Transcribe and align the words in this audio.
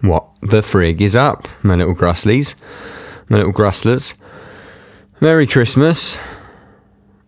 What 0.00 0.28
the 0.42 0.60
frig 0.60 1.00
is 1.00 1.16
up, 1.16 1.48
my 1.62 1.74
little 1.74 1.94
Gruslies, 1.94 2.54
my 3.28 3.38
little 3.38 3.52
Gruslers? 3.52 4.14
Merry 5.20 5.46
Christmas. 5.46 6.16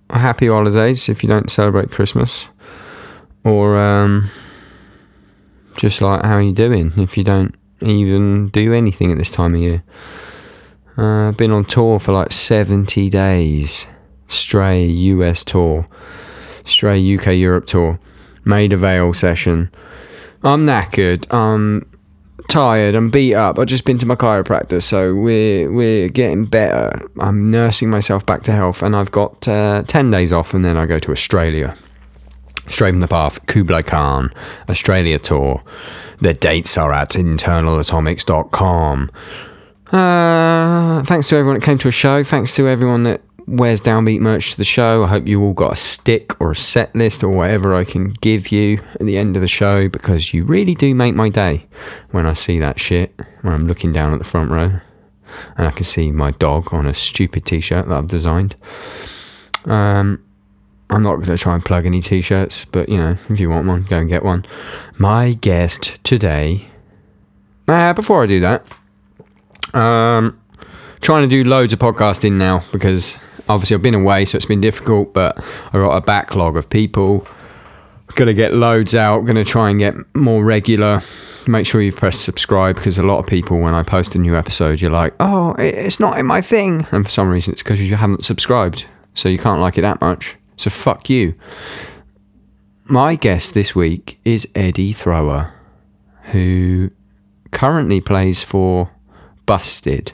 Happy 0.09 0.47
holidays 0.47 1.09
if 1.09 1.23
you 1.23 1.29
don't 1.29 1.51
celebrate 1.51 1.91
Christmas. 1.91 2.49
Or 3.43 3.77
um, 3.77 4.31
just 5.77 6.01
like 6.01 6.25
how 6.25 6.35
are 6.35 6.43
you 6.43 6.53
doing 6.53 6.93
if 6.97 7.17
you 7.17 7.25
don't 7.25 7.55
even 7.81 8.49
do 8.49 8.73
anything 8.73 9.11
at 9.11 9.19
this 9.19 9.31
time 9.31 9.55
of 9.55 9.61
year. 9.61 9.83
Uh, 10.97 11.29
I've 11.29 11.37
been 11.37 11.51
on 11.51 11.65
tour 11.65 11.99
for 11.99 12.13
like 12.13 12.33
70 12.33 13.11
days. 13.11 13.87
Stray 14.29 14.85
US 14.85 15.43
tour. 15.43 15.87
Stray 16.65 17.17
UK 17.17 17.29
Europe 17.29 17.67
tour. 17.67 17.99
Maida 18.45 18.77
Vale 18.77 19.13
session. 19.13 19.71
I'm 20.43 20.65
knackered. 20.65 21.27
I'm 21.35 21.90
tired. 22.51 22.95
I'm 22.95 23.11
beat 23.11 23.35
up. 23.35 23.59
I've 23.59 23.67
just 23.67 23.85
been 23.85 23.99
to 23.99 24.07
my 24.07 24.17
chiropractor, 24.17 24.83
so 24.83 25.15
we're 25.15 25.71
we're 25.73 26.09
getting 26.09 26.47
better. 26.47 27.09
I'm 27.19 27.51
nursing 27.51 27.91
myself 27.91 28.27
back 28.27 28.43
to 28.45 28.53
health, 28.53 28.83
and 28.83 28.97
I've 28.97 29.11
got 29.11 29.47
uh, 29.49 29.83
ten 29.87 30.11
days 30.11 30.33
off, 30.33 30.53
and 30.53 30.65
then 30.65 30.77
I 30.77 30.87
go 30.87 30.99
to 30.99 31.13
Australia. 31.13 31.77
Stray 32.69 32.91
from 32.91 33.01
the 33.01 33.09
Path, 33.09 33.45
Kublai 33.47 33.83
Khan, 33.83 34.33
Australia 34.69 35.19
tour. 35.19 35.63
The 36.21 36.35
dates 36.35 36.77
are 36.77 36.93
at 36.93 37.11
internalatomics.com. 37.11 39.11
Uh, 39.93 41.03
thanks 41.03 41.29
to 41.29 41.37
everyone 41.37 41.59
that 41.59 41.65
came 41.65 41.79
to 41.79 41.89
a 41.89 41.93
show. 41.93 42.23
Thanks 42.23 42.55
to 42.55 42.69
everyone 42.69 43.03
that 43.05 43.23
wears 43.51 43.81
downbeat 43.81 44.21
merch 44.21 44.53
to 44.53 44.57
the 44.57 44.65
show. 44.65 45.05
I 45.05 45.09
hope 45.09 45.27
you 45.27 45.43
all 45.43 45.53
got 45.53 45.73
a 45.73 45.77
stick 45.77 46.41
or 46.41 46.53
a 46.53 46.57
set 46.57 46.95
list 46.95 47.25
or 47.25 47.29
whatever 47.31 47.75
I 47.75 47.85
can 47.85 48.11
give 48.21 48.53
you 48.53 48.81
at 48.95 49.01
the 49.01 49.19
end 49.19 49.37
of 49.37 49.43
the 49.43 49.49
show 49.49 49.89
because 49.89 50.33
you 50.33 50.45
really 50.45 50.75
do 50.75 50.95
make 50.95 51.15
my 51.15 51.29
day 51.29 51.67
when 52.13 52.27
I 52.27 52.33
see 52.33 52.59
that 52.61 52.79
shit 52.79 53.13
when 53.43 53.53
I'm 53.53 53.67
looking 53.67 53.93
down 53.93 54.13
at 54.13 54.19
the 54.19 54.25
front 54.25 54.51
row 54.51 54.81
and 55.57 55.67
I 55.67 55.71
can 55.71 55.85
see 55.85 56.11
my 56.13 56.31
dog 56.33 56.73
on 56.73 56.87
a 56.87 56.95
stupid 56.95 57.45
t-shirt 57.45 57.89
that 57.89 57.97
I've 57.97 58.07
designed. 58.07 58.57
Um, 59.65 60.25
I'm 60.89 61.03
not 61.03 61.17
going 61.17 61.29
to 61.29 61.39
try 61.39 61.55
and 61.55 61.65
plug 61.65 61.87
any 61.87 62.01
t-shirts, 62.01 62.65
but 62.67 62.89
you 62.89 62.99
know, 62.99 63.17
if 63.29 63.41
you 63.41 63.51
want 63.51 63.67
one, 63.67 63.83
go 63.83 63.99
and 63.99 64.09
get 64.09 64.25
one. 64.25 64.45
My 64.99 65.33
guest 65.35 66.03
today. 66.05 66.67
Uh, 67.69 67.93
before 67.93 68.25
I 68.25 68.27
do 68.27 68.41
that, 68.41 68.67
um, 69.75 70.41
trying 71.01 71.23
to 71.23 71.29
do 71.29 71.49
loads 71.49 71.73
of 71.73 71.79
podcasting 71.79 72.33
now 72.33 72.63
because 72.73 73.17
obviously 73.51 73.75
I've 73.75 73.83
been 73.83 73.95
away, 73.95 74.25
so 74.25 74.37
it's 74.37 74.47
been 74.47 74.61
difficult. 74.61 75.13
But 75.13 75.39
I've 75.39 75.73
got 75.73 75.97
a 75.97 76.01
backlog 76.01 76.57
of 76.57 76.69
people. 76.71 77.27
Gonna 78.17 78.35
get 78.35 78.55
loads 78.55 78.95
out. 78.95 79.21
Gonna 79.21 79.45
try 79.45 79.71
and 79.71 79.79
get 79.79 79.95
more 80.15 80.45
regular. 80.45 81.01
Make 81.47 81.67
sure 81.67 81.81
you 81.81 81.93
press 81.93 82.19
subscribe 82.19 82.77
because 82.77 82.99
a 82.99 83.03
lot 83.03 83.19
of 83.19 83.27
people, 83.27 83.61
when 83.61 83.73
I 83.73 83.83
post 83.83 84.15
a 84.15 84.19
new 84.19 84.37
episode, 84.37 84.81
you're 84.81 84.91
like, 84.91 85.15
"Oh, 85.21 85.55
it's 85.59 86.01
not 86.01 86.19
in 86.19 86.27
my 86.27 86.41
thing," 86.41 86.87
and 86.91 87.05
for 87.05 87.11
some 87.11 87.29
reason, 87.29 87.53
it's 87.53 87.63
because 87.63 87.81
you 87.81 87.95
haven't 87.97 88.25
subscribed, 88.25 88.87
so 89.15 89.29
you 89.29 89.39
can't 89.39 89.61
like 89.61 89.79
it 89.79 89.83
that 89.83 90.01
much. 90.01 90.37
So 90.57 90.71
fuck 90.71 91.09
you. 91.09 91.35
My 92.85 93.15
guest 93.15 93.55
this 93.55 93.75
week 93.75 94.19
is 94.25 94.49
Eddy 94.55 94.93
Thrower, 94.93 95.53
who 96.33 96.91
currently 97.53 98.01
plays 98.01 98.43
for 98.43 98.91
Busted. 99.47 100.13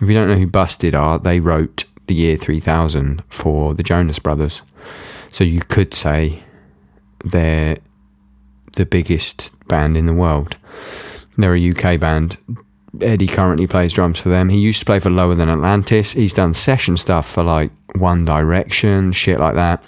If 0.00 0.08
you 0.08 0.14
don't 0.14 0.28
know 0.28 0.36
who 0.36 0.46
Busted 0.46 0.94
are, 0.94 1.18
they 1.18 1.40
wrote 1.40 1.85
the 2.06 2.14
year 2.14 2.36
3000 2.36 3.22
for 3.28 3.74
the 3.74 3.82
Jonas 3.82 4.18
Brothers. 4.18 4.62
So 5.30 5.44
you 5.44 5.60
could 5.60 5.94
say 5.94 6.42
they're 7.24 7.78
the 8.74 8.86
biggest 8.86 9.50
band 9.68 9.96
in 9.96 10.06
the 10.06 10.12
world. 10.12 10.56
They're 11.36 11.56
a 11.56 11.70
UK 11.70 12.00
band. 12.00 12.38
Eddy 13.00 13.26
currently 13.26 13.66
plays 13.66 13.92
drums 13.92 14.18
for 14.18 14.28
them. 14.28 14.48
He 14.48 14.58
used 14.58 14.78
to 14.80 14.86
play 14.86 15.00
for 15.00 15.10
Lower 15.10 15.34
Than 15.34 15.50
Atlantis. 15.50 16.12
He's 16.12 16.32
done 16.32 16.54
session 16.54 16.96
stuff 16.96 17.30
for 17.30 17.42
like 17.42 17.70
One 17.94 18.24
Direction, 18.24 19.12
shit 19.12 19.38
like 19.38 19.54
that. 19.54 19.84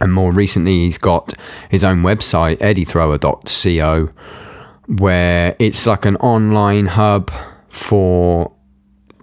And 0.00 0.12
more 0.12 0.30
recently, 0.30 0.84
he's 0.84 0.98
got 0.98 1.32
his 1.70 1.82
own 1.82 2.02
website, 2.02 2.58
eddythrower.co, 2.58 4.10
where 4.86 5.56
it's 5.58 5.86
like 5.86 6.04
an 6.04 6.16
online 6.16 6.86
hub 6.86 7.32
for 7.68 8.52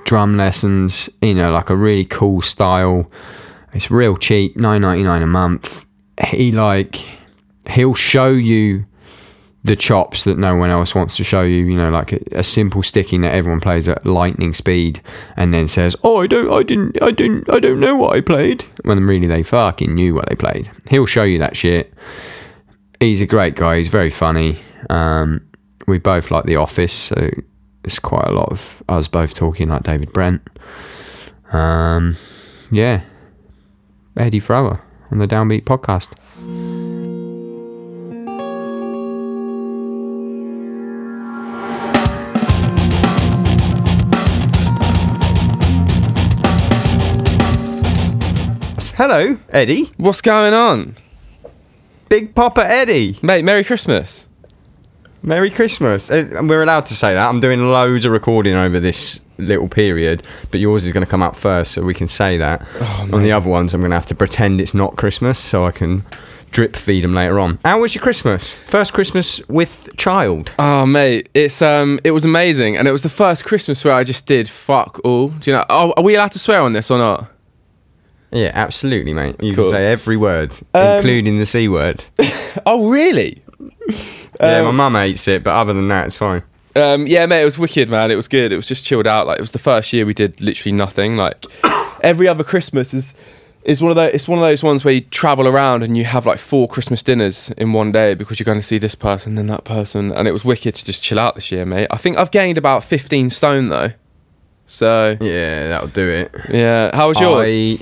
drum 0.06 0.38
lessons, 0.38 1.10
you 1.22 1.34
know, 1.34 1.52
like 1.52 1.70
a 1.70 1.76
really 1.76 2.06
cool 2.06 2.42
style. 2.42 3.12
It's 3.74 3.92
real 3.92 4.16
cheap, 4.16 4.56
nine 4.56 4.82
ninety 4.82 5.04
nine 5.04 5.22
a 5.22 5.28
month. 5.28 5.86
He 6.24 6.52
like 6.52 7.06
he'll 7.70 7.94
show 7.94 8.30
you 8.30 8.86
the 9.66 9.76
chops 9.76 10.24
that 10.26 10.38
no 10.38 10.56
one 10.56 10.70
else 10.70 10.94
wants 10.94 11.18
to 11.18 11.24
show 11.24 11.42
you. 11.42 11.66
You 11.66 11.76
know, 11.76 11.90
like 11.90 12.14
a, 12.14 12.20
a 12.32 12.44
simple 12.44 12.84
sticking 12.84 13.22
that 13.22 13.34
everyone 13.34 13.60
plays 13.60 13.90
at 13.90 14.06
lightning 14.06 14.54
speed, 14.54 15.02
and 15.36 15.54
then 15.54 15.68
says, 15.68 15.96
"Oh, 16.04 16.22
I 16.22 16.28
don't, 16.28 16.52
I 16.54 16.64
didn't, 16.64 17.02
I 17.02 17.12
didn't, 17.12 17.50
I 17.50 17.60
don't 17.60 17.82
know 17.82 17.98
what 17.98 18.16
I 18.16 18.22
played." 18.22 18.64
When 18.84 19.06
really 19.06 19.28
they 19.28 19.44
fucking 19.44 19.94
knew 19.94 20.14
what 20.14 20.30
they 20.30 20.36
played. 20.36 20.70
He'll 20.90 21.06
show 21.06 21.24
you 21.24 21.40
that 21.40 21.58
shit. 21.58 21.94
He's 23.02 23.20
a 23.20 23.26
great 23.26 23.56
guy. 23.56 23.78
He's 23.78 23.90
very 23.90 24.10
funny. 24.10 24.58
Um, 24.90 25.46
we 25.86 25.98
both 25.98 26.32
like 26.32 26.46
The 26.46 26.56
Office, 26.56 26.94
so 26.94 27.30
it's 27.86 28.00
quite 28.00 28.26
a 28.28 28.32
lot 28.32 28.52
of 28.52 28.82
us 28.90 29.08
both 29.08 29.36
talking 29.36 29.70
like 29.70 29.84
David 29.84 30.12
Brent. 30.12 30.42
Um, 31.54 32.18
yeah, 32.72 33.02
Eddy 34.18 34.40
Thrower 34.40 34.82
on 35.12 35.20
the 35.20 35.28
Downbeat 35.28 35.64
podcast. 35.64 36.10
Hello, 48.98 49.38
Eddy. 49.50 49.92
What's 49.98 50.22
going 50.22 50.54
on? 50.54 50.96
Big 52.10 52.34
Papa 52.34 52.66
Eddy. 52.66 53.20
Mate, 53.22 53.44
Merry 53.44 53.64
Christmas. 53.64 54.26
Merry 55.26 55.50
Christmas. 55.50 56.12
Uh, 56.12 56.42
We're 56.44 56.62
allowed 56.64 56.86
to 56.88 56.94
say 56.94 57.14
that. 57.16 57.28
I'm 57.30 57.40
doing 57.40 57.62
loads 57.64 58.06
of 58.06 58.12
recording 58.12 58.54
over 58.54 58.80
this 58.80 59.20
little 59.38 59.68
period, 59.68 60.22
but 60.52 60.60
yours 60.60 60.84
is 60.86 60.94
going 60.94 61.04
to 61.06 61.10
come 61.10 61.24
out 61.24 61.36
first, 61.36 61.72
so 61.72 61.82
we 61.82 61.94
can 61.96 62.08
say 62.08 62.38
that. 62.38 62.62
on 63.12 63.24
the 63.24 63.32
other 63.32 63.50
ones, 63.50 63.74
I'm 63.74 63.82
going 63.82 63.90
to 63.92 63.98
have 63.98 64.06
to 64.08 64.16
pretend 64.16 64.62
it's 64.62 64.74
not 64.76 64.96
Christmas, 64.98 65.40
so 65.40 65.66
I 65.66 65.72
can 65.72 66.06
drip 66.52 66.76
feed 66.76 67.04
them 67.04 67.14
later 67.16 67.40
on. 67.40 67.58
How 67.66 67.80
was 67.80 67.96
your 67.96 68.04
Christmas? 68.04 68.54
First 68.68 68.94
Christmas 68.94 69.46
with 69.50 69.90
child. 69.98 70.54
Oh 70.60 70.86
mate, 70.86 71.28
it's 71.34 71.62
um 71.62 72.00
it 72.06 72.12
was 72.12 72.24
amazing 72.24 72.78
and 72.78 72.88
it 72.88 72.94
was 72.94 73.02
the 73.02 73.10
first 73.10 73.44
Christmas 73.44 73.84
where 73.84 73.94
I 73.94 74.06
just 74.06 74.26
did 74.26 74.48
fuck 74.48 75.02
all. 75.04 75.30
Do 75.30 75.52
you 75.52 75.58
know 75.58 75.66
oh, 75.70 75.94
are 75.98 76.04
we 76.04 76.16
allowed 76.16 76.32
to 76.32 76.40
swear 76.40 76.62
on 76.62 76.72
this 76.72 76.90
or 76.90 76.98
not? 76.98 77.30
Yeah, 78.32 78.52
absolutely, 78.54 79.14
mate. 79.14 79.36
You 79.44 79.54
Cool. 79.54 79.66
can 79.66 79.72
say 79.72 79.92
every 79.92 80.16
word, 80.16 80.54
Um, 80.74 80.98
including 80.98 81.40
the 81.40 81.46
C 81.46 81.68
word. 81.68 82.06
Oh 82.66 82.88
really? 82.90 83.44
Yeah, 84.40 84.58
um, 84.60 84.66
my 84.66 84.72
mum 84.72 84.96
hates 84.96 85.28
it, 85.28 85.44
but 85.44 85.52
other 85.56 85.74
than 85.74 85.88
that, 85.90 86.08
it's 86.08 86.18
fine. 86.18 86.44
Um 86.76 87.08
yeah 87.08 87.26
mate, 87.26 87.42
it 87.42 87.46
was 87.46 87.58
wicked 87.58 87.90
man. 87.90 88.12
It 88.12 88.16
was 88.16 88.28
good. 88.28 88.52
It 88.52 88.58
was 88.58 88.68
just 88.68 88.84
chilled 88.84 89.08
out. 89.08 89.28
Like 89.28 89.38
it 89.38 89.42
was 89.42 89.52
the 89.52 89.60
first 89.60 89.94
year 89.94 90.06
we 90.06 90.14
did 90.14 90.42
literally 90.42 90.74
nothing. 90.74 91.16
Like 91.16 91.46
every 92.04 92.28
other 92.28 92.44
Christmas 92.44 92.94
is 92.94 93.14
is 93.64 93.82
one 93.82 93.92
of 93.92 93.96
those 93.96 94.14
it's 94.14 94.28
one 94.28 94.38
of 94.40 94.44
those 94.44 94.62
ones 94.62 94.84
where 94.84 94.94
you 94.94 95.02
travel 95.02 95.48
around 95.48 95.84
and 95.84 95.96
you 95.98 96.04
have 96.04 96.26
like 96.26 96.38
four 96.38 96.68
Christmas 96.68 97.02
dinners 97.02 97.50
in 97.58 97.72
one 97.74 97.92
day 97.94 98.14
because 98.14 98.40
you're 98.40 98.46
going 98.46 98.60
to 98.60 98.68
see 98.68 98.78
this 98.78 98.94
person 98.94 99.36
then 99.36 99.48
that 99.48 99.64
person 99.64 100.12
and 100.12 100.28
it 100.28 100.32
was 100.34 100.44
wicked 100.44 100.76
to 100.76 100.84
just 100.86 101.02
chill 101.02 101.18
out 101.18 101.36
this 101.36 101.50
year, 101.52 101.66
mate. 101.66 101.88
I 101.92 101.98
think 101.98 102.18
I've 102.18 102.30
gained 102.32 102.58
about 102.58 102.84
15 102.84 103.30
stone 103.30 103.70
though. 103.70 103.92
So, 104.68 105.16
Yeah, 105.22 105.70
that'll 105.70 105.88
do 105.88 106.10
it. 106.10 106.32
yeah, 106.50 106.94
how 106.96 107.08
was 107.08 107.20
yours? 107.20 107.48
I, 107.50 107.78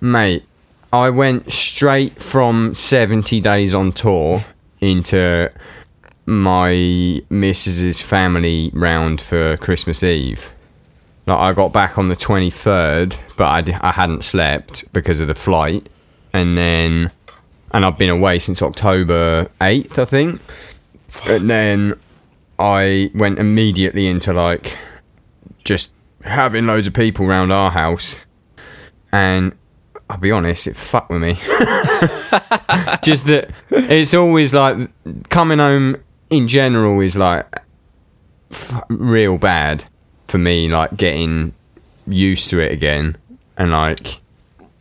mate, 0.00 0.44
I 0.92 1.10
went 1.10 1.50
straight 1.50 2.20
from 2.22 2.74
70 2.74 3.40
days 3.40 3.74
on 3.74 3.92
tour 3.92 4.44
into 4.80 5.50
my 6.26 7.22
missus's 7.30 8.00
family 8.00 8.70
round 8.74 9.20
for 9.20 9.56
Christmas 9.58 10.02
Eve. 10.02 10.50
Like 11.26 11.38
I 11.38 11.52
got 11.52 11.72
back 11.72 11.98
on 11.98 12.08
the 12.08 12.16
23rd, 12.16 13.16
but 13.36 13.46
I, 13.82 13.90
hadn't 13.90 14.22
slept 14.22 14.92
because 14.92 15.20
of 15.20 15.28
the 15.28 15.34
flight. 15.34 15.88
And 16.32 16.56
then, 16.56 17.10
and 17.72 17.84
I've 17.84 17.98
been 17.98 18.10
away 18.10 18.38
since 18.38 18.62
October 18.62 19.50
8th, 19.60 19.98
I 19.98 20.04
think. 20.04 20.40
And 21.26 21.48
then 21.48 21.98
I 22.58 23.10
went 23.14 23.38
immediately 23.38 24.06
into 24.06 24.32
like 24.32 24.76
just 25.64 25.90
having 26.22 26.66
loads 26.66 26.86
of 26.86 26.94
people 26.94 27.26
around 27.26 27.52
our 27.52 27.70
house. 27.70 28.16
And 29.12 29.56
I'll 30.08 30.18
be 30.18 30.30
honest, 30.30 30.66
it 30.66 30.76
fucked 30.76 31.10
with 31.10 31.20
me. 31.22 31.34
just 33.02 33.26
that 33.26 33.50
it's 33.70 34.14
always 34.14 34.54
like 34.54 34.76
coming 35.28 35.58
home 35.58 35.96
in 36.30 36.48
general 36.48 37.00
is 37.00 37.16
like 37.16 37.46
f- 38.50 38.82
real 38.88 39.38
bad 39.38 39.84
for 40.28 40.38
me, 40.38 40.68
like 40.68 40.96
getting 40.96 41.52
used 42.06 42.50
to 42.50 42.60
it 42.60 42.72
again 42.72 43.16
and 43.56 43.72
like 43.72 44.20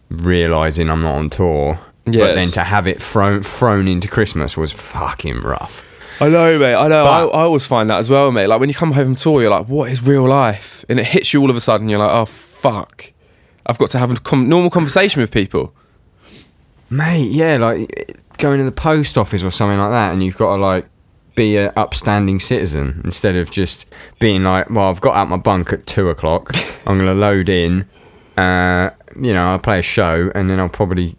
realizing 0.09 0.89
I'm 0.89 1.01
not 1.01 1.15
on 1.15 1.29
tour. 1.29 1.79
But 2.05 2.35
then 2.35 2.49
to 2.49 2.63
have 2.63 2.85
it 2.87 3.01
thrown 3.01 3.41
thrown 3.41 3.87
into 3.87 4.07
Christmas 4.07 4.55
was 4.55 4.71
fucking 4.71 5.41
rough. 5.41 5.83
I 6.21 6.29
know, 6.29 6.57
mate. 6.59 6.75
I 6.75 6.87
know. 6.87 7.03
But- 7.03 7.29
I, 7.35 7.39
I 7.39 7.43
always 7.43 7.65
find 7.65 7.89
that 7.89 7.97
as 7.97 8.09
well, 8.09 8.31
mate. 8.31 8.45
Like 8.47 8.59
when 8.59 8.69
you 8.69 8.75
come 8.75 8.91
home 8.91 9.05
from 9.05 9.15
tour, 9.15 9.41
you're 9.41 9.49
like, 9.49 9.67
"What 9.67 9.91
is 9.91 10.03
real 10.03 10.27
life?" 10.27 10.85
And 10.87 10.99
it 10.99 11.05
hits 11.07 11.33
you 11.33 11.41
all 11.41 11.49
of 11.49 11.55
a 11.55 11.61
sudden. 11.61 11.89
You're 11.89 11.99
like, 11.99 12.11
"Oh 12.11 12.25
fuck, 12.25 13.11
I've 13.65 13.77
got 13.77 13.89
to 13.91 13.99
have 13.99 14.11
a 14.11 14.15
com- 14.15 14.49
normal 14.49 14.69
conversation 14.69 15.21
with 15.21 15.31
people." 15.31 15.73
Mate, 16.89 17.31
yeah, 17.31 17.57
like 17.57 18.19
going 18.37 18.59
to 18.59 18.65
the 18.65 18.71
post 18.71 19.17
office 19.17 19.43
or 19.43 19.51
something 19.51 19.79
like 19.79 19.91
that, 19.91 20.13
and 20.13 20.21
you've 20.23 20.37
got 20.37 20.55
to 20.55 20.61
like 20.61 20.85
be 21.35 21.57
an 21.57 21.71
upstanding 21.75 22.39
citizen 22.39 23.01
instead 23.03 23.35
of 23.35 23.51
just 23.51 23.85
being 24.19 24.43
like, 24.43 24.69
well, 24.69 24.89
I've 24.89 25.01
got 25.01 25.15
out 25.15 25.27
my 25.27 25.37
bunk 25.37 25.73
at 25.73 25.85
two 25.85 26.09
o'clock. 26.09 26.51
I'm 26.85 26.97
going 26.97 27.07
to 27.07 27.13
load 27.13 27.49
in. 27.49 27.87
Uh, 28.37 28.91
you 29.21 29.33
know, 29.33 29.47
I'll 29.49 29.59
play 29.59 29.79
a 29.79 29.81
show, 29.81 30.31
and 30.35 30.49
then 30.49 30.59
I'll 30.59 30.69
probably 30.69 31.17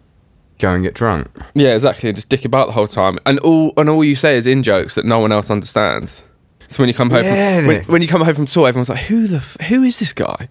go 0.59 0.73
and 0.73 0.83
get 0.83 0.93
drunk. 0.95 1.27
Yeah, 1.53 1.73
exactly. 1.73 2.11
Just 2.13 2.29
dick 2.29 2.45
about 2.45 2.67
the 2.67 2.73
whole 2.73 2.87
time, 2.87 3.19
and 3.25 3.37
all 3.39 3.73
and 3.77 3.89
all 3.89 4.03
you 4.03 4.15
say 4.15 4.37
is 4.37 4.47
in 4.47 4.63
jokes 4.63 4.95
that 4.95 5.05
no 5.05 5.19
one 5.19 5.31
else 5.31 5.51
understands. 5.51 6.23
So 6.69 6.81
when 6.81 6.87
you 6.89 6.93
come 6.95 7.09
home, 7.09 7.23
Yeah, 7.23 7.57
from, 7.59 7.67
when, 7.67 7.83
when 7.85 8.01
you 8.01 8.07
come 8.07 8.21
home 8.21 8.35
from 8.35 8.45
tour, 8.45 8.67
everyone's 8.67 8.89
like, 8.89 8.99
"Who 9.05 9.27
the 9.27 9.37
f- 9.37 9.57
who 9.67 9.83
is 9.83 9.99
this 9.99 10.13
guy?" 10.13 10.47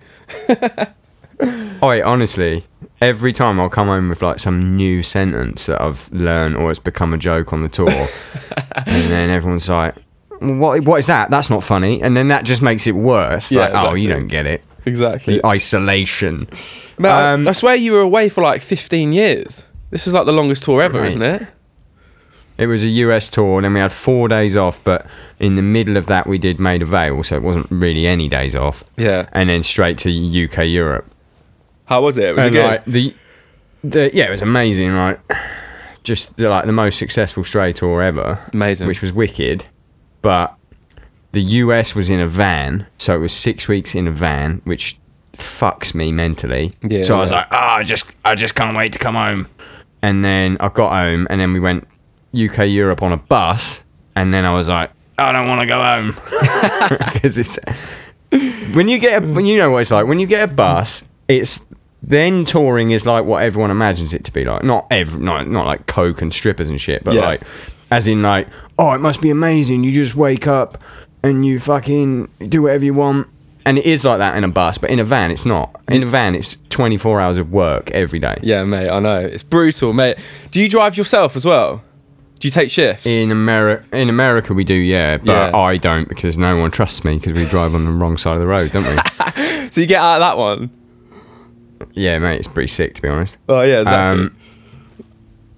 Oh, 1.82 2.02
honestly, 2.02 2.64
every 3.02 3.34
time 3.34 3.60
I'll 3.60 3.68
come 3.68 3.88
home 3.88 4.08
with 4.08 4.22
like 4.22 4.38
some 4.38 4.76
new 4.76 5.02
sentence 5.02 5.66
that 5.66 5.80
I've 5.80 6.10
learned 6.10 6.56
or 6.56 6.70
it's 6.70 6.80
become 6.80 7.12
a 7.12 7.18
joke 7.18 7.52
on 7.52 7.62
the 7.62 7.68
tour, 7.68 7.90
and 8.86 9.10
then 9.10 9.28
everyone's 9.28 9.68
like, 9.68 9.94
"What? 10.40 10.84
What 10.84 10.98
is 10.98 11.06
that? 11.06 11.30
That's 11.30 11.50
not 11.50 11.62
funny." 11.62 12.02
And 12.02 12.16
then 12.16 12.28
that 12.28 12.46
just 12.46 12.62
makes 12.62 12.86
it 12.86 12.92
worse. 12.92 13.52
Yeah, 13.52 13.60
like, 13.60 13.70
oh, 13.72 13.78
exactly. 13.78 14.00
you 14.00 14.08
don't 14.08 14.28
get 14.28 14.46
it. 14.46 14.64
Exactly. 14.86 15.34
The 15.36 15.46
isolation. 15.46 16.48
Um, 16.98 17.46
I, 17.46 17.52
swear 17.52 17.74
you 17.74 17.92
were 17.92 18.00
away 18.00 18.28
for 18.28 18.42
like 18.42 18.62
15 18.62 19.12
years. 19.12 19.64
This 19.90 20.06
is 20.06 20.14
like 20.14 20.26
the 20.26 20.32
longest 20.32 20.62
tour 20.62 20.80
ever, 20.80 21.00
Mate. 21.00 21.08
isn't 21.08 21.22
it? 21.22 21.46
It 22.58 22.68
was 22.68 22.82
a 22.82 22.88
US 22.88 23.28
tour, 23.28 23.58
and 23.58 23.64
then 23.64 23.74
we 23.74 23.80
had 23.80 23.92
four 23.92 24.28
days 24.28 24.56
off. 24.56 24.82
But 24.82 25.06
in 25.38 25.56
the 25.56 25.62
middle 25.62 25.96
of 25.96 26.06
that, 26.06 26.26
we 26.26 26.38
did 26.38 26.58
Maida 26.58 26.86
Vale, 26.86 27.22
so 27.22 27.36
it 27.36 27.42
wasn't 27.42 27.66
really 27.70 28.06
any 28.06 28.28
days 28.28 28.56
off. 28.56 28.82
Yeah. 28.96 29.28
And 29.32 29.50
then 29.50 29.62
straight 29.62 29.98
to 29.98 30.10
UK 30.44 30.66
Europe. 30.66 31.12
How 31.86 32.02
was 32.02 32.18
it? 32.18 32.34
Was 32.34 32.38
it 32.38 32.46
and 32.46 32.54
good? 32.54 32.64
like 32.64 32.84
the, 32.84 33.14
the 33.82 34.10
yeah, 34.14 34.26
it 34.26 34.30
was 34.30 34.42
amazing. 34.42 34.92
Right, 34.92 35.18
just 36.02 36.36
the, 36.36 36.48
like 36.48 36.66
the 36.66 36.72
most 36.72 36.98
successful 36.98 37.44
stray 37.44 37.72
tour 37.72 38.02
ever. 38.02 38.38
Amazing. 38.52 38.86
which 38.86 39.02
was 39.02 39.12
wicked. 39.12 39.64
But 40.22 40.56
the 41.32 41.42
US 41.42 41.94
was 41.94 42.10
in 42.10 42.20
a 42.20 42.26
van, 42.26 42.86
so 42.98 43.14
it 43.14 43.18
was 43.18 43.32
six 43.32 43.68
weeks 43.68 43.94
in 43.94 44.06
a 44.08 44.10
van, 44.10 44.60
which 44.64 44.98
fucks 45.34 45.94
me 45.94 46.12
mentally. 46.12 46.72
Yeah, 46.82 47.02
so 47.02 47.16
I 47.16 47.20
was 47.20 47.30
yeah. 47.30 47.36
like, 47.38 47.46
oh, 47.50 47.56
I 47.56 47.82
just 47.82 48.06
I 48.24 48.34
just 48.34 48.54
can't 48.54 48.76
wait 48.76 48.92
to 48.94 48.98
come 48.98 49.14
home. 49.14 49.48
And 50.02 50.24
then 50.24 50.56
I 50.60 50.68
got 50.68 50.92
home, 50.92 51.26
and 51.30 51.40
then 51.40 51.52
we 51.52 51.60
went 51.60 51.86
UK 52.34 52.68
Europe 52.68 53.02
on 53.02 53.12
a 53.12 53.16
bus, 53.16 53.80
and 54.14 54.32
then 54.32 54.44
I 54.44 54.52
was 54.52 54.68
like, 54.68 54.90
I 55.18 55.32
don't 55.32 55.48
want 55.48 55.60
to 55.60 55.66
go 55.66 55.80
home 55.80 56.16
because 57.12 57.38
it's 57.38 57.58
when 58.74 58.88
you 58.88 58.98
get 58.98 59.22
a, 59.22 59.26
when 59.26 59.46
you 59.46 59.56
know 59.56 59.70
what 59.70 59.82
it's 59.82 59.90
like 59.90 60.06
when 60.06 60.18
you 60.18 60.26
get 60.26 60.48
a 60.48 60.52
bus, 60.52 61.04
it's 61.28 61.64
then 62.02 62.44
touring 62.44 62.90
is 62.92 63.04
like 63.06 63.24
what 63.24 63.42
everyone 63.42 63.70
imagines 63.70 64.14
it 64.14 64.24
to 64.24 64.32
be 64.32 64.44
like. 64.44 64.62
Not 64.62 64.86
every 64.90 65.20
not 65.20 65.48
not 65.48 65.66
like 65.66 65.86
coke 65.86 66.22
and 66.22 66.32
strippers 66.32 66.68
and 66.68 66.80
shit, 66.80 67.02
but 67.04 67.14
Yeah. 67.14 67.22
like 67.22 67.42
as 67.90 68.06
in 68.06 68.22
like 68.22 68.48
oh 68.78 68.92
it 68.92 69.00
must 69.00 69.20
be 69.20 69.30
amazing. 69.30 69.84
You 69.84 69.92
just 69.92 70.14
wake 70.14 70.46
up 70.46 70.82
and 71.22 71.44
you 71.44 71.58
fucking 71.58 72.28
do 72.48 72.62
whatever 72.62 72.84
you 72.84 72.94
want. 72.94 73.26
And 73.64 73.78
it 73.78 73.84
is 73.86 74.04
like 74.04 74.18
that 74.18 74.36
in 74.36 74.44
a 74.44 74.48
bus, 74.48 74.78
but 74.78 74.90
in 74.90 75.00
a 75.00 75.04
van 75.04 75.32
it's 75.32 75.44
not. 75.44 75.74
In 75.88 76.04
a 76.04 76.06
van 76.06 76.36
it's 76.36 76.56
24 76.70 77.20
hours 77.20 77.38
of 77.38 77.50
work 77.50 77.90
every 77.90 78.20
day. 78.20 78.38
yeah, 78.42 78.62
mate. 78.62 78.88
I 78.88 79.00
know 79.00 79.18
it's 79.18 79.42
brutal, 79.42 79.92
mate. 79.92 80.18
Do 80.52 80.60
you 80.62 80.68
drive 80.68 80.96
yourself 80.96 81.34
as 81.34 81.44
well? 81.44 81.82
Do 82.38 82.46
you 82.46 82.52
take 82.52 82.70
shifts? 82.70 83.06
In 83.06 83.32
America, 83.32 83.84
in 83.96 84.08
America 84.10 84.52
we 84.54 84.62
do, 84.62 84.74
yeah, 84.74 85.16
but 85.16 85.50
Yeah. 85.50 85.56
I 85.56 85.78
don't 85.78 86.06
because 86.08 86.38
no 86.38 86.56
one 86.58 86.70
trusts 86.70 87.02
me 87.04 87.16
because 87.18 87.32
we 87.32 87.44
drive 87.46 87.74
on 87.74 87.86
the 87.86 87.90
wrong 87.90 88.16
side 88.18 88.34
of 88.34 88.40
the 88.40 88.46
road, 88.46 88.70
don't 88.70 88.84
we? 88.84 89.68
so 89.70 89.80
you 89.80 89.86
get 89.88 90.00
out 90.00 90.16
of 90.16 90.20
that 90.20 90.38
one. 90.38 90.70
Yeah, 91.92 92.18
mate, 92.18 92.38
it's 92.38 92.48
pretty 92.48 92.68
sick 92.68 92.94
to 92.94 93.02
be 93.02 93.08
honest. 93.08 93.36
Oh 93.48 93.62
yeah, 93.62 93.80
exactly. 93.80 94.24
Um, 94.24 94.36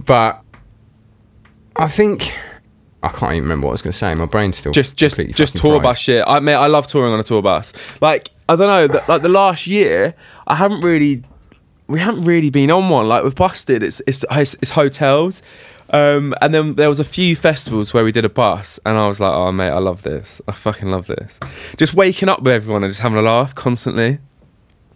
but 0.05 0.43
I 1.77 1.89
think 1.89 2.35
I 3.03 3.09
can't 3.09 3.33
even 3.33 3.45
remember 3.45 3.67
what 3.67 3.73
I 3.73 3.75
was 3.75 3.83
going 3.83 3.93
to 3.93 3.99
say. 3.99 4.15
My 4.15 4.27
brain's 4.27 4.57
still 4.57 4.73
just 4.73 4.97
just 4.97 5.17
just 5.31 5.57
tour 5.57 5.75
fried. 5.75 5.83
bus 5.83 5.99
shit. 5.99 6.25
I 6.27 6.41
mate, 6.41 6.55
I 6.55 6.67
love 6.67 6.87
touring 6.87 7.13
on 7.13 7.21
a 7.21 7.25
tour 7.25 7.43
bus. 7.43 7.73
Like 8.01 8.31
I 8.49 8.57
don't 8.57 8.67
know, 8.67 8.87
the, 8.89 9.05
like 9.09 9.23
the 9.23 9.29
last 9.29 9.67
year, 9.67 10.15
I 10.47 10.55
haven't 10.55 10.81
really, 10.81 11.23
we 11.87 12.01
haven't 12.01 12.23
really 12.23 12.51
been 12.51 12.71
on 12.71 12.89
one. 12.89 13.07
Like 13.07 13.23
we've 13.23 13.35
Busted, 13.35 13.83
it's 13.83 14.01
it's 14.07 14.25
it's, 14.31 14.55
it's 14.55 14.71
hotels, 14.71 15.43
um, 15.91 16.35
and 16.41 16.55
then 16.55 16.75
there 16.75 16.89
was 16.89 16.99
a 16.99 17.05
few 17.05 17.37
festivals 17.37 17.93
where 17.93 18.05
we 18.05 18.11
did 18.11 18.25
a 18.25 18.29
bus, 18.31 18.81
and 18.87 18.97
I 18.97 19.07
was 19.07 19.21
like, 19.21 19.33
oh 19.33 19.53
mate, 19.53 19.69
I 19.69 19.79
love 19.79 20.03
this. 20.03 20.41
I 20.49 20.53
fucking 20.53 20.91
love 20.91 21.07
this. 21.07 21.39
Just 21.77 21.95
waking 21.95 22.29
up 22.29 22.43
with 22.43 22.55
everyone 22.55 22.83
and 22.83 22.91
just 22.91 23.03
having 23.03 23.19
a 23.19 23.23
laugh 23.23 23.55
constantly. 23.55 24.19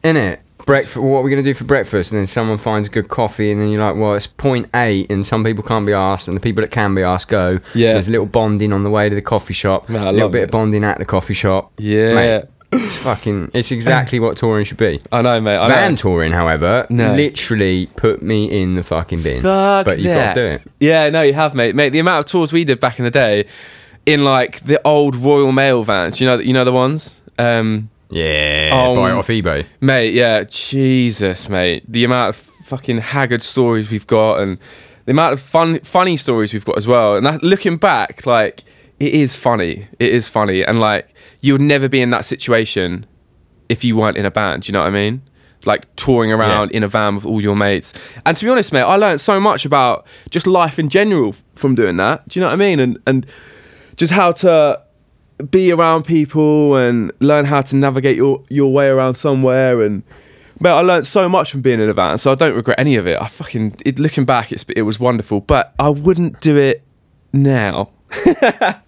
in 0.02 0.16
it. 0.16 0.40
Breakfast. 0.67 0.97
What 0.97 1.19
are 1.19 1.23
we 1.23 1.31
going 1.31 1.43
to 1.43 1.49
do 1.50 1.55
for 1.55 1.64
breakfast? 1.64 2.12
And 2.12 2.19
then 2.19 2.26
someone 2.26 2.59
finds 2.59 2.88
good 2.88 3.09
coffee, 3.09 3.50
and 3.53 3.61
then 3.61 3.69
you're 3.70 3.81
like, 3.85 3.97
"Well, 3.97 4.14
it's 4.14 4.26
point 4.26 4.69
eight, 4.75 5.11
and 5.11 5.26
some 5.26 5.44
people 5.44 5.62
can't 5.64 5.87
be 5.87 5.93
asked, 5.93 6.29
and 6.29 6.37
the 6.37 6.41
people 6.41 6.62
that 6.62 6.70
can 6.70 6.94
be 6.94 7.03
asked 7.03 7.29
go." 7.29 7.59
Yeah. 7.75 7.94
There's 7.94 8.09
a 8.09 8.11
little 8.11 8.26
bonding 8.26 8.73
on 8.73 8.82
the 8.82 8.91
way 8.91 9.09
to 9.09 9.14
the 9.14 9.23
coffee 9.23 9.55
shop. 9.55 9.88
Man, 9.88 10.03
I 10.03 10.11
a 10.11 10.12
little 10.12 10.26
love 10.26 10.32
bit 10.32 10.41
it. 10.43 10.44
of 10.44 10.50
bonding 10.50 10.85
at 10.85 10.99
the 10.99 11.05
coffee 11.05 11.35
shop. 11.35 11.73
Yeah. 11.79 12.14
Mate, 12.14 12.44
it's 12.73 12.97
fucking. 12.99 13.50
It's 13.55 13.70
exactly 13.70 14.19
what 14.20 14.37
touring 14.37 14.64
should 14.64 14.79
be. 14.79 15.00
I 15.12 15.20
know, 15.23 15.41
mate. 15.41 15.59
I 15.59 15.69
Van 15.69 15.93
know. 15.93 15.97
touring, 15.97 16.32
however, 16.32 16.87
No. 16.91 17.12
literally 17.14 17.87
put 17.97 18.23
me 18.23 18.47
in 18.62 18.75
the 18.76 18.82
fucking 18.82 19.23
bin. 19.23 19.43
Fuck 19.43 19.85
but 19.87 19.99
you've 19.99 20.14
that. 20.14 20.35
got 20.35 20.41
to 20.43 20.49
do 20.49 20.55
it. 20.55 20.67
Yeah, 20.81 21.11
no, 21.11 21.23
you 21.23 21.35
have, 21.35 21.55
mate. 21.55 21.75
Mate, 21.75 21.91
the 21.91 21.99
amount 21.99 22.25
of 22.26 22.31
tours 22.31 22.53
we 22.53 22.64
did 22.64 22.81
back 22.81 22.99
in 22.99 23.05
the 23.05 23.11
day, 23.11 23.44
in 24.06 24.25
like 24.25 24.64
the 24.64 24.81
old 24.87 25.14
Royal 25.17 25.53
Mail 25.53 25.82
vans. 25.85 26.20
You 26.20 26.26
know, 26.26 26.38
you 26.38 26.53
know 26.55 26.64
the 26.64 26.73
ones. 26.73 27.20
Um, 27.38 27.91
Yeah, 28.12 28.70
Oh, 28.73 28.94
buy 28.94 29.09
it 29.11 29.12
um, 29.12 29.19
off 29.19 29.29
eBay. 29.29 29.64
Mate, 29.81 30.12
yeah, 30.14 30.44
Jesus, 30.44 31.49
mate. 31.49 31.85
The 31.91 32.05
amount 32.05 32.31
of 32.31 32.37
fucking 32.67 32.99
haggard 32.99 33.43
stories 33.43 33.91
we've 33.91 34.06
got 34.06 34.41
and 34.41 34.59
the 35.06 35.12
amount 35.12 35.32
of 35.32 35.41
fun 35.41 35.81
funny 35.81 36.17
stories 36.17 36.53
we've 36.53 36.64
got 36.64 36.76
as 36.76 36.87
well. 36.87 37.17
And 37.17 37.25
that, 37.26 37.43
looking 37.43 37.76
back, 37.76 38.26
like 38.26 38.64
it 39.00 39.14
is 39.14 39.35
funny. 39.35 39.88
It 39.99 40.12
is 40.12 40.29
funny 40.29 40.62
and 40.64 40.79
like 40.79 41.12
you 41.41 41.55
would 41.55 41.62
never 41.62 41.88
be 41.88 42.00
in 42.00 42.11
that 42.11 42.25
situation 42.25 43.06
if 43.69 43.82
you 43.82 43.97
weren't 43.97 44.17
in 44.19 44.26
a 44.26 44.31
band, 44.31 44.69
you 44.69 44.73
know 44.73 44.81
what 44.81 44.87
I 44.88 44.91
mean? 44.91 45.23
Like 45.64 45.94
touring 45.97 46.31
around 46.32 46.70
Yeah. 46.70 46.76
in 46.79 46.82
a 46.85 46.88
van 46.88 47.14
with 47.17 47.25
all 47.25 47.41
your 47.41 47.56
mates. 47.56 47.94
And 48.26 48.37
to 48.37 48.44
be 48.44 48.50
honest, 48.50 48.73
mate, 48.73 48.82
I 48.82 48.97
learned 48.97 49.20
so 49.20 49.41
much 49.41 49.64
about 49.64 50.06
just 50.31 50.47
life 50.47 50.79
in 50.79 50.88
general 50.88 51.35
from 51.55 51.75
doing 51.75 51.97
that. 51.97 52.29
Do 52.29 52.38
you 52.38 52.43
know 52.43 52.49
what 52.49 52.55
I 52.55 52.56
mean? 52.56 52.79
And 52.79 52.99
and 53.06 53.26
just 53.97 54.12
how 54.12 54.32
to 54.32 54.82
be 55.50 55.72
around 55.72 56.04
people 56.04 56.76
and 56.76 57.12
learn 57.20 57.44
how 57.44 57.62
to 57.62 57.76
navigate 57.76 58.16
your, 58.16 58.42
your 58.49 58.72
way 58.72 58.88
around 58.88 59.16
somewhere 59.16 59.82
and 59.82 60.02
but 60.61 60.75
I 60.76 60.80
learned 60.80 61.08
so 61.08 61.28
much 61.28 61.50
from 61.50 61.61
being 61.61 61.80
in 61.80 61.88
a 61.88 61.92
van, 61.92 62.18
so 62.18 62.30
I 62.30 62.37
don't 62.37 62.54
regret 62.54 62.78
any 62.78 62.94
of 62.94 63.08
it. 63.08 63.20
I 63.20 63.26
fucking 63.26 63.78
it, 63.84 63.99
looking 63.99 64.25
back, 64.25 64.52
it's 64.52 64.64
it 64.68 64.82
was 64.82 65.00
wonderful, 65.00 65.40
but 65.40 65.75
I 65.76 65.88
wouldn't 65.88 66.40
do 66.40 66.56
it 66.56 66.84
now. 67.32 67.90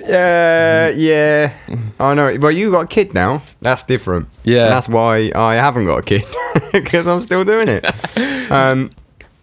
Yeah, 0.00 0.88
yeah. 0.88 1.54
I 2.00 2.14
know. 2.14 2.36
Well, 2.40 2.50
you 2.50 2.70
got 2.70 2.84
a 2.84 2.86
kid 2.86 3.14
now. 3.14 3.42
That's 3.60 3.82
different. 3.82 4.28
Yeah. 4.44 4.64
And 4.64 4.72
that's 4.72 4.88
why 4.88 5.30
I 5.34 5.54
haven't 5.56 5.86
got 5.86 5.98
a 5.98 6.02
kid 6.02 6.24
because 6.72 7.06
I'm 7.06 7.20
still 7.20 7.44
doing 7.44 7.68
it. 7.68 7.84
um, 8.50 8.90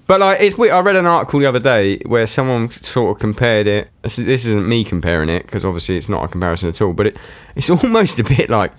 but 0.08 0.20
like, 0.20 0.40
it's 0.42 0.58
weird. 0.58 0.74
I 0.74 0.80
read 0.80 0.96
an 0.96 1.06
article 1.06 1.40
the 1.40 1.46
other 1.48 1.60
day 1.60 1.98
where 2.06 2.28
someone 2.28 2.70
sort 2.72 3.16
of 3.16 3.20
compared 3.20 3.68
it. 3.68 3.90
This 4.04 4.20
isn't 4.20 4.68
me 4.68 4.84
comparing 4.84 5.30
it 5.30 5.46
because 5.46 5.66
obviously 5.66 5.98
it's 5.98 6.10
not 6.10 6.24
a 6.24 6.28
comparison 6.28 6.70
at 6.70 6.82
all. 6.82 6.94
But 6.94 7.08
it, 7.08 7.18
it's 7.56 7.70
almost 7.84 8.20
a 8.20 8.24
bit 8.24 8.50
like 8.50 8.72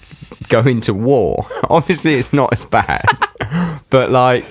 going 0.48 0.80
to 0.82 0.94
war. 0.94 1.46
obviously, 1.70 2.14
it's 2.14 2.32
not 2.32 2.52
as 2.52 2.64
bad, 2.64 3.04
but 3.90 4.10
like 4.10 4.46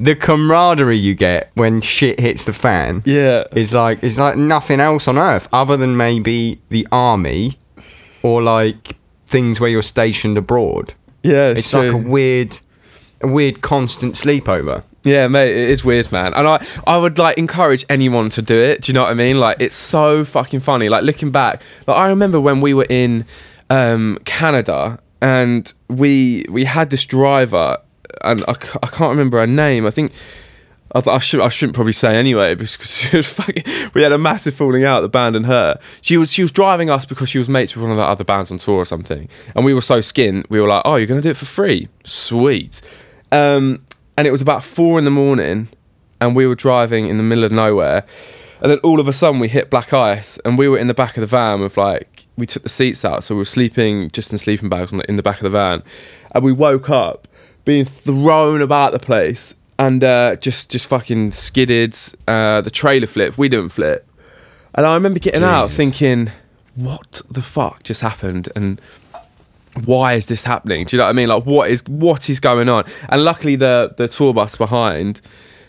the 0.00 0.14
camaraderie 0.14 0.96
you 0.98 1.14
get 1.14 1.50
when 1.54 1.80
shit 1.80 2.20
hits 2.20 2.44
the 2.44 2.52
fan 2.52 3.02
Yeah, 3.04 3.44
is 3.52 3.72
like 3.74 4.02
is 4.04 4.18
like 4.18 4.36
nothing 4.36 4.80
else 4.80 5.08
on 5.08 5.18
earth 5.18 5.48
other 5.52 5.76
than 5.76 5.96
maybe 5.96 6.60
the 6.68 6.86
army 6.92 7.58
or 8.22 8.42
like 8.42 8.96
things 9.26 9.60
where 9.60 9.68
you're 9.70 9.82
stationed 9.82 10.36
abroad. 10.38 10.94
yeah, 11.22 11.50
It's 11.50 11.72
like 11.74 11.92
a 11.92 11.96
weird, 11.96 12.58
a 13.20 13.26
weird 13.28 13.60
constant 13.60 14.14
sleepover. 14.14 14.82
Yeah, 15.04 15.28
mate, 15.28 15.50
it 15.50 15.70
is 15.70 15.84
weird, 15.84 16.10
man. 16.10 16.34
And 16.34 16.46
I, 16.46 16.66
I 16.86 16.96
would 16.96 17.18
like 17.18 17.38
encourage 17.38 17.84
anyone 17.88 18.30
to 18.30 18.42
do 18.42 18.60
it. 18.60 18.82
Do 18.82 18.90
you 18.90 18.94
know 18.94 19.02
what 19.02 19.10
I 19.10 19.14
mean? 19.14 19.38
Like, 19.38 19.60
it's 19.60 19.76
so 19.76 20.24
fucking 20.24 20.60
funny. 20.60 20.88
Like 20.88 21.04
looking 21.04 21.30
back, 21.30 21.62
like 21.86 21.96
I 21.96 22.08
remember 22.08 22.40
when 22.40 22.60
we 22.60 22.74
were 22.74 22.86
in 22.88 23.24
um, 23.70 24.18
Canada 24.24 24.98
and 25.20 25.72
we 25.88 26.44
we 26.48 26.64
had 26.64 26.90
this 26.90 27.04
driver, 27.04 27.78
and 28.22 28.42
I, 28.48 28.52
I 28.52 28.86
can't 28.88 29.10
remember 29.10 29.38
her 29.38 29.46
name. 29.46 29.86
I 29.86 29.90
think. 29.90 30.12
I, 30.94 31.02
I 31.06 31.18
should 31.18 31.40
I 31.40 31.50
shouldn't 31.50 31.74
probably 31.74 31.92
say 31.92 32.16
anyway 32.16 32.54
because 32.54 33.04
fucking, 33.26 33.62
we 33.92 34.02
had 34.02 34.10
a 34.10 34.16
massive 34.16 34.54
falling 34.54 34.84
out 34.84 35.02
the 35.02 35.08
band 35.10 35.36
and 35.36 35.44
her. 35.44 35.78
She 36.00 36.16
was 36.16 36.32
she 36.32 36.40
was 36.40 36.50
driving 36.50 36.88
us 36.88 37.04
because 37.04 37.28
she 37.28 37.38
was 37.38 37.46
mates 37.46 37.74
with 37.74 37.82
one 37.82 37.90
of 37.90 37.98
the 37.98 38.04
other 38.04 38.24
bands 38.24 38.50
on 38.50 38.56
tour 38.56 38.76
or 38.76 38.84
something, 38.86 39.28
and 39.54 39.66
we 39.66 39.74
were 39.74 39.82
so 39.82 40.00
skinned. 40.00 40.46
We 40.48 40.62
were 40.62 40.68
like, 40.68 40.80
"Oh, 40.86 40.96
you're 40.96 41.06
gonna 41.06 41.20
do 41.20 41.28
it 41.28 41.36
for 41.36 41.44
free? 41.44 41.88
Sweet." 42.04 42.80
Um, 43.30 43.84
and 44.18 44.26
it 44.26 44.32
was 44.32 44.40
about 44.40 44.64
four 44.64 44.98
in 44.98 45.04
the 45.04 45.12
morning, 45.12 45.68
and 46.20 46.34
we 46.34 46.44
were 46.44 46.56
driving 46.56 47.06
in 47.06 47.18
the 47.18 47.22
middle 47.22 47.44
of 47.44 47.52
nowhere, 47.52 48.04
And 48.60 48.68
then 48.72 48.78
all 48.78 48.98
of 48.98 49.06
a 49.06 49.12
sudden 49.12 49.38
we 49.38 49.46
hit 49.46 49.70
black 49.70 49.92
ice, 49.92 50.38
and 50.44 50.58
we 50.58 50.66
were 50.66 50.76
in 50.76 50.88
the 50.88 50.94
back 50.94 51.16
of 51.16 51.20
the 51.20 51.28
van 51.28 51.60
with 51.60 51.76
like 51.76 52.26
we 52.36 52.44
took 52.44 52.64
the 52.64 52.68
seats 52.68 53.04
out, 53.04 53.22
so 53.22 53.36
we 53.36 53.38
were 53.38 53.44
sleeping 53.44 54.10
just 54.10 54.32
in 54.32 54.38
sleeping 54.38 54.68
bags 54.68 54.92
in 54.92 55.14
the 55.14 55.22
back 55.22 55.36
of 55.36 55.44
the 55.44 55.50
van, 55.50 55.84
and 56.32 56.42
we 56.42 56.50
woke 56.50 56.90
up 56.90 57.28
being 57.64 57.84
thrown 57.84 58.60
about 58.60 58.90
the 58.90 58.98
place 58.98 59.54
and 59.78 60.02
uh, 60.02 60.34
just 60.34 60.68
just 60.68 60.88
fucking 60.88 61.30
skidded. 61.30 61.96
Uh, 62.26 62.60
the 62.60 62.70
trailer 62.70 63.06
flipped. 63.06 63.38
We 63.38 63.48
didn't 63.48 63.68
flip, 63.68 64.04
and 64.74 64.84
I 64.84 64.94
remember 64.94 65.20
getting 65.20 65.44
out 65.44 65.70
thinking, 65.70 66.32
"What 66.74 67.22
the 67.30 67.42
fuck 67.42 67.84
just 67.84 68.00
happened?" 68.00 68.48
and 68.56 68.80
why 69.84 70.14
is 70.14 70.26
this 70.26 70.44
happening? 70.44 70.84
Do 70.84 70.96
you 70.96 70.98
know 70.98 71.04
what 71.04 71.10
I 71.10 71.14
mean? 71.14 71.28
Like, 71.28 71.44
what 71.44 71.70
is 71.70 71.82
what 71.86 72.28
is 72.30 72.40
going 72.40 72.68
on? 72.68 72.84
And 73.08 73.24
luckily, 73.24 73.56
the 73.56 73.94
the 73.96 74.08
tour 74.08 74.34
bus 74.34 74.56
behind 74.56 75.20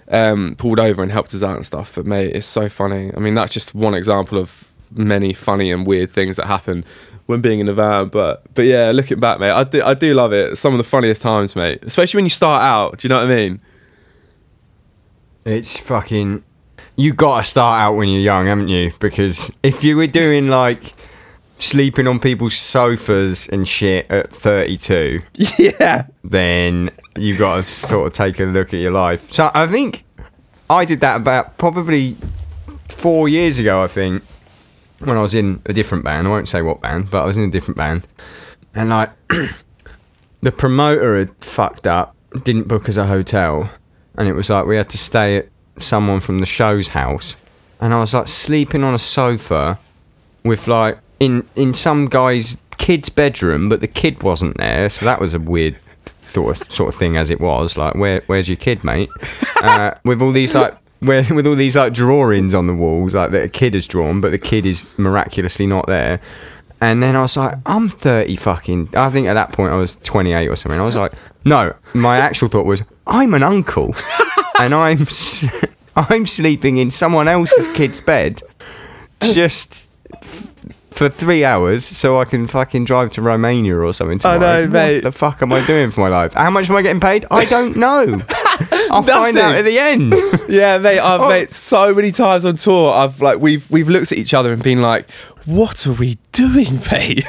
um, 0.09 0.55
pulled 0.57 0.79
over 0.79 1.01
and 1.01 1.11
helped 1.11 1.33
us 1.33 1.43
out 1.43 1.55
and 1.55 1.65
stuff. 1.65 1.93
But 1.95 2.05
mate, 2.05 2.35
it's 2.35 2.47
so 2.47 2.69
funny. 2.69 3.11
I 3.15 3.19
mean, 3.19 3.33
that's 3.33 3.53
just 3.53 3.75
one 3.75 3.93
example 3.93 4.37
of 4.37 4.71
many 4.91 5.33
funny 5.33 5.71
and 5.71 5.85
weird 5.85 6.09
things 6.09 6.37
that 6.37 6.47
happen 6.47 6.83
when 7.27 7.41
being 7.41 7.59
in 7.59 7.69
a 7.69 7.73
van. 7.73 8.09
But 8.09 8.43
but 8.53 8.65
yeah, 8.65 8.91
looking 8.91 9.19
back, 9.19 9.39
mate, 9.39 9.51
I 9.51 9.63
do 9.63 9.83
I 9.83 9.93
do 9.93 10.13
love 10.13 10.33
it. 10.33 10.57
Some 10.57 10.73
of 10.73 10.77
the 10.77 10.83
funniest 10.83 11.21
times, 11.21 11.55
mate. 11.55 11.83
Especially 11.83 12.17
when 12.17 12.25
you 12.25 12.31
start 12.31 12.61
out. 12.61 12.99
Do 12.99 13.07
you 13.07 13.09
know 13.09 13.17
what 13.21 13.31
I 13.31 13.35
mean? 13.35 13.61
It's 15.45 15.79
fucking. 15.79 16.43
You 16.95 17.13
got 17.13 17.37
to 17.37 17.43
start 17.45 17.79
out 17.79 17.93
when 17.93 18.09
you're 18.09 18.21
young, 18.21 18.47
haven't 18.47 18.67
you? 18.67 18.91
Because 18.99 19.49
if 19.63 19.85
you 19.85 19.95
were 19.95 20.07
doing 20.07 20.49
like 20.49 20.93
sleeping 21.59 22.07
on 22.07 22.19
people's 22.19 22.55
sofas 22.55 23.47
and 23.49 23.67
shit 23.67 24.09
at 24.09 24.31
32, 24.31 25.21
yeah. 25.59 26.07
then 26.23 26.89
you've 27.15 27.37
got 27.37 27.57
to 27.57 27.63
sort 27.63 28.07
of 28.07 28.13
take 28.13 28.39
a 28.39 28.45
look 28.45 28.73
at 28.73 28.79
your 28.79 28.91
life. 28.91 29.29
So 29.29 29.51
I 29.53 29.67
think 29.67 30.03
I 30.69 30.85
did 30.85 31.01
that 31.01 31.17
about 31.17 31.57
probably 31.57 32.17
four 32.89 33.29
years 33.29 33.59
ago. 33.59 33.83
I 33.83 33.87
think 33.87 34.23
when 34.99 35.17
I 35.17 35.21
was 35.21 35.33
in 35.33 35.61
a 35.65 35.73
different 35.73 36.03
band. 36.03 36.27
I 36.27 36.29
won't 36.29 36.47
say 36.47 36.61
what 36.61 36.81
band, 36.81 37.09
but 37.09 37.23
I 37.23 37.25
was 37.25 37.37
in 37.37 37.43
a 37.43 37.51
different 37.51 37.77
band, 37.77 38.07
and 38.75 38.89
like 38.89 39.11
the 40.41 40.51
promoter 40.51 41.17
had 41.17 41.43
fucked 41.43 41.87
up, 41.87 42.15
didn't 42.43 42.67
book 42.67 42.87
us 42.89 42.97
a 42.97 43.05
hotel, 43.05 43.69
and 44.17 44.27
it 44.27 44.33
was 44.33 44.49
like 44.49 44.65
we 44.65 44.75
had 44.75 44.89
to 44.91 44.97
stay 44.97 45.37
at 45.37 45.49
someone 45.79 46.19
from 46.19 46.39
the 46.39 46.45
show's 46.45 46.89
house, 46.89 47.37
and 47.79 47.93
I 47.93 47.99
was 47.99 48.13
like 48.13 48.27
sleeping 48.27 48.83
on 48.83 48.93
a 48.93 48.99
sofa 48.99 49.79
with 50.43 50.67
like 50.67 50.99
in 51.19 51.47
in 51.55 51.73
some 51.73 52.07
guy's 52.07 52.57
kid's 52.77 53.09
bedroom, 53.09 53.69
but 53.69 53.81
the 53.81 53.87
kid 53.87 54.23
wasn't 54.23 54.57
there, 54.57 54.89
so 54.89 55.05
that 55.05 55.19
was 55.19 55.33
a 55.33 55.39
weird 55.39 55.77
sort 56.23 56.61
of 56.61 56.71
sort 56.71 56.89
of 56.89 56.99
thing 56.99 57.17
as 57.17 57.29
it 57.29 57.39
was. 57.39 57.77
Like, 57.77 57.95
where 57.95 58.23
where's 58.27 58.47
your 58.47 58.57
kid, 58.57 58.83
mate? 58.83 59.09
Uh, 59.61 59.93
with 60.05 60.21
all 60.21 60.31
these 60.31 60.55
like. 60.55 60.73
Where, 61.01 61.21
with 61.33 61.45
all 61.45 61.55
these 61.55 61.75
like 61.75 61.93
drawings 61.93 62.53
on 62.53 62.67
the 62.67 62.73
walls, 62.73 63.13
like 63.13 63.31
that 63.31 63.43
a 63.43 63.49
kid 63.49 63.73
has 63.73 63.87
drawn, 63.87 64.21
but 64.21 64.31
the 64.31 64.37
kid 64.37 64.65
is 64.65 64.85
miraculously 64.97 65.67
not 65.67 65.85
there. 65.87 66.21
And 66.81 67.03
then 67.03 67.15
I 67.15 67.21
was 67.21 67.35
like, 67.35 67.55
I'm 67.65 67.89
30 67.89 68.35
fucking. 68.37 68.89
I 68.95 69.09
think 69.09 69.27
at 69.27 69.33
that 69.33 69.51
point 69.51 69.73
I 69.73 69.75
was 69.75 69.97
28 69.97 70.47
or 70.47 70.55
something. 70.55 70.79
I 70.79 70.83
was 70.83 70.95
like, 70.95 71.11
no, 71.43 71.73
my 71.93 72.17
actual 72.17 72.47
thought 72.47 72.65
was, 72.65 72.83
I'm 73.05 73.33
an 73.33 73.43
uncle, 73.43 73.93
and 74.59 74.73
I'm 74.73 75.05
I'm 75.95 76.25
sleeping 76.25 76.77
in 76.77 76.89
someone 76.89 77.27
else's 77.27 77.67
kid's 77.69 77.99
bed, 78.01 78.41
just 79.21 79.87
for 80.99 81.09
three 81.09 81.43
hours, 81.43 81.83
so 81.85 82.19
I 82.19 82.25
can 82.25 82.45
fucking 82.45 82.85
drive 82.85 83.09
to 83.11 83.21
Romania 83.21 83.77
or 83.77 83.93
something. 83.93 84.17
I 84.23 84.33
Tomorrow. 84.35 84.65
know, 84.65 84.67
mate. 84.67 84.93
What 84.95 85.03
the 85.03 85.11
fuck 85.11 85.41
am 85.41 85.51
I 85.53 85.65
doing 85.65 85.89
for 85.91 86.01
my 86.01 86.09
life? 86.09 86.33
How 86.33 86.49
much 86.49 86.69
am 86.69 86.75
I 86.75 86.81
getting 86.81 86.99
paid? 87.01 87.25
I 87.31 87.45
don't 87.45 87.75
know. 87.77 88.21
I'll 88.91 89.01
find 89.03 89.37
out 89.37 89.55
at 89.55 89.63
the 89.63 89.79
end. 89.79 90.13
Yeah, 90.49 90.79
mate. 90.79 90.99
I've 90.99 91.21
Oh. 91.21 91.29
mate 91.29 91.51
so 91.51 91.93
many 91.93 92.11
times 92.11 92.43
on 92.43 92.55
tour. 92.55 92.91
I've 92.91 93.21
like 93.21 93.39
we've 93.39 93.69
we've 93.69 93.87
looked 93.87 94.11
at 94.11 94.17
each 94.17 94.33
other 94.33 94.51
and 94.51 94.63
been 94.63 94.81
like, 94.81 95.09
"What 95.45 95.85
are 95.85 95.93
we 95.93 96.17
doing, 96.31 96.81
mate?" 96.91 97.23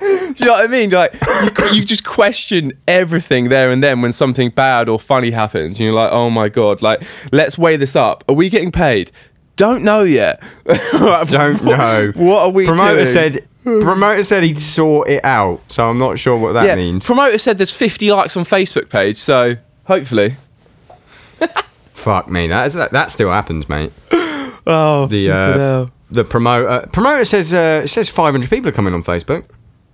Do 0.00 0.34
you 0.36 0.44
know 0.44 0.52
what 0.52 0.64
I 0.64 0.66
mean? 0.66 0.90
Like 0.90 1.14
you, 1.22 1.78
you 1.78 1.84
just 1.86 2.04
question 2.04 2.74
everything 2.86 3.48
there 3.48 3.70
and 3.70 3.82
then 3.82 4.02
when 4.02 4.12
something 4.12 4.50
bad 4.50 4.90
or 4.90 5.00
funny 5.00 5.30
happens. 5.30 5.78
And 5.78 5.86
you're 5.86 5.94
like, 5.94 6.12
"Oh 6.12 6.28
my 6.28 6.50
god!" 6.50 6.82
Like, 6.82 7.02
let's 7.32 7.56
weigh 7.56 7.76
this 7.78 7.96
up. 7.96 8.22
Are 8.28 8.34
we 8.34 8.50
getting 8.50 8.70
paid? 8.70 9.10
Don't 9.56 9.82
know 9.82 10.02
yet. 10.02 10.42
don't 10.92 11.62
know. 11.64 12.12
What 12.14 12.40
are 12.40 12.50
we 12.50 12.66
Promoter 12.66 12.94
doing? 12.94 13.06
said. 13.06 13.48
Promoter 13.64 14.22
said 14.22 14.44
he'd 14.44 14.60
sort 14.60 15.08
it 15.08 15.24
out, 15.24 15.60
so 15.66 15.88
I'm 15.90 15.98
not 15.98 16.20
sure 16.20 16.36
what 16.38 16.52
that 16.52 16.66
yeah. 16.66 16.76
means. 16.76 17.04
Promoter 17.04 17.36
said 17.38 17.58
there's 17.58 17.72
50 17.72 18.12
likes 18.12 18.36
on 18.36 18.44
Facebook 18.44 18.88
page, 18.90 19.16
so 19.16 19.56
hopefully. 19.84 20.36
Fuck 21.94 22.28
me, 22.30 22.46
that, 22.48 22.66
is, 22.68 22.74
that 22.74 22.92
that 22.92 23.10
still 23.10 23.30
happens, 23.30 23.68
mate. 23.68 23.92
Oh, 24.68 25.06
The 25.06 25.30
uh, 25.30 25.86
the 26.10 26.24
promoter 26.24 26.88
promoter 26.88 27.24
says 27.24 27.54
uh, 27.54 27.82
it 27.84 27.88
says 27.88 28.08
500 28.08 28.50
people 28.50 28.68
are 28.68 28.72
coming 28.72 28.94
on 28.94 29.04
Facebook. 29.04 29.44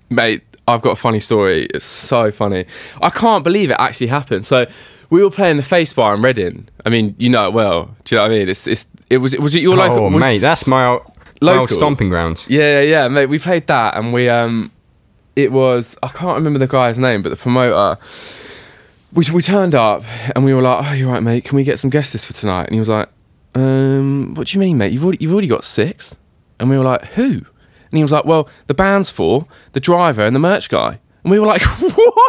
mate, 0.08 0.42
I've 0.66 0.80
got 0.80 0.92
a 0.92 0.96
funny 0.96 1.20
story. 1.20 1.66
It's 1.74 1.84
so 1.84 2.30
funny. 2.30 2.64
I 3.02 3.10
can't 3.10 3.44
believe 3.44 3.70
it 3.70 3.76
actually 3.78 4.06
happened. 4.06 4.46
So 4.46 4.64
we 5.12 5.22
were 5.22 5.30
playing 5.30 5.58
the 5.58 5.62
Face 5.62 5.92
Bar 5.92 6.14
in 6.14 6.22
Reading. 6.22 6.66
I 6.86 6.88
mean, 6.88 7.14
you 7.18 7.28
know 7.28 7.46
it 7.46 7.52
well. 7.52 7.94
Do 8.04 8.14
you 8.14 8.16
know 8.16 8.22
what 8.22 8.32
I 8.32 8.38
mean? 8.38 8.48
It's 8.48 8.66
it's 8.66 8.86
it 9.10 9.18
was 9.18 9.34
it 9.34 9.40
was 9.42 9.54
it 9.54 9.60
your 9.60 9.76
local? 9.76 10.06
oh, 10.06 10.08
was- 10.08 10.18
mate, 10.18 10.38
that's 10.38 10.66
my 10.66 10.86
old, 10.86 11.02
my 11.42 11.52
old 11.52 11.60
Local? 11.60 11.76
stomping 11.76 12.08
grounds. 12.08 12.46
Yeah, 12.48 12.80
yeah, 12.80 13.02
yeah, 13.02 13.08
mate. 13.08 13.26
We 13.26 13.38
played 13.38 13.66
that, 13.66 13.94
and 13.94 14.14
we 14.14 14.30
um, 14.30 14.72
it 15.36 15.52
was 15.52 15.98
I 16.02 16.08
can't 16.08 16.36
remember 16.36 16.58
the 16.58 16.66
guy's 16.66 16.98
name, 16.98 17.20
but 17.20 17.28
the 17.28 17.36
promoter. 17.36 18.00
We, 19.12 19.26
we 19.34 19.42
turned 19.42 19.74
up 19.74 20.02
and 20.34 20.46
we 20.46 20.54
were 20.54 20.62
like, 20.62 20.86
"Oh, 20.86 20.94
you're 20.94 21.10
right, 21.12 21.22
mate. 21.22 21.44
Can 21.44 21.56
we 21.56 21.64
get 21.64 21.78
some 21.78 21.90
guest 21.90 22.14
lists 22.14 22.26
for 22.26 22.32
tonight?" 22.32 22.64
And 22.68 22.72
he 22.72 22.78
was 22.78 22.88
like, 22.88 23.10
"Um, 23.54 24.32
what 24.32 24.46
do 24.46 24.56
you 24.56 24.60
mean, 24.60 24.78
mate? 24.78 24.94
You've 24.94 25.04
already 25.04 25.18
you've 25.20 25.32
already 25.32 25.48
got 25.48 25.64
six. 25.64 26.16
And 26.58 26.70
we 26.70 26.78
were 26.78 26.84
like, 26.84 27.02
"Who?" 27.16 27.32
And 27.32 27.98
he 27.98 28.02
was 28.02 28.12
like, 28.12 28.24
"Well, 28.24 28.48
the 28.66 28.72
band's 28.74 29.10
four, 29.10 29.46
the 29.72 29.80
driver, 29.80 30.24
and 30.24 30.34
the 30.34 30.40
merch 30.40 30.70
guy." 30.70 31.00
And 31.22 31.30
we 31.30 31.38
were 31.38 31.46
like, 31.46 31.60
"What? 31.80 32.21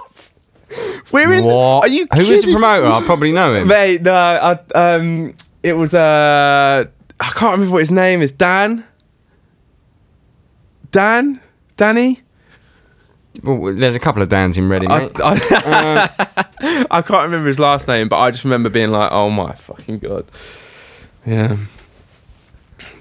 We're 1.12 1.34
in? 1.34 1.44
What? 1.44 1.84
Are 1.84 1.88
you? 1.88 2.08
Who 2.13 2.20
was 2.20 2.27
the 2.27 2.36
kidding? 2.36 2.51
promoter? 2.53 2.88
I 2.88 3.01
probably 3.03 3.32
know 3.32 3.53
him. 3.53 3.68
Mate, 3.68 4.01
no, 4.01 4.13
I, 4.13 4.60
um, 4.75 5.36
it 5.62 5.74
was 5.74 5.94
uh, 5.94 6.86
I 7.20 7.30
can't 7.30 7.53
remember 7.53 7.74
what 7.74 7.80
his 7.80 7.92
name 7.92 8.22
is. 8.22 8.32
Dan. 8.32 8.86
Dan, 10.92 11.42
Danny. 11.75 12.22
Well, 13.42 13.74
there's 13.74 13.96
a 13.96 14.00
couple 14.00 14.22
of 14.22 14.30
Dans 14.30 14.58
in 14.58 14.70
Reading, 14.70 14.92
I, 14.92 15.00
mate. 15.00 15.20
I, 15.20 16.10
I 16.92 17.01
can't 17.01 17.24
remember 17.24 17.48
his 17.48 17.60
last 17.60 17.88
name, 17.88 18.08
but 18.08 18.20
I 18.20 18.30
just 18.30 18.44
remember 18.44 18.70
being 18.70 18.92
like, 18.92 19.12
"Oh 19.12 19.32
my 19.32 19.53
fucking 19.53 20.00
god!" 20.00 20.25
Yeah, 21.25 21.58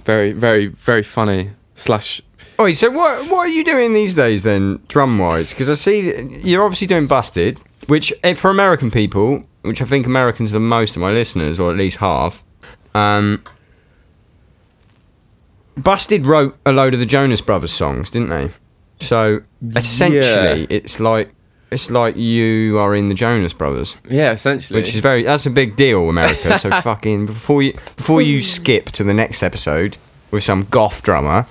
very, 0.05 0.33
very, 0.33 0.69
very 0.69 1.03
funny. 1.03 1.51
Slash, 1.77 2.23
Oi, 2.63 2.73
so 2.73 2.91
what 2.91 3.29
what 3.29 3.39
are 3.41 3.49
you 3.49 3.65
doing 3.65 3.93
these 3.93 4.15
days 4.15 4.45
then, 4.45 4.79
drum 4.87 5.19
wise? 5.19 5.51
Because 5.51 5.69
I 5.69 5.75
see 5.75 6.39
you're 6.45 6.63
obviously 6.63 6.87
doing 6.87 7.09
Busted, 7.09 7.59
which 7.89 8.13
eh, 8.23 8.35
for 8.35 8.51
American 8.53 8.89
people, 8.91 9.43
which 9.63 9.83
I 9.83 9.85
think 9.85 10.07
Americans 10.07 10.53
are 10.53 10.55
the 10.55 10.61
most 10.61 10.95
of 10.95 11.03
my 11.03 11.11
listeners, 11.11 11.59
or 11.59 11.73
at 11.73 11.77
least 11.77 11.97
half. 11.97 12.45
Um, 12.95 13.43
Busted 15.77 16.25
wrote 16.25 16.57
a 16.65 16.71
load 16.71 16.95
of 16.95 17.01
the 17.01 17.07
Jonas 17.07 17.41
Brothers 17.41 17.73
songs, 17.73 18.11
didn't 18.11 18.29
they? 18.29 18.51
So 19.01 19.41
essentially, 19.75 20.61
Yeah. 20.61 20.67
it's 20.71 21.01
like 21.01 21.35
it's 21.73 21.91
like 21.91 22.17
you 22.17 22.79
are 22.79 22.95
in 22.95 23.09
the 23.09 23.15
Jonas 23.15 23.55
Brothers, 23.55 23.97
yeah, 24.09 24.31
essentially. 24.31 24.79
which 24.79 24.91
is 24.91 25.01
very 25.01 25.25
that's 25.25 25.47
a 25.47 25.51
big 25.51 25.75
deal, 25.75 26.09
America. 26.09 26.57
so 26.59 26.71
fucking 26.83 27.27
before 27.27 27.61
you 27.63 27.73
before 27.97 28.23
you 28.23 28.41
skip 28.41 28.91
to 28.93 29.03
the 29.03 29.15
next 29.15 29.43
episode 29.43 29.97
with 30.31 30.45
some 30.45 30.65
goth 30.71 31.03
drummer, 31.03 31.47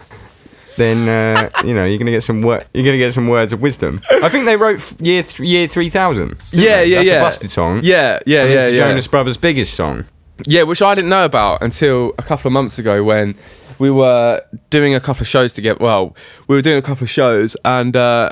then 0.77 1.07
uh, 1.07 1.49
you 1.65 1.73
know 1.73 1.85
you're 1.85 1.97
gonna 1.97 2.11
get 2.11 2.23
some 2.23 2.41
wor- 2.41 2.63
you're 2.73 2.85
gonna 2.85 2.97
get 2.97 3.13
some 3.13 3.27
words 3.27 3.53
of 3.53 3.61
wisdom. 3.61 4.01
I 4.09 4.29
think 4.29 4.45
they 4.45 4.55
wrote 4.55 4.79
f- 4.79 4.95
year 4.99 5.23
th- 5.23 5.39
year 5.39 5.67
three 5.67 5.89
thousand. 5.89 6.37
yeah, 6.51 6.81
yeah, 6.81 6.97
that's 6.97 7.09
yeah. 7.09 7.19
a 7.19 7.21
busted 7.21 7.51
song. 7.51 7.81
Yeah, 7.83 8.19
yeah, 8.25 8.43
and 8.43 8.51
yeah, 8.51 8.59
it's 8.67 8.77
yeah. 8.77 8.87
Jonas 8.87 9.07
Brothers' 9.07 9.37
biggest 9.37 9.73
song. 9.73 10.05
Yeah, 10.45 10.63
which 10.63 10.81
I 10.81 10.95
didn't 10.95 11.09
know 11.09 11.25
about 11.25 11.61
until 11.61 12.13
a 12.17 12.23
couple 12.23 12.47
of 12.47 12.53
months 12.53 12.79
ago 12.79 13.03
when 13.03 13.35
we 13.79 13.91
were 13.91 14.41
doing 14.69 14.95
a 14.95 14.99
couple 14.99 15.21
of 15.21 15.27
shows 15.27 15.53
together. 15.53 15.77
Well, 15.79 16.15
we 16.47 16.55
were 16.55 16.61
doing 16.61 16.77
a 16.77 16.81
couple 16.81 17.03
of 17.03 17.09
shows 17.09 17.55
and 17.65 17.95
uh, 17.95 18.31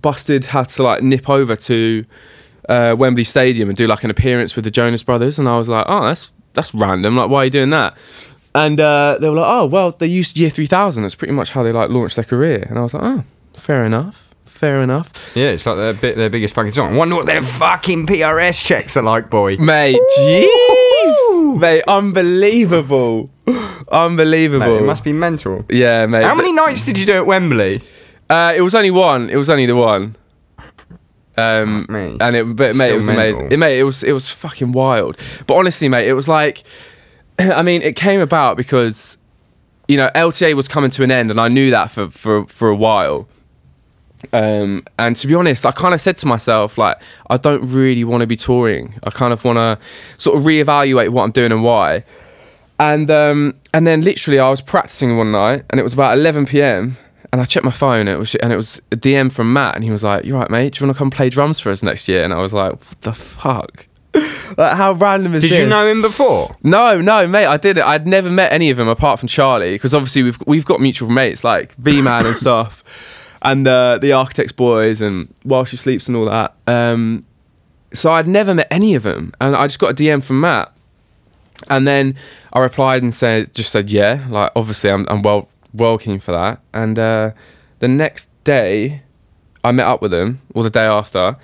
Busted 0.00 0.46
had 0.46 0.68
to 0.70 0.82
like 0.82 1.02
nip 1.02 1.28
over 1.28 1.56
to 1.56 2.04
uh, 2.68 2.94
Wembley 2.96 3.24
Stadium 3.24 3.68
and 3.68 3.76
do 3.76 3.86
like 3.86 4.04
an 4.04 4.10
appearance 4.10 4.54
with 4.54 4.64
the 4.64 4.70
Jonas 4.70 5.02
Brothers, 5.02 5.38
and 5.38 5.48
I 5.48 5.58
was 5.58 5.68
like, 5.68 5.86
oh, 5.88 6.04
that's 6.04 6.32
that's 6.54 6.74
random. 6.74 7.16
Like, 7.16 7.30
why 7.30 7.38
are 7.38 7.44
you 7.44 7.50
doing 7.50 7.70
that? 7.70 7.96
And 8.54 8.80
uh, 8.80 9.18
they 9.20 9.28
were 9.28 9.36
like, 9.36 9.48
oh, 9.50 9.66
well, 9.66 9.92
they 9.92 10.06
used 10.08 10.36
Year 10.36 10.50
3000. 10.50 11.02
That's 11.02 11.14
pretty 11.14 11.32
much 11.34 11.50
how 11.50 11.62
they 11.62 11.72
like 11.72 11.90
launched 11.90 12.16
their 12.16 12.24
career. 12.24 12.66
And 12.68 12.78
I 12.78 12.82
was 12.82 12.92
like, 12.94 13.02
oh, 13.04 13.24
fair 13.54 13.84
enough, 13.84 14.28
fair 14.44 14.82
enough, 14.82 15.12
Yeah, 15.36 15.50
it's 15.50 15.64
like 15.66 15.76
their 15.76 15.94
bit 15.94 16.16
their 16.16 16.30
biggest 16.30 16.54
fucking 16.54 16.72
song. 16.72 16.92
I 16.94 16.96
wonder 16.96 17.14
what 17.16 17.26
their 17.26 17.42
fucking 17.42 18.06
PRS 18.06 18.64
checks 18.64 18.96
are 18.96 19.02
like, 19.04 19.30
boy. 19.30 19.56
mate. 19.56 19.96
Jeez, 20.18 21.58
mate, 21.60 21.82
unbelievable, 21.86 23.30
unbelievable. 23.90 24.66
Mate, 24.66 24.82
it 24.82 24.86
must 24.86 25.04
be 25.04 25.12
mental. 25.12 25.64
Yeah, 25.70 26.06
mate. 26.06 26.24
How 26.24 26.34
many 26.34 26.52
nights 26.52 26.82
did 26.84 26.98
you 26.98 27.06
do 27.06 27.14
at 27.14 27.26
Wembley? 27.26 27.82
Uh, 28.28 28.52
it 28.56 28.62
was 28.62 28.74
only 28.74 28.90
one. 28.90 29.30
It 29.30 29.36
was 29.36 29.48
only 29.50 29.66
the 29.66 29.76
one. 29.76 30.16
Um, 31.36 31.82
Fuck 31.82 31.90
me. 31.90 32.16
and 32.20 32.36
it, 32.36 32.44
but 32.56 32.74
mate, 32.74 32.74
Still 32.74 32.92
it 32.92 32.96
was 32.96 33.08
amazing. 33.08 33.52
It, 33.52 33.58
mate, 33.58 33.78
it 33.78 33.84
was 33.84 34.02
it 34.02 34.12
was 34.12 34.28
fucking 34.28 34.72
wild. 34.72 35.16
But 35.46 35.54
honestly, 35.54 35.88
mate, 35.88 36.06
it 36.06 36.12
was 36.12 36.28
like, 36.28 36.62
I 37.54 37.62
mean, 37.62 37.82
it 37.82 37.96
came 37.96 38.20
about 38.20 38.56
because 38.56 39.16
you 39.90 39.96
know, 39.96 40.08
LTA 40.14 40.54
was 40.54 40.68
coming 40.68 40.90
to 40.90 41.02
an 41.02 41.10
end, 41.10 41.32
and 41.32 41.40
I 41.40 41.48
knew 41.48 41.72
that 41.72 41.90
for 41.90 42.10
for 42.10 42.46
for 42.46 42.68
a 42.68 42.76
while. 42.76 43.26
Um, 44.32 44.84
and 45.00 45.16
to 45.16 45.26
be 45.26 45.34
honest, 45.34 45.66
I 45.66 45.72
kind 45.72 45.94
of 45.94 46.00
said 46.00 46.16
to 46.18 46.26
myself, 46.26 46.78
like, 46.78 47.00
I 47.28 47.38
don't 47.38 47.62
really 47.62 48.04
want 48.04 48.20
to 48.20 48.26
be 48.26 48.36
touring. 48.36 48.94
I 49.02 49.10
kind 49.10 49.32
of 49.32 49.42
want 49.42 49.56
to 49.56 49.78
sort 50.16 50.38
of 50.38 50.44
reevaluate 50.44 51.08
what 51.08 51.24
I'm 51.24 51.32
doing 51.32 51.50
and 51.50 51.64
why. 51.64 52.04
And 52.78 53.10
um, 53.10 53.56
and 53.74 53.84
then 53.84 54.02
literally, 54.02 54.38
I 54.38 54.48
was 54.48 54.60
practicing 54.60 55.16
one 55.16 55.32
night, 55.32 55.64
and 55.70 55.80
it 55.80 55.82
was 55.82 55.92
about 55.92 56.16
11 56.16 56.46
p.m. 56.46 56.96
And 57.32 57.40
I 57.40 57.44
checked 57.44 57.64
my 57.64 57.72
phone, 57.72 58.06
and 58.06 58.10
it 58.10 58.18
was 58.18 58.36
and 58.36 58.52
it 58.52 58.56
was 58.56 58.80
a 58.92 58.96
DM 58.96 59.32
from 59.32 59.52
Matt, 59.52 59.74
and 59.74 59.82
he 59.82 59.90
was 59.90 60.04
like, 60.04 60.24
"You 60.24 60.36
right, 60.36 60.50
mate? 60.50 60.74
Do 60.74 60.80
you 60.80 60.86
want 60.86 60.96
to 60.96 60.98
come 60.98 61.10
play 61.10 61.30
drums 61.30 61.58
for 61.58 61.72
us 61.72 61.82
next 61.82 62.06
year?" 62.06 62.22
And 62.22 62.32
I 62.32 62.38
was 62.38 62.52
like, 62.52 62.72
"What 62.72 63.00
the 63.00 63.12
fuck? 63.12 63.86
like, 64.56 64.76
how 64.76 64.92
random 64.92 65.34
is 65.34 65.42
Did 65.42 65.50
this?" 65.52 65.58
you 65.58 65.66
know 65.66 65.86
him 65.86 66.02
before? 66.02 66.54
No, 66.62 67.00
no, 67.00 67.26
mate, 67.26 67.46
I 67.46 67.56
didn't. 67.56 67.84
I'd 67.84 68.06
never 68.06 68.30
met 68.30 68.52
any 68.52 68.70
of 68.70 68.76
them 68.76 68.88
apart 68.88 69.18
from 69.20 69.28
Charlie, 69.28 69.74
because 69.74 69.94
obviously 69.94 70.22
we've 70.22 70.38
we've 70.46 70.64
got 70.64 70.80
mutual 70.80 71.10
mates 71.10 71.44
like 71.44 71.74
V 71.76 72.02
Man 72.02 72.26
and 72.26 72.36
stuff, 72.36 72.82
and 73.42 73.66
uh, 73.66 73.98
the 73.98 74.12
Architects 74.12 74.52
boys 74.52 75.00
and 75.00 75.32
While 75.44 75.64
She 75.64 75.76
Sleeps 75.76 76.08
and 76.08 76.16
all 76.16 76.26
that. 76.26 76.54
Um, 76.66 77.24
so 77.92 78.12
I'd 78.12 78.28
never 78.28 78.54
met 78.54 78.68
any 78.70 78.94
of 78.94 79.02
them, 79.02 79.32
and 79.40 79.54
I 79.54 79.66
just 79.66 79.78
got 79.78 79.90
a 79.90 79.94
DM 79.94 80.22
from 80.22 80.40
Matt, 80.40 80.72
and 81.68 81.86
then 81.86 82.16
I 82.52 82.60
replied 82.60 83.02
and 83.02 83.14
said, 83.14 83.54
just 83.54 83.70
said 83.72 83.90
yeah, 83.90 84.26
like 84.28 84.52
obviously 84.56 84.90
I'm 84.90 85.06
I'm 85.08 85.22
well 85.22 85.48
well 85.72 85.98
keen 85.98 86.18
for 86.18 86.32
that, 86.32 86.60
and 86.72 86.98
uh, 86.98 87.30
the 87.78 87.88
next 87.88 88.28
day 88.44 89.02
I 89.62 89.72
met 89.72 89.86
up 89.86 90.02
with 90.02 90.10
them, 90.10 90.40
or 90.54 90.62
the 90.62 90.70
day 90.70 90.84
after. 90.84 91.36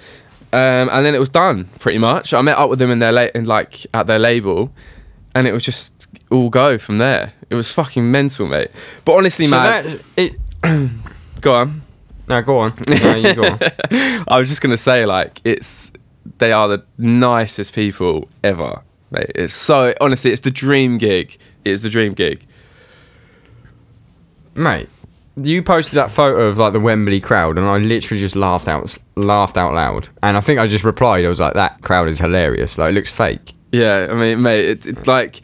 Um, 0.56 0.88
and 0.90 1.04
then 1.04 1.14
it 1.14 1.18
was 1.18 1.28
done 1.28 1.66
pretty 1.80 1.98
much. 1.98 2.32
I 2.32 2.40
met 2.40 2.56
up 2.56 2.70
with 2.70 2.78
them 2.78 2.90
in 2.90 2.98
their 2.98 3.12
la- 3.12 3.28
in 3.34 3.44
like 3.44 3.86
at 3.92 4.06
their 4.06 4.18
label, 4.18 4.70
and 5.34 5.46
it 5.46 5.52
was 5.52 5.62
just 5.62 5.92
all 6.30 6.48
go 6.48 6.78
from 6.78 6.96
there. 6.98 7.32
It 7.50 7.54
was 7.56 7.70
fucking 7.70 8.10
mental, 8.10 8.46
mate. 8.46 8.70
But 9.04 9.16
honestly, 9.16 9.46
So 9.46 9.50
man, 9.56 9.84
that, 9.84 10.00
it, 10.16 10.90
go 11.42 11.54
on. 11.54 11.82
no, 12.28 12.40
go 12.42 12.58
on. 12.60 12.72
No, 12.88 13.14
you 13.16 13.34
go 13.34 13.44
on. 13.44 13.58
I 14.28 14.38
was 14.38 14.48
just 14.48 14.62
gonna 14.62 14.78
say, 14.78 15.04
like, 15.04 15.40
it's 15.44 15.92
they 16.38 16.52
are 16.52 16.68
the 16.68 16.82
nicest 16.96 17.74
people 17.74 18.26
ever, 18.42 18.80
mate. 19.10 19.32
It's 19.34 19.52
so 19.54 19.92
honestly, 20.00 20.32
it's 20.32 20.40
the 20.40 20.50
dream 20.50 20.96
gig. 20.96 21.36
It's 21.66 21.82
the 21.82 21.90
dream 21.90 22.14
gig. 22.14 22.46
Mate, 24.54 24.88
you 25.42 25.62
posted 25.62 25.94
that 25.94 26.10
photo 26.10 26.48
of 26.48 26.58
like 26.58 26.72
the 26.72 26.80
Wembley 26.80 27.20
crowd, 27.20 27.58
and 27.58 27.66
I 27.66 27.76
literally 27.78 28.20
just 28.20 28.36
laughed 28.36 28.68
out, 28.68 28.96
laughed 29.16 29.56
out 29.56 29.74
loud. 29.74 30.08
And 30.22 30.36
I 30.36 30.40
think 30.40 30.58
I 30.58 30.66
just 30.66 30.84
replied, 30.84 31.24
I 31.24 31.28
was 31.28 31.40
like, 31.40 31.54
"That 31.54 31.82
crowd 31.82 32.08
is 32.08 32.18
hilarious. 32.18 32.78
Like, 32.78 32.90
it 32.90 32.92
looks 32.92 33.12
fake." 33.12 33.52
Yeah, 33.72 34.08
I 34.10 34.14
mean, 34.14 34.42
mate, 34.42 34.64
it's 34.64 34.86
it, 34.86 35.06
like 35.06 35.42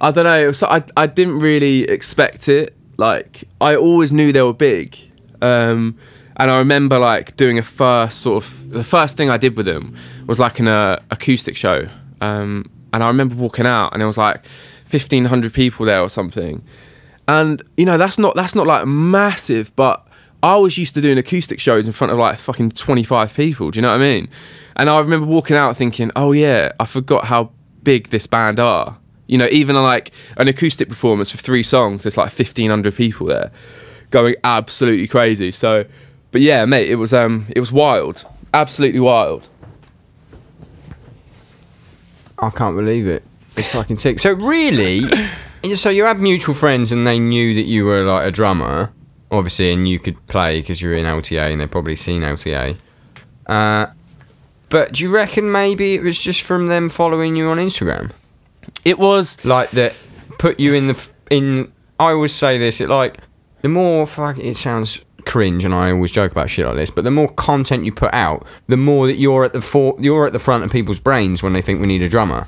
I 0.00 0.10
don't 0.10 0.24
know. 0.24 0.46
Was, 0.48 0.62
I 0.62 0.82
I 0.96 1.06
didn't 1.06 1.38
really 1.38 1.84
expect 1.84 2.48
it. 2.48 2.76
Like 2.98 3.44
I 3.60 3.76
always 3.76 4.12
knew 4.12 4.32
they 4.32 4.42
were 4.42 4.52
big, 4.52 4.96
um, 5.40 5.96
and 6.36 6.50
I 6.50 6.58
remember 6.58 6.98
like 6.98 7.36
doing 7.36 7.58
a 7.58 7.62
first 7.62 8.20
sort 8.20 8.44
of 8.44 8.70
the 8.70 8.84
first 8.84 9.16
thing 9.16 9.30
I 9.30 9.38
did 9.38 9.56
with 9.56 9.66
them 9.66 9.96
was 10.26 10.38
like 10.38 10.58
an 10.58 10.68
uh, 10.68 11.00
acoustic 11.10 11.56
show, 11.56 11.88
um, 12.20 12.70
and 12.92 13.02
I 13.02 13.06
remember 13.08 13.34
walking 13.36 13.66
out 13.66 13.94
and 13.94 14.02
it 14.02 14.06
was 14.06 14.18
like 14.18 14.44
fifteen 14.84 15.24
hundred 15.24 15.54
people 15.54 15.86
there 15.86 16.00
or 16.02 16.10
something, 16.10 16.62
and 17.30 17.62
you 17.76 17.84
know 17.84 17.96
that's 17.96 18.18
not 18.18 18.34
that's 18.34 18.56
not 18.56 18.66
like 18.66 18.86
massive, 18.86 19.74
but 19.76 20.04
I 20.42 20.56
was 20.56 20.76
used 20.76 20.94
to 20.94 21.00
doing 21.00 21.16
acoustic 21.16 21.60
shows 21.60 21.86
in 21.86 21.92
front 21.92 22.12
of 22.12 22.18
like 22.18 22.38
fucking 22.38 22.72
twenty 22.72 23.04
five 23.04 23.32
people. 23.32 23.70
Do 23.70 23.78
you 23.78 23.82
know 23.82 23.90
what 23.90 24.00
I 24.00 24.04
mean? 24.04 24.28
And 24.74 24.90
I 24.90 24.98
remember 24.98 25.26
walking 25.26 25.56
out 25.56 25.76
thinking, 25.76 26.10
oh 26.16 26.32
yeah, 26.32 26.72
I 26.80 26.86
forgot 26.86 27.26
how 27.26 27.52
big 27.84 28.08
this 28.08 28.26
band 28.26 28.58
are. 28.58 28.98
You 29.28 29.38
know, 29.38 29.46
even 29.52 29.76
like 29.76 30.10
an 30.38 30.48
acoustic 30.48 30.88
performance 30.88 31.32
of 31.32 31.38
three 31.38 31.62
songs, 31.62 32.02
there's 32.02 32.16
like 32.16 32.32
fifteen 32.32 32.68
hundred 32.68 32.96
people 32.96 33.28
there, 33.28 33.52
going 34.10 34.34
absolutely 34.42 35.06
crazy. 35.06 35.52
So, 35.52 35.84
but 36.32 36.40
yeah, 36.40 36.64
mate, 36.64 36.88
it 36.88 36.96
was 36.96 37.14
um, 37.14 37.46
it 37.54 37.60
was 37.60 37.70
wild, 37.70 38.24
absolutely 38.52 39.00
wild. 39.00 39.48
I 42.40 42.50
can't 42.50 42.74
believe 42.74 43.06
it. 43.06 43.22
It's 43.56 43.70
fucking 43.70 43.98
sick. 43.98 44.18
So 44.18 44.32
really, 44.32 45.02
so 45.74 45.90
you 45.90 46.04
had 46.04 46.18
mutual 46.20 46.54
friends, 46.54 46.92
and 46.92 47.06
they 47.06 47.18
knew 47.18 47.54
that 47.54 47.62
you 47.66 47.84
were 47.84 48.02
like 48.04 48.26
a 48.26 48.30
drummer, 48.30 48.92
obviously, 49.30 49.72
and 49.72 49.88
you 49.88 49.98
could 49.98 50.24
play 50.26 50.60
because 50.60 50.80
you're 50.80 50.94
in 50.94 51.04
LTA, 51.04 51.52
and 51.52 51.60
they've 51.60 51.70
probably 51.70 51.96
seen 51.96 52.22
LTA. 52.22 52.76
Uh, 53.46 53.86
but 54.68 54.92
do 54.92 55.02
you 55.02 55.10
reckon 55.10 55.50
maybe 55.50 55.94
it 55.94 56.02
was 56.02 56.18
just 56.18 56.42
from 56.42 56.68
them 56.68 56.88
following 56.88 57.36
you 57.36 57.48
on 57.48 57.58
Instagram, 57.58 58.12
It 58.84 58.98
was 58.98 59.42
like 59.44 59.70
that 59.72 59.94
put 60.38 60.60
you 60.60 60.74
in 60.74 60.86
the 60.86 60.94
f- 60.94 61.12
in? 61.30 61.72
I 61.98 62.12
always 62.12 62.32
say 62.32 62.56
this. 62.56 62.80
It 62.80 62.88
like 62.88 63.18
the 63.62 63.68
more 63.68 64.06
fuck. 64.06 64.38
It 64.38 64.56
sounds 64.56 65.00
cringe, 65.26 65.64
and 65.64 65.74
I 65.74 65.90
always 65.90 66.12
joke 66.12 66.32
about 66.32 66.48
shit 66.48 66.66
like 66.66 66.76
this. 66.76 66.90
But 66.90 67.04
the 67.04 67.10
more 67.10 67.28
content 67.32 67.84
you 67.84 67.92
put 67.92 68.14
out, 68.14 68.46
the 68.68 68.76
more 68.76 69.06
that 69.08 69.16
you're 69.16 69.44
at 69.44 69.52
the 69.52 69.60
for, 69.60 69.96
you're 69.98 70.26
at 70.26 70.32
the 70.32 70.38
front 70.38 70.64
of 70.64 70.70
people's 70.70 70.98
brains 70.98 71.42
when 71.42 71.52
they 71.52 71.62
think 71.62 71.80
we 71.80 71.86
need 71.86 72.02
a 72.02 72.08
drummer. 72.08 72.46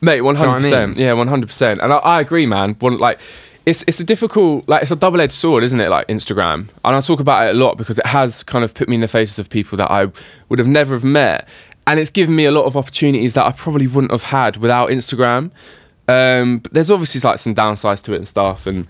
Mate, 0.00 0.22
one 0.22 0.34
hundred 0.34 0.62
percent. 0.62 0.96
Yeah, 0.96 1.12
one 1.12 1.28
hundred 1.28 1.48
percent. 1.48 1.80
And 1.80 1.92
I, 1.92 1.96
I 1.98 2.20
agree, 2.20 2.46
man. 2.46 2.74
One 2.78 2.98
like, 2.98 3.20
it's 3.66 3.84
it's 3.86 4.00
a 4.00 4.04
difficult 4.04 4.68
like 4.68 4.82
it's 4.82 4.90
a 4.90 4.96
double 4.96 5.20
edged 5.20 5.32
sword, 5.32 5.62
isn't 5.64 5.80
it? 5.80 5.90
Like 5.90 6.06
Instagram, 6.08 6.68
and 6.84 6.96
I 6.96 7.00
talk 7.00 7.20
about 7.20 7.48
it 7.48 7.56
a 7.56 7.58
lot 7.58 7.76
because 7.76 7.98
it 7.98 8.06
has 8.06 8.42
kind 8.42 8.64
of 8.64 8.72
put 8.72 8.88
me 8.88 8.94
in 8.94 9.00
the 9.02 9.08
faces 9.08 9.38
of 9.38 9.50
people 9.50 9.76
that 9.78 9.90
I 9.90 10.10
would 10.48 10.58
have 10.58 10.68
never 10.68 10.94
have 10.94 11.04
met, 11.04 11.48
and 11.86 12.00
it's 12.00 12.10
given 12.10 12.34
me 12.34 12.46
a 12.46 12.50
lot 12.50 12.64
of 12.64 12.76
opportunities 12.76 13.34
that 13.34 13.44
I 13.44 13.52
probably 13.52 13.86
wouldn't 13.86 14.12
have 14.12 14.22
had 14.22 14.56
without 14.56 14.88
Instagram. 14.88 15.50
Um, 16.08 16.58
but 16.58 16.72
there's 16.72 16.90
obviously 16.90 17.20
like 17.20 17.38
some 17.38 17.54
downsides 17.54 18.02
to 18.04 18.14
it 18.14 18.16
and 18.16 18.26
stuff, 18.26 18.66
and 18.66 18.86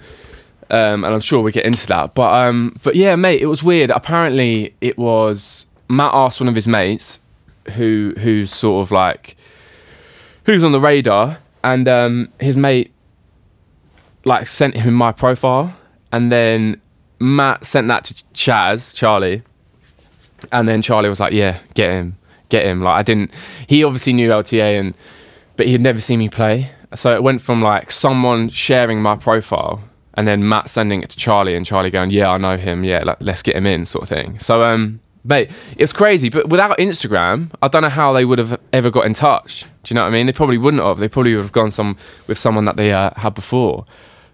um, 0.70 1.04
and 1.04 1.12
I'm 1.12 1.20
sure 1.20 1.40
we 1.40 1.50
get 1.50 1.66
into 1.66 1.86
that. 1.88 2.14
But 2.14 2.32
um, 2.32 2.78
but 2.84 2.94
yeah, 2.94 3.16
mate, 3.16 3.42
it 3.42 3.46
was 3.46 3.62
weird. 3.62 3.90
Apparently, 3.90 4.74
it 4.80 4.96
was 4.96 5.66
Matt 5.88 6.14
asked 6.14 6.40
one 6.40 6.48
of 6.48 6.54
his 6.54 6.68
mates, 6.68 7.18
who 7.74 8.14
who's 8.18 8.54
sort 8.54 8.86
of 8.86 8.92
like 8.92 9.36
who's 10.44 10.64
on 10.64 10.72
the 10.72 10.80
radar, 10.80 11.38
and 11.62 11.88
um, 11.88 12.32
his 12.40 12.56
mate 12.56 12.92
like 14.24 14.46
sent 14.46 14.76
him 14.76 14.94
my 14.94 15.12
profile, 15.12 15.76
and 16.12 16.30
then 16.30 16.80
Matt 17.18 17.64
sent 17.64 17.88
that 17.88 18.04
to 18.04 18.14
Chaz, 18.34 18.94
Charlie, 18.94 19.42
and 20.52 20.68
then 20.68 20.82
Charlie 20.82 21.08
was 21.08 21.20
like, 21.20 21.32
"Yeah, 21.32 21.58
get 21.74 21.90
him, 21.90 22.16
get 22.48 22.64
him." 22.64 22.82
Like 22.82 22.98
I 22.98 23.02
didn't. 23.02 23.32
He 23.66 23.84
obviously 23.84 24.12
knew 24.12 24.30
LTA, 24.30 24.78
and 24.78 24.94
but 25.56 25.66
he 25.66 25.72
had 25.72 25.80
never 25.80 26.00
seen 26.00 26.18
me 26.18 26.28
play, 26.28 26.70
so 26.94 27.14
it 27.14 27.22
went 27.22 27.42
from 27.42 27.62
like 27.62 27.92
someone 27.92 28.48
sharing 28.48 29.02
my 29.02 29.16
profile. 29.16 29.82
And 30.14 30.26
then 30.26 30.46
Matt 30.46 30.68
sending 30.68 31.02
it 31.02 31.10
to 31.10 31.16
Charlie, 31.16 31.54
and 31.54 31.64
Charlie 31.64 31.90
going, 31.90 32.10
"Yeah, 32.10 32.30
I 32.30 32.38
know 32.38 32.56
him. 32.56 32.84
Yeah, 32.84 33.02
like, 33.04 33.18
let's 33.20 33.42
get 33.42 33.56
him 33.56 33.66
in," 33.66 33.86
sort 33.86 34.02
of 34.02 34.08
thing. 34.08 34.38
So, 34.38 34.62
um, 34.62 35.00
mate, 35.24 35.50
it's 35.76 35.92
crazy. 35.92 36.28
But 36.28 36.48
without 36.48 36.78
Instagram, 36.78 37.50
I 37.62 37.68
don't 37.68 37.82
know 37.82 37.88
how 37.88 38.12
they 38.12 38.24
would 38.24 38.38
have 38.38 38.60
ever 38.72 38.90
got 38.90 39.06
in 39.06 39.14
touch. 39.14 39.64
Do 39.82 39.92
you 39.92 39.94
know 39.94 40.02
what 40.02 40.08
I 40.08 40.10
mean? 40.10 40.26
They 40.26 40.32
probably 40.32 40.58
wouldn't 40.58 40.82
have. 40.82 40.98
They 40.98 41.08
probably 41.08 41.34
would 41.34 41.42
have 41.42 41.52
gone 41.52 41.70
some 41.70 41.96
with 42.26 42.38
someone 42.38 42.64
that 42.66 42.76
they 42.76 42.92
uh, 42.92 43.10
had 43.16 43.34
before. 43.34 43.84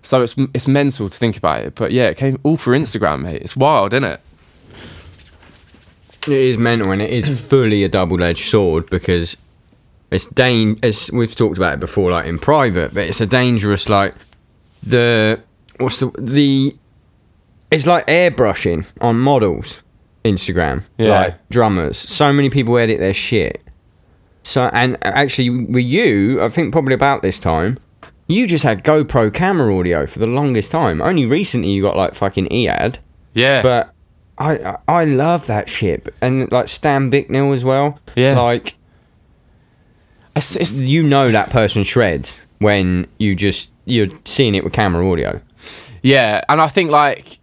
So 0.02 0.22
it's 0.22 0.34
it's 0.54 0.68
mental 0.68 1.08
to 1.08 1.18
think 1.18 1.36
about 1.36 1.64
it. 1.64 1.74
But 1.74 1.92
yeah, 1.92 2.04
it 2.04 2.16
came 2.16 2.38
all 2.42 2.56
through 2.56 2.78
Instagram, 2.78 3.22
mate. 3.22 3.42
It's 3.42 3.56
wild, 3.56 3.92
isn't 3.92 4.04
it? 4.04 4.20
It 6.26 6.32
is 6.32 6.58
mental, 6.58 6.90
and 6.90 7.00
it 7.00 7.10
is 7.10 7.40
fully 7.40 7.84
a 7.84 7.88
double-edged 7.88 8.48
sword 8.48 8.90
because 8.90 9.36
it's 10.10 10.26
dan- 10.26 10.76
as 10.82 11.10
we've 11.12 11.34
talked 11.34 11.56
about 11.56 11.74
it 11.74 11.80
before, 11.80 12.10
like 12.10 12.26
in 12.26 12.38
private, 12.38 12.94
but 12.94 13.04
it's 13.04 13.20
a 13.20 13.26
dangerous 13.26 13.88
like 13.88 14.14
the 14.82 15.40
what's 15.78 15.98
the 15.98 16.10
the 16.18 16.76
it's 17.70 17.86
like 17.86 18.06
airbrushing 18.06 18.86
on 19.00 19.18
models. 19.18 19.82
Instagram, 20.26 20.82
Yeah. 20.98 21.08
like 21.20 21.48
drummers. 21.48 21.96
So 21.98 22.32
many 22.32 22.50
people 22.50 22.76
edit 22.78 22.98
their 22.98 23.14
shit. 23.14 23.62
So 24.42 24.70
and 24.72 24.96
actually 25.02 25.50
with 25.50 25.84
you, 25.84 26.42
I 26.42 26.48
think 26.48 26.72
probably 26.72 26.94
about 26.94 27.22
this 27.22 27.38
time, 27.38 27.78
you 28.28 28.46
just 28.46 28.64
had 28.64 28.84
GoPro 28.84 29.32
camera 29.32 29.76
audio 29.76 30.06
for 30.06 30.18
the 30.18 30.26
longest 30.26 30.70
time. 30.70 31.00
Only 31.00 31.26
recently 31.26 31.70
you 31.70 31.82
got 31.82 31.96
like 31.96 32.14
fucking 32.14 32.52
EAD. 32.52 32.98
Yeah. 33.34 33.62
But 33.62 33.92
I 34.38 34.76
I- 34.86 35.04
love 35.04 35.46
that 35.46 35.68
shit, 35.68 36.12
and 36.20 36.50
like 36.52 36.68
Stan 36.68 37.08
Bicknell 37.10 37.52
as 37.52 37.64
well. 37.64 37.98
Yeah. 38.16 38.38
like 38.40 38.74
it's, 40.34 40.54
it's, 40.56 40.72
you 40.72 41.02
know 41.02 41.30
that 41.32 41.50
person 41.50 41.82
shreds 41.84 42.42
when 42.58 43.06
you 43.18 43.34
just 43.34 43.70
you're 43.86 44.08
seeing 44.24 44.54
it 44.54 44.64
with 44.64 44.72
camera 44.72 45.08
audio. 45.10 45.40
Yeah, 46.02 46.42
and 46.48 46.60
I 46.60 46.68
think 46.68 46.90
like, 46.90 47.38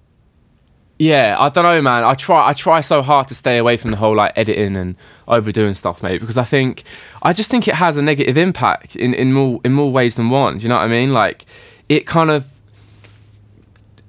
yeah, 1.00 1.36
I 1.40 1.50
don't 1.50 1.64
know, 1.64 1.82
man. 1.82 2.04
I 2.04 2.14
try, 2.14 2.48
I 2.48 2.54
try 2.54 2.82
so 2.82 3.02
hard 3.02 3.28
to 3.30 3.36
stay 3.36 3.58
away 3.58 3.78
from 3.78 3.92
the 3.92 3.98
whole 3.98 4.16
like 4.16 4.32
editing 4.36 4.76
and 4.76 4.96
overdoing 5.28 5.76
stuff, 5.76 6.02
mate, 6.04 6.20
because 6.22 6.38
I 6.38 6.44
think, 6.44 6.84
I 7.24 7.34
just 7.34 7.50
think 7.52 7.68
it 7.68 7.76
has 7.76 7.98
a 7.98 8.02
negative 8.02 8.38
impact 8.38 8.96
in 8.96 9.14
in 9.14 9.34
more 9.34 9.60
in 9.64 9.74
more 9.74 9.92
ways 9.92 10.16
than 10.16 10.30
one. 10.30 10.58
Do 10.58 10.64
you 10.64 10.70
know 10.70 10.76
what 10.76 10.84
I 10.84 10.88
mean? 10.88 11.14
Like, 11.14 11.46
it 11.90 12.06
kind 12.06 12.30
of. 12.30 12.46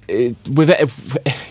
It, 0.06 0.36
with 0.50 0.68
it, 0.68 0.90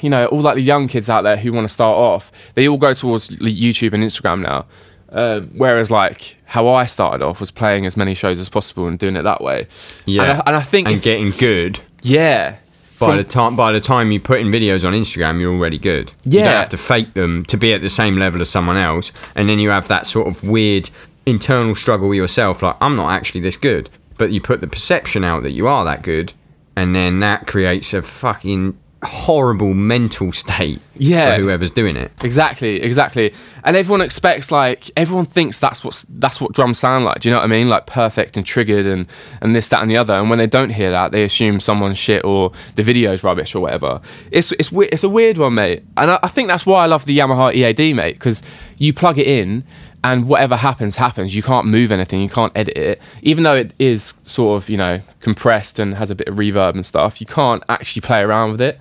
you 0.04 0.12
know, 0.12 0.28
all 0.28 0.42
like 0.42 0.56
the 0.56 0.62
young 0.62 0.88
kids 0.88 1.10
out 1.10 1.24
there 1.24 1.38
who 1.38 1.52
want 1.52 1.68
to 1.68 1.74
start 1.74 1.98
off, 1.98 2.32
they 2.54 2.68
all 2.68 2.78
go 2.78 2.94
towards 2.94 3.30
YouTube 3.30 3.94
and 3.94 4.04
Instagram 4.04 4.42
now. 4.42 4.66
Um, 5.10 5.50
whereas, 5.56 5.90
like 5.90 6.36
how 6.46 6.68
I 6.70 6.86
started 6.86 7.24
off 7.24 7.40
was 7.40 7.50
playing 7.50 7.88
as 7.88 7.98
many 7.98 8.14
shows 8.14 8.40
as 8.40 8.50
possible 8.50 8.86
and 8.86 9.00
doing 9.00 9.16
it 9.16 9.24
that 9.24 9.42
way. 9.42 9.68
Yeah, 10.06 10.22
and 10.24 10.32
I, 10.32 10.44
and 10.46 10.56
I 10.56 10.62
think 10.62 10.88
and 10.88 10.98
if- 10.98 11.04
getting 11.04 11.32
good. 11.32 11.80
yeah. 12.04 12.58
By 13.06 13.12
from- 13.14 13.18
the 13.18 13.24
time 13.24 13.56
by 13.56 13.72
the 13.72 13.80
time 13.82 14.12
you 14.12 14.20
put 14.20 14.40
in 14.40 14.48
videos 14.48 14.86
on 14.86 14.94
Instagram, 14.94 15.40
you're 15.40 15.54
already 15.54 15.78
good. 15.78 16.12
Yeah, 16.24 16.40
you 16.40 16.46
don't 16.46 16.54
have 16.60 16.70
to 16.70 16.78
fake 16.78 17.14
them 17.14 17.46
to 17.46 17.58
be 17.58 17.74
at 17.74 17.82
the 17.82 17.90
same 17.90 18.16
level 18.18 18.42
as 18.42 18.50
someone 18.50 18.78
else, 18.78 19.12
and 19.36 19.48
then 19.50 19.60
you 19.60 19.70
have 19.70 19.88
that 19.88 20.08
sort 20.08 20.28
of 20.28 20.44
weird 20.44 20.90
internal 21.26 21.76
struggle 21.76 22.10
with 22.10 22.18
yourself. 22.18 22.62
Like 22.62 22.76
I'm 22.82 22.96
not 22.96 23.12
actually 23.12 23.42
this 23.42 23.58
good, 23.58 23.90
but 24.18 24.32
you 24.32 24.42
put 24.42 24.62
the 24.62 24.68
perception 24.68 25.24
out 25.24 25.44
that 25.44 25.52
you 25.52 25.68
are 25.68 25.86
that 25.86 26.02
good, 26.02 26.34
and 26.76 26.96
then 26.96 27.20
that 27.20 27.48
creates 27.48 27.94
a 27.94 28.02
fucking 28.02 28.78
horrible 29.06 29.74
mental 29.74 30.32
state 30.32 30.80
Yeah. 30.96 31.36
for 31.36 31.42
whoever's 31.42 31.72
doing 31.72 31.96
it. 31.96 32.12
Exactly, 32.24 32.82
exactly. 32.82 33.34
And 33.64 33.76
everyone 33.78 34.02
expects 34.02 34.52
like 34.52 34.92
everyone 34.98 35.26
thinks 35.26 35.60
that's 35.60 35.84
what 35.84 36.04
that's 36.10 36.40
what 36.42 36.54
drums 36.54 36.80
sound 36.80 37.06
like. 37.06 37.20
Do 37.22 37.30
you 37.30 37.34
know 37.36 37.40
what 37.40 37.46
I 37.46 37.48
mean? 37.48 37.70
Like 37.70 37.86
perfect 37.86 38.38
and 38.38 38.46
triggered 38.46 38.86
and 38.86 39.06
and 39.42 39.56
this 39.56 39.68
that 39.70 39.82
and 39.82 39.90
the 39.92 39.98
other. 39.98 40.14
And 40.14 40.30
when 40.30 40.40
they 40.40 40.48
don't 40.48 40.70
hear 40.72 40.92
that, 40.92 41.12
they 41.12 41.24
assume 41.24 41.60
someone's 41.60 41.98
shit 41.98 42.24
or 42.24 42.52
the 42.76 42.84
video's 42.84 43.24
rubbish 43.24 43.56
or 43.56 43.60
whatever. 43.62 44.02
It's 44.32 44.52
it's 44.54 44.72
it's 44.74 45.04
a 45.04 45.10
weird 45.10 45.38
one, 45.38 45.54
mate. 45.56 45.84
And 45.98 46.12
I, 46.12 46.20
I 46.24 46.28
think 46.28 46.48
that's 46.48 46.66
why 46.66 46.84
I 46.84 46.88
love 46.88 47.06
the 47.06 47.18
Yamaha 47.18 47.54
EAD, 47.54 47.96
mate, 47.96 48.14
because 48.14 48.42
you 48.78 48.94
plug 48.94 49.18
it 49.18 49.28
in. 49.28 49.64
And 50.04 50.28
whatever 50.28 50.58
happens, 50.58 50.98
happens. 50.98 51.34
You 51.34 51.42
can't 51.44 51.66
move 51.66 51.90
anything. 51.92 52.20
You 52.22 52.28
can't 52.30 52.52
edit 52.56 52.78
it. 52.78 53.02
Even 53.22 53.44
though 53.44 53.56
it 53.56 53.74
is 53.80 54.14
sort 54.24 54.62
of, 54.62 54.70
you 54.70 54.76
know, 54.76 55.00
compressed 55.22 55.80
and 55.80 55.94
has 55.96 56.10
a 56.10 56.16
bit 56.16 56.28
of 56.28 56.36
reverb 56.36 56.74
and 56.76 56.86
stuff, 56.86 57.22
you 57.22 57.28
can't 57.28 57.64
actually 57.70 58.02
play 58.02 58.20
around 58.20 58.52
with 58.52 58.62
it. 58.62 58.78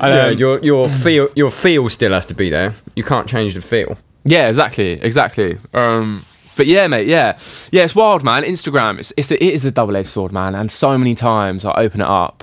Yeah, 0.00 0.26
Um, 0.26 0.38
your 0.38 0.58
your 0.64 0.88
feel 1.04 1.28
your 1.36 1.50
feel 1.50 1.88
still 1.88 2.12
has 2.12 2.26
to 2.26 2.34
be 2.34 2.50
there. 2.50 2.74
You 2.96 3.04
can't 3.04 3.28
change 3.28 3.54
the 3.54 3.60
feel. 3.62 3.96
Yeah, 4.24 4.48
exactly, 4.48 4.92
exactly. 5.00 5.56
Um, 5.72 6.24
but 6.56 6.66
yeah, 6.66 6.86
mate, 6.88 7.06
yeah, 7.06 7.38
yeah, 7.70 7.84
it's 7.84 7.94
wild, 7.94 8.24
man. 8.24 8.42
Instagram, 8.42 8.98
it's, 8.98 9.12
it's 9.16 9.30
a, 9.30 9.42
it 9.42 9.54
is 9.54 9.64
a 9.64 9.70
double 9.70 9.96
edged 9.96 10.08
sword, 10.08 10.32
man. 10.32 10.54
And 10.54 10.70
so 10.70 10.96
many 10.98 11.14
times 11.14 11.64
I 11.64 11.72
open 11.74 12.00
it 12.00 12.06
up, 12.08 12.42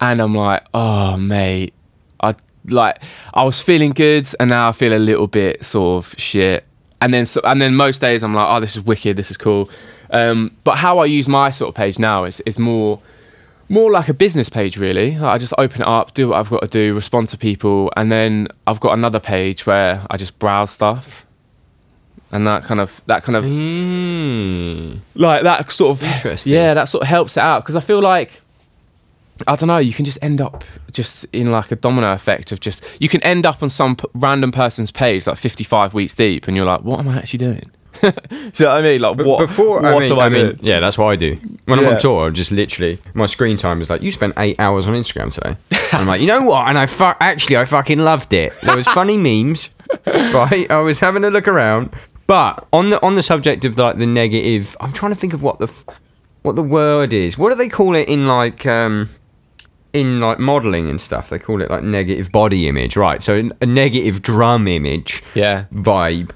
and 0.00 0.20
I'm 0.20 0.34
like, 0.34 0.64
oh, 0.72 1.16
mate, 1.18 1.74
I 2.20 2.34
like 2.66 3.02
I 3.34 3.44
was 3.44 3.60
feeling 3.60 3.90
good, 3.90 4.26
and 4.40 4.48
now 4.48 4.68
I 4.70 4.72
feel 4.72 4.94
a 4.94 4.98
little 4.98 5.26
bit 5.26 5.62
sort 5.64 6.06
of 6.06 6.14
shit. 6.18 6.64
And 7.00 7.14
then 7.14 7.26
so, 7.26 7.40
and 7.44 7.60
then 7.62 7.74
most 7.76 8.00
days 8.00 8.22
I'm 8.22 8.34
like, 8.34 8.48
oh, 8.50 8.60
this 8.60 8.76
is 8.76 8.82
wicked, 8.84 9.16
this 9.16 9.30
is 9.30 9.36
cool. 9.36 9.70
Um, 10.10 10.56
but 10.64 10.76
how 10.76 10.98
I 10.98 11.04
use 11.04 11.28
my 11.28 11.50
sort 11.50 11.68
of 11.68 11.74
page 11.74 11.98
now 11.98 12.24
is 12.24 12.40
is 12.46 12.58
more 12.58 13.00
more 13.70 13.90
like 13.90 14.08
a 14.08 14.14
business 14.14 14.48
page 14.48 14.78
really 14.78 15.10
Like, 15.18 15.34
i 15.34 15.36
just 15.36 15.52
open 15.58 15.82
it 15.82 15.86
up 15.86 16.14
do 16.14 16.28
what 16.30 16.38
i've 16.38 16.48
got 16.48 16.62
to 16.62 16.68
do 16.68 16.94
respond 16.94 17.28
to 17.28 17.36
people 17.36 17.92
and 17.98 18.10
then 18.10 18.48
i've 18.66 18.80
got 18.80 18.94
another 18.94 19.20
page 19.20 19.66
where 19.66 20.06
i 20.10 20.16
just 20.16 20.38
browse 20.38 20.70
stuff 20.70 21.26
and 22.32 22.46
that 22.46 22.62
kind 22.64 22.80
of 22.80 23.02
that 23.04 23.24
kind 23.24 23.36
of 23.36 23.44
Mm. 23.44 25.00
like 25.14 25.42
that 25.42 25.70
sort 25.70 25.90
of 25.98 26.02
Interesting. 26.02 26.50
yeah 26.54 26.72
that 26.72 26.88
sort 26.88 27.02
of 27.02 27.08
helps 27.08 27.36
it 27.36 27.40
out 27.42 27.62
because 27.62 27.76
i 27.76 27.80
feel 27.80 28.00
like 28.00 28.40
i 29.46 29.56
don't 29.56 29.68
know 29.68 29.78
you 29.78 29.92
can 29.92 30.04
just 30.04 30.18
end 30.22 30.40
up 30.40 30.64
just 30.92 31.24
in 31.32 31.50
like 31.52 31.70
a 31.70 31.76
domino 31.76 32.12
effect 32.12 32.52
of 32.52 32.60
just 32.60 32.84
you 32.98 33.08
can 33.08 33.22
end 33.22 33.46
up 33.46 33.62
on 33.62 33.70
some 33.70 33.96
p- 33.96 34.06
random 34.14 34.50
person's 34.50 34.90
page 34.90 35.26
like 35.26 35.36
55 35.38 35.94
weeks 35.94 36.14
deep 36.14 36.48
and 36.48 36.56
you're 36.56 36.66
like 36.66 36.82
what 36.82 36.98
am 37.00 37.08
i 37.08 37.18
actually 37.18 37.38
doing 37.38 37.70
do 38.00 38.06
you 38.06 38.12
know 38.12 38.50
what 38.66 38.68
i 38.68 38.82
mean 38.82 39.00
like 39.00 39.16
what 39.18 39.38
before, 39.38 39.80
what 39.80 39.84
I 39.84 39.98
mean, 39.98 40.12
am 40.12 40.18
I 40.18 40.28
mean, 40.28 40.46
doing? 40.46 40.58
yeah, 40.62 40.78
that's 40.78 40.96
what 40.96 41.06
I 41.06 41.16
do. 41.16 41.36
When 41.64 41.80
I'm 41.80 41.86
on 41.86 41.98
tour, 41.98 42.30
just 42.30 42.52
literally, 42.52 42.98
my 43.14 43.26
screen 43.26 43.56
time 43.56 43.80
is 43.80 43.90
like, 43.90 44.02
you 44.02 44.12
spent 44.12 44.34
eight 44.36 44.60
hours 44.60 44.86
on 44.86 44.94
Instagram 44.94 45.32
today. 45.32 45.56
I'm 45.92 46.06
like, 46.06 46.20
you 46.20 46.28
know 46.28 46.42
what? 46.42 46.68
And 46.68 46.78
I 46.78 46.86
fu- 46.86 47.04
actually, 47.18 47.56
I 47.56 47.64
fucking 47.64 47.98
loved 47.98 48.32
it. 48.32 48.52
There 48.62 48.76
was 48.76 48.86
funny 48.86 49.18
memes, 49.18 49.70
right? 50.06 50.70
I 50.70 50.78
was 50.78 51.00
having 51.00 51.24
a 51.24 51.30
look 51.30 51.48
around, 51.48 51.90
but 52.28 52.68
on 52.72 52.90
the 52.90 53.04
on 53.04 53.16
the 53.16 53.22
subject 53.22 53.64
of 53.64 53.76
like 53.76 53.96
the 53.96 54.06
negative, 54.06 54.76
I'm 54.80 54.92
trying 54.92 55.12
to 55.12 55.18
think 55.18 55.32
of 55.32 55.42
what 55.42 55.58
the 55.58 55.66
f- 55.66 55.84
what 56.42 56.54
the 56.54 56.62
word 56.62 57.12
is. 57.12 57.36
What 57.36 57.50
do 57.50 57.56
they 57.56 57.68
call 57.68 57.96
it 57.96 58.08
in 58.08 58.28
like 58.28 58.64
um 58.64 59.08
in 59.92 60.20
like 60.20 60.38
modeling 60.38 60.88
and 60.88 61.00
stuff? 61.00 61.30
They 61.30 61.38
call 61.38 61.62
it 61.62 61.70
like 61.70 61.82
negative 61.82 62.30
body 62.32 62.68
image, 62.68 62.96
right? 62.96 63.22
So 63.22 63.50
a 63.60 63.66
negative 63.66 64.22
drum 64.22 64.66
image 64.68 65.22
yeah 65.34 65.64
vibe 65.72 66.30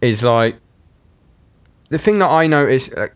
is 0.00 0.22
like 0.22 0.56
the 1.90 1.98
thing 1.98 2.18
that 2.18 2.28
I 2.30 2.46
notice 2.46 2.92
uh, 2.92 3.08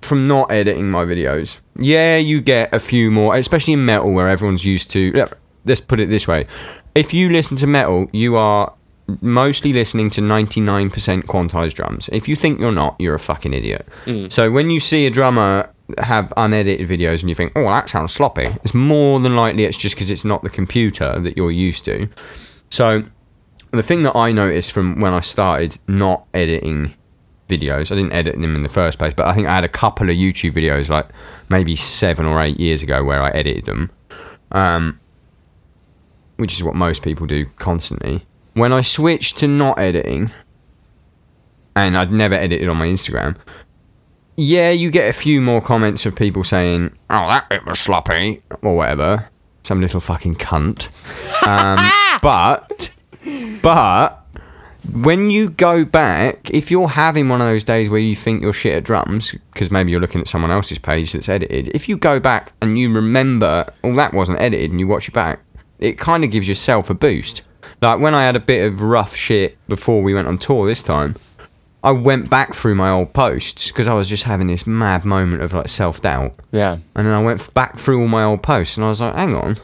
from 0.00 0.26
not 0.26 0.50
editing 0.50 0.90
my 0.90 1.04
videos. 1.04 1.58
Yeah, 1.78 2.16
you 2.16 2.40
get 2.40 2.72
a 2.74 2.80
few 2.80 3.10
more, 3.10 3.36
especially 3.36 3.74
in 3.74 3.84
metal 3.84 4.12
where 4.12 4.28
everyone's 4.28 4.64
used 4.64 4.90
to. 4.92 5.26
Let's 5.64 5.80
put 5.80 6.00
it 6.00 6.08
this 6.08 6.26
way: 6.26 6.46
if 6.94 7.12
you 7.12 7.30
listen 7.30 7.56
to 7.58 7.66
metal, 7.66 8.08
you 8.12 8.36
are 8.36 8.72
mostly 9.22 9.72
listening 9.72 10.10
to 10.10 10.20
99% 10.20 10.90
quantized 11.22 11.72
drums. 11.74 12.10
If 12.12 12.28
you 12.28 12.36
think 12.36 12.60
you're 12.60 12.72
not, 12.72 12.94
you're 12.98 13.14
a 13.14 13.18
fucking 13.18 13.54
idiot. 13.54 13.88
So 14.30 14.50
when 14.50 14.68
you 14.70 14.80
see 14.80 15.06
a 15.06 15.10
drummer 15.10 15.72
have 15.98 16.32
unedited 16.36 16.86
videos 16.88 17.20
and 17.20 17.28
you 17.28 17.34
think, 17.34 17.52
"Oh, 17.56 17.64
that 17.64 17.88
sounds 17.88 18.12
sloppy," 18.12 18.46
it's 18.62 18.74
more 18.74 19.20
than 19.20 19.36
likely 19.36 19.64
it's 19.64 19.78
just 19.78 19.94
because 19.94 20.10
it's 20.10 20.24
not 20.24 20.42
the 20.42 20.50
computer 20.50 21.18
that 21.18 21.36
you're 21.36 21.50
used 21.50 21.84
to. 21.86 22.08
So 22.70 23.04
the 23.70 23.82
thing 23.82 24.02
that 24.02 24.16
I 24.16 24.32
noticed 24.32 24.72
from 24.72 25.00
when 25.00 25.12
I 25.12 25.20
started 25.20 25.78
not 25.88 26.24
editing 26.34 26.94
videos, 27.48 27.90
I 27.90 27.96
didn't 27.96 28.12
edit 28.12 28.40
them 28.40 28.54
in 28.54 28.62
the 28.62 28.68
first 28.68 28.98
place, 28.98 29.14
but 29.14 29.26
I 29.26 29.34
think 29.34 29.46
I 29.48 29.54
had 29.54 29.64
a 29.64 29.68
couple 29.68 30.10
of 30.10 30.16
YouTube 30.16 30.52
videos, 30.52 30.88
like 30.88 31.06
maybe 31.48 31.76
seven 31.76 32.26
or 32.26 32.40
eight 32.40 32.60
years 32.60 32.82
ago, 32.82 33.02
where 33.02 33.22
I 33.22 33.30
edited 33.30 33.64
them, 33.64 33.90
um, 34.52 35.00
which 36.36 36.52
is 36.52 36.62
what 36.62 36.74
most 36.74 37.02
people 37.02 37.26
do 37.26 37.46
constantly. 37.58 38.26
When 38.54 38.72
I 38.72 38.82
switched 38.82 39.38
to 39.38 39.48
not 39.48 39.78
editing, 39.78 40.30
and 41.74 41.96
I'd 41.96 42.12
never 42.12 42.34
edited 42.34 42.68
on 42.68 42.76
my 42.76 42.86
Instagram, 42.86 43.36
yeah, 44.38 44.70
you 44.70 44.92
get 44.92 45.10
a 45.10 45.12
few 45.12 45.42
more 45.42 45.60
comments 45.60 46.06
of 46.06 46.14
people 46.14 46.44
saying, 46.44 46.96
"Oh, 47.10 47.26
that 47.26 47.48
bit 47.48 47.66
was 47.66 47.80
sloppy" 47.80 48.40
or 48.62 48.76
whatever, 48.76 49.28
some 49.64 49.80
little 49.80 49.98
fucking 49.98 50.36
cunt. 50.36 50.90
Um, 51.44 51.90
but, 52.22 52.92
but 53.60 54.24
when 54.92 55.30
you 55.30 55.50
go 55.50 55.84
back, 55.84 56.48
if 56.50 56.70
you're 56.70 56.86
having 56.86 57.28
one 57.28 57.40
of 57.40 57.48
those 57.48 57.64
days 57.64 57.90
where 57.90 57.98
you 57.98 58.14
think 58.14 58.40
you're 58.40 58.52
shit 58.52 58.76
at 58.76 58.84
drums, 58.84 59.34
because 59.52 59.72
maybe 59.72 59.90
you're 59.90 60.00
looking 60.00 60.20
at 60.20 60.28
someone 60.28 60.52
else's 60.52 60.78
page 60.78 61.14
that's 61.14 61.28
edited, 61.28 61.66
if 61.74 61.88
you 61.88 61.96
go 61.96 62.20
back 62.20 62.52
and 62.62 62.78
you 62.78 62.92
remember, 62.94 63.68
oh, 63.82 63.96
that 63.96 64.14
wasn't 64.14 64.38
edited, 64.40 64.70
and 64.70 64.78
you 64.78 64.86
watch 64.86 65.08
it 65.08 65.14
back, 65.14 65.40
it 65.80 65.98
kind 65.98 66.22
of 66.22 66.30
gives 66.30 66.46
yourself 66.46 66.90
a 66.90 66.94
boost. 66.94 67.42
Like 67.82 67.98
when 67.98 68.14
I 68.14 68.24
had 68.24 68.36
a 68.36 68.40
bit 68.40 68.72
of 68.72 68.82
rough 68.82 69.16
shit 69.16 69.58
before 69.66 70.00
we 70.00 70.14
went 70.14 70.28
on 70.28 70.38
tour 70.38 70.64
this 70.64 70.84
time, 70.84 71.16
I 71.82 71.92
went 71.92 72.28
back 72.28 72.54
through 72.54 72.74
my 72.74 72.90
old 72.90 73.12
posts 73.12 73.68
because 73.68 73.86
I 73.86 73.94
was 73.94 74.08
just 74.08 74.24
having 74.24 74.48
this 74.48 74.66
mad 74.66 75.04
moment 75.04 75.42
of 75.42 75.52
like 75.52 75.68
self 75.68 76.00
doubt. 76.00 76.34
yeah 76.50 76.78
And 76.94 77.06
then 77.06 77.14
I 77.14 77.22
went 77.22 77.40
f- 77.40 77.54
back 77.54 77.78
through 77.78 78.00
all 78.00 78.08
my 78.08 78.24
old 78.24 78.42
posts 78.42 78.76
and 78.76 78.84
I 78.84 78.88
was 78.88 79.00
like, 79.00 79.14
hang 79.14 79.34
on, 79.34 79.58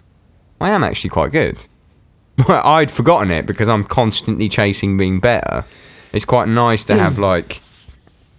I 0.61 0.71
am 0.71 0.85
actually 0.85 1.11
quite 1.11 1.33
good. 1.33 1.65
I'd 2.49 2.91
forgotten 2.91 3.31
it 3.31 3.47
because 3.47 3.69
I'm 3.69 3.85
constantly 3.85 4.49
chasing 4.49 4.97
being 4.97 5.21
better. 5.21 5.65
It's 6.13 6.25
quite 6.25 6.49
nice 6.49 6.85
to 6.85 6.95
hmm. 6.95 7.01
have 7.01 7.19
like 7.19 7.61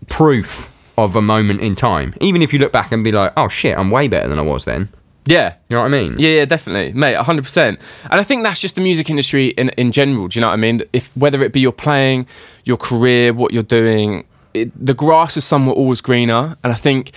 proof 0.07 0.71
of 0.97 1.15
a 1.15 1.21
moment 1.21 1.59
in 1.59 1.75
time. 1.75 2.13
Even 2.21 2.41
if 2.41 2.53
you 2.53 2.59
look 2.59 2.71
back 2.71 2.91
and 2.91 3.03
be 3.03 3.11
like, 3.11 3.33
oh 3.35 3.49
shit, 3.49 3.77
I'm 3.77 3.91
way 3.91 4.07
better 4.07 4.29
than 4.29 4.39
I 4.39 4.43
was 4.43 4.63
then. 4.65 4.89
Yeah 5.25 5.55
You 5.69 5.75
know 5.75 5.81
what 5.83 5.93
I 5.93 6.01
mean? 6.01 6.19
Yeah, 6.19 6.29
yeah, 6.29 6.45
definitely, 6.45 6.93
mate, 6.93 7.15
hundred 7.15 7.43
percent. 7.43 7.79
And 8.09 8.19
I 8.19 8.23
think 8.23 8.43
that's 8.43 8.59
just 8.59 8.75
the 8.75 8.81
music 8.81 9.09
industry 9.09 9.47
in 9.47 9.69
in 9.69 9.91
general. 9.91 10.27
Do 10.27 10.37
you 10.37 10.41
know 10.41 10.47
what 10.47 10.53
I 10.53 10.57
mean? 10.57 10.83
If 10.93 11.15
whether 11.15 11.41
it 11.43 11.53
be 11.53 11.59
your 11.59 11.73
playing, 11.73 12.27
your 12.63 12.77
career, 12.77 13.33
what 13.33 13.53
you're 13.53 13.63
doing, 13.63 14.25
it, 14.53 14.71
the 14.85 14.93
grass 14.93 15.37
is 15.37 15.45
somewhat 15.45 15.77
always 15.77 16.01
greener. 16.01 16.57
And 16.63 16.73
I 16.73 16.75
think 16.75 17.11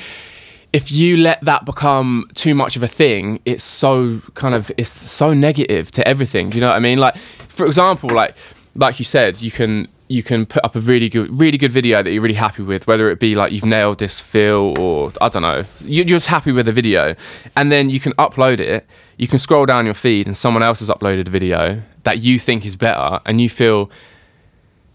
if 0.72 0.92
you 0.92 1.16
let 1.16 1.40
that 1.42 1.64
become 1.64 2.28
too 2.34 2.54
much 2.54 2.76
of 2.76 2.82
a 2.82 2.88
thing, 2.88 3.40
it's 3.44 3.64
so 3.64 4.20
kind 4.34 4.54
of 4.54 4.70
it's 4.76 4.90
so 4.90 5.32
negative 5.32 5.90
to 5.92 6.06
everything. 6.06 6.50
Do 6.50 6.56
you 6.56 6.60
know 6.60 6.68
what 6.68 6.76
I 6.76 6.80
mean? 6.80 6.98
Like, 6.98 7.16
for 7.48 7.66
example, 7.66 8.10
like 8.10 8.34
like 8.74 8.98
you 8.98 9.04
said, 9.04 9.40
you 9.40 9.50
can 9.50 9.88
you 10.08 10.22
can 10.22 10.46
put 10.46 10.64
up 10.64 10.74
a 10.74 10.80
really 10.80 11.08
good 11.08 11.38
really 11.38 11.58
good 11.58 11.72
video 11.72 12.02
that 12.02 12.10
you're 12.10 12.22
really 12.22 12.34
happy 12.34 12.62
with, 12.62 12.86
whether 12.86 13.10
it 13.10 13.20
be 13.20 13.34
like 13.34 13.52
you've 13.52 13.64
nailed 13.64 13.98
this 13.98 14.20
feel 14.20 14.78
or 14.78 15.12
I 15.20 15.28
don't 15.28 15.42
know, 15.42 15.64
you're 15.80 16.04
just 16.04 16.26
happy 16.26 16.52
with 16.52 16.66
the 16.66 16.72
video, 16.72 17.14
and 17.56 17.70
then 17.70 17.90
you 17.90 18.00
can 18.00 18.12
upload 18.14 18.60
it. 18.60 18.86
You 19.16 19.28
can 19.28 19.38
scroll 19.38 19.66
down 19.66 19.84
your 19.84 19.94
feed 19.94 20.26
and 20.26 20.36
someone 20.36 20.62
else 20.62 20.80
has 20.80 20.88
uploaded 20.88 21.26
a 21.26 21.30
video 21.30 21.82
that 22.04 22.18
you 22.18 22.38
think 22.38 22.64
is 22.64 22.76
better, 22.76 23.20
and 23.26 23.40
you 23.40 23.48
feel 23.48 23.90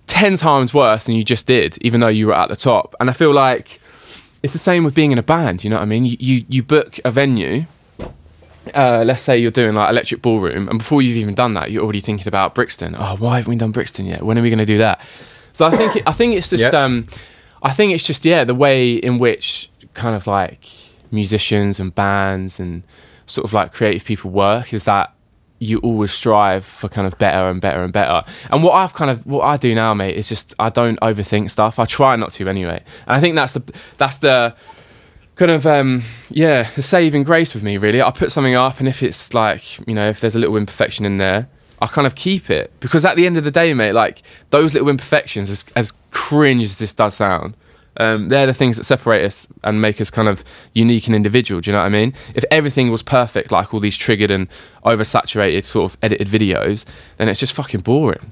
ten 0.07 0.35
times 0.35 0.73
worse 0.73 1.03
than 1.05 1.15
you 1.15 1.23
just 1.23 1.45
did, 1.45 1.77
even 1.81 1.99
though 1.99 2.07
you 2.07 2.27
were 2.27 2.35
at 2.35 2.49
the 2.49 2.55
top. 2.55 2.95
And 2.99 3.09
I 3.09 3.13
feel 3.13 3.33
like 3.33 3.79
it's 4.41 4.53
the 4.53 4.59
same 4.59 4.83
with 4.83 4.93
being 4.93 5.11
in 5.11 5.17
a 5.17 5.23
band. 5.23 5.63
You 5.63 5.69
know 5.69 5.77
what 5.77 5.83
I 5.83 5.85
mean? 5.85 6.05
You 6.05 6.17
you, 6.19 6.45
you 6.49 6.63
book 6.63 6.99
a 7.05 7.11
venue. 7.11 7.65
Uh, 8.73 9.03
let's 9.05 9.21
say 9.21 9.37
you're 9.37 9.51
doing 9.51 9.75
like 9.75 9.89
electric 9.89 10.21
ballroom, 10.21 10.69
and 10.69 10.77
before 10.79 11.01
you've 11.01 11.17
even 11.17 11.35
done 11.35 11.53
that, 11.55 11.71
you're 11.71 11.83
already 11.83 11.99
thinking 12.01 12.27
about 12.27 12.55
Brixton. 12.55 12.95
Oh, 12.97 13.15
why 13.17 13.37
haven't 13.37 13.49
we 13.49 13.55
done 13.57 13.71
Brixton 13.71 14.05
yet? 14.05 14.23
When 14.23 14.37
are 14.37 14.41
we 14.41 14.49
going 14.49 14.59
to 14.59 14.65
do 14.65 14.77
that? 14.77 15.01
So 15.53 15.65
I 15.65 15.71
think 15.71 15.97
it, 15.97 16.03
I 16.07 16.13
think 16.13 16.35
it's 16.35 16.49
just 16.49 16.61
Yep. 16.61 16.73
um, 16.73 17.07
I 17.61 17.71
think 17.73 17.93
it's 17.93 18.03
just 18.03 18.25
yeah 18.25 18.43
the 18.43 18.55
way 18.55 18.93
in 18.93 19.19
which 19.19 19.69
kind 19.93 20.15
of 20.15 20.25
like 20.27 20.67
musicians 21.11 21.79
and 21.79 21.93
bands 21.93 22.59
and 22.59 22.83
sort 23.27 23.45
of 23.45 23.53
like 23.53 23.71
creative 23.73 24.03
people 24.03 24.31
work 24.31 24.73
is 24.73 24.85
that 24.85 25.13
you 25.59 25.77
always 25.79 26.11
strive 26.11 26.65
for 26.65 26.89
kind 26.89 27.07
of 27.07 27.17
better 27.19 27.47
and 27.49 27.61
better 27.61 27.83
and 27.83 27.93
better. 27.93 28.23
And 28.49 28.63
what 28.63 28.73
I've 28.73 28.93
kind 28.93 29.09
of 29.11 29.25
what 29.25 29.43
I 29.43 29.55
do 29.57 29.73
now, 29.75 29.93
mate, 29.93 30.17
is 30.17 30.27
just 30.27 30.53
I 30.59 30.69
don't 30.69 30.99
overthink 31.01 31.51
stuff. 31.51 31.79
I 31.79 31.85
try 31.85 32.15
not 32.15 32.33
to 32.33 32.47
anyway. 32.49 32.83
And 33.07 33.15
I 33.15 33.19
think 33.21 33.35
that's 33.35 33.53
the 33.53 33.61
that's 33.97 34.17
the 34.17 34.55
kind 35.35 35.51
of 35.51 35.65
um 35.65 36.03
yeah 36.29 36.69
the 36.75 36.81
saving 36.81 37.23
grace 37.23 37.53
with 37.53 37.63
me 37.63 37.77
really. 37.77 38.01
I 38.01 38.11
put 38.11 38.31
something 38.31 38.55
up 38.55 38.79
and 38.79 38.87
if 38.87 39.01
it's 39.01 39.33
like 39.33 39.85
you 39.87 39.93
know 39.93 40.09
if 40.09 40.19
there's 40.19 40.35
a 40.35 40.39
little 40.39 40.57
imperfection 40.57 41.05
in 41.05 41.17
there 41.17 41.47
i 41.81 41.87
kind 41.87 42.07
of 42.07 42.15
keep 42.15 42.49
it. 42.49 42.71
Because 42.79 43.03
at 43.05 43.15
the 43.17 43.25
end 43.25 43.37
of 43.37 43.43
the 43.43 43.51
day 43.51 43.73
mate 43.73 43.93
like 43.93 44.21
those 44.51 44.73
little 44.73 44.89
imperfections 44.89 45.49
as, 45.49 45.65
as 45.75 45.93
cringe 46.11 46.63
as 46.63 46.77
this 46.77 46.93
does 46.93 47.15
sound 47.15 47.55
um, 47.97 48.27
they're 48.29 48.47
the 48.47 48.55
things 48.55 48.77
that 48.77 48.85
separate 48.85 49.23
us 49.23 49.45
and 49.63 49.79
make 49.79 50.01
us 50.01 50.09
kind 50.09 50.27
of 50.27 50.43
unique 50.73 51.05
and 51.05 51.15
individual 51.15 51.61
do 51.61 51.69
you 51.69 51.73
know 51.73 51.79
what 51.79 51.85
i 51.85 51.89
mean? 51.89 52.13
If 52.35 52.43
everything 52.49 52.89
was 52.91 53.03
perfect 53.03 53.51
like 53.51 53.73
all 53.73 53.79
these 53.79 53.97
triggered 53.97 54.31
and 54.31 54.47
oversaturated 54.85 55.65
sort 55.65 55.91
of 55.91 55.97
edited 56.01 56.27
videos 56.27 56.85
then 57.17 57.29
it's 57.29 57.39
just 57.39 57.53
fucking 57.53 57.81
boring 57.81 58.31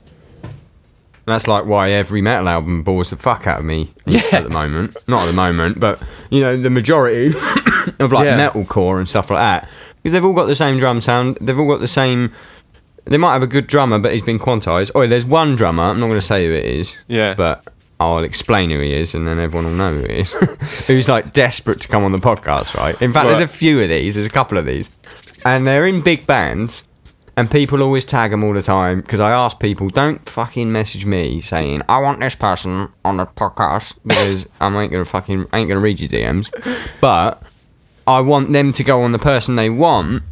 That's 1.26 1.48
like 1.48 1.66
why 1.66 1.92
every 1.92 2.22
metal 2.22 2.50
album 2.50 2.84
bores 2.84 3.12
the 3.12 3.16
fuck 3.18 3.46
out 3.48 3.60
of 3.60 3.66
me 3.66 3.94
Yeah. 4.06 4.22
at 4.32 4.44
the 4.44 4.50
moment. 4.50 4.98
Not 5.08 5.24
at 5.24 5.26
the 5.28 5.34
moment, 5.34 5.80
but 5.80 6.02
you 6.30 6.42
know, 6.42 6.58
the 6.58 6.70
majority 6.70 7.28
of 8.00 8.12
like 8.12 8.26
Yeah. 8.26 8.38
metalcore 8.50 8.98
and 8.98 9.08
stuff 9.08 9.30
like 9.30 9.40
that. 9.40 9.70
Because 10.02 10.14
they've 10.14 10.26
all 10.26 10.34
got 10.34 10.46
the 10.48 10.56
same 10.56 10.78
drum 10.80 11.00
sound. 11.00 11.38
They've 11.42 11.58
all 11.58 11.68
got 11.68 11.80
the 11.80 11.88
same. 11.88 12.32
They 13.06 13.18
might 13.18 13.34
have 13.34 13.44
a 13.44 13.48
good 13.48 13.68
drummer, 13.68 14.00
but 14.00 14.14
he's 14.14 14.22
been 14.24 14.40
quantized. 14.40 14.92
Oh, 14.96 15.06
there's 15.08 15.26
one 15.26 15.56
drummer. 15.56 15.84
I'm 15.84 16.00
not 16.00 16.08
going 16.08 16.20
to 16.20 16.26
say 16.26 16.46
who 16.48 16.54
it 16.54 16.66
is. 16.66 16.96
Yeah. 17.08 17.34
But 17.36 17.64
I'll 18.00 18.24
explain 18.24 18.72
who 18.72 18.80
he 18.80 18.94
is, 18.94 19.14
and 19.14 19.28
then 19.28 19.38
everyone 19.40 19.66
will 19.66 19.76
know 19.78 19.94
who 20.02 20.08
he 20.08 20.22
is. 20.22 20.34
Who's 20.88 21.08
like 21.08 21.34
desperate 21.34 21.82
to 21.82 21.88
come 21.88 22.04
on 22.04 22.12
the 22.12 22.18
podcast, 22.18 22.74
right? 22.76 23.00
In 23.00 23.14
fact, 23.14 23.28
there's 23.28 23.42
a 23.42 23.48
few 23.48 23.80
of 23.80 23.90
these. 23.90 24.16
There's 24.16 24.26
a 24.26 24.32
couple 24.32 24.58
of 24.58 24.66
these, 24.66 24.90
and 25.46 25.68
they're 25.68 25.86
in 25.86 26.02
big 26.02 26.26
bands. 26.26 26.82
And 27.38 27.50
people 27.50 27.82
always 27.82 28.04
tag 28.06 28.32
them 28.32 28.44
all 28.44 28.54
the 28.54 28.62
time 28.62 29.02
because 29.02 29.20
I 29.20 29.32
ask 29.32 29.60
people, 29.60 29.90
don't 29.90 30.28
fucking 30.28 30.72
message 30.72 31.06
me 31.06 31.40
saying 31.42 31.82
I 31.88 32.00
want 32.00 32.20
this 32.20 32.36
person 32.36 32.90
on 33.06 33.18
the 33.18 33.26
podcast 33.26 33.98
because 34.06 34.48
I 34.62 34.68
ain't 34.82 34.92
gonna 34.92 35.06
fucking 35.06 35.48
ain't 35.54 35.70
gonna 35.70 35.80
read 35.80 36.00
your 36.00 36.10
DMs. 36.10 36.52
But 37.00 37.42
I 38.06 38.20
want 38.20 38.52
them 38.52 38.72
to 38.74 38.84
go 38.84 39.04
on 39.04 39.12
the 39.14 39.20
person 39.20 39.56
they 39.56 39.70
want 39.70 40.24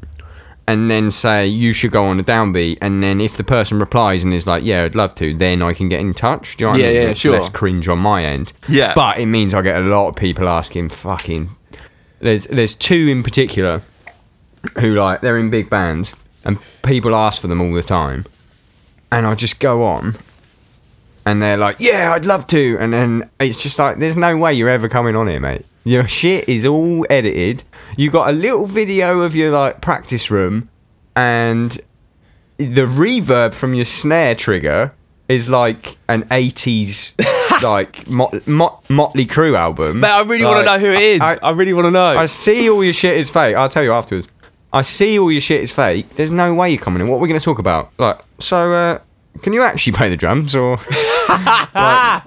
and 0.67 0.91
then 0.91 1.09
say 1.09 1.47
you 1.47 1.73
should 1.73 1.91
go 1.91 2.05
on 2.05 2.17
the 2.17 2.23
downbeat 2.23 2.77
and 2.81 3.01
then 3.03 3.19
if 3.21 3.37
the 3.37 3.43
person 3.43 3.79
replies 3.79 4.23
and 4.23 4.31
is 4.31 4.45
like 4.45 4.63
yeah 4.63 4.83
i'd 4.83 4.93
love 4.93 5.15
to 5.15 5.35
then 5.35 5.63
i 5.63 5.73
can 5.73 5.89
get 5.89 5.99
in 5.99 6.13
touch 6.13 6.57
do 6.57 6.63
you 6.63 6.67
know 6.67 6.71
what 6.73 6.79
Yeah, 6.81 6.85
I 6.85 6.89
mean? 6.93 7.01
yeah, 7.01 7.09
It's 7.09 7.19
sure. 7.21 7.33
less 7.33 7.49
cringe 7.49 7.87
on 7.87 7.97
my 7.97 8.23
end 8.23 8.53
Yeah. 8.67 8.93
but 8.93 9.17
it 9.17 9.25
means 9.25 9.55
i 9.55 9.63
get 9.63 9.81
a 9.81 9.85
lot 9.85 10.09
of 10.09 10.15
people 10.15 10.47
asking 10.47 10.89
fucking 10.89 11.49
there's 12.19 12.43
there's 12.45 12.75
two 12.75 13.07
in 13.07 13.23
particular 13.23 13.81
who 14.77 14.93
like 14.93 15.21
they're 15.21 15.39
in 15.39 15.49
big 15.49 15.71
bands 15.71 16.13
and 16.45 16.57
people 16.83 17.15
ask 17.15 17.41
for 17.41 17.47
them 17.47 17.61
all 17.61 17.73
the 17.73 17.83
time 17.83 18.25
and 19.11 19.25
i 19.27 19.35
just 19.35 19.59
go 19.59 19.83
on 19.85 20.15
and 21.25 21.41
they're 21.41 21.57
like 21.57 21.75
yeah 21.79 22.11
i'd 22.13 22.25
love 22.25 22.47
to 22.47 22.77
and 22.79 22.93
then 22.93 23.29
it's 23.39 23.61
just 23.61 23.77
like 23.79 23.97
there's 23.99 24.17
no 24.17 24.35
way 24.37 24.53
you're 24.53 24.69
ever 24.69 24.87
coming 24.89 25.15
on 25.15 25.27
here 25.27 25.39
mate 25.39 25.65
your 25.83 26.07
shit 26.07 26.47
is 26.47 26.65
all 26.65 27.05
edited 27.09 27.63
you 27.97 28.09
got 28.11 28.29
a 28.29 28.31
little 28.33 28.65
video 28.65 29.21
of 29.21 29.35
your 29.35 29.51
like 29.51 29.81
practice 29.81 30.29
room 30.31 30.69
and 31.15 31.79
the 32.57 32.85
reverb 32.85 33.53
from 33.53 33.73
your 33.73 33.85
snare 33.85 34.35
trigger 34.35 34.93
is 35.29 35.49
like 35.49 35.97
an 36.07 36.23
80s 36.25 37.13
like 37.63 38.07
Mot- 38.09 38.45
Mot- 38.47 38.89
motley 38.89 39.25
Crue 39.25 39.55
album 39.57 39.99
Mate, 40.01 40.09
I 40.09 40.21
really 40.23 40.43
want 40.45 40.59
to 40.59 40.65
know 40.65 40.79
who 40.79 40.91
it 40.91 41.01
is. 41.01 41.21
I, 41.21 41.37
I- 41.41 41.51
really 41.51 41.73
want 41.73 41.85
to 41.85 41.91
know. 41.91 42.17
I 42.17 42.25
see 42.25 42.69
all 42.69 42.83
your 42.83 42.93
shit 42.93 43.15
is 43.17 43.29
fake. 43.29 43.55
I'll 43.55 43.69
tell 43.69 43.83
you 43.83 43.93
afterwards. 43.93 44.27
I 44.71 44.81
see 44.83 45.17
all 45.19 45.31
your 45.31 45.41
shit 45.41 45.61
is 45.61 45.71
fake. 45.71 46.09
There's 46.15 46.31
no 46.31 46.53
way 46.53 46.69
you're 46.69 46.81
coming 46.81 47.01
in. 47.01 47.07
What 47.07 47.17
are 47.17 47.19
we 47.19 47.27
going 47.27 47.39
to 47.39 47.43
talk 47.43 47.59
about? 47.59 47.91
Like, 47.97 48.19
so, 48.39 48.71
uh, 48.71 48.99
can 49.41 49.53
you 49.53 49.63
actually 49.63 49.93
play 49.93 50.09
the 50.09 50.17
drums 50.17 50.53
or? 50.55 50.77
Like- 51.29 52.23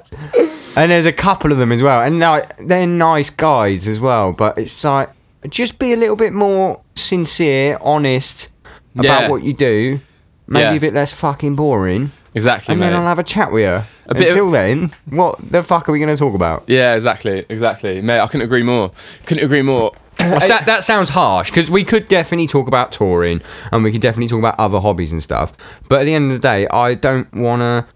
and 0.77 0.91
there's 0.91 1.07
a 1.07 1.13
couple 1.13 1.53
of 1.53 1.59
them 1.59 1.71
as 1.73 1.83
well, 1.83 2.01
and 2.03 2.19
like 2.21 2.57
they're 2.67 2.87
nice 2.87 3.29
guys 3.31 3.87
as 3.89 4.01
well. 4.01 4.33
But 4.33 4.57
it's 4.59 4.83
like 4.85 5.11
just 5.49 5.79
be 5.79 5.93
a 5.93 5.97
little 5.97 6.17
bit 6.17 6.33
more 6.33 6.81
sincere, 6.95 7.77
honest 7.83 8.49
about 8.95 9.23
Yeah. 9.23 9.29
what 9.29 9.43
you 9.43 9.53
do. 9.53 10.01
Maybe 10.47 10.63
Yeah. 10.63 10.73
a 10.73 10.81
bit 10.81 10.95
less 10.95 11.13
fucking 11.13 11.57
boring, 11.57 12.13
exactly, 12.35 12.73
and 12.73 12.81
mate. 12.81 12.91
then 12.91 13.01
I'll 13.01 13.07
have 13.07 13.19
a 13.19 13.23
chat 13.25 13.53
with 13.53 13.63
you. 13.65 13.83
A 14.07 14.15
bit 14.15 14.23
of- 14.23 14.29
Until 14.37 14.51
then, 14.51 14.93
what 15.11 15.37
the 15.51 15.63
fuck 15.63 15.89
are 15.89 15.93
we 15.93 15.99
going 15.99 16.09
to 16.09 16.17
talk 16.17 16.35
about? 16.35 16.65
yeah, 16.69 16.95
exactly, 16.95 17.45
exactly, 17.49 18.01
mate. 18.01 18.21
I 18.21 18.27
couldn't 18.27 18.43
agree 18.47 18.63
more. 18.63 18.93
Couldn't 19.27 19.45
agree 19.45 19.63
more. 19.63 19.93
Sa- 20.41 20.61
that 20.65 20.83
sounds 20.85 21.09
harsh 21.09 21.51
because 21.51 21.71
we 21.71 21.85
could 21.85 22.09
definitely 22.09 22.47
talk 22.47 22.69
about 22.69 22.93
touring 22.93 23.41
and 23.73 23.83
we 23.85 23.93
could 23.93 24.01
definitely 24.01 24.29
talk 24.29 24.39
about 24.39 24.59
other 24.59 24.81
hobbies 24.81 25.13
and 25.13 25.23
stuff. 25.23 25.53
But 25.89 26.01
at 26.01 26.05
the 26.05 26.15
end 26.15 26.31
of 26.33 26.41
the 26.41 26.47
day, 26.49 26.67
I 26.69 26.95
don't 26.95 27.33
want 27.35 27.61
to. 27.63 27.87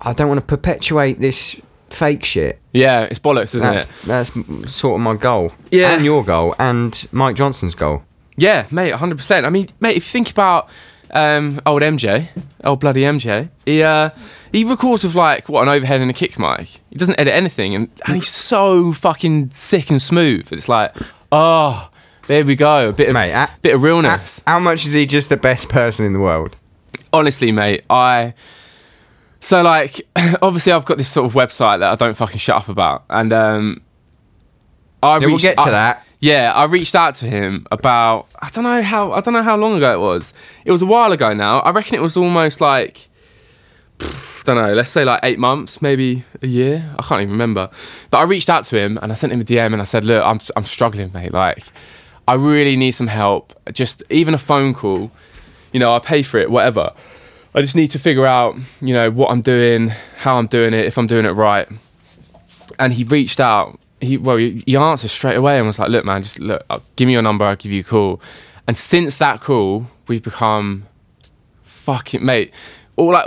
I 0.00 0.12
don't 0.12 0.28
want 0.28 0.40
to 0.40 0.46
perpetuate 0.46 1.20
this 1.20 1.58
fake 1.88 2.24
shit. 2.24 2.58
yeah, 2.72 3.02
it's 3.04 3.18
bollocks, 3.18 3.54
isn't 3.54 3.60
That's 3.60 3.84
it? 3.84 3.90
that's 4.04 4.72
sort 4.72 4.96
of 4.96 5.00
my 5.00 5.14
goal. 5.14 5.52
Yeah. 5.70 5.92
and 5.94 6.04
your 6.04 6.22
goal, 6.24 6.54
and 6.58 7.06
Mike 7.12 7.36
Johnston's 7.36 7.74
goal. 7.74 8.02
Yeah, 8.36 8.66
mate, 8.70 8.92
100%. 8.92 9.44
I 9.44 9.48
mean, 9.48 9.68
mate, 9.80 9.96
if 9.96 10.04
you 10.06 10.10
think 10.10 10.30
about 10.30 10.68
um, 11.12 11.60
old 11.64 11.80
MJ, 11.80 12.28
old 12.64 12.80
bloody 12.80 13.02
MJ, 13.02 13.48
he 13.64 13.82
uh, 13.82 14.10
he 14.52 14.64
records 14.64 15.04
with 15.04 15.14
like 15.14 15.48
what 15.48 15.62
an 15.62 15.68
overhead 15.70 16.02
and 16.02 16.10
a 16.10 16.14
kick 16.14 16.38
mic. 16.38 16.68
He 16.90 16.96
doesn't 16.96 17.18
edit 17.18 17.32
anything, 17.32 17.74
and, 17.74 17.88
and 18.04 18.16
he's 18.16 18.28
so 18.28 18.92
fucking 18.92 19.50
sick 19.52 19.88
and 19.90 20.02
smooth. 20.02 20.52
It's 20.52 20.68
like, 20.68 20.94
oh, 21.32 21.90
there 22.26 22.44
we 22.44 22.56
go, 22.56 22.88
a 22.88 22.92
bit 22.92 23.08
of 23.08 23.14
Mate, 23.14 23.32
a- 23.32 23.50
bit 23.62 23.74
of 23.74 23.82
realness. 23.82 24.40
How 24.46 24.58
much 24.58 24.84
is 24.86 24.92
he 24.92 25.06
just 25.06 25.28
the 25.28 25.36
best 25.36 25.68
person 25.68 26.04
in 26.06 26.12
the 26.12 26.20
world? 26.20 26.58
honestly, 27.12 27.50
mate, 27.52 27.82
I. 27.88 28.34
So, 29.40 29.62
like, 29.62 30.06
obviously, 30.42 30.72
I've 30.72 30.84
got 30.84 30.98
this 30.98 31.08
sort 31.08 31.24
of 31.26 31.32
website 31.34 31.78
that 31.78 31.90
I 31.90 31.94
don't 31.94 32.14
fucking 32.16 32.38
shut 32.38 32.56
up 32.56 32.68
about. 32.68 33.04
And, 33.08 33.32
um. 33.32 33.80
I 35.02 35.14
Yeah, 35.14 35.18
we'll 35.20 35.28
reached- 35.30 35.42
get 35.42 35.56
to 35.58 35.62
I- 35.62 35.70
that. 35.70 36.06
Yeah, 36.18 36.52
I 36.54 36.64
reached 36.64 36.94
out 36.96 37.14
to 37.16 37.26
him 37.26 37.66
about. 37.70 38.26
I 38.40 38.48
don't 38.50 38.64
know 38.64 38.82
how. 38.82 39.12
I 39.12 39.20
don't 39.20 39.34
know 39.34 39.42
how 39.42 39.56
long 39.56 39.76
ago 39.76 39.92
it 39.94 40.00
was. 40.00 40.32
It 40.64 40.72
was 40.72 40.80
a 40.82 40.86
while 40.86 41.12
ago 41.12 41.32
now. 41.34 41.60
I 41.60 41.70
reckon 41.70 41.94
it 41.94 42.00
was 42.02 42.16
almost 42.16 42.60
like. 42.60 43.08
Don't 44.46 44.56
know, 44.56 44.72
let's 44.74 44.90
say 44.90 45.04
like 45.04 45.20
eight 45.24 45.38
months, 45.38 45.82
maybe 45.82 46.24
a 46.40 46.46
year. 46.46 46.88
I 46.98 47.02
can't 47.02 47.20
even 47.22 47.32
remember. 47.32 47.68
But 48.10 48.18
I 48.18 48.22
reached 48.22 48.48
out 48.48 48.64
to 48.64 48.78
him 48.78 48.98
and 49.02 49.12
I 49.12 49.14
sent 49.14 49.32
him 49.32 49.40
a 49.40 49.44
DM 49.44 49.72
and 49.72 49.82
I 49.82 49.84
said, 49.84 50.04
Look, 50.04 50.24
I'm, 50.24 50.40
I'm 50.54 50.64
struggling, 50.64 51.10
mate. 51.12 51.32
Like, 51.32 51.64
I 52.28 52.34
really 52.34 52.76
need 52.76 52.92
some 52.92 53.08
help. 53.08 53.52
Just 53.72 54.02
even 54.08 54.34
a 54.34 54.38
phone 54.38 54.72
call, 54.72 55.10
you 55.72 55.80
know, 55.80 55.94
I 55.94 55.98
pay 55.98 56.22
for 56.22 56.38
it, 56.38 56.50
whatever. 56.50 56.92
I 57.54 57.60
just 57.60 57.74
need 57.74 57.88
to 57.88 57.98
figure 57.98 58.26
out, 58.26 58.56
you 58.80 58.94
know, 58.94 59.10
what 59.10 59.30
I'm 59.30 59.42
doing, 59.42 59.88
how 60.18 60.36
I'm 60.36 60.46
doing 60.46 60.74
it, 60.74 60.86
if 60.86 60.96
I'm 60.96 61.06
doing 61.06 61.26
it 61.26 61.30
right. 61.30 61.68
And 62.78 62.92
he 62.92 63.04
reached 63.04 63.40
out. 63.40 63.80
He 64.00 64.18
well, 64.18 64.36
he, 64.36 64.76
answered 64.76 65.08
straight 65.08 65.36
away 65.36 65.56
and 65.56 65.66
was 65.66 65.78
like, 65.78 65.88
"Look, 65.88 66.04
man, 66.04 66.22
just 66.22 66.38
look, 66.38 66.62
uh, 66.68 66.80
give 66.96 67.06
me 67.06 67.14
your 67.14 67.22
number. 67.22 67.46
I'll 67.46 67.56
give 67.56 67.72
you 67.72 67.80
a 67.80 67.84
call." 67.84 68.20
And 68.68 68.76
since 68.76 69.16
that 69.16 69.40
call, 69.40 69.86
we've 70.06 70.22
become 70.22 70.84
fucking 71.62 72.22
mate, 72.22 72.52
all 72.96 73.12
like 73.12 73.26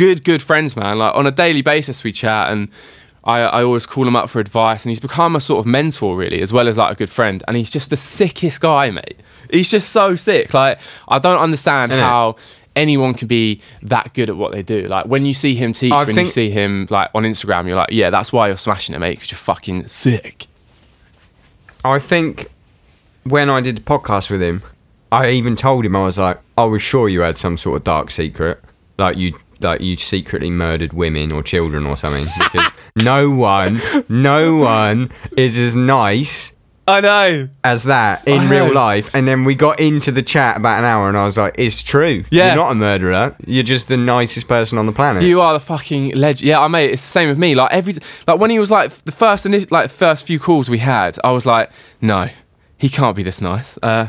good, 0.00 0.24
good 0.24 0.40
friends, 0.40 0.76
man. 0.76 0.98
Like 0.98 1.14
on 1.14 1.26
a 1.26 1.30
daily 1.30 1.60
basis, 1.60 2.02
we 2.02 2.10
chat, 2.10 2.50
and 2.50 2.68
I, 3.22 3.40
I 3.40 3.62
always 3.62 3.84
call 3.84 4.08
him 4.08 4.16
up 4.16 4.30
for 4.30 4.40
advice, 4.40 4.82
and 4.84 4.90
he's 4.90 4.98
become 4.98 5.36
a 5.36 5.40
sort 5.40 5.60
of 5.60 5.66
mentor, 5.66 6.16
really, 6.16 6.40
as 6.40 6.54
well 6.54 6.68
as 6.68 6.78
like 6.78 6.92
a 6.92 6.94
good 6.96 7.10
friend. 7.10 7.44
And 7.46 7.54
he's 7.54 7.70
just 7.70 7.90
the 7.90 7.98
sickest 7.98 8.62
guy, 8.62 8.90
mate. 8.90 9.18
He's 9.50 9.68
just 9.68 9.90
so 9.90 10.16
sick. 10.16 10.54
Like 10.54 10.78
I 11.06 11.18
don't 11.18 11.38
understand 11.38 11.92
how 11.92 12.36
anyone 12.74 13.12
can 13.12 13.28
be 13.28 13.60
that 13.82 14.14
good 14.14 14.30
at 14.30 14.36
what 14.36 14.52
they 14.52 14.62
do. 14.62 14.88
Like 14.88 15.04
when 15.04 15.26
you 15.26 15.34
see 15.34 15.54
him 15.54 15.74
teach, 15.74 15.92
I 15.92 16.04
when 16.04 16.14
think- 16.14 16.28
you 16.28 16.32
see 16.32 16.50
him 16.50 16.86
like 16.88 17.10
on 17.14 17.24
Instagram, 17.24 17.66
you're 17.66 17.76
like, 17.76 17.92
yeah, 17.92 18.08
that's 18.08 18.32
why 18.32 18.48
you're 18.48 18.56
smashing 18.56 18.94
it, 18.94 19.00
mate, 19.00 19.16
because 19.16 19.30
you're 19.30 19.38
fucking 19.38 19.86
sick. 19.88 20.46
I 21.84 21.98
think 21.98 22.46
when 23.24 23.50
I 23.50 23.60
did 23.60 23.76
the 23.76 23.82
podcast 23.82 24.30
with 24.30 24.40
him, 24.40 24.62
I 25.12 25.30
even 25.30 25.56
told 25.56 25.84
him 25.84 25.94
I 25.94 26.04
was 26.04 26.16
like, 26.16 26.38
I 26.56 26.64
was 26.64 26.80
sure 26.80 27.08
you 27.08 27.20
had 27.20 27.36
some 27.36 27.58
sort 27.58 27.76
of 27.76 27.84
dark 27.84 28.10
secret, 28.10 28.62
like 28.98 29.16
you 29.18 29.34
like 29.60 29.80
you 29.80 29.96
secretly 29.96 30.50
murdered 30.50 30.92
women 30.92 31.32
or 31.32 31.42
children 31.42 31.86
or 31.86 31.96
something, 31.96 32.26
because 32.38 32.70
no 33.02 33.30
one, 33.30 33.80
no 34.08 34.56
one 34.56 35.10
is 35.36 35.58
as 35.58 35.74
nice 35.74 36.52
I 36.86 37.00
know. 37.00 37.48
as 37.62 37.84
that 37.84 38.26
in 38.26 38.48
real 38.48 38.72
life. 38.72 39.14
And 39.14 39.28
then 39.28 39.44
we 39.44 39.54
got 39.54 39.78
into 39.80 40.10
the 40.10 40.22
chat 40.22 40.56
about 40.56 40.78
an 40.78 40.84
hour, 40.84 41.08
and 41.08 41.16
I 41.16 41.24
was 41.24 41.36
like, 41.36 41.54
it's 41.56 41.82
true. 41.82 42.24
Yeah. 42.30 42.48
you're 42.48 42.56
not 42.56 42.72
a 42.72 42.74
murderer. 42.74 43.36
You're 43.46 43.62
just 43.62 43.88
the 43.88 43.96
nicest 43.96 44.48
person 44.48 44.76
on 44.78 44.86
the 44.86 44.92
planet. 44.92 45.22
You 45.22 45.40
are 45.40 45.52
the 45.52 45.60
fucking 45.60 46.16
legend. 46.16 46.48
Yeah, 46.48 46.60
I 46.60 46.68
mate. 46.68 46.90
It's 46.90 47.02
the 47.02 47.08
same 47.08 47.28
with 47.28 47.38
me. 47.38 47.54
Like 47.54 47.72
every 47.72 47.94
like 48.26 48.40
when 48.40 48.50
he 48.50 48.58
was 48.58 48.70
like 48.70 48.92
the 49.04 49.12
first 49.12 49.46
ini- 49.46 49.70
like 49.70 49.90
first 49.90 50.26
few 50.26 50.40
calls 50.40 50.68
we 50.68 50.78
had, 50.78 51.16
I 51.22 51.30
was 51.30 51.46
like, 51.46 51.70
no, 52.00 52.28
he 52.76 52.88
can't 52.88 53.16
be 53.16 53.22
this 53.22 53.40
nice. 53.40 53.78
Uh, 53.82 54.08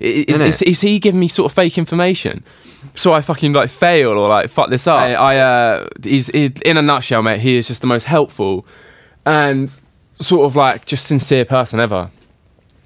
is, 0.00 0.40
is, 0.40 0.62
is 0.62 0.80
he 0.80 0.98
giving 0.98 1.20
me 1.20 1.28
sort 1.28 1.50
of 1.50 1.54
fake 1.54 1.78
information? 1.78 2.44
So 2.94 3.12
I 3.12 3.20
fucking 3.20 3.52
like 3.52 3.70
fail 3.70 4.10
or 4.10 4.28
like 4.28 4.50
fuck 4.50 4.70
this 4.70 4.86
up. 4.86 5.00
I, 5.00 5.14
I 5.14 5.36
uh, 5.38 5.88
he's 6.02 6.28
he, 6.28 6.52
in 6.64 6.76
a 6.76 6.82
nutshell, 6.82 7.22
mate. 7.22 7.40
He 7.40 7.56
is 7.56 7.68
just 7.68 7.80
the 7.80 7.86
most 7.86 8.04
helpful 8.04 8.66
and 9.24 9.72
sort 10.20 10.46
of 10.46 10.56
like 10.56 10.86
just 10.86 11.06
sincere 11.06 11.44
person 11.44 11.80
ever. 11.80 12.10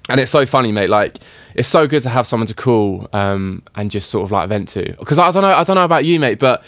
And 0.09 0.19
it's 0.19 0.31
so 0.31 0.45
funny, 0.45 0.71
mate. 0.71 0.89
Like 0.89 1.17
it's 1.55 1.67
so 1.67 1.87
good 1.87 2.03
to 2.03 2.09
have 2.09 2.27
someone 2.27 2.47
to 2.47 2.53
call 2.53 3.09
um, 3.13 3.63
and 3.75 3.91
just 3.91 4.09
sort 4.09 4.23
of 4.23 4.31
like 4.31 4.49
vent 4.49 4.69
to. 4.69 4.95
Because 4.99 5.19
I 5.19 5.31
don't 5.31 5.41
know, 5.41 5.53
I 5.53 5.63
don't 5.63 5.75
know 5.75 5.85
about 5.85 6.05
you, 6.05 6.19
mate, 6.19 6.39
but 6.39 6.63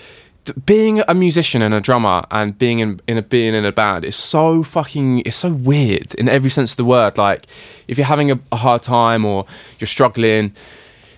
being 0.65 1.01
a 1.07 1.13
musician 1.13 1.61
and 1.61 1.73
a 1.73 1.81
drummer 1.81 2.23
and 2.31 2.57
being 2.57 2.79
in, 2.79 2.99
in 3.07 3.17
a 3.17 3.21
being 3.21 3.53
in 3.53 3.65
a 3.65 3.71
band 3.71 4.03
is 4.05 4.15
so 4.15 4.63
fucking 4.63 5.19
it's 5.25 5.35
so 5.37 5.51
weird 5.51 6.15
in 6.15 6.27
every 6.27 6.49
sense 6.49 6.71
of 6.71 6.77
the 6.77 6.85
word. 6.85 7.17
Like 7.17 7.47
if 7.87 7.97
you're 7.97 8.07
having 8.07 8.31
a, 8.31 8.39
a 8.51 8.55
hard 8.55 8.83
time 8.83 9.25
or 9.25 9.45
you're 9.79 9.87
struggling, 9.87 10.53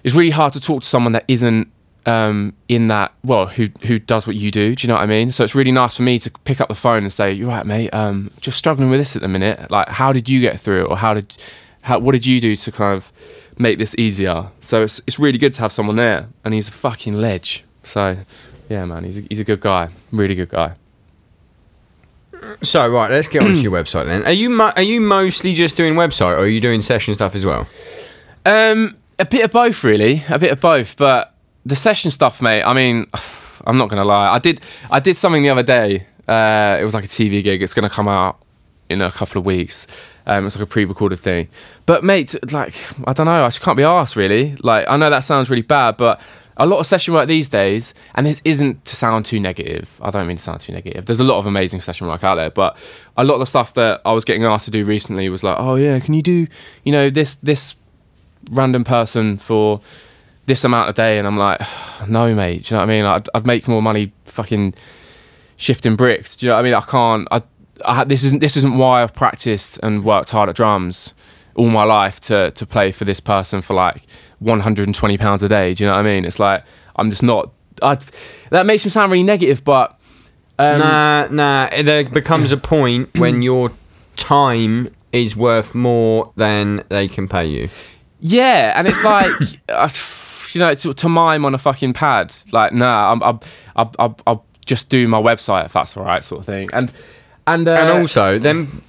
it's 0.03 0.15
really 0.15 0.31
hard 0.31 0.53
to 0.53 0.59
talk 0.59 0.81
to 0.81 0.87
someone 0.87 1.13
that 1.13 1.25
isn't 1.27 1.71
um, 2.05 2.53
in 2.67 2.87
that 2.87 3.13
well 3.23 3.45
who 3.45 3.69
who 3.83 3.99
does 3.99 4.25
what 4.25 4.35
you 4.35 4.51
do. 4.51 4.75
Do 4.75 4.85
you 4.85 4.87
know 4.87 4.95
what 4.95 5.03
I 5.03 5.07
mean? 5.07 5.31
So 5.31 5.43
it's 5.43 5.55
really 5.55 5.71
nice 5.71 5.95
for 5.95 6.03
me 6.03 6.19
to 6.19 6.31
pick 6.45 6.59
up 6.61 6.69
the 6.69 6.75
phone 6.75 7.03
and 7.03 7.13
say, 7.13 7.31
"You're 7.31 7.49
right, 7.49 7.65
mate. 7.65 7.89
Um, 7.91 8.31
just 8.41 8.57
struggling 8.57 8.89
with 8.89 8.99
this 8.99 9.15
at 9.15 9.21
the 9.21 9.27
minute. 9.27 9.69
Like, 9.69 9.89
how 9.89 10.11
did 10.13 10.27
you 10.27 10.41
get 10.41 10.59
through 10.59 10.85
it, 10.85 10.89
or 10.89 10.97
how 10.97 11.13
did 11.13 11.35
how 11.81 11.99
what 11.99 12.13
did 12.13 12.25
you 12.25 12.39
do 12.39 12.55
to 12.55 12.71
kind 12.71 12.95
of 12.95 13.11
make 13.57 13.77
this 13.77 13.95
easier?" 13.97 14.49
So 14.61 14.83
it's 14.83 15.01
it's 15.07 15.19
really 15.19 15.37
good 15.37 15.53
to 15.53 15.61
have 15.61 15.71
someone 15.71 15.95
there, 15.95 16.27
and 16.43 16.53
he's 16.53 16.67
a 16.67 16.73
fucking 16.73 17.13
ledge. 17.13 17.63
So 17.83 18.17
yeah, 18.69 18.85
man, 18.85 19.03
he's 19.03 19.19
a, 19.19 19.21
he's 19.29 19.39
a 19.39 19.43
good 19.43 19.61
guy, 19.61 19.89
really 20.11 20.35
good 20.35 20.49
guy. 20.49 20.75
So 22.63 22.87
right, 22.87 23.11
let's 23.11 23.27
get 23.27 23.43
onto 23.43 23.61
your 23.61 23.71
website 23.83 24.05
then. 24.07 24.23
Are 24.23 24.31
you 24.31 24.49
mo- 24.49 24.73
are 24.75 24.81
you 24.81 25.01
mostly 25.01 25.53
just 25.53 25.77
doing 25.77 25.93
website, 25.93 26.37
or 26.37 26.39
are 26.41 26.47
you 26.47 26.61
doing 26.61 26.81
session 26.81 27.13
stuff 27.13 27.35
as 27.35 27.45
well? 27.45 27.67
Um, 28.45 28.97
a 29.19 29.25
bit 29.25 29.45
of 29.45 29.51
both, 29.51 29.83
really. 29.83 30.23
A 30.29 30.39
bit 30.39 30.51
of 30.51 30.59
both, 30.59 30.97
but 30.97 31.35
the 31.65 31.75
session 31.75 32.11
stuff, 32.11 32.41
mate. 32.41 32.63
I 32.63 32.73
mean, 32.73 33.07
I'm 33.65 33.77
not 33.77 33.89
gonna 33.89 34.05
lie. 34.05 34.33
I 34.33 34.39
did 34.39 34.61
I 34.89 34.99
did 34.99 35.15
something 35.15 35.43
the 35.43 35.49
other 35.49 35.63
day. 35.63 36.07
Uh, 36.27 36.77
it 36.79 36.83
was 36.83 36.93
like 36.93 37.05
a 37.05 37.07
TV 37.07 37.43
gig. 37.43 37.61
It's 37.61 37.73
gonna 37.73 37.89
come 37.89 38.07
out 38.07 38.41
in 38.89 39.01
a 39.01 39.11
couple 39.11 39.39
of 39.39 39.45
weeks. 39.45 39.87
Um, 40.25 40.45
it's 40.45 40.55
like 40.55 40.63
a 40.63 40.67
pre-recorded 40.67 41.19
thing. 41.19 41.47
But 41.85 42.03
mate, 42.03 42.35
like 42.51 42.75
I 43.07 43.13
don't 43.13 43.25
know. 43.25 43.43
I 43.43 43.47
just 43.47 43.61
can't 43.61 43.77
be 43.77 43.83
asked 43.83 44.15
really. 44.15 44.55
Like 44.57 44.85
I 44.89 44.97
know 44.97 45.09
that 45.09 45.23
sounds 45.23 45.49
really 45.49 45.61
bad, 45.61 45.97
but 45.97 46.21
a 46.57 46.65
lot 46.65 46.79
of 46.79 46.85
session 46.85 47.13
work 47.13 47.27
these 47.27 47.47
days, 47.47 47.93
and 48.15 48.25
this 48.25 48.41
isn't 48.45 48.85
to 48.85 48.95
sound 48.95 49.25
too 49.25 49.39
negative. 49.39 49.89
I 50.01 50.11
don't 50.11 50.27
mean 50.27 50.37
to 50.37 50.43
sound 50.43 50.61
too 50.61 50.73
negative. 50.73 51.05
There's 51.05 51.19
a 51.19 51.23
lot 51.23 51.39
of 51.39 51.45
amazing 51.45 51.81
session 51.81 52.07
work 52.07 52.23
out 52.23 52.35
there, 52.35 52.51
but 52.51 52.77
a 53.17 53.23
lot 53.23 53.35
of 53.35 53.39
the 53.39 53.45
stuff 53.45 53.73
that 53.75 54.01
I 54.05 54.11
was 54.11 54.25
getting 54.25 54.43
asked 54.43 54.65
to 54.65 54.71
do 54.71 54.85
recently 54.85 55.27
was 55.29 55.43
like, 55.43 55.57
oh 55.59 55.75
yeah, 55.75 55.99
can 55.99 56.13
you 56.13 56.21
do, 56.21 56.47
you 56.83 56.91
know, 56.91 57.09
this 57.09 57.35
this 57.35 57.75
random 58.51 58.83
person 58.83 59.37
for 59.37 59.81
this 60.51 60.65
amount 60.65 60.89
a 60.89 60.93
day? 60.93 61.17
And 61.17 61.25
I'm 61.25 61.37
like, 61.37 61.61
no, 62.07 62.35
mate. 62.35 62.63
Do 62.63 62.75
you 62.75 62.77
know 62.77 62.85
what 62.85 62.91
I 62.91 62.93
mean? 62.93 63.05
I'd, 63.05 63.29
I'd 63.33 63.45
make 63.45 63.67
more 63.67 63.81
money 63.81 64.11
fucking 64.25 64.73
shifting 65.55 65.95
bricks. 65.95 66.35
Do 66.35 66.45
you 66.45 66.49
know 66.49 66.55
what 66.55 66.61
I 66.61 66.63
mean? 66.63 66.73
I 66.73 66.81
can't. 66.81 67.27
I, 67.31 67.41
I 67.85 68.03
this 68.03 68.23
isn't 68.23 68.39
this 68.39 68.57
isn't 68.57 68.77
why 68.77 69.01
I've 69.01 69.13
practiced 69.13 69.79
and 69.81 70.03
worked 70.03 70.29
hard 70.29 70.49
at 70.49 70.55
drums 70.55 71.13
all 71.55 71.67
my 71.67 71.83
life 71.83 72.19
to 72.21 72.51
to 72.51 72.65
play 72.65 72.91
for 72.91 73.05
this 73.05 73.19
person 73.19 73.61
for 73.61 73.73
like 73.73 74.03
120 74.39 75.17
pounds 75.17 75.41
a 75.41 75.49
day. 75.49 75.73
Do 75.73 75.83
you 75.83 75.89
know 75.89 75.95
what 75.95 75.99
I 75.99 76.03
mean? 76.03 76.25
It's 76.25 76.39
like 76.39 76.63
I'm 76.95 77.09
just 77.09 77.23
not. 77.23 77.51
I, 77.81 77.97
that 78.51 78.65
makes 78.65 78.85
me 78.85 78.91
sound 78.91 79.11
really 79.11 79.23
negative, 79.23 79.63
but 79.63 79.97
um, 80.59 80.79
nah, 80.79 81.27
nah. 81.31 81.69
There 81.69 82.03
becomes 82.03 82.51
a 82.51 82.57
point 82.57 83.09
when 83.17 83.41
your 83.41 83.71
time 84.15 84.93
is 85.11 85.35
worth 85.35 85.73
more 85.73 86.31
than 86.35 86.83
they 86.89 87.07
can 87.07 87.27
pay 87.27 87.45
you. 87.45 87.69
yeah, 88.19 88.73
and 88.75 88.87
it's 88.87 89.03
like. 89.03 89.31
uh, 89.69 89.89
You 90.55 90.59
know, 90.59 90.73
to, 90.73 90.93
to 90.93 91.09
mime 91.09 91.45
on 91.45 91.55
a 91.55 91.57
fucking 91.57 91.93
pad, 91.93 92.33
like 92.51 92.73
nah, 92.73 93.11
I'm, 93.11 93.23
I'm, 93.23 93.39
I'll, 93.75 93.93
I'll, 93.99 94.19
I'll 94.27 94.45
just 94.65 94.89
do 94.89 95.07
my 95.07 95.21
website 95.21 95.65
if 95.65 95.73
that's 95.73 95.97
all 95.97 96.03
right, 96.03 96.23
sort 96.23 96.39
of 96.39 96.45
thing. 96.45 96.69
And 96.73 96.91
and 97.47 97.67
uh, 97.67 97.73
and 97.73 97.89
also, 97.89 98.39
them. 98.39 98.83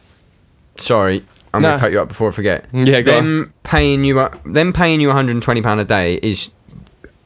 Sorry, 0.79 1.25
I'm 1.53 1.63
gonna 1.63 1.79
cut 1.79 1.93
you 1.93 2.01
up 2.01 2.09
before 2.09 2.29
I 2.29 2.33
forget. 2.33 2.67
Yeah, 2.73 3.01
go 3.03 3.13
them 3.17 3.53
paying 3.63 4.05
you, 4.05 4.29
them 4.45 4.73
paying 4.73 5.01
you 5.01 5.09
120 5.09 5.63
pound 5.63 5.81
a 5.81 5.85
day 5.85 6.15
is 6.23 6.51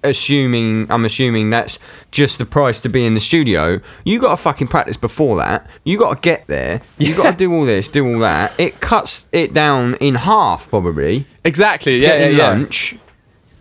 assuming. 0.02 0.90
I'm 0.90 1.04
assuming 1.04 1.50
that's 1.50 1.78
just 2.10 2.38
the 2.38 2.46
price 2.46 2.80
to 2.80 2.88
be 2.88 3.06
in 3.06 3.14
the 3.14 3.20
studio. 3.20 3.80
You 4.04 4.20
got 4.20 4.30
to 4.30 4.36
fucking 4.36 4.68
practice 4.68 4.96
before 4.96 5.36
that. 5.38 5.68
You 5.84 5.98
got 5.98 6.14
to 6.14 6.20
get 6.20 6.46
there. 6.46 6.80
You 6.98 7.14
got 7.14 7.32
to 7.32 7.36
do 7.36 7.52
all 7.54 7.64
this, 7.64 7.88
do 7.88 8.06
all 8.06 8.18
that. 8.20 8.52
It 8.58 8.80
cuts 8.80 9.28
it 9.32 9.52
down 9.52 9.94
in 9.96 10.14
half 10.16 10.68
probably. 10.68 11.26
exactly, 11.44 11.98
yeah, 11.98 12.08
yeah, 12.08 12.18
getting 12.18 12.36
yeah. 12.36 12.48
lunch 12.48 12.92
and 12.92 13.00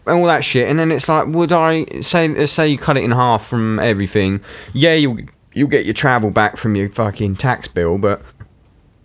all 0.08 0.26
that 0.26 0.44
shit, 0.44 0.70
and 0.70 0.80
then 0.80 0.92
it's 0.92 1.10
like, 1.10 1.28
would 1.28 1.52
I 1.52 1.86
say 2.02 2.28
let's 2.28 2.52
say 2.52 2.68
you 2.68 2.78
cut 2.78 2.98
it 2.98 3.04
in 3.04 3.12
half 3.12 3.46
from 3.46 3.80
everything? 3.80 4.42
Yeah, 4.74 4.94
you'll 4.94 5.20
you'll 5.54 5.70
get 5.70 5.86
your 5.86 5.94
travel 5.94 6.32
back 6.32 6.58
from 6.58 6.76
your 6.76 6.90
fucking 6.90 7.38
tax 7.38 7.68
bill, 7.68 7.98
but 7.98 8.22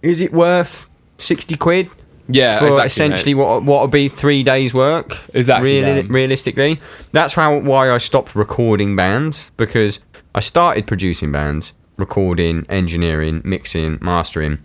is 0.03 0.21
it 0.21 0.33
worth 0.33 0.87
sixty 1.19 1.57
quid? 1.57 1.91
Yeah, 2.29 2.59
for 2.59 2.67
exactly, 2.67 2.87
essentially 2.87 3.35
mate. 3.35 3.43
what 3.43 3.63
what 3.65 3.81
would 3.83 3.91
be 3.91 4.09
three 4.09 4.43
days' 4.43 4.73
work. 4.73 5.19
Exactly, 5.35 5.81
Reali- 5.81 6.09
realistically, 6.13 6.81
that's 7.13 7.35
how 7.35 7.59
why 7.59 7.91
I 7.91 7.99
stopped 7.99 8.37
recording 8.37 8.95
bands 8.95 9.51
because 9.57 10.01
I 10.35 10.41
started 10.41 10.87
producing 10.87 11.33
bands, 11.33 11.73
recording, 11.97 12.67
engineering, 12.69 13.43
mixing, 13.45 13.99
mastering, 14.01 14.65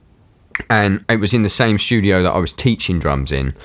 and 0.70 1.04
it 1.10 1.18
was 1.20 1.34
in 1.34 1.42
the 1.42 1.50
same 1.50 1.78
studio 1.78 2.22
that 2.22 2.32
I 2.32 2.38
was 2.38 2.54
teaching 2.54 3.00
drums 3.00 3.32
in, 3.32 3.56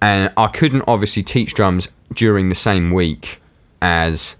and 0.00 0.32
I 0.36 0.48
couldn't 0.48 0.84
obviously 0.86 1.22
teach 1.22 1.54
drums 1.54 1.88
during 2.12 2.48
the 2.48 2.54
same 2.54 2.90
week 2.92 3.40
as 3.82 4.36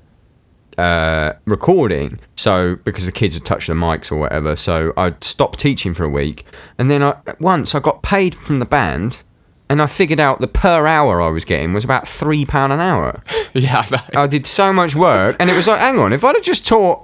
uh, 0.79 1.33
recording. 1.45 2.19
So 2.37 2.77
because 2.85 3.07
the 3.07 3.13
kids 3.13 3.35
had 3.35 3.45
touched 3.45 3.69
the 3.69 3.75
mics 3.75 4.13
or 4.13 4.17
whatever, 4.17 4.57
so 4.57 4.93
I 4.97 5.15
stopped 5.21 5.59
teaching 5.59 5.95
for 5.95 6.05
a 6.05 6.09
week, 6.09 6.47
and 6.79 6.91
then 6.91 7.03
I 7.03 7.17
once 7.41 7.75
I 7.75 7.81
got 7.81 8.03
paid 8.03 8.35
from 8.35 8.59
the 8.59 8.67
band, 8.67 9.23
and 9.69 9.81
I 9.83 9.87
figured 9.87 10.21
out 10.21 10.41
the 10.41 10.47
per 10.49 10.87
hour 10.87 11.21
I 11.23 11.29
was 11.29 11.45
getting 11.45 11.73
was 11.73 11.85
about 11.85 12.07
three 12.07 12.45
pound 12.45 12.73
an 12.73 12.81
hour. 12.81 13.23
Yeah, 13.55 13.79
I 13.79 13.91
know. 13.91 14.21
I 14.23 14.27
did 14.27 14.47
so 14.47 14.71
much 14.71 14.95
work, 14.95 15.37
and 15.41 15.49
it 15.49 15.57
was 15.57 15.67
like, 15.67 15.81
hang 15.81 15.99
on, 15.99 16.13
if 16.13 16.23
I'd 16.25 16.35
have 16.35 16.45
just 16.45 16.67
taught 16.67 17.01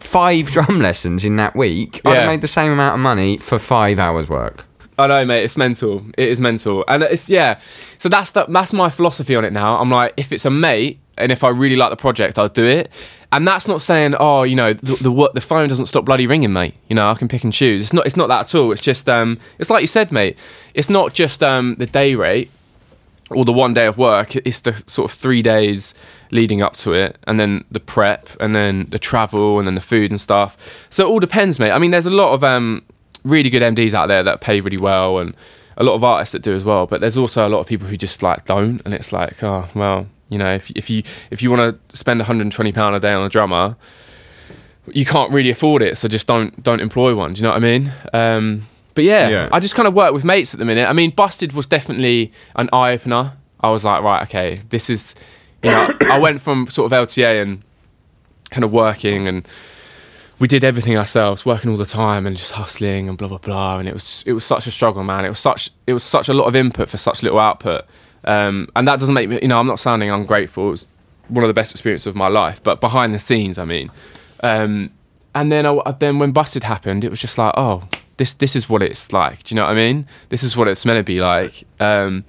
five 0.00 0.46
drum 0.48 0.80
lessons 0.80 1.24
in 1.24 1.36
that 1.36 1.54
week, 1.54 2.00
I'd 2.04 2.10
have 2.16 2.26
made 2.26 2.40
the 2.40 2.48
same 2.48 2.72
amount 2.72 2.94
of 2.94 3.00
money 3.00 3.38
for 3.38 3.56
five 3.60 4.00
hours 4.00 4.28
work. 4.28 4.65
I 4.98 5.06
know, 5.06 5.24
mate. 5.24 5.44
It's 5.44 5.56
mental. 5.56 6.04
It 6.16 6.28
is 6.28 6.40
mental, 6.40 6.84
and 6.88 7.02
it's 7.02 7.28
yeah. 7.28 7.58
So 7.98 8.08
that's 8.08 8.30
the, 8.30 8.46
that's 8.46 8.72
my 8.72 8.88
philosophy 8.88 9.34
on 9.34 9.44
it 9.44 9.52
now. 9.52 9.78
I'm 9.78 9.90
like, 9.90 10.14
if 10.16 10.32
it's 10.32 10.44
a 10.44 10.50
mate, 10.50 10.98
and 11.18 11.30
if 11.30 11.44
I 11.44 11.48
really 11.48 11.76
like 11.76 11.90
the 11.90 11.96
project, 11.96 12.38
I'll 12.38 12.48
do 12.48 12.64
it. 12.64 12.90
And 13.32 13.46
that's 13.46 13.66
not 13.66 13.82
saying, 13.82 14.14
oh, 14.18 14.44
you 14.44 14.54
know, 14.54 14.72
the 14.72 14.94
the, 14.96 15.30
the 15.34 15.40
phone 15.40 15.68
doesn't 15.68 15.86
stop 15.86 16.04
bloody 16.04 16.26
ringing, 16.26 16.52
mate. 16.52 16.74
You 16.88 16.94
know, 16.94 17.10
I 17.10 17.14
can 17.14 17.28
pick 17.28 17.44
and 17.44 17.52
choose. 17.52 17.82
It's 17.82 17.92
not. 17.92 18.06
It's 18.06 18.16
not 18.16 18.28
that 18.28 18.40
at 18.40 18.54
all. 18.54 18.72
It's 18.72 18.80
just, 18.80 19.08
um, 19.08 19.38
it's 19.58 19.68
like 19.68 19.82
you 19.82 19.86
said, 19.88 20.12
mate. 20.12 20.36
It's 20.74 20.88
not 20.88 21.12
just 21.12 21.42
um 21.42 21.74
the 21.78 21.86
day 21.86 22.14
rate 22.14 22.50
or 23.30 23.44
the 23.44 23.52
one 23.52 23.74
day 23.74 23.86
of 23.86 23.98
work. 23.98 24.36
It's 24.36 24.60
the 24.60 24.82
sort 24.86 25.10
of 25.10 25.18
three 25.18 25.42
days 25.42 25.92
leading 26.30 26.62
up 26.62 26.76
to 26.76 26.92
it, 26.94 27.18
and 27.26 27.38
then 27.38 27.64
the 27.70 27.80
prep, 27.80 28.28
and 28.40 28.54
then 28.54 28.86
the 28.90 28.98
travel, 28.98 29.58
and 29.58 29.66
then 29.66 29.74
the 29.74 29.80
food 29.80 30.10
and 30.10 30.20
stuff. 30.20 30.56
So 30.88 31.06
it 31.06 31.10
all 31.10 31.20
depends, 31.20 31.58
mate. 31.58 31.72
I 31.72 31.78
mean, 31.78 31.90
there's 31.90 32.06
a 32.06 32.10
lot 32.10 32.32
of 32.32 32.44
um, 32.44 32.82
really 33.26 33.50
good 33.50 33.62
MDs 33.62 33.92
out 33.94 34.06
there 34.06 34.22
that 34.22 34.40
pay 34.40 34.60
really 34.60 34.78
well, 34.78 35.18
and 35.18 35.34
a 35.76 35.84
lot 35.84 35.94
of 35.94 36.04
artists 36.04 36.32
that 36.32 36.42
do 36.42 36.54
as 36.54 36.64
well. 36.64 36.86
But 36.86 37.00
there's 37.00 37.16
also 37.16 37.46
a 37.46 37.50
lot 37.50 37.60
of 37.60 37.66
people 37.66 37.86
who 37.86 37.96
just 37.96 38.22
like 38.22 38.44
don't, 38.46 38.80
and 38.84 38.94
it's 38.94 39.12
like, 39.12 39.42
oh 39.42 39.68
well, 39.74 40.06
you 40.28 40.38
know, 40.38 40.54
if 40.54 40.70
if 40.70 40.88
you 40.88 41.02
if 41.30 41.42
you 41.42 41.50
want 41.50 41.78
to 41.90 41.96
spend 41.96 42.18
120 42.20 42.72
pound 42.72 42.96
a 42.96 43.00
day 43.00 43.12
on 43.12 43.24
a 43.24 43.28
drummer, 43.28 43.76
you 44.92 45.04
can't 45.04 45.32
really 45.32 45.50
afford 45.50 45.82
it, 45.82 45.98
so 45.98 46.08
just 46.08 46.26
don't 46.26 46.62
don't 46.62 46.80
employ 46.80 47.14
one. 47.14 47.32
Do 47.34 47.38
you 47.38 47.42
know 47.42 47.50
what 47.50 47.56
I 47.56 47.60
mean? 47.60 47.92
Um, 48.12 48.62
but 48.94 49.04
yeah, 49.04 49.28
Yeah. 49.28 49.48
I 49.52 49.60
just 49.60 49.74
kind 49.74 49.86
of 49.86 49.94
work 49.94 50.14
with 50.14 50.24
mates 50.24 50.54
at 50.54 50.58
the 50.58 50.64
minute. 50.64 50.88
I 50.88 50.92
mean, 50.94 51.10
Busted 51.10 51.52
was 51.52 51.66
definitely 51.66 52.32
an 52.54 52.70
eye 52.72 52.92
opener. 52.92 53.32
I 53.60 53.70
was 53.70 53.84
like, 53.84 54.02
right, 54.02 54.22
okay, 54.22 54.60
this 54.70 54.88
is, 54.88 55.14
you 55.62 55.70
know, 55.70 55.92
I 56.02 56.18
went 56.18 56.40
from 56.40 56.66
sort 56.68 56.90
of 56.92 57.08
LTA 57.08 57.42
and 57.42 57.62
kind 58.50 58.64
of 58.64 58.72
working 58.72 59.26
and 59.28 59.46
we 60.38 60.48
did 60.48 60.64
everything 60.64 60.96
ourselves, 60.96 61.46
working 61.46 61.70
all 61.70 61.76
the 61.76 61.86
time 61.86 62.26
and 62.26 62.36
just 62.36 62.52
hustling 62.52 63.08
and 63.08 63.16
blah 63.16 63.28
blah 63.28 63.38
blah. 63.38 63.78
And 63.78 63.88
it 63.88 63.94
was 63.94 64.22
it 64.26 64.32
was 64.32 64.44
such 64.44 64.66
a 64.66 64.70
struggle, 64.70 65.02
man. 65.04 65.24
It 65.24 65.28
was 65.28 65.38
such 65.38 65.70
it 65.86 65.92
was 65.92 66.04
such 66.04 66.28
a 66.28 66.32
lot 66.32 66.44
of 66.44 66.56
input 66.56 66.88
for 66.88 66.96
such 66.96 67.22
little 67.22 67.38
output. 67.38 67.84
Um, 68.24 68.68
and 68.74 68.88
that 68.88 68.98
doesn't 68.98 69.14
make 69.14 69.28
me, 69.28 69.38
you 69.40 69.48
know, 69.48 69.58
I'm 69.58 69.68
not 69.68 69.78
sounding 69.78 70.10
ungrateful. 70.10 70.68
It 70.68 70.70
was 70.70 70.88
one 71.28 71.44
of 71.44 71.48
the 71.48 71.54
best 71.54 71.72
experiences 71.72 72.08
of 72.08 72.16
my 72.16 72.28
life. 72.28 72.60
But 72.62 72.80
behind 72.80 73.14
the 73.14 73.18
scenes, 73.18 73.56
I 73.56 73.64
mean, 73.64 73.90
um, 74.42 74.90
and 75.34 75.52
then 75.52 75.64
I, 75.64 75.94
then 75.98 76.18
when 76.18 76.32
Busted 76.32 76.64
happened, 76.64 77.04
it 77.04 77.10
was 77.10 77.20
just 77.20 77.38
like, 77.38 77.54
oh, 77.56 77.88
this 78.16 78.32
this 78.34 78.56
is 78.56 78.68
what 78.68 78.82
it's 78.82 79.12
like. 79.12 79.44
Do 79.44 79.54
you 79.54 79.56
know 79.56 79.64
what 79.64 79.72
I 79.72 79.74
mean? 79.74 80.06
This 80.28 80.42
is 80.42 80.56
what 80.56 80.68
it's 80.68 80.84
meant 80.84 80.98
to 80.98 81.04
be 81.04 81.20
like. 81.20 81.64
Um, 81.80 82.24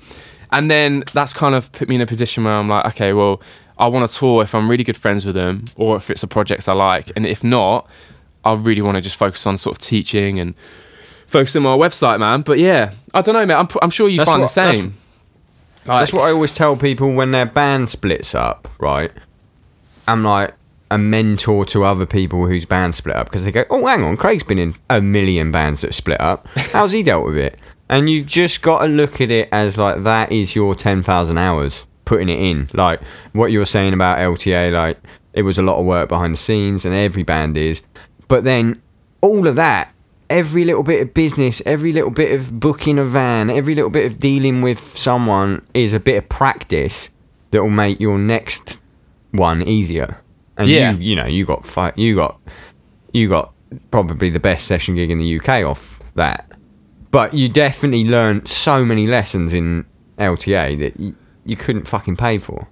and 0.51 0.71
then 0.71 1.03
that's 1.13 1.33
kind 1.33 1.55
of 1.55 1.71
put 1.71 1.89
me 1.89 1.95
in 1.95 2.01
a 2.01 2.05
position 2.05 2.43
where 2.45 2.53
I'm 2.53 2.69
like, 2.69 2.85
okay, 2.85 3.13
well, 3.13 3.41
I 3.79 3.87
want 3.87 4.09
to 4.09 4.17
tour 4.17 4.43
if 4.43 4.55
I'm 4.55 4.69
really 4.69 4.83
good 4.83 4.97
friends 4.97 5.25
with 5.25 5.35
them, 5.35 5.65
or 5.75 5.95
if 5.97 6.09
it's 6.09 6.23
a 6.23 6.27
project 6.27 6.67
I 6.67 6.73
like, 6.73 7.11
and 7.15 7.25
if 7.25 7.43
not, 7.43 7.87
I 8.43 8.53
really 8.53 8.81
want 8.81 8.95
to 8.95 9.01
just 9.01 9.17
focus 9.17 9.45
on 9.45 9.57
sort 9.57 9.75
of 9.77 9.79
teaching 9.81 10.39
and 10.39 10.55
focusing 11.27 11.65
on 11.65 11.77
my 11.79 11.87
website, 11.87 12.19
man. 12.19 12.41
But 12.41 12.59
yeah, 12.59 12.93
I 13.13 13.21
don't 13.21 13.33
know, 13.35 13.45
man. 13.45 13.57
I'm, 13.57 13.67
I'm 13.81 13.89
sure 13.89 14.07
you 14.09 14.17
That's 14.17 14.29
find 14.29 14.41
what- 14.41 14.51
the 14.53 14.55
that's- 14.61 14.77
same. 14.77 14.97
That's 15.85 16.11
what 16.11 16.23
I 16.23 16.31
always 16.31 16.51
tell 16.51 16.75
people 16.75 17.13
when 17.13 17.31
their 17.31 17.45
band 17.45 17.89
splits 17.89 18.35
up, 18.35 18.67
right? 18.77 19.09
I'm 20.05 20.21
like 20.21 20.53
a 20.91 20.97
mentor 20.97 21.65
to 21.67 21.85
other 21.85 22.05
people 22.05 22.45
whose 22.45 22.65
band 22.65 22.93
split 22.93 23.15
up 23.15 23.27
because 23.27 23.45
they 23.45 23.51
go, 23.53 23.63
"Oh, 23.69 23.85
hang 23.85 24.03
on, 24.03 24.17
Craig's 24.17 24.43
been 24.43 24.59
in 24.59 24.75
a 24.89 24.99
million 25.01 25.49
bands 25.49 25.81
that 25.81 25.93
split 25.93 26.19
up. 26.19 26.45
How's 26.73 26.91
he 26.91 27.03
dealt 27.03 27.25
with 27.25 27.37
it?" 27.37 27.61
And 27.87 28.09
you've 28.09 28.25
just 28.25 28.61
got 28.61 28.79
to 28.79 28.87
look 28.87 29.21
at 29.21 29.31
it 29.31 29.47
as 29.53 29.77
like 29.77 29.99
that 30.03 30.29
is 30.29 30.55
your 30.55 30.75
ten 30.75 31.03
thousand 31.03 31.37
hours 31.37 31.85
putting 32.07 32.29
it 32.29 32.39
in. 32.39 32.67
Like 32.73 32.99
what 33.33 33.51
you 33.51 33.59
were 33.59 33.65
saying 33.65 33.93
about 33.93 34.17
LTA, 34.17 34.71
like 34.73 34.97
it 35.33 35.43
was 35.43 35.59
a 35.59 35.61
lot 35.61 35.77
of 35.77 35.85
work 35.85 36.09
behind 36.09 36.33
the 36.33 36.37
scenes, 36.37 36.85
and 36.85 36.95
every 36.95 37.21
band 37.23 37.55
is. 37.57 37.81
But 38.27 38.43
then 38.43 38.81
all 39.21 39.47
of 39.47 39.55
that, 39.57 39.93
every 40.29 40.65
little 40.65 40.83
bit 40.83 41.01
of 41.01 41.13
business, 41.13 41.61
every 41.65 41.93
little 41.93 42.09
bit 42.09 42.31
of 42.37 42.59
booking 42.59 42.97
a 42.97 43.05
van, 43.05 43.49
every 43.49 43.75
little 43.75 43.91
bit 43.91 44.05
of 44.11 44.19
dealing 44.19 44.61
with 44.61 44.79
someone 44.97 45.61
is 45.73 45.93
a 45.93 45.99
bit 45.99 46.17
of 46.17 46.27
practice 46.29 47.09
that 47.51 47.61
will 47.61 47.69
make 47.69 47.99
your 47.99 48.17
next 48.17 48.79
one 49.31 49.61
easier. 49.61 50.17
And 50.57 50.67
Yeah. 50.69 50.93
you, 50.93 50.97
you 51.09 51.15
know, 51.15 51.25
you 51.27 51.45
got 51.45 51.65
fi- 51.65 51.93
you 51.95 52.15
got, 52.15 52.39
you 53.13 53.29
got 53.29 53.53
probably 53.91 54.29
the 54.29 54.39
best 54.39 54.65
session 54.67 54.95
gig 54.95 55.11
in 55.11 55.17
the 55.17 55.39
UK 55.39 55.63
off 55.63 55.99
that. 56.15 56.51
But 57.11 57.33
you 57.33 57.47
definitely 57.47 58.03
learned 58.05 58.47
so 58.47 58.83
many 58.83 59.07
lessons 59.07 59.53
in 59.53 59.85
LTA 60.17 60.75
that 60.79 61.13
you, 61.47 61.55
couldn't 61.55 61.87
fucking 61.87 62.15
pay 62.17 62.37
for. 62.37 62.67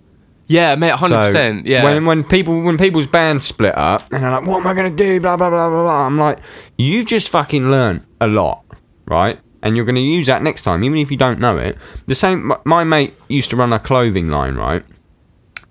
Yeah, 0.47 0.75
mate, 0.75 0.91
hundred 0.91 1.15
So, 1.15 1.25
percent. 1.31 1.65
Yeah. 1.65 1.83
When 1.83 2.05
when 2.05 2.23
people 2.23 2.61
when 2.61 2.77
people's 2.77 3.07
bands 3.07 3.45
split 3.45 3.75
up 3.75 4.03
and 4.11 4.23
they're 4.23 4.31
like, 4.31 4.45
"What 4.45 4.59
am 4.61 4.67
I 4.67 4.73
gonna 4.75 4.95
do?" 4.95 5.19
Blah 5.19 5.37
blah 5.37 5.49
blah 5.49 5.69
blah 5.69 5.83
blah. 5.83 6.05
I'm 6.05 6.19
like, 6.19 6.39
you 6.77 7.03
just 7.03 7.29
fucking 7.29 7.71
learn 7.71 8.05
a 8.21 8.27
lot, 8.27 8.63
right? 9.05 9.39
And 9.63 9.75
you're 9.75 9.85
gonna 9.85 10.01
use 10.01 10.27
that 10.27 10.43
next 10.43 10.61
time, 10.61 10.83
even 10.83 10.99
if 10.99 11.09
you 11.09 11.17
don't 11.17 11.39
know 11.39 11.57
it. 11.57 11.77
The 12.05 12.13
same. 12.13 12.45
My, 12.45 12.57
my 12.63 12.83
mate 12.83 13.15
used 13.27 13.49
to 13.49 13.55
run 13.55 13.73
a 13.73 13.79
clothing 13.79 14.29
line, 14.29 14.53
right? 14.55 14.83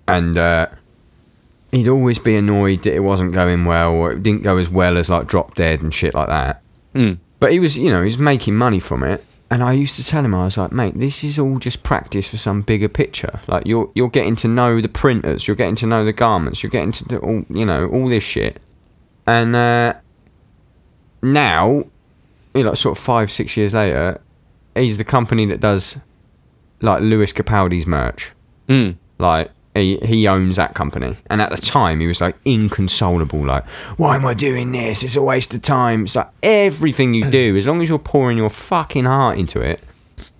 And 0.07 0.37
uh, 0.37 0.67
he'd 1.71 1.87
always 1.87 2.19
be 2.19 2.35
annoyed 2.35 2.83
that 2.83 2.93
it 2.93 2.99
wasn't 2.99 3.31
going 3.33 3.65
well 3.65 3.93
or 3.93 4.11
it 4.11 4.23
didn't 4.23 4.43
go 4.43 4.57
as 4.57 4.67
well 4.69 4.97
as 4.97 5.09
like 5.09 5.27
Drop 5.27 5.55
Dead 5.55 5.81
and 5.81 5.93
shit 5.93 6.13
like 6.13 6.27
that. 6.27 6.61
Mm. 6.93 7.19
But 7.39 7.51
he 7.51 7.59
was, 7.59 7.77
you 7.77 7.89
know, 7.89 8.01
he 8.01 8.07
was 8.07 8.17
making 8.17 8.55
money 8.55 8.79
from 8.79 9.03
it. 9.03 9.23
And 9.55 9.63
I 9.63 9.71
used 9.71 9.95
to 9.95 10.03
tell 10.03 10.25
him, 10.25 10.35
I 10.35 10.43
was 10.43 10.57
like, 10.57 10.73
mate, 10.73 10.99
this 10.99 11.23
is 11.23 11.39
all 11.39 11.59
just 11.59 11.81
practice 11.81 12.27
for 12.27 12.35
some 12.35 12.61
bigger 12.61 12.89
picture. 12.89 13.39
Like 13.47 13.65
you're 13.65 13.89
you're 13.95 14.09
getting 14.09 14.35
to 14.35 14.49
know 14.49 14.81
the 14.81 14.89
printers, 14.89 15.47
you're 15.47 15.55
getting 15.55 15.75
to 15.75 15.87
know 15.87 16.03
the 16.03 16.11
garments, 16.11 16.61
you're 16.61 16.69
getting 16.69 16.91
to 16.91 17.05
do 17.05 17.19
all, 17.19 17.45
you 17.49 17.65
know, 17.65 17.87
all 17.87 18.09
this 18.09 18.21
shit. 18.21 18.61
And 19.25 19.55
uh, 19.55 19.93
now, 21.21 21.85
you 22.53 22.65
know, 22.65 22.73
sort 22.73 22.97
of 22.97 23.01
five, 23.01 23.31
six 23.31 23.55
years 23.55 23.73
later, 23.73 24.19
he's 24.75 24.97
the 24.97 25.05
company 25.05 25.45
that 25.45 25.61
does 25.61 25.99
like 26.81 27.01
Lewis 27.01 27.31
Capaldi's 27.31 27.87
merch. 27.87 28.33
Mm. 28.67 28.97
Like 29.19 29.51
he 29.75 29.97
he 29.97 30.27
owns 30.27 30.55
that 30.55 30.73
company, 30.73 31.15
and 31.29 31.41
at 31.41 31.49
the 31.49 31.57
time 31.57 31.99
he 31.99 32.07
was 32.07 32.21
like 32.21 32.35
inconsolable. 32.45 33.45
Like, 33.45 33.67
why 33.97 34.15
am 34.15 34.25
I 34.25 34.33
doing 34.33 34.71
this? 34.71 35.03
It's 35.03 35.15
a 35.15 35.21
waste 35.21 35.53
of 35.53 35.61
time. 35.61 36.03
It's 36.05 36.15
like 36.15 36.29
everything 36.43 37.13
you 37.13 37.29
do, 37.29 37.55
as 37.57 37.67
long 37.67 37.81
as 37.81 37.89
you're 37.89 37.99
pouring 37.99 38.37
your 38.37 38.49
fucking 38.49 39.05
heart 39.05 39.37
into 39.37 39.59
it, 39.59 39.81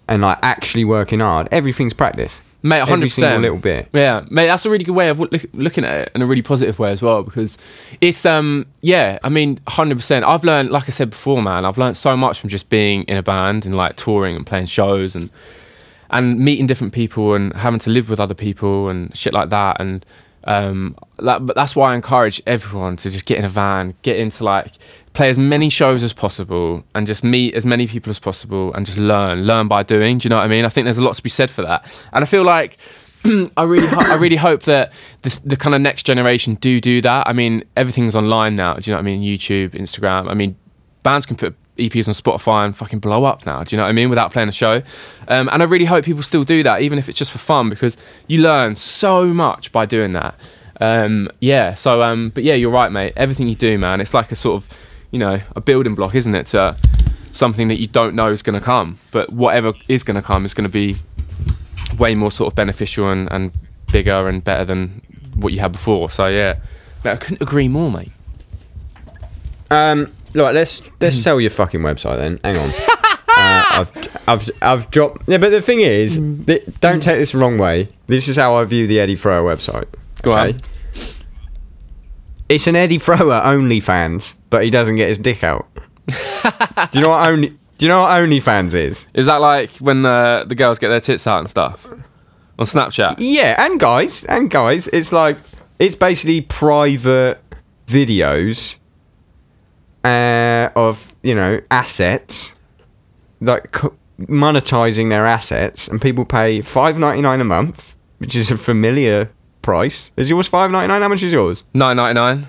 and 0.07 0.21
like 0.21 0.39
actually 0.41 0.85
working 0.85 1.19
hard, 1.19 1.47
everything's 1.51 1.93
practice. 1.93 2.41
Mate, 2.63 2.79
Every 2.79 2.89
hundred 2.93 3.11
single 3.11 3.37
little 3.41 3.57
bit. 3.59 3.89
Yeah, 3.93 4.25
mate, 4.31 4.47
that's 4.47 4.65
a 4.65 4.71
really 4.71 4.83
good 4.83 4.95
way 4.95 5.09
of 5.09 5.19
look, 5.19 5.31
looking 5.53 5.83
at 5.83 6.01
it, 6.01 6.11
and 6.15 6.23
a 6.23 6.25
really 6.25 6.41
positive 6.41 6.79
way 6.79 6.89
as 6.89 6.99
well. 6.99 7.21
Because 7.21 7.59
it's 8.01 8.25
um, 8.25 8.65
yeah, 8.81 9.19
I 9.23 9.29
mean, 9.29 9.59
hundred 9.67 9.97
percent. 9.97 10.25
I've 10.25 10.43
learned, 10.43 10.71
like 10.71 10.85
I 10.87 10.91
said 10.91 11.11
before, 11.11 11.43
man, 11.43 11.63
I've 11.63 11.77
learned 11.77 11.95
so 11.95 12.17
much 12.17 12.39
from 12.39 12.49
just 12.49 12.69
being 12.69 13.03
in 13.03 13.17
a 13.17 13.23
band 13.23 13.67
and 13.67 13.77
like 13.77 13.97
touring 13.97 14.35
and 14.35 14.47
playing 14.47 14.65
shows 14.65 15.15
and 15.15 15.29
and 16.15 16.39
meeting 16.39 16.65
different 16.65 16.93
people 16.93 17.33
and 17.33 17.53
having 17.53 17.79
to 17.81 17.89
live 17.89 18.09
with 18.09 18.19
other 18.21 18.33
people 18.33 18.87
and 18.87 19.15
shit 19.15 19.33
like 19.33 19.49
that. 19.49 19.81
And 19.81 20.05
um, 20.45 20.95
that, 21.19 21.45
but 21.45 21.55
that's 21.55 21.75
why 21.75 21.91
I 21.91 21.95
encourage 21.95 22.41
everyone 22.47 22.95
to 22.97 23.09
just 23.09 23.25
get 23.25 23.37
in 23.37 23.43
a 23.43 23.49
van, 23.49 23.95
get 24.01 24.17
into 24.17 24.45
like 24.45 24.71
play 25.13 25.29
as 25.29 25.37
many 25.37 25.69
shows 25.69 26.03
as 26.03 26.13
possible, 26.13 26.83
and 26.93 27.05
just 27.05 27.23
meet 27.23 27.53
as 27.53 27.65
many 27.65 27.85
people 27.85 28.09
as 28.09 28.19
possible, 28.19 28.73
and 28.73 28.85
just 28.85 28.97
learn, 28.97 29.43
learn 29.43 29.67
by 29.67 29.83
doing. 29.83 30.17
Do 30.19 30.25
you 30.25 30.29
know 30.29 30.37
what 30.37 30.45
I 30.45 30.47
mean? 30.47 30.63
I 30.63 30.69
think 30.69 30.85
there's 30.85 30.97
a 30.97 31.03
lot 31.03 31.15
to 31.15 31.23
be 31.23 31.29
said 31.29 31.51
for 31.51 31.61
that, 31.63 31.85
and 32.13 32.23
I 32.23 32.27
feel 32.27 32.43
like. 32.43 32.77
I 33.57 33.63
really, 33.63 33.87
ho- 33.87 34.11
I 34.11 34.17
really 34.17 34.35
hope 34.35 34.63
that 34.63 34.93
this, 35.23 35.39
the 35.39 35.57
kind 35.57 35.73
of 35.73 35.81
next 35.81 36.03
generation 36.03 36.53
do 36.61 36.79
do 36.79 37.01
that. 37.01 37.27
I 37.27 37.33
mean, 37.33 37.63
everything's 37.75 38.15
online 38.15 38.55
now. 38.55 38.75
Do 38.75 38.81
you 38.87 38.93
know 38.93 39.01
what 39.01 39.09
I 39.09 39.15
mean? 39.15 39.21
YouTube, 39.23 39.71
Instagram. 39.71 40.29
I 40.29 40.35
mean, 40.35 40.55
bands 41.01 41.25
can 41.25 41.35
put 41.35 41.55
EPs 41.77 42.07
on 42.07 42.13
Spotify 42.13 42.65
and 42.65 42.75
fucking 42.75 42.99
blow 42.99 43.23
up 43.23 43.45
now. 43.45 43.63
Do 43.63 43.75
you 43.75 43.77
know 43.77 43.83
what 43.83 43.89
I 43.89 43.93
mean? 43.93 44.09
Without 44.09 44.31
playing 44.31 44.49
a 44.49 44.53
show. 44.53 44.81
Um, 45.27 45.49
and 45.51 45.61
I 45.61 45.65
really 45.65 45.85
hope 45.85 46.05
people 46.05 46.23
still 46.23 46.43
do 46.43 46.63
that, 46.63 46.81
even 46.81 46.97
if 46.99 47.09
it's 47.09 47.17
just 47.17 47.31
for 47.31 47.37
fun, 47.37 47.69
because 47.69 47.97
you 48.27 48.41
learn 48.41 48.75
so 48.75 49.27
much 49.27 49.71
by 49.71 49.85
doing 49.85 50.13
that. 50.13 50.35
Um, 50.79 51.29
yeah. 51.39 51.73
So, 51.73 52.01
um, 52.01 52.29
but 52.29 52.43
yeah, 52.43 52.55
you're 52.55 52.71
right, 52.71 52.91
mate. 52.91 53.13
Everything 53.15 53.47
you 53.47 53.55
do, 53.55 53.77
man, 53.77 54.01
it's 54.01 54.13
like 54.13 54.31
a 54.31 54.35
sort 54.35 54.63
of, 54.63 54.69
you 55.11 55.19
know, 55.19 55.41
a 55.55 55.61
building 55.61 55.95
block, 55.95 56.15
isn't 56.15 56.35
it? 56.35 56.47
To 56.47 56.77
something 57.31 57.67
that 57.67 57.79
you 57.79 57.87
don't 57.87 58.15
know 58.15 58.31
is 58.31 58.41
going 58.41 58.57
to 58.57 58.65
come, 58.65 58.97
but 59.11 59.31
whatever 59.31 59.73
is 59.87 60.03
going 60.03 60.15
to 60.15 60.21
come 60.21 60.45
is 60.45 60.53
going 60.53 60.63
to 60.63 60.69
be 60.69 60.95
way 61.97 62.15
more 62.15 62.31
sort 62.31 62.51
of 62.51 62.55
beneficial 62.55 63.09
and, 63.09 63.29
and 63.31 63.51
bigger 63.91 64.27
and 64.27 64.43
better 64.43 64.65
than 64.65 65.01
what 65.35 65.53
you 65.53 65.59
had 65.59 65.71
before. 65.71 66.09
So 66.09 66.27
yeah, 66.27 66.59
I 67.03 67.17
couldn't 67.17 67.41
agree 67.41 67.67
more, 67.67 67.91
mate. 67.91 68.11
Um, 69.69 70.13
look, 70.35 70.53
let's 70.53 70.83
let's 70.99 71.17
sell 71.17 71.39
your 71.41 71.49
fucking 71.49 71.81
website 71.81 72.17
then. 72.17 72.39
Hang 72.43 72.57
on. 72.57 72.69
uh, 72.99 73.65
I've 73.71 74.19
I've 74.27 74.49
I've 74.61 74.91
dropped. 74.91 75.27
Yeah, 75.27 75.37
but 75.37 75.49
the 75.49 75.61
thing 75.61 75.81
is, 75.81 76.17
th- 76.45 76.63
don't 76.81 77.01
take 77.01 77.17
this 77.17 77.31
the 77.31 77.39
wrong 77.39 77.57
way. 77.57 77.89
This 78.07 78.27
is 78.27 78.35
how 78.35 78.55
I 78.55 78.63
view 78.65 78.85
the 78.87 78.99
Eddy 78.99 79.15
Thrower 79.15 79.43
website. 79.43 79.87
Go 80.21 80.33
on. 80.33 80.57
It's 82.47 82.67
an 82.67 82.75
Eddy 82.75 82.99
Thrower 82.99 83.41
OnlyFans, 83.41 84.35
but 84.51 84.63
he 84.63 84.69
doesn't 84.69 84.97
get 84.97 85.09
his 85.09 85.17
dick 85.17 85.43
out. 85.43 85.67
do 86.07 86.13
you 86.93 87.01
know 87.01 87.09
what 87.09 87.27
only? 87.27 87.49
Do 87.77 87.85
you 87.85 87.87
know 87.89 88.01
what 88.01 88.11
OnlyFans 88.11 88.73
is? 88.75 89.05
Is 89.13 89.25
that 89.25 89.41
like 89.41 89.71
when 89.77 90.03
the 90.03 90.45
the 90.47 90.55
girls 90.55 90.77
get 90.77 90.89
their 90.89 91.01
tits 91.01 91.25
out 91.25 91.39
and 91.39 91.49
stuff 91.49 91.85
on 92.59 92.65
Snapchat? 92.65 93.15
Yeah, 93.17 93.55
and 93.63 93.79
guys, 93.79 94.23
and 94.25 94.51
guys, 94.51 94.87
it's 94.87 95.11
like 95.11 95.37
it's 95.79 95.95
basically 95.95 96.41
private 96.41 97.39
videos 97.87 98.75
uh, 100.05 100.69
of 100.75 101.15
you 101.23 101.35
know 101.35 101.59
assets, 101.71 102.53
like 103.41 103.71
co- 103.71 103.95
monetizing 104.19 105.09
their 105.09 105.25
assets, 105.25 105.87
and 105.87 106.01
people 106.01 106.25
pay 106.25 106.61
five 106.61 106.99
ninety 106.99 107.21
nine 107.21 107.41
a 107.41 107.45
month, 107.45 107.95
which 108.19 108.35
is 108.35 108.51
a 108.51 108.57
familiar 108.57 109.31
price. 109.61 110.11
Is 110.15 110.29
yours 110.29 110.47
five 110.47 110.71
ninety 110.71 110.87
nine? 110.87 111.01
How 111.01 111.09
much 111.09 111.23
is 111.23 111.31
yours? 111.33 111.63
Nine 111.73 111.97
ninety 111.97 112.13
nine. 112.13 112.47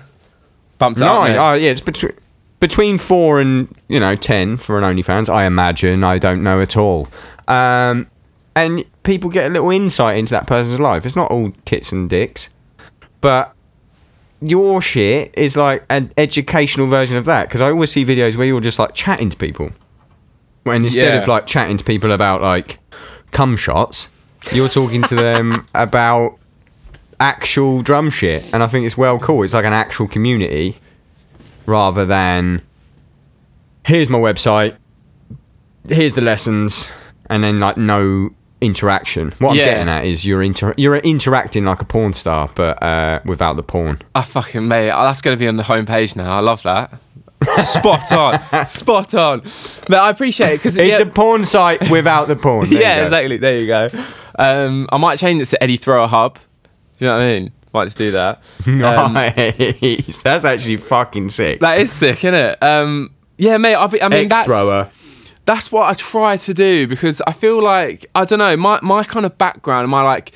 Bumped 0.77 1.01
up. 1.01 1.07
Nine. 1.07 1.35
Oh, 1.35 1.53
yeah, 1.53 1.71
it's 1.71 1.81
between 1.81 2.13
between 2.59 2.97
four 2.97 3.39
and 3.41 3.73
you 3.87 3.99
know 3.99 4.15
ten 4.15 4.57
for 4.57 4.77
an 4.77 4.83
OnlyFans. 4.83 5.27
I 5.27 5.45
imagine. 5.45 6.03
I 6.03 6.19
don't 6.19 6.43
know 6.43 6.61
at 6.61 6.77
all. 6.77 7.07
Um, 7.47 8.07
and 8.55 8.83
people 9.03 9.29
get 9.29 9.49
a 9.49 9.53
little 9.53 9.71
insight 9.71 10.17
into 10.17 10.31
that 10.31 10.47
person's 10.47 10.79
life. 10.79 11.05
It's 11.05 11.15
not 11.15 11.31
all 11.31 11.51
tits 11.65 11.91
and 11.91 12.09
dicks, 12.09 12.49
but 13.21 13.53
your 14.41 14.81
shit 14.81 15.31
is 15.35 15.57
like 15.57 15.83
an 15.89 16.11
educational 16.17 16.87
version 16.87 17.17
of 17.17 17.25
that. 17.25 17.47
Because 17.47 17.61
I 17.61 17.69
always 17.69 17.91
see 17.91 18.05
videos 18.05 18.35
where 18.35 18.45
you're 18.47 18.61
just 18.61 18.79
like 18.79 18.93
chatting 18.93 19.29
to 19.29 19.37
people, 19.37 19.71
when 20.63 20.85
instead 20.85 21.13
Yeah. 21.13 21.21
of 21.21 21.27
like 21.27 21.45
chatting 21.47 21.77
to 21.77 21.83
people 21.83 22.11
about 22.11 22.41
like 22.41 22.79
cum 23.31 23.55
shots, 23.57 24.09
you're 24.53 24.69
talking 24.69 25.01
to 25.03 25.15
them 25.15 25.65
about 25.75 26.37
actual 27.19 27.81
drum 27.81 28.09
shit. 28.09 28.53
And 28.53 28.61
I 28.63 28.67
think 28.67 28.85
it's 28.85 28.97
well 28.97 29.17
cool. 29.19 29.43
It's 29.43 29.53
like 29.53 29.65
an 29.65 29.73
actual 29.73 30.07
community 30.07 30.77
rather 31.65 32.05
than 32.05 32.61
here's 33.85 34.09
my 34.09 34.19
website, 34.19 34.75
here's 35.89 36.13
the 36.13 36.21
lessons, 36.21 36.87
and 37.29 37.43
then 37.43 37.59
like 37.59 37.77
no 37.77 38.29
interaction. 38.61 39.33
What 39.39 39.51
I'm 39.51 39.55
Yeah. 39.57 39.65
getting 39.65 39.89
at 39.89 40.05
is 40.05 40.25
you're 40.25 40.41
inter- 40.43 40.73
you're 40.77 40.95
interacting 40.97 41.65
like 41.65 41.81
a 41.81 41.85
porn 41.85 42.13
star, 42.13 42.49
but 42.55 42.81
uh, 42.81 43.19
without 43.25 43.55
the 43.55 43.63
porn. 43.63 43.99
I 44.15 44.21
fucking 44.23 44.67
mate, 44.67 44.91
oh, 44.91 45.03
that's 45.03 45.21
going 45.21 45.35
to 45.35 45.39
be 45.39 45.47
on 45.47 45.55
the 45.57 45.63
homepage 45.63 46.15
now. 46.15 46.31
I 46.35 46.39
love 46.39 46.63
that. 46.63 46.93
Spot 47.63 48.11
on, 48.53 48.65
spot 48.65 49.13
on. 49.13 49.41
But 49.87 49.99
I 49.99 50.09
appreciate 50.09 50.53
it 50.53 50.57
because 50.57 50.75
It's 50.77 50.99
a 50.99 51.05
porn 51.05 51.43
site 51.43 51.89
without 51.91 52.27
the 52.27 52.35
porn. 52.35 52.69
There 52.69 52.81
yeah, 52.81 53.05
exactly. 53.05 53.37
There 53.37 53.59
you 53.61 53.67
go. 53.67 53.89
Um, 54.39 54.87
I 54.91 54.97
might 54.97 55.17
change 55.19 55.41
it 55.41 55.45
to 55.45 55.61
Eddy 55.63 55.77
Thrower 55.77 56.07
Hub. 56.07 56.35
Do 56.35 56.39
you 56.99 57.07
know 57.07 57.17
what 57.17 57.23
I 57.23 57.39
mean? 57.39 57.51
Might 57.73 57.85
just 57.85 57.97
do 57.97 58.11
that. 58.11 58.41
Um, 58.67 59.13
Nice. 59.13 60.21
That's 60.23 60.45
actually 60.45 60.77
fucking 60.77 61.29
sick. 61.29 61.59
that 61.59 61.79
is 61.79 61.91
sick, 61.91 62.17
isn't 62.23 62.33
it? 62.33 62.63
Um, 62.63 63.13
yeah, 63.37 63.57
mate. 63.57 63.75
I, 63.75 63.85
be- 63.87 64.01
I 64.01 64.09
mean, 64.09 64.25
X 64.25 64.29
that's 64.35 64.45
thrower. 64.47 64.89
That's 65.47 65.71
what 65.71 65.89
I 65.89 65.93
try 65.93 66.37
to 66.37 66.53
do 66.53 66.87
because 66.87 67.21
I 67.25 67.31
feel 67.31 67.63
like 67.63 68.05
I 68.13 68.25
don't 68.25 68.37
know 68.37 68.55
my 68.55 68.79
my 68.83 69.03
kind 69.03 69.25
of 69.25 69.37
background, 69.37 69.89
my 69.89 70.03
like 70.03 70.33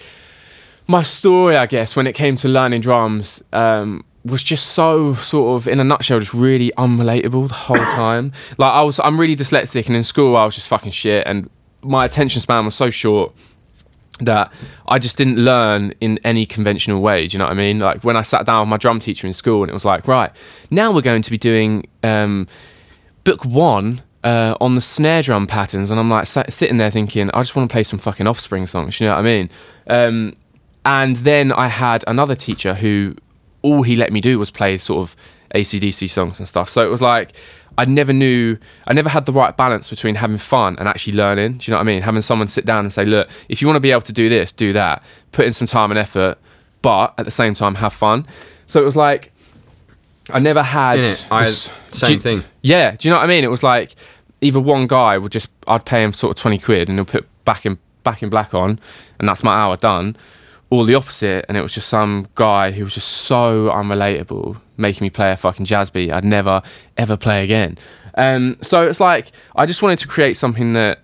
my 0.87 1.03
story, 1.03 1.55
I 1.57 1.67
guess, 1.67 1.95
when 1.95 2.07
it 2.07 2.13
came 2.13 2.35
to 2.37 2.47
learning 2.47 2.81
drums. 2.81 3.43
Um, 3.53 4.03
was 4.23 4.43
just 4.43 4.67
so 4.73 5.15
sort 5.15 5.59
of 5.59 5.67
in 5.67 5.79
a 5.79 5.83
nutshell 5.83 6.19
just 6.19 6.31
really 6.31 6.71
unrelatable 6.77 7.47
the 7.47 7.55
whole 7.55 7.75
time 7.95 8.31
like 8.59 8.71
i 8.71 8.83
was 8.83 8.99
i'm 8.99 9.19
really 9.19 9.35
dyslexic 9.35 9.87
and 9.87 9.95
in 9.95 10.03
school 10.03 10.37
i 10.37 10.45
was 10.45 10.53
just 10.53 10.67
fucking 10.67 10.91
shit 10.91 11.25
and 11.25 11.49
my 11.81 12.05
attention 12.05 12.39
span 12.39 12.63
was 12.63 12.75
so 12.75 12.91
short 12.91 13.33
that 14.19 14.53
I 14.87 14.99
just 14.99 15.17
didn't 15.17 15.37
learn 15.37 15.95
in 15.99 16.19
any 16.23 16.45
conventional 16.45 17.01
way. 17.01 17.27
Do 17.27 17.33
you 17.33 17.39
know 17.39 17.45
what 17.45 17.53
I 17.53 17.55
mean? 17.55 17.79
Like 17.79 18.03
when 18.03 18.15
I 18.15 18.21
sat 18.21 18.45
down 18.45 18.61
with 18.61 18.69
my 18.69 18.77
drum 18.77 18.99
teacher 18.99 19.25
in 19.25 19.33
school, 19.33 19.63
and 19.63 19.69
it 19.71 19.73
was 19.73 19.85
like, 19.85 20.07
right, 20.07 20.31
now 20.69 20.93
we're 20.93 21.01
going 21.01 21.23
to 21.23 21.31
be 21.31 21.39
doing 21.39 21.87
um, 22.03 22.47
book 23.23 23.43
one 23.45 24.03
uh, 24.23 24.55
on 24.61 24.75
the 24.75 24.81
snare 24.81 25.21
drum 25.21 25.47
patterns, 25.47 25.91
and 25.91 25.99
I'm 25.99 26.09
like 26.09 26.27
sat, 26.27 26.51
sitting 26.53 26.77
there 26.77 26.91
thinking, 26.91 27.29
I 27.33 27.41
just 27.41 27.55
want 27.55 27.69
to 27.69 27.73
play 27.73 27.83
some 27.83 27.99
fucking 27.99 28.27
Offspring 28.27 28.67
songs. 28.67 28.99
You 28.99 29.07
know 29.07 29.13
what 29.13 29.19
I 29.19 29.23
mean? 29.23 29.49
Um, 29.87 30.35
and 30.85 31.15
then 31.17 31.51
I 31.51 31.67
had 31.67 32.03
another 32.07 32.35
teacher 32.35 32.73
who 32.73 33.15
all 33.61 33.83
he 33.83 33.95
let 33.95 34.11
me 34.11 34.21
do 34.21 34.39
was 34.39 34.49
play 34.51 34.77
sort 34.77 35.01
of 35.01 35.15
ACDC 35.53 36.09
songs 36.09 36.39
and 36.39 36.47
stuff. 36.47 36.69
So 36.69 36.85
it 36.85 36.89
was 36.89 37.01
like 37.01 37.33
I 37.77 37.85
never 37.85 38.13
knew, 38.13 38.57
I 38.85 38.93
never 38.93 39.09
had 39.09 39.25
the 39.25 39.31
right 39.31 39.55
balance 39.55 39.89
between 39.89 40.15
having 40.15 40.37
fun 40.37 40.77
and 40.77 40.87
actually 40.87 41.13
learning. 41.13 41.57
Do 41.59 41.65
you 41.65 41.71
know 41.71 41.77
what 41.77 41.81
I 41.81 41.85
mean? 41.85 42.01
Having 42.01 42.23
someone 42.23 42.47
sit 42.47 42.65
down 42.65 42.85
and 42.85 42.91
say, 42.91 43.05
look, 43.05 43.29
if 43.49 43.61
you 43.61 43.67
want 43.67 43.77
to 43.77 43.81
be 43.81 43.91
able 43.91 44.01
to 44.01 44.13
do 44.13 44.29
this, 44.29 44.51
do 44.51 44.73
that, 44.73 45.03
put 45.31 45.45
in 45.45 45.53
some 45.53 45.67
time 45.67 45.91
and 45.91 45.97
effort, 45.97 46.37
but 46.81 47.13
at 47.17 47.25
the 47.25 47.31
same 47.31 47.53
time 47.53 47.75
have 47.75 47.93
fun. 47.93 48.27
So 48.67 48.81
it 48.81 48.85
was 48.85 48.95
like 48.95 49.31
I 50.29 50.39
never 50.39 50.63
had. 50.63 50.99
Innit? 50.99 51.25
I 51.31 51.45
this- 51.45 51.69
same 51.89 52.17
do 52.17 52.21
thing. 52.21 52.43
Yeah, 52.61 52.91
do 52.91 53.07
you 53.07 53.13
know 53.13 53.17
what 53.17 53.25
I 53.25 53.27
mean? 53.27 53.43
It 53.43 53.49
was 53.49 53.63
like 53.63 53.95
either 54.41 54.59
one 54.59 54.87
guy 54.87 55.17
would 55.17 55.31
just 55.31 55.49
I'd 55.67 55.85
pay 55.85 56.03
him 56.03 56.13
sort 56.13 56.35
of 56.35 56.41
twenty 56.41 56.57
quid 56.57 56.89
and 56.89 56.97
he'll 56.97 57.05
put 57.05 57.27
back 57.45 57.65
in 57.65 57.77
back 58.03 58.23
in 58.23 58.29
black 58.29 58.53
on, 58.53 58.79
and 59.19 59.29
that's 59.29 59.43
my 59.43 59.53
hour 59.53 59.77
done. 59.77 60.15
Or 60.69 60.85
the 60.85 60.95
opposite, 60.95 61.45
and 61.49 61.57
it 61.57 61.61
was 61.61 61.73
just 61.73 61.89
some 61.89 62.27
guy 62.35 62.71
who 62.71 62.85
was 62.85 62.93
just 62.93 63.09
so 63.09 63.69
unrelatable, 63.69 64.59
making 64.77 65.03
me 65.03 65.09
play 65.09 65.31
a 65.31 65.37
fucking 65.37 65.65
jazz 65.65 65.89
beat 65.89 66.11
I'd 66.11 66.23
never 66.23 66.61
ever 66.97 67.17
play 67.17 67.43
again. 67.43 67.77
Um, 68.15 68.57
so 68.61 68.87
it's 68.87 68.99
like 68.99 69.31
I 69.55 69.65
just 69.65 69.81
wanted 69.81 69.99
to 69.99 70.07
create 70.07 70.37
something 70.37 70.73
that 70.73 70.99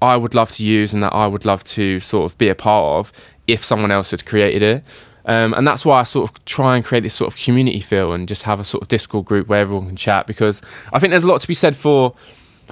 I 0.00 0.16
would 0.16 0.34
love 0.34 0.52
to 0.52 0.64
use 0.64 0.92
and 0.92 1.02
that 1.02 1.12
I 1.12 1.26
would 1.26 1.44
love 1.44 1.64
to 1.64 2.00
sort 2.00 2.30
of 2.30 2.38
be 2.38 2.48
a 2.48 2.54
part 2.54 2.98
of 2.98 3.12
if 3.46 3.64
someone 3.64 3.90
else 3.90 4.10
had 4.12 4.24
created 4.24 4.62
it. 4.62 4.84
Um, 5.24 5.54
and 5.54 5.66
that's 5.66 5.84
why 5.84 6.00
I 6.00 6.02
sort 6.02 6.28
of 6.30 6.44
try 6.44 6.74
and 6.76 6.84
create 6.84 7.02
this 7.02 7.14
sort 7.14 7.32
of 7.32 7.38
community 7.38 7.80
feel 7.80 8.12
and 8.12 8.26
just 8.26 8.42
have 8.42 8.58
a 8.58 8.64
sort 8.64 8.82
of 8.82 8.88
Discord 8.88 9.24
group 9.24 9.46
where 9.46 9.60
everyone 9.60 9.86
can 9.86 9.96
chat 9.96 10.26
because 10.26 10.60
I 10.92 10.98
think 10.98 11.12
there's 11.12 11.22
a 11.22 11.28
lot 11.28 11.40
to 11.40 11.48
be 11.48 11.54
said 11.54 11.76
for 11.76 12.14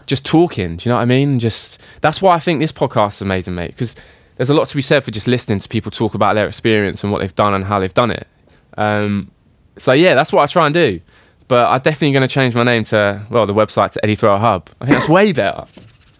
just 0.06 0.24
talking. 0.24 0.76
Do 0.76 0.88
you 0.88 0.90
know 0.90 0.96
what 0.96 1.02
I 1.02 1.06
mean? 1.06 1.38
Just 1.38 1.80
that's 2.00 2.20
why 2.22 2.34
I 2.34 2.38
think 2.38 2.60
this 2.60 2.72
podcast 2.72 3.14
is 3.14 3.22
amazing, 3.22 3.54
mate. 3.54 3.68
Because 3.72 3.94
there's 4.36 4.50
a 4.50 4.54
lot 4.54 4.68
to 4.68 4.76
be 4.76 4.82
said 4.82 5.04
for 5.04 5.10
just 5.10 5.26
listening 5.26 5.58
to 5.60 5.68
people 5.68 5.90
talk 5.90 6.14
about 6.14 6.34
their 6.34 6.46
experience 6.46 7.02
and 7.02 7.12
what 7.12 7.20
they've 7.20 7.34
done 7.34 7.54
and 7.54 7.64
how 7.64 7.78
they've 7.78 7.92
done 7.94 8.10
it. 8.10 8.26
Um, 8.78 9.30
so 9.78 9.92
yeah, 9.92 10.14
that's 10.14 10.32
what 10.32 10.42
I 10.42 10.46
try 10.46 10.66
and 10.66 10.74
do. 10.74 11.00
But 11.48 11.68
I'm 11.68 11.80
definitely 11.80 12.12
going 12.12 12.26
to 12.28 12.32
change 12.32 12.54
my 12.54 12.62
name 12.62 12.84
to 12.84 13.26
well, 13.30 13.44
the 13.46 13.52
website 13.54 13.90
to 13.92 14.04
Eddy 14.04 14.14
Thrower 14.14 14.38
Hub. 14.38 14.70
I 14.80 14.86
think 14.86 14.98
that's 14.98 15.08
way 15.08 15.32
better. 15.32 15.64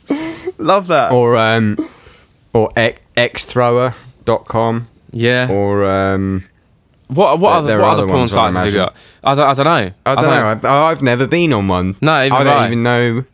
Love 0.58 0.88
that. 0.88 1.12
Or 1.12 1.36
um, 1.36 1.88
or 2.52 2.70
x, 2.76 3.00
xthrower.com 3.16 4.88
Yeah. 5.12 5.48
or 5.50 5.84
um, 5.88 6.44
What 7.08 7.38
what 7.38 7.50
There- 7.50 7.56
other, 7.58 7.66
there 7.68 7.78
what 7.78 7.84
are 7.86 7.90
other 7.92 8.02
other 8.02 8.12
porn 8.12 8.22
I 8.22 8.26
sites 8.26 8.56
have 8.56 8.66
you 8.66 8.72
got? 8.72 8.96
I 9.22 9.34
don't, 9.34 9.46
I 9.48 9.54
don't 9.54 9.64
know. 9.64 9.92
I 10.06 10.14
don't 10.14 10.24
know. 10.24 10.46
I've, 10.46 10.64
I've 10.64 11.02
never 11.02 11.26
been 11.26 11.52
on 11.52 11.68
one. 11.68 11.96
No, 12.00 12.24
even 12.24 12.32
I 12.38 12.44
don't 12.44 12.56
I. 12.56 12.66
even 12.66 12.82
know. 12.82 13.24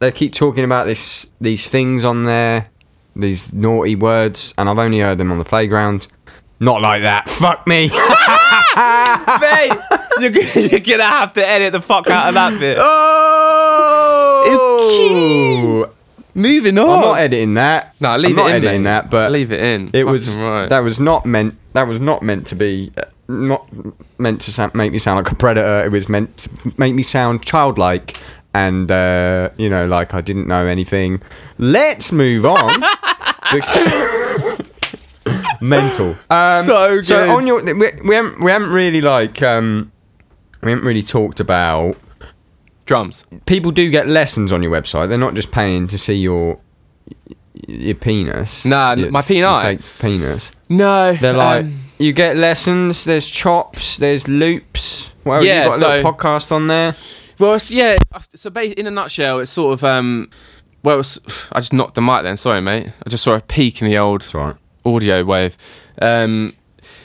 They 0.00 0.10
keep 0.10 0.32
talking 0.32 0.64
about 0.64 0.86
this 0.86 1.30
these 1.40 1.68
things 1.68 2.04
on 2.04 2.24
there, 2.24 2.68
these 3.14 3.52
naughty 3.52 3.94
words, 3.96 4.54
and 4.56 4.68
I've 4.68 4.78
only 4.78 5.00
heard 5.00 5.18
them 5.18 5.30
on 5.30 5.38
the 5.38 5.44
playground. 5.44 6.08
Not 6.58 6.80
like 6.82 7.02
that. 7.02 7.28
Fuck 7.28 7.66
me. 7.66 7.88
Mate, 9.40 9.72
you're, 10.20 10.30
gonna- 10.30 10.68
you're 10.68 10.80
gonna 10.80 11.02
have 11.04 11.32
to 11.34 11.46
edit 11.46 11.72
the 11.72 11.80
fuck 11.82 12.08
out 12.10 12.28
of 12.28 12.34
that 12.34 12.58
bit. 12.58 12.76
oh! 14.60 15.90
Moving 16.34 16.78
on. 16.78 16.88
I'm 16.90 17.00
not 17.00 17.18
editing 17.18 17.54
that. 17.54 17.94
No, 18.00 18.16
leave 18.16 18.30
I'm 18.30 18.36
not 18.36 18.46
it 18.46 18.48
in. 18.50 18.54
editing 18.64 18.82
mate. 18.84 18.90
that, 18.90 19.10
but 19.10 19.32
leave 19.32 19.52
it 19.52 19.60
in. 19.60 19.90
it 19.92 20.04
was 20.04 20.34
right. 20.36 20.68
that 20.68 20.80
was 20.80 20.98
not 21.00 21.26
meant. 21.26 21.56
That 21.74 21.86
was 21.88 22.00
not 22.00 22.22
meant 22.22 22.46
to 22.48 22.54
be. 22.54 22.90
Uh, 22.96 23.02
not 23.28 23.68
meant 24.18 24.40
to 24.42 24.50
sound, 24.52 24.74
make 24.74 24.90
me 24.92 24.98
sound 24.98 25.16
like 25.24 25.30
a 25.30 25.36
predator. 25.36 25.84
It 25.84 25.92
was 25.92 26.08
meant 26.08 26.36
to 26.38 26.50
make 26.78 26.94
me 26.94 27.02
sound 27.02 27.44
childlike 27.44 28.16
and 28.54 28.90
uh, 28.90 29.50
you 29.58 29.68
know, 29.68 29.86
like 29.86 30.14
I 30.14 30.20
didn't 30.20 30.46
know 30.48 30.66
anything. 30.66 31.22
Let's 31.58 32.12
move 32.12 32.44
on. 32.46 32.82
Mental. 35.60 36.16
Um, 36.30 36.64
So 36.66 36.94
good. 36.96 37.06
So 37.06 37.36
on 37.36 37.46
your, 37.46 37.62
we, 37.62 37.74
we 38.04 38.14
haven't 38.14 38.40
we 38.42 38.50
haven't 38.50 38.70
really 38.70 39.00
like 39.00 39.42
um, 39.42 39.92
we 40.62 40.70
haven't 40.70 40.84
really 40.86 41.02
talked 41.02 41.38
about 41.40 41.96
drums. 42.86 43.24
people 43.46 43.70
do 43.70 43.90
get 43.90 44.08
lessons 44.08 44.52
on 44.52 44.62
your 44.62 44.72
website. 44.72 45.08
They're 45.08 45.18
not 45.18 45.34
just 45.34 45.50
paying 45.50 45.86
to 45.88 45.98
see 45.98 46.14
your 46.14 46.58
your 47.68 47.94
penis. 47.94 48.64
Nah, 48.64 48.94
Your- 48.94 49.10
my 49.10 49.22
your 49.28 49.46
peni. 49.48 49.62
fake 49.62 49.80
penis. 50.00 50.50
No, 50.68 51.12
They're 51.14 51.34
like 51.34 51.64
um, 51.66 51.78
you 51.98 52.12
get 52.14 52.36
lessons. 52.36 53.04
There's 53.04 53.28
chops. 53.28 53.98
There's 53.98 54.26
loops. 54.28 55.10
Well, 55.24 55.44
Yeah, 55.44 55.64
you 55.64 55.70
got 55.70 55.76
a 55.76 55.80
little 55.98 56.02
so- 56.02 56.12
podcast 56.18 56.52
on 56.52 56.68
there. 56.68 56.96
Well, 57.40 57.54
it's, 57.54 57.70
yeah. 57.70 57.98
So, 58.34 58.50
in 58.50 58.86
a 58.86 58.90
nutshell, 58.90 59.40
it's 59.40 59.50
sort 59.50 59.72
of 59.74 59.82
um, 59.82 60.30
well, 60.82 61.00
it's, 61.00 61.18
I 61.52 61.60
just 61.60 61.72
knocked 61.72 61.94
the 61.94 62.00
mic 62.02 62.22
then. 62.22 62.36
Sorry, 62.36 62.60
mate. 62.60 62.88
I 63.04 63.10
just 63.10 63.24
saw 63.24 63.34
a 63.34 63.40
peak 63.40 63.82
in 63.82 63.88
the 63.88 63.98
old 63.98 64.22
It's 64.22 64.34
alright. 64.34 64.56
audio 64.84 65.24
wave. 65.24 65.56
Um, 66.00 66.54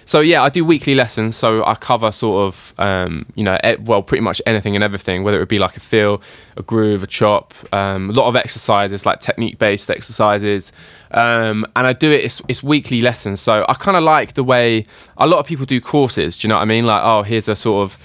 so 0.07 0.19
yeah, 0.19 0.43
I 0.43 0.49
do 0.49 0.63
weekly 0.63 0.93
lessons. 0.93 1.35
So 1.35 1.65
I 1.65 1.73
cover 1.73 2.11
sort 2.11 2.47
of, 2.47 2.73
um, 2.77 3.25
you 3.33 3.43
know, 3.43 3.57
e- 3.65 3.77
well, 3.77 4.03
pretty 4.03 4.21
much 4.21 4.39
anything 4.45 4.75
and 4.75 4.83
everything, 4.83 5.23
whether 5.23 5.41
it 5.41 5.49
be 5.49 5.57
like 5.57 5.77
a 5.77 5.79
feel, 5.79 6.21
a 6.57 6.61
groove, 6.61 7.01
a 7.01 7.07
chop, 7.07 7.55
um, 7.73 8.11
a 8.11 8.13
lot 8.13 8.27
of 8.27 8.35
exercises, 8.35 9.03
like 9.05 9.19
technique-based 9.19 9.89
exercises, 9.89 10.71
um, 11.09 11.65
and 11.75 11.87
I 11.87 11.93
do 11.93 12.11
it. 12.11 12.23
It's, 12.23 12.39
it's 12.47 12.61
weekly 12.61 13.01
lessons. 13.01 13.41
So 13.41 13.65
I 13.67 13.73
kind 13.73 13.97
of 13.97 14.03
like 14.03 14.33
the 14.33 14.43
way 14.43 14.85
a 15.17 15.25
lot 15.25 15.39
of 15.39 15.47
people 15.47 15.65
do 15.65 15.81
courses. 15.81 16.37
Do 16.37 16.45
you 16.45 16.49
know 16.49 16.55
what 16.55 16.61
I 16.61 16.65
mean? 16.65 16.85
Like, 16.85 17.01
oh, 17.03 17.23
here's 17.23 17.47
a 17.47 17.55
sort 17.55 17.83
of 17.83 17.97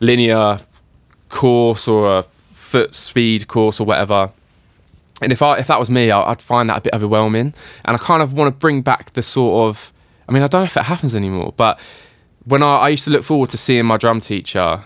linear 0.00 0.58
course 1.34 1.86
or 1.88 2.18
a 2.18 2.22
foot 2.52 2.94
speed 2.94 3.46
course 3.48 3.80
or 3.80 3.84
whatever. 3.84 4.30
And 5.20 5.32
if 5.32 5.42
I 5.42 5.58
if 5.58 5.66
that 5.66 5.78
was 5.78 5.90
me, 5.90 6.10
I- 6.10 6.30
I'd 6.30 6.42
find 6.42 6.68
that 6.70 6.78
a 6.78 6.80
bit 6.80 6.94
overwhelming. 6.94 7.52
And 7.84 7.94
I 7.96 7.98
kind 7.98 8.22
of 8.22 8.32
want 8.32 8.48
to 8.54 8.58
bring 8.58 8.82
back 8.82 9.12
the 9.12 9.22
sort 9.22 9.68
of, 9.68 9.92
I 10.28 10.32
mean, 10.32 10.42
I 10.42 10.48
don't 10.48 10.60
know 10.62 10.64
if 10.72 10.76
it 10.76 10.84
happens 10.84 11.14
anymore, 11.14 11.52
but 11.56 11.78
when 12.44 12.62
I, 12.62 12.76
I 12.76 12.88
used 12.90 13.04
to 13.04 13.10
look 13.10 13.24
forward 13.24 13.50
to 13.50 13.56
seeing 13.56 13.84
my 13.86 13.96
drum 13.96 14.20
teacher, 14.20 14.84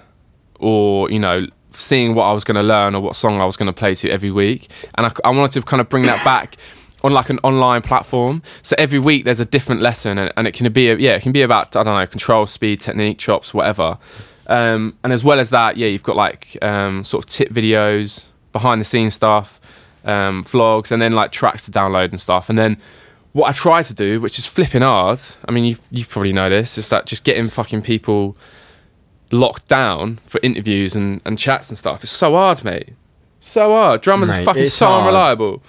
or 0.58 1.10
you 1.10 1.18
know, 1.18 1.46
seeing 1.72 2.14
what 2.14 2.24
I 2.24 2.32
was 2.32 2.44
going 2.44 2.56
to 2.56 2.62
learn 2.62 2.94
or 2.94 3.00
what 3.00 3.16
song 3.16 3.40
I 3.40 3.44
was 3.44 3.56
going 3.56 3.66
to 3.66 3.72
play 3.72 3.94
to 3.96 4.10
every 4.10 4.30
week, 4.30 4.70
and 4.96 5.06
I, 5.06 5.12
I 5.24 5.30
wanted 5.30 5.52
to 5.52 5.62
kind 5.62 5.80
of 5.80 5.88
bring 5.88 6.04
that 6.04 6.24
back. 6.24 6.56
On 7.04 7.12
like 7.12 7.30
an 7.30 7.38
online 7.44 7.82
platform, 7.82 8.42
so 8.62 8.74
every 8.76 8.98
week 8.98 9.24
there's 9.24 9.38
a 9.38 9.44
different 9.44 9.80
lesson, 9.82 10.18
and, 10.18 10.32
and 10.36 10.48
it 10.48 10.52
can 10.52 10.72
be 10.72 10.90
a, 10.90 10.96
yeah, 10.96 11.14
it 11.14 11.22
can 11.22 11.30
be 11.30 11.42
about 11.42 11.76
I 11.76 11.84
don't 11.84 11.96
know 11.96 12.06
control, 12.08 12.44
speed, 12.46 12.80
technique, 12.80 13.18
chops, 13.18 13.54
whatever. 13.54 13.98
Um, 14.48 14.96
and 15.04 15.12
as 15.12 15.22
well 15.22 15.38
as 15.38 15.50
that, 15.50 15.76
yeah, 15.76 15.88
you've 15.88 16.02
got 16.02 16.16
like 16.16 16.56
um, 16.62 17.04
sort 17.04 17.24
of 17.24 17.30
tip 17.30 17.50
videos, 17.50 18.24
behind 18.52 18.80
the 18.80 18.84
scenes 18.84 19.14
stuff, 19.14 19.60
um, 20.04 20.44
vlogs, 20.44 20.90
and 20.90 21.00
then 21.02 21.12
like 21.12 21.32
tracks 21.32 21.64
to 21.66 21.70
download 21.70 22.10
and 22.10 22.20
stuff. 22.20 22.48
And 22.48 22.56
then 22.56 22.78
what 23.32 23.48
I 23.48 23.52
try 23.52 23.82
to 23.82 23.94
do, 23.94 24.20
which 24.20 24.38
is 24.38 24.46
flipping 24.46 24.82
hard, 24.82 25.20
I 25.46 25.52
mean, 25.52 25.64
you 25.64 25.76
you 25.90 26.04
probably 26.06 26.32
know 26.32 26.48
this, 26.48 26.78
is 26.78 26.88
that 26.88 27.06
just 27.06 27.24
getting 27.24 27.48
fucking 27.48 27.82
people 27.82 28.36
locked 29.30 29.68
down 29.68 30.18
for 30.26 30.40
interviews 30.42 30.96
and, 30.96 31.20
and 31.24 31.38
chats 31.38 31.68
and 31.68 31.76
stuff. 31.78 32.02
It's 32.02 32.12
so 32.12 32.32
hard, 32.32 32.64
mate. 32.64 32.94
So 33.40 33.70
hard. 33.70 34.00
Drummers 34.00 34.30
are 34.30 34.42
fucking 34.44 34.66
so 34.66 34.86
hard. 34.86 35.00
unreliable. 35.08 35.62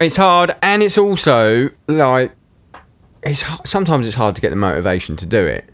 It's 0.00 0.16
hard, 0.16 0.54
and 0.60 0.82
it's 0.82 0.98
also 0.98 1.70
like 1.88 2.32
it's 3.22 3.44
sometimes 3.64 4.06
it's 4.06 4.16
hard 4.16 4.34
to 4.36 4.42
get 4.42 4.50
the 4.50 4.56
motivation 4.56 5.16
to 5.16 5.26
do 5.26 5.44
it. 5.44 5.64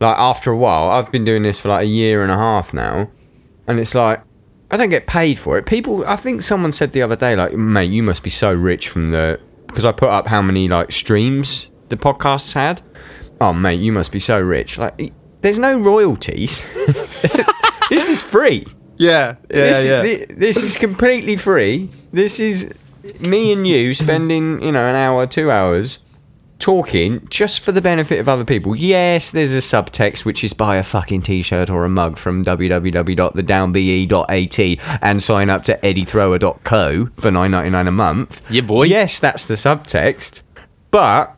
Like 0.00 0.16
after 0.18 0.50
a 0.50 0.56
while, 0.56 0.90
I've 0.90 1.12
been 1.12 1.24
doing 1.24 1.42
this 1.42 1.58
for 1.60 1.68
like 1.68 1.82
a 1.82 1.86
year 1.86 2.22
and 2.22 2.32
a 2.32 2.36
half 2.36 2.72
now, 2.72 3.10
and 3.66 3.78
it's 3.78 3.94
like 3.94 4.22
I 4.70 4.76
don't 4.76 4.88
get 4.88 5.06
paid 5.06 5.38
for 5.38 5.58
it. 5.58 5.66
People, 5.66 6.04
I 6.06 6.16
think 6.16 6.42
someone 6.42 6.72
said 6.72 6.92
the 6.92 7.02
other 7.02 7.16
day, 7.16 7.34
like, 7.36 7.54
mate, 7.54 7.90
you 7.90 8.02
must 8.02 8.22
be 8.22 8.30
so 8.30 8.52
rich 8.52 8.88
from 8.88 9.10
the 9.10 9.38
because 9.66 9.84
I 9.84 9.92
put 9.92 10.08
up 10.08 10.26
how 10.26 10.40
many 10.42 10.68
like 10.68 10.90
streams 10.92 11.70
the 11.88 11.96
podcasts 11.96 12.52
had. 12.54 12.80
Oh, 13.40 13.52
mate, 13.52 13.80
you 13.80 13.92
must 13.92 14.12
be 14.12 14.20
so 14.20 14.38
rich. 14.40 14.78
Like, 14.78 15.12
there's 15.40 15.58
no 15.58 15.78
royalties. 15.78 16.62
this 17.90 18.08
is 18.08 18.22
free. 18.22 18.66
Yeah, 18.96 19.36
this, 19.48 19.78
Is, 19.78 20.28
thi- 20.28 20.34
this 20.34 20.62
is 20.62 20.76
completely 20.76 21.36
free. 21.36 21.88
This 22.12 22.38
is 22.38 22.70
me 23.20 23.52
and 23.52 23.66
you 23.66 23.94
spending, 23.94 24.62
you 24.62 24.72
know, 24.72 24.86
an 24.86 24.94
hour, 24.94 25.26
two 25.26 25.50
hours 25.50 26.00
talking 26.60 27.26
just 27.28 27.60
for 27.60 27.72
the 27.72 27.82
benefit 27.82 28.20
of 28.20 28.28
other 28.28 28.44
people. 28.44 28.76
Yes, 28.76 29.30
there's 29.30 29.52
a 29.52 29.58
subtext 29.58 30.24
which 30.24 30.44
is 30.44 30.52
buy 30.52 30.76
a 30.76 30.82
fucking 30.82 31.22
t-shirt 31.22 31.70
or 31.70 31.84
a 31.84 31.88
mug 31.88 32.18
from 32.18 32.44
www.thedownbe.at 32.44 34.98
and 35.02 35.22
sign 35.22 35.50
up 35.50 35.64
to 35.64 35.76
eddythrower.co 35.78 37.06
for 37.16 37.30
9.99 37.30 37.88
a 37.88 37.90
month. 37.90 38.42
Yeah, 38.50 38.60
boy. 38.60 38.84
Yes, 38.84 39.18
that's 39.18 39.46
the 39.46 39.54
subtext. 39.54 40.42
But 40.90 41.34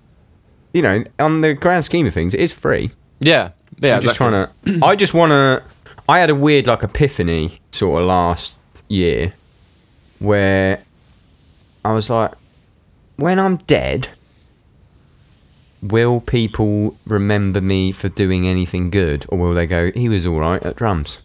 you 0.73 0.83
know, 0.83 1.05
on 1.19 1.41
the 1.43 1.55
grand 1.55 1.85
scheme 1.85 2.07
of 2.07 2.15
things, 2.15 2.35
it 2.35 2.41
is 2.41 2.53
free. 2.53 2.91
Yeah, 3.21 3.51
yeah. 3.81 3.97
I'm 3.97 4.03
just 4.03 4.21
exactly. 4.21 4.47
trying 4.47 4.57
to. 4.81 4.87
I 4.87 4.97
just 4.97 5.15
want 5.15 5.31
to. 5.31 5.63
I 6.09 6.19
had 6.19 6.31
a 6.31 6.35
weird 6.35 6.67
like 6.67 6.83
epiphany 6.83 7.61
sort 7.71 8.01
of 8.01 8.09
last 8.09 8.57
year, 8.89 9.35
where 10.19 10.83
I 11.85 11.93
was 11.93 12.11
like, 12.11 12.33
when 13.17 13.39
I'm 13.39 13.59
dead, 13.59 14.09
will 15.83 16.21
people 16.21 16.97
remember 17.07 17.61
me 17.61 17.93
for 17.93 18.09
doing 18.09 18.47
anything 18.47 18.89
good, 18.91 19.27
or 19.29 19.39
will 19.39 19.55
they 19.55 19.67
go, 19.67 19.91
he 19.93 20.09
was 20.09 20.25
all 20.25 20.39
right 20.41 20.63
at 20.63 20.77
drums? 20.77 21.19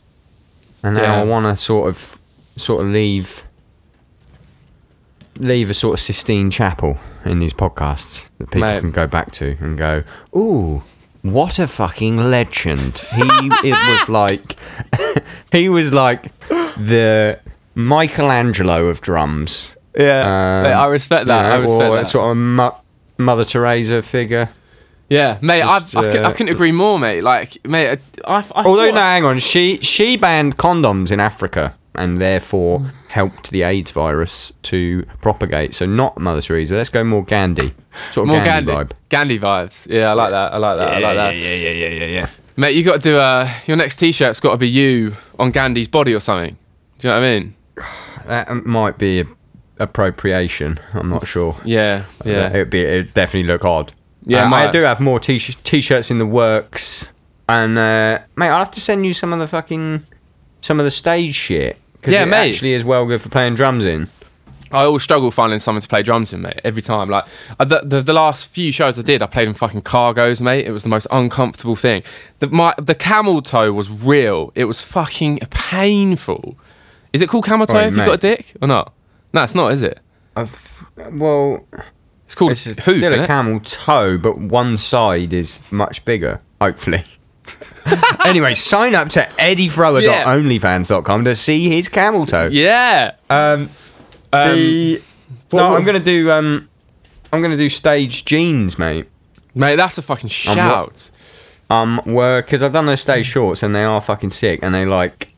And 0.84 0.96
now 0.96 1.04
Yeah. 1.04 1.22
I 1.22 1.24
want 1.24 1.46
to 1.46 1.56
sort 1.62 1.88
of, 1.90 2.18
sort 2.56 2.84
of 2.84 2.92
leave. 2.92 3.44
Leave 5.40 5.70
a 5.70 5.74
sort 5.76 5.94
of 5.94 6.00
Sistine 6.00 6.50
Chapel 6.50 6.98
in 7.24 7.38
these 7.38 7.54
podcasts 7.54 8.26
that 8.40 8.50
people 8.50 8.68
Mate. 8.70 8.80
can 8.80 8.90
go 8.90 9.06
back 9.06 9.32
to 9.34 9.56
and 9.60 9.78
go, 9.78 10.02
ooh, 10.36 10.82
what 11.22 11.60
a 11.60 11.68
fucking 11.68 12.18
legend. 12.18 12.98
He 13.14 13.22
it 13.64 13.74
was 13.74 14.10
like 14.10 14.56
he 15.52 15.70
was 15.70 15.94
like 15.94 16.36
the 16.50 17.40
Michelangelo 17.76 18.86
of 18.88 19.02
drums. 19.02 19.76
Yeah, 19.96 20.22
Um, 20.66 20.80
I 20.80 20.86
respect 20.88 21.28
that. 21.28 21.38
you 21.44 21.50
know, 21.50 21.56
I 21.56 21.58
respect 21.60 21.94
that. 21.94 22.08
sort 22.08 22.32
of 22.32 22.38
Mo- 22.38 22.78
Mother 23.18 23.44
Teresa 23.46 24.02
figure. 24.02 24.50
yeah, 25.10 25.38
mate, 25.42 25.62
just, 25.62 25.96
I, 25.96 26.00
I, 26.00 26.12
cou- 26.12 26.20
I 26.20 26.24
uh, 26.24 26.32
couldn't 26.34 26.54
agree 26.54 26.72
more, 26.72 27.00
mate. 27.00 27.22
Like, 27.22 27.66
mate, 27.66 28.00
I, 28.26 28.38
I, 28.38 28.64
Although 28.64 28.92
no, 28.92 29.02
hang 29.02 29.26
on, 29.26 29.40
she 29.40 29.80
she 29.82 30.18
banned 30.18 30.58
condoms 30.58 31.12
in 31.12 31.20
Africa 31.20 31.76
and 31.96 32.20
therefore 32.20 32.94
helped 33.08 33.50
the 33.50 33.64
AIDS 33.64 33.92
virus 33.92 34.54
to 34.62 35.04
propagate. 35.22 35.74
So 35.74 35.86
not 35.86 36.20
Mother 36.20 36.42
Teresa. 36.42 36.76
Let's 36.76 36.90
go 36.90 37.04
more 37.04 37.24
Gandhi, 37.24 37.74
sort 38.12 38.26
of 38.26 38.28
more 38.28 38.44
Gandhi, 38.44 38.72
Gandhi, 38.72 38.94
vibe. 38.94 38.98
Gandhi 39.10 39.40
vibes. 39.40 39.88
Yeah, 39.88 40.12
I 40.12 40.14
like 40.14 40.32
that. 40.32 40.54
I 40.54 40.58
like 40.58 40.78
that. 40.78 40.94
I 40.94 41.00
like 41.00 41.16
that. 41.16 41.36
yeah, 41.36 41.54
yeah, 41.54 41.72
yeah, 41.72 41.88
yeah, 41.88 42.06
yeah. 42.06 42.30
Mate, 42.56 42.76
you 42.76 42.84
got 42.84 42.94
to 42.94 43.00
do 43.00 43.18
uh, 43.18 43.50
your 43.66 43.78
next 43.78 43.98
T-shirt's 43.98 44.40
got 44.40 44.52
to 44.52 44.58
be 44.58 44.68
you 44.70 45.16
on 45.38 45.52
Gandhi's 45.52 45.88
body 45.88 46.14
or 46.14 46.20
something. 46.20 46.58
Do 47.00 47.08
you 47.08 47.14
know 47.14 47.20
what 47.20 47.28
I 47.28 47.40
mean? 47.40 47.56
That 48.28 48.66
might 48.66 48.98
be 48.98 49.24
appropriation. 49.80 50.80
I'm 50.94 51.10
not 51.10 51.28
sure. 51.28 51.56
Yeah, 51.66 52.06
yeah. 52.26 52.50
It'd 52.50 52.70
be 52.70 52.82
it'd 52.82 53.14
definitely 53.14 53.48
look 53.48 53.66
odd. 53.66 53.94
Yeah, 54.24 54.46
Um, 54.46 54.54
I 54.54 54.70
do 54.70 54.82
have 54.82 55.00
more 55.00 55.20
t- 55.20 55.40
t-shirts 55.40 56.12
in 56.12 56.18
the 56.18 56.26
works, 56.26 57.08
and 57.48 57.78
uh, 57.78 58.20
mate, 58.36 58.50
I'll 58.50 58.60
have 58.60 58.72
to 58.72 58.82
send 58.82 59.06
you 59.06 59.14
some 59.14 59.32
of 59.34 59.40
the 59.40 59.48
fucking 59.48 60.04
some 60.62 60.80
of 60.80 60.84
the 60.84 60.92
stage 60.92 61.36
shit 61.36 61.78
because 61.94 62.14
Yeah, 62.14 62.24
it 62.24 62.28
mate. 62.28 62.50
actually 62.50 62.74
is 62.74 62.84
well 62.84 63.06
good 63.06 63.22
for 63.22 63.30
playing 63.30 63.56
drums 63.56 63.86
in. 63.86 64.10
I 64.70 64.84
always 64.84 65.02
struggle 65.02 65.32
finding 65.32 65.60
someone 65.60 65.82
to 65.82 65.88
play 65.88 66.04
drums 66.04 66.34
in, 66.34 66.42
mate. 66.42 66.60
Every 66.66 66.82
time, 66.82 67.10
like 67.10 67.24
uh, 67.58 67.64
the, 67.64 67.82
the 67.86 68.02
the 68.02 68.12
last 68.12 68.50
few 68.52 68.74
shows 68.74 69.00
I 69.00 69.02
did, 69.02 69.22
I 69.22 69.28
played 69.28 69.48
in 69.48 69.54
fucking 69.54 69.84
cargos, 69.84 70.42
mate. 70.42 70.66
It 70.66 70.72
was 70.72 70.84
the 70.84 70.90
most 70.90 71.08
uncomfortable 71.10 71.78
thing. 71.78 72.04
The 72.40 72.48
my 72.48 72.74
the 72.78 72.96
camel 72.96 73.42
toe 73.42 73.72
was 73.72 73.90
real. 73.90 74.52
It 74.56 74.66
was 74.66 74.82
fucking 74.82 75.40
painful. 75.52 76.58
Is 77.14 77.22
it 77.22 77.30
called 77.30 77.46
camel 77.46 77.66
toe 77.66 77.78
Oi, 77.78 77.84
if 77.88 77.96
you've 77.96 78.06
got 78.06 78.16
a 78.16 78.18
dick 78.18 78.54
or 78.62 78.68
not? 78.68 78.92
No, 79.38 79.44
it's 79.44 79.54
not, 79.54 79.72
is 79.72 79.84
it? 79.84 80.00
I've, 80.36 80.84
well, 81.12 81.64
It's 82.26 82.34
called 82.34 82.54
it's 82.54 82.66
a 82.66 82.74
hoof, 82.74 82.98
still 82.98 83.22
a 83.22 83.28
camel 83.28 83.60
toe, 83.60 84.18
but 84.18 84.40
one 84.40 84.78
side 84.78 85.32
is 85.32 85.62
much 85.70 86.04
bigger. 86.06 86.42
Hopefully. 86.60 87.04
anyway, 88.26 88.56
sign 88.56 88.96
up 88.96 89.10
to 89.10 89.20
eddythrower.onlyfans.com 89.20 91.26
to 91.26 91.36
see 91.36 91.70
his 91.70 91.88
camel 91.88 92.26
toe. 92.26 92.50
Yeah. 92.52 93.12
Um, 93.30 93.70
Um, 94.34 94.56
the, 94.56 95.02
no, 95.54 95.76
I'm 95.76 95.86
gonna 95.86 96.00
do. 96.00 96.32
Um, 96.32 96.68
I'm 97.32 97.44
gonna 97.44 97.58
do 97.58 97.70
stage 97.70 98.26
jeans, 98.26 98.80
mate. 98.80 99.06
Mate, 99.54 99.76
that's 99.76 100.00
a 100.00 100.02
fucking 100.02 100.32
shout. 100.32 101.12
Um, 101.70 102.02
were 102.08 102.42
because 102.42 102.64
I've 102.64 102.74
done 102.74 102.88
those 102.88 103.02
stage 103.02 103.28
shorts 103.28 103.62
and 103.62 103.76
they 103.76 103.84
are 103.84 104.02
fucking 104.02 104.32
sick 104.32 104.62
and 104.64 104.74
they 104.74 104.86
like 104.86 105.32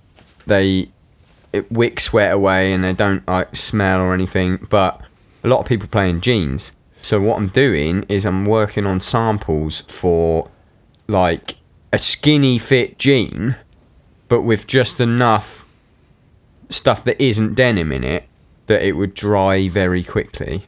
they 0.48 0.88
it 1.54 1.72
wicks 1.72 2.06
sweat 2.06 2.34
away 2.34 2.74
and 2.74 2.84
they 2.84 2.94
don't 2.94 3.28
like 3.28 3.56
smell 3.56 4.02
or 4.02 4.14
anything. 4.14 4.68
But 4.70 5.02
a 5.44 5.48
lot 5.48 5.60
of 5.60 5.66
people 5.66 5.88
play 5.88 6.10
in 6.10 6.22
jeans. 6.22 6.72
So 7.02 7.20
what 7.22 7.38
I'm 7.38 7.48
doing 7.48 8.06
is 8.10 8.26
I'm 8.26 8.46
working 8.46 8.86
on 8.86 9.00
samples 9.00 9.82
for 9.88 10.50
like 11.08 11.56
a 11.94 12.00
skinny 12.00 12.60
fit 12.60 13.00
jean, 13.00 13.56
but 14.28 14.42
with 14.42 14.68
just 14.68 15.00
enough 15.00 15.66
stuff 16.70 17.04
that 17.06 17.22
isn't 17.22 17.56
denim 17.56 17.92
in 17.92 18.04
it 18.04 18.26
that 18.68 18.84
it 18.84 18.92
would 18.92 19.16
dry 19.16 19.68
very 19.70 20.04
quickly, 20.04 20.66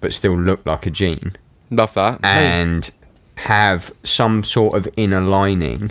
but 0.00 0.12
still 0.12 0.38
look 0.38 0.60
like 0.66 0.84
a 0.84 0.90
jean 0.90 1.34
Love 1.70 1.94
that. 1.94 2.20
And 2.22 2.90
have 3.36 3.92
some 4.02 4.42
sort 4.44 4.74
of 4.74 4.88
inner 4.96 5.20
lining, 5.20 5.90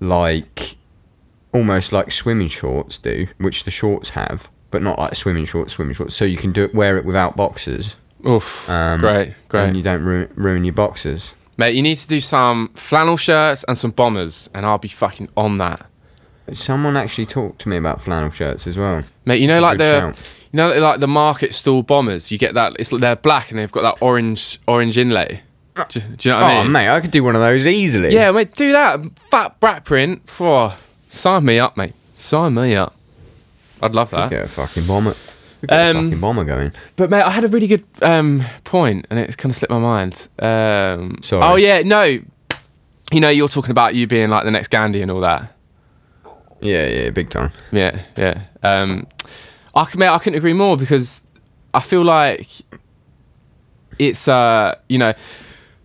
like 0.00 0.76
almost 1.52 1.92
like 1.92 2.12
swimming 2.12 2.48
shorts 2.48 2.98
do, 2.98 3.26
which 3.38 3.64
the 3.64 3.70
shorts 3.70 4.10
have, 4.10 4.48
but 4.70 4.82
not 4.82 4.98
like 4.98 5.14
swimming 5.16 5.44
shorts, 5.44 5.72
swimming 5.74 5.94
shorts. 5.94 6.14
So 6.14 6.24
you 6.24 6.36
can 6.36 6.52
do 6.52 6.64
it, 6.64 6.74
wear 6.74 6.96
it 6.96 7.04
without 7.04 7.36
boxers, 7.36 7.96
Oof. 8.26 8.68
um, 8.68 9.00
great, 9.00 9.34
great. 9.48 9.64
and 9.68 9.76
you 9.76 9.82
don't 9.82 10.02
ruin, 10.04 10.30
ruin 10.34 10.64
your 10.64 10.74
boxers. 10.74 11.34
Mate, 11.56 11.74
you 11.74 11.82
need 11.82 11.96
to 11.96 12.08
do 12.08 12.20
some 12.20 12.70
flannel 12.74 13.16
shirts 13.16 13.64
and 13.68 13.76
some 13.76 13.90
bombers, 13.90 14.48
and 14.54 14.64
I'll 14.64 14.78
be 14.78 14.88
fucking 14.88 15.28
on 15.36 15.58
that. 15.58 15.86
Someone 16.54 16.96
actually 16.96 17.26
talked 17.26 17.60
to 17.60 17.68
me 17.68 17.76
about 17.76 18.02
flannel 18.02 18.30
shirts 18.30 18.66
as 18.66 18.76
well. 18.76 19.04
Mate, 19.24 19.40
you 19.40 19.46
know, 19.46 19.54
It's 19.56 19.62
like 19.62 19.78
the, 19.78 20.00
shout. 20.00 20.32
you 20.52 20.56
know, 20.56 20.72
like 20.80 20.98
the 20.98 21.06
market 21.06 21.54
stall 21.54 21.82
bombers. 21.84 22.32
You 22.32 22.38
get 22.38 22.54
that. 22.54 22.72
It's 22.78 22.88
they're 22.88 23.14
black 23.14 23.50
and 23.50 23.58
they've 23.60 23.70
got 23.70 23.82
that 23.82 24.02
orange, 24.04 24.58
orange 24.66 24.98
inlay. 24.98 25.42
Do, 25.90 26.00
do 26.00 26.00
you 26.00 26.34
know 26.34 26.40
what 26.40 26.44
Oh 26.44 26.46
I 26.48 26.62
mean? 26.64 26.72
mate, 26.72 26.88
I 26.88 27.00
could 27.00 27.12
do 27.12 27.22
one 27.22 27.36
of 27.36 27.40
those 27.40 27.66
easily. 27.68 28.12
Yeah, 28.12 28.32
mate, 28.32 28.52
do 28.54 28.72
that. 28.72 29.00
Fat 29.30 29.60
brat 29.60 29.84
print. 29.84 30.22
Oh, 30.40 30.76
sign 31.10 31.44
me 31.44 31.58
up, 31.58 31.76
mate. 31.76 31.92
Sign 32.14 32.54
me 32.54 32.74
up. 32.74 32.94
I'd 33.82 33.94
love 33.94 34.10
that. 34.10 34.30
get 34.30 34.44
a 34.44 34.48
fucking 34.48 34.86
bomber. 34.86 35.14
Get 35.62 35.70
a 35.70 35.90
Um, 35.98 36.06
fucking 36.06 36.20
bomber 36.20 36.44
going. 36.44 36.72
But 36.96 37.10
mate, 37.10 37.22
I 37.22 37.30
had 37.30 37.44
a 37.44 37.48
really 37.48 37.66
good 37.66 37.84
um, 38.02 38.42
point, 38.64 39.06
and 39.10 39.18
it 39.18 39.36
kind 39.36 39.50
of 39.50 39.56
slipped 39.56 39.70
my 39.70 39.78
mind. 39.78 40.28
Um, 40.38 41.18
Sorry. 41.22 41.42
Oh 41.42 41.56
yeah, 41.56 41.82
no. 41.82 42.02
You 43.12 43.20
know, 43.20 43.28
you're 43.28 43.48
talking 43.48 43.70
about 43.72 43.94
you 43.94 44.06
being 44.06 44.28
like 44.30 44.44
the 44.44 44.50
next 44.50 44.68
Gandhi 44.68 45.02
and 45.02 45.10
all 45.10 45.20
that. 45.20 45.52
Yeah, 46.60 46.86
yeah, 46.86 47.10
big 47.10 47.30
time. 47.30 47.50
Yeah, 47.72 48.02
yeah. 48.16 48.42
Um, 48.62 49.06
I 49.74 49.86
mate, 49.96 50.08
I 50.08 50.18
couldn't 50.18 50.36
agree 50.38 50.52
more 50.52 50.76
because 50.76 51.22
I 51.72 51.80
feel 51.80 52.04
like 52.04 52.48
it's, 53.98 54.28
uh, 54.28 54.74
you 54.88 54.98
know, 54.98 55.12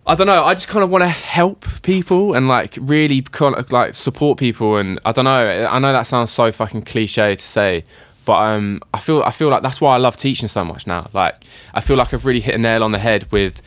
I 0.08 0.14
don't 0.14 0.26
know. 0.28 0.44
I 0.44 0.54
just 0.54 0.68
kind 0.68 0.84
of 0.84 0.90
want 0.90 1.02
to 1.02 1.08
help 1.08 1.66
people 1.82 2.34
and 2.34 2.46
like 2.46 2.78
really 2.80 3.22
kind 3.22 3.54
of 3.56 3.72
like 3.72 3.94
support 3.94 4.38
people. 4.38 4.76
And 4.76 5.00
I 5.04 5.10
don't 5.12 5.24
know. 5.24 5.66
I 5.68 5.78
know 5.80 5.92
that 5.92 6.04
sounds 6.04 6.30
so 6.30 6.52
fucking 6.52 6.82
cliche 6.82 7.34
to 7.34 7.42
say, 7.42 7.84
but 8.24 8.34
um, 8.36 8.80
I 8.94 9.00
feel 9.00 9.22
I 9.24 9.32
feel 9.32 9.48
like 9.48 9.62
that's 9.62 9.80
why 9.80 9.94
I 9.94 9.98
love 9.98 10.16
teaching 10.16 10.48
so 10.48 10.64
much 10.64 10.86
now. 10.86 11.10
Like 11.12 11.34
I 11.74 11.80
feel 11.80 11.96
like 11.96 12.14
I've 12.14 12.24
really 12.24 12.40
hit 12.40 12.54
a 12.54 12.58
nail 12.58 12.84
on 12.84 12.92
the 12.92 13.00
head 13.00 13.30
with 13.32 13.60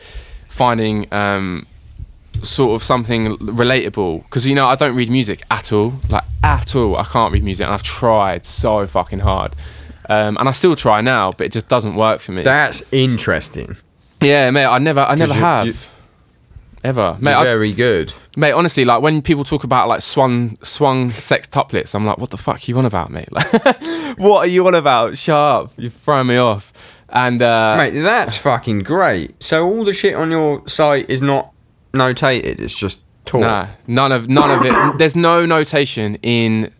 finding 0.48 1.12
um, 1.12 1.66
sort 2.42 2.74
of 2.74 2.82
something 2.82 3.36
relatable 3.38 4.22
because 4.24 4.46
you 4.46 4.54
know 4.54 4.66
I 4.66 4.76
don't 4.76 4.96
read 4.96 5.10
music 5.10 5.42
at 5.50 5.72
all, 5.72 5.92
like 6.08 6.24
at 6.42 6.74
all. 6.74 6.96
I 6.96 7.04
can't 7.04 7.32
read 7.34 7.44
music, 7.44 7.64
and 7.66 7.74
I've 7.74 7.82
tried 7.82 8.46
so 8.46 8.86
fucking 8.86 9.18
hard, 9.20 9.54
um, 10.08 10.38
and 10.38 10.48
I 10.48 10.52
still 10.52 10.74
try 10.74 11.02
now, 11.02 11.32
but 11.32 11.44
it 11.46 11.52
just 11.52 11.68
doesn't 11.68 11.96
work 11.96 12.20
for 12.20 12.32
me. 12.32 12.40
That's 12.42 12.82
interesting. 12.92 13.76
yeah, 14.22 14.50
mate, 14.50 14.64
I 14.64 14.78
never, 14.78 15.00
I 15.00 15.14
never 15.16 15.34
you- 15.34 15.40
have. 15.40 15.66
you- 15.66 15.74
Ever, 16.82 17.16
mate, 17.20 17.32
You're 17.32 17.40
I, 17.40 17.44
very 17.44 17.72
good. 17.72 18.14
mate. 18.36 18.52
Honestly, 18.52 18.86
like 18.86 19.02
when 19.02 19.20
people 19.20 19.44
talk 19.44 19.64
about 19.64 19.88
like 19.88 20.00
swung, 20.00 20.56
swung 20.62 21.10
sextuplets, 21.10 21.94
I'm 21.94 22.06
like, 22.06 22.16
what 22.16 22.30
the 22.30 22.38
fuck 22.38 22.56
are 22.56 22.64
you 22.64 22.78
on 22.78 22.86
about, 22.86 23.10
mate? 23.10 23.30
Like, 23.30 23.52
what 24.18 24.46
are 24.46 24.50
you 24.50 24.66
on 24.66 24.74
about? 24.74 25.18
Shut 25.18 25.36
up! 25.36 25.72
You're 25.76 25.90
throwing 25.90 26.28
me 26.28 26.36
off. 26.38 26.72
And 27.10 27.42
uh, 27.42 27.74
Mate, 27.76 28.00
that's 28.00 28.36
fucking 28.36 28.84
great. 28.84 29.42
So 29.42 29.66
all 29.66 29.84
the 29.84 29.92
shit 29.92 30.14
on 30.14 30.30
your 30.30 30.66
site 30.68 31.10
is 31.10 31.20
not 31.20 31.52
notated. 31.92 32.60
It's 32.60 32.78
just 32.78 33.02
taught. 33.24 33.40
Nah, 33.40 33.66
none 33.86 34.12
of 34.12 34.28
none 34.28 34.50
of 34.50 34.64
it. 34.64 34.72
There's 34.98 35.16
no 35.16 35.44
notation 35.44 36.14
in 36.22 36.72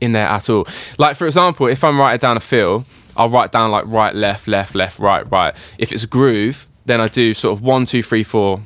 in 0.00 0.12
there 0.12 0.26
at 0.26 0.50
all. 0.50 0.66
Like 0.98 1.16
for 1.16 1.26
example, 1.26 1.68
if 1.68 1.84
I'm 1.84 1.98
writing 1.98 2.18
down 2.18 2.36
a 2.36 2.40
feel, 2.40 2.84
I'll 3.16 3.30
write 3.30 3.52
down 3.52 3.70
like 3.70 3.84
right, 3.86 4.14
left, 4.14 4.46
left, 4.48 4.74
left, 4.74 4.98
right, 4.98 5.30
right. 5.30 5.54
If 5.78 5.92
it's 5.92 6.04
a 6.04 6.06
groove, 6.08 6.66
then 6.86 7.00
I 7.00 7.08
do 7.08 7.32
sort 7.32 7.56
of 7.56 7.62
one, 7.62 7.86
two, 7.86 8.02
three, 8.02 8.24
four, 8.24 8.60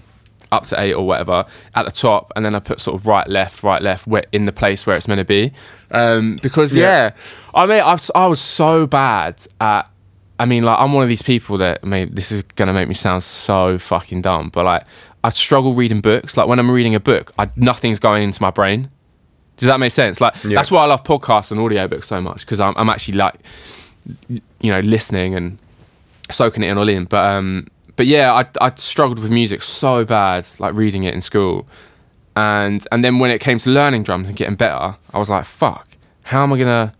up 0.52 0.66
to 0.66 0.80
eight 0.80 0.92
or 0.92 1.04
whatever 1.04 1.44
at 1.74 1.84
the 1.84 1.90
top, 1.90 2.32
and 2.36 2.44
then 2.44 2.54
I 2.54 2.60
put 2.60 2.80
sort 2.80 3.00
of 3.00 3.06
right, 3.06 3.26
left, 3.26 3.62
right, 3.64 3.82
left, 3.82 4.06
where 4.06 4.24
in 4.32 4.44
the 4.44 4.52
place 4.52 4.86
where 4.86 4.96
it's 4.96 5.08
meant 5.08 5.18
to 5.18 5.24
be. 5.24 5.52
Um, 5.90 6.38
because 6.42 6.76
yeah, 6.76 6.82
Yeah. 6.82 7.10
I 7.54 7.66
mean, 7.66 7.80
I've, 7.80 8.08
I 8.14 8.26
was 8.26 8.40
so 8.40 8.86
bad 8.86 9.40
at. 9.60 9.88
I 10.38 10.44
mean, 10.44 10.64
like 10.64 10.78
I'm 10.78 10.92
one 10.92 11.02
of 11.02 11.08
these 11.08 11.22
people 11.22 11.58
that 11.58 11.80
I 11.82 11.86
mean, 11.86 12.14
this 12.14 12.32
is 12.32 12.42
gonna 12.56 12.72
make 12.72 12.88
me 12.88 12.94
sound 12.94 13.22
so 13.24 13.78
fucking 13.78 14.22
dumb, 14.22 14.50
but 14.50 14.64
like 14.64 14.84
I 15.24 15.28
struggle 15.30 15.72
reading 15.74 16.00
books. 16.00 16.36
Like 16.36 16.48
when 16.48 16.58
I'm 16.58 16.70
reading 16.70 16.94
a 16.94 17.00
book, 17.00 17.32
I, 17.38 17.48
nothing's 17.56 17.98
going 18.00 18.24
into 18.24 18.42
my 18.42 18.50
brain. 18.50 18.90
Does 19.58 19.68
that 19.68 19.78
make 19.78 19.92
sense? 19.92 20.20
Like 20.20 20.34
Yeah. 20.42 20.56
that's 20.56 20.70
why 20.70 20.82
I 20.82 20.86
love 20.86 21.04
podcasts 21.04 21.52
and 21.52 21.60
audiobooks 21.60 22.04
so 22.06 22.20
much 22.20 22.40
because 22.40 22.58
I'm, 22.58 22.74
I'm 22.76 22.90
actually 22.90 23.18
like, 23.18 23.34
you 24.28 24.72
know, 24.72 24.80
listening 24.80 25.34
and 25.36 25.58
soaking 26.30 26.64
it 26.64 26.70
in 26.70 26.78
all 26.78 26.88
in. 26.88 27.04
But 27.04 27.24
um, 27.24 27.68
but 27.96 28.06
yeah, 28.06 28.32
I 28.32 28.46
I 28.60 28.72
struggled 28.76 29.18
with 29.18 29.30
music 29.30 29.62
so 29.62 30.04
bad, 30.04 30.46
like 30.58 30.74
reading 30.74 31.04
it 31.04 31.14
in 31.14 31.20
school, 31.20 31.66
and 32.36 32.86
and 32.90 33.04
then 33.04 33.18
when 33.18 33.30
it 33.30 33.40
came 33.40 33.58
to 33.60 33.70
learning 33.70 34.04
drums 34.04 34.28
and 34.28 34.36
getting 34.36 34.56
better, 34.56 34.96
I 35.12 35.18
was 35.18 35.28
like, 35.28 35.44
fuck, 35.44 35.88
how 36.24 36.42
am 36.42 36.52
I 36.52 36.58
gonna, 36.58 36.94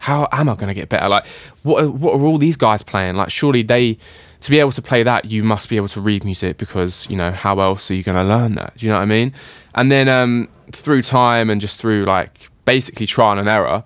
how 0.00 0.28
am 0.32 0.48
I 0.48 0.54
gonna 0.54 0.74
get 0.74 0.88
better? 0.88 1.08
Like, 1.08 1.26
what 1.62 1.84
are, 1.84 1.90
what 1.90 2.14
are 2.14 2.24
all 2.24 2.38
these 2.38 2.56
guys 2.56 2.82
playing? 2.82 3.16
Like, 3.16 3.30
surely 3.30 3.62
they. 3.62 3.98
To 4.40 4.50
be 4.50 4.60
able 4.60 4.72
to 4.72 4.82
play 4.82 5.02
that, 5.02 5.24
you 5.24 5.42
must 5.42 5.70
be 5.70 5.76
able 5.76 5.88
to 5.88 6.02
read 6.02 6.22
music 6.22 6.58
because 6.58 7.06
you 7.08 7.16
know 7.16 7.32
how 7.32 7.60
else 7.60 7.90
are 7.90 7.94
you 7.94 8.02
to 8.02 8.22
learn 8.22 8.56
that? 8.56 8.76
Do 8.76 8.84
you 8.84 8.92
know 8.92 8.98
what 8.98 9.02
I 9.02 9.06
mean? 9.06 9.32
And 9.74 9.90
then 9.90 10.06
um, 10.06 10.50
through 10.70 11.00
time 11.00 11.48
and 11.48 11.62
just 11.62 11.80
through 11.80 12.04
like 12.04 12.50
basically 12.66 13.06
trial 13.06 13.38
and 13.38 13.48
error, 13.48 13.84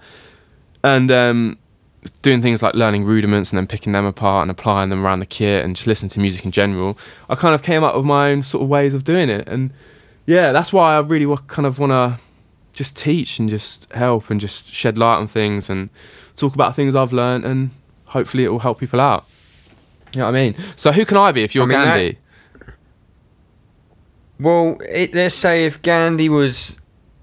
and 0.83 1.13
um, 1.13 1.59
doing 2.23 2.41
things 2.43 2.63
like 2.63 2.75
learning 2.75 3.05
rudiments 3.05 3.51
and 3.51 3.59
then 3.59 3.67
picking 3.67 3.93
them 3.93 4.05
apart 4.05 4.43
and 4.43 4.51
applying 4.51 4.89
them 4.91 5.05
around 5.05 5.21
the 5.21 5.27
kit 5.27 5.65
and 5.65 5.75
just 5.77 5.87
listening 5.87 6.11
to 6.11 6.21
music 6.21 6.45
in 6.45 6.51
general, 6.53 6.99
I 7.29 7.35
kind 7.35 7.55
of 7.55 7.63
came 7.63 7.83
up 7.85 7.97
with 7.97 8.05
my 8.05 8.31
own 8.31 8.43
sort 8.43 8.63
of 8.63 8.69
ways 8.69 8.95
of 8.95 9.05
doing 9.05 9.29
it. 9.29 9.49
And 9.49 9.71
yeah, 10.27 10.53
that's 10.53 10.73
why 10.73 10.95
I 10.97 11.01
really 11.01 11.37
kind 11.49 11.67
of 11.67 11.79
want 11.79 11.91
to 11.91 12.19
just 12.73 12.97
teach 12.97 13.39
and 13.39 13.49
just 13.51 13.91
help 13.93 14.31
and 14.31 14.41
just 14.41 14.73
shed 14.73 14.97
light 14.99 15.17
on 15.17 15.27
things 15.27 15.69
and 15.69 15.91
talk 16.37 16.55
about 16.55 16.77
things 16.77 16.95
I've 16.95 17.13
learned 17.13 17.45
and 17.45 17.71
hopefully 18.05 18.45
it 18.45 18.49
will 18.49 18.61
help 18.61 18.79
people 18.79 19.01
out. 19.01 19.27
You 20.13 20.21
know 20.21 20.27
what 20.27 20.37
I 20.37 20.41
mean? 20.41 20.55
So 20.77 20.93
who 20.93 21.05
can 21.05 21.17
I 21.17 21.33
be 21.33 21.43
if 21.43 21.55
you're 21.55 21.65
I 21.65 21.67
mean, 21.67 21.79
that- 21.79 21.85
Gandhi? 21.97 22.19
Well, 24.41 24.79
it, 24.89 25.15
let's 25.15 25.35
say 25.35 25.65
if 25.67 25.83
Gandhi 25.83 26.29
was 26.29 26.79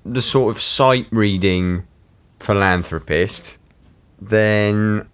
the 0.06 0.22
sort 0.22 0.54
of 0.56 0.62
sight 0.62 1.08
reading 1.12 1.88
philanthropist, 2.40 3.58
then 4.30 5.08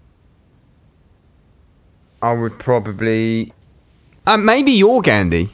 I 2.21 2.33
would 2.33 2.59
probably. 2.59 3.51
Uh, 4.25 4.37
maybe 4.37 4.71
you're 4.71 5.01
Gandhi. 5.01 5.49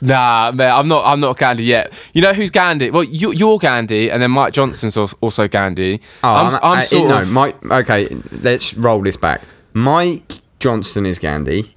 Nah, 0.00 0.52
man, 0.52 0.72
I'm 0.72 0.88
not. 0.88 1.04
I'm 1.04 1.20
not 1.20 1.36
Gandhi 1.36 1.64
yet. 1.64 1.92
You 2.12 2.22
know 2.22 2.32
who's 2.32 2.50
Gandhi? 2.50 2.90
Well, 2.90 3.02
you, 3.02 3.32
you're 3.32 3.58
Gandhi, 3.58 4.10
and 4.10 4.22
then 4.22 4.30
Mike 4.30 4.52
Johnston's 4.52 4.96
also 4.96 5.48
Gandhi. 5.48 6.00
Oh, 6.22 6.28
I'm, 6.28 6.54
I'm 6.62 6.78
uh, 6.78 6.82
sort 6.82 7.08
no, 7.08 7.20
of. 7.22 7.28
Mike. 7.30 7.64
Okay, 7.64 8.08
let's 8.42 8.74
roll 8.74 9.02
this 9.02 9.16
back. 9.16 9.42
Mike 9.72 10.40
Johnston 10.60 11.04
is 11.04 11.18
Gandhi. 11.18 11.74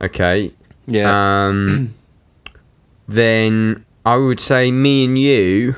Okay. 0.00 0.52
yeah. 0.86 1.46
Um. 1.48 1.94
then 3.08 3.84
I 4.04 4.16
would 4.16 4.38
say 4.38 4.70
me 4.70 5.06
and 5.06 5.18
you 5.18 5.74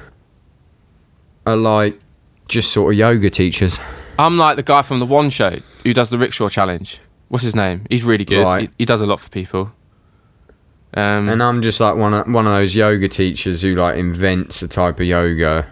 are 1.47 1.57
like 1.57 1.99
just 2.49 2.73
sort 2.73 2.93
of 2.93 2.99
yoga 2.99 3.31
teachers. 3.31 3.79
I'm 4.21 4.37
like 4.37 4.57
the 4.57 4.63
guy 4.63 4.83
from 4.83 5.01
the 5.01 5.07
One 5.07 5.31
Show 5.31 5.57
who 5.83 5.93
does 5.95 6.11
the 6.11 6.19
rickshaw 6.19 6.49
challenge. 6.49 7.01
What's 7.29 7.45
his 7.45 7.55
name? 7.55 7.87
He's 7.89 8.03
really 8.03 8.25
good. 8.25 8.43
Right. 8.45 8.63
He, 8.63 8.75
he 8.81 8.85
does 8.85 9.01
a 9.01 9.07
lot 9.07 9.21
for 9.21 9.29
people. 9.29 9.73
Um, 10.95 11.29
And 11.29 11.43
I'm 11.43 11.63
just 11.63 11.79
like 11.81 11.95
one 11.97 12.13
of 12.15 12.27
one 12.29 12.47
of 12.47 12.53
those 12.53 12.75
yoga 12.75 13.09
teachers 13.09 13.63
who 13.63 13.75
like 13.77 13.97
invents 13.97 14.63
a 14.63 14.69
type 14.69 14.99
of 14.99 15.07
yoga, 15.07 15.67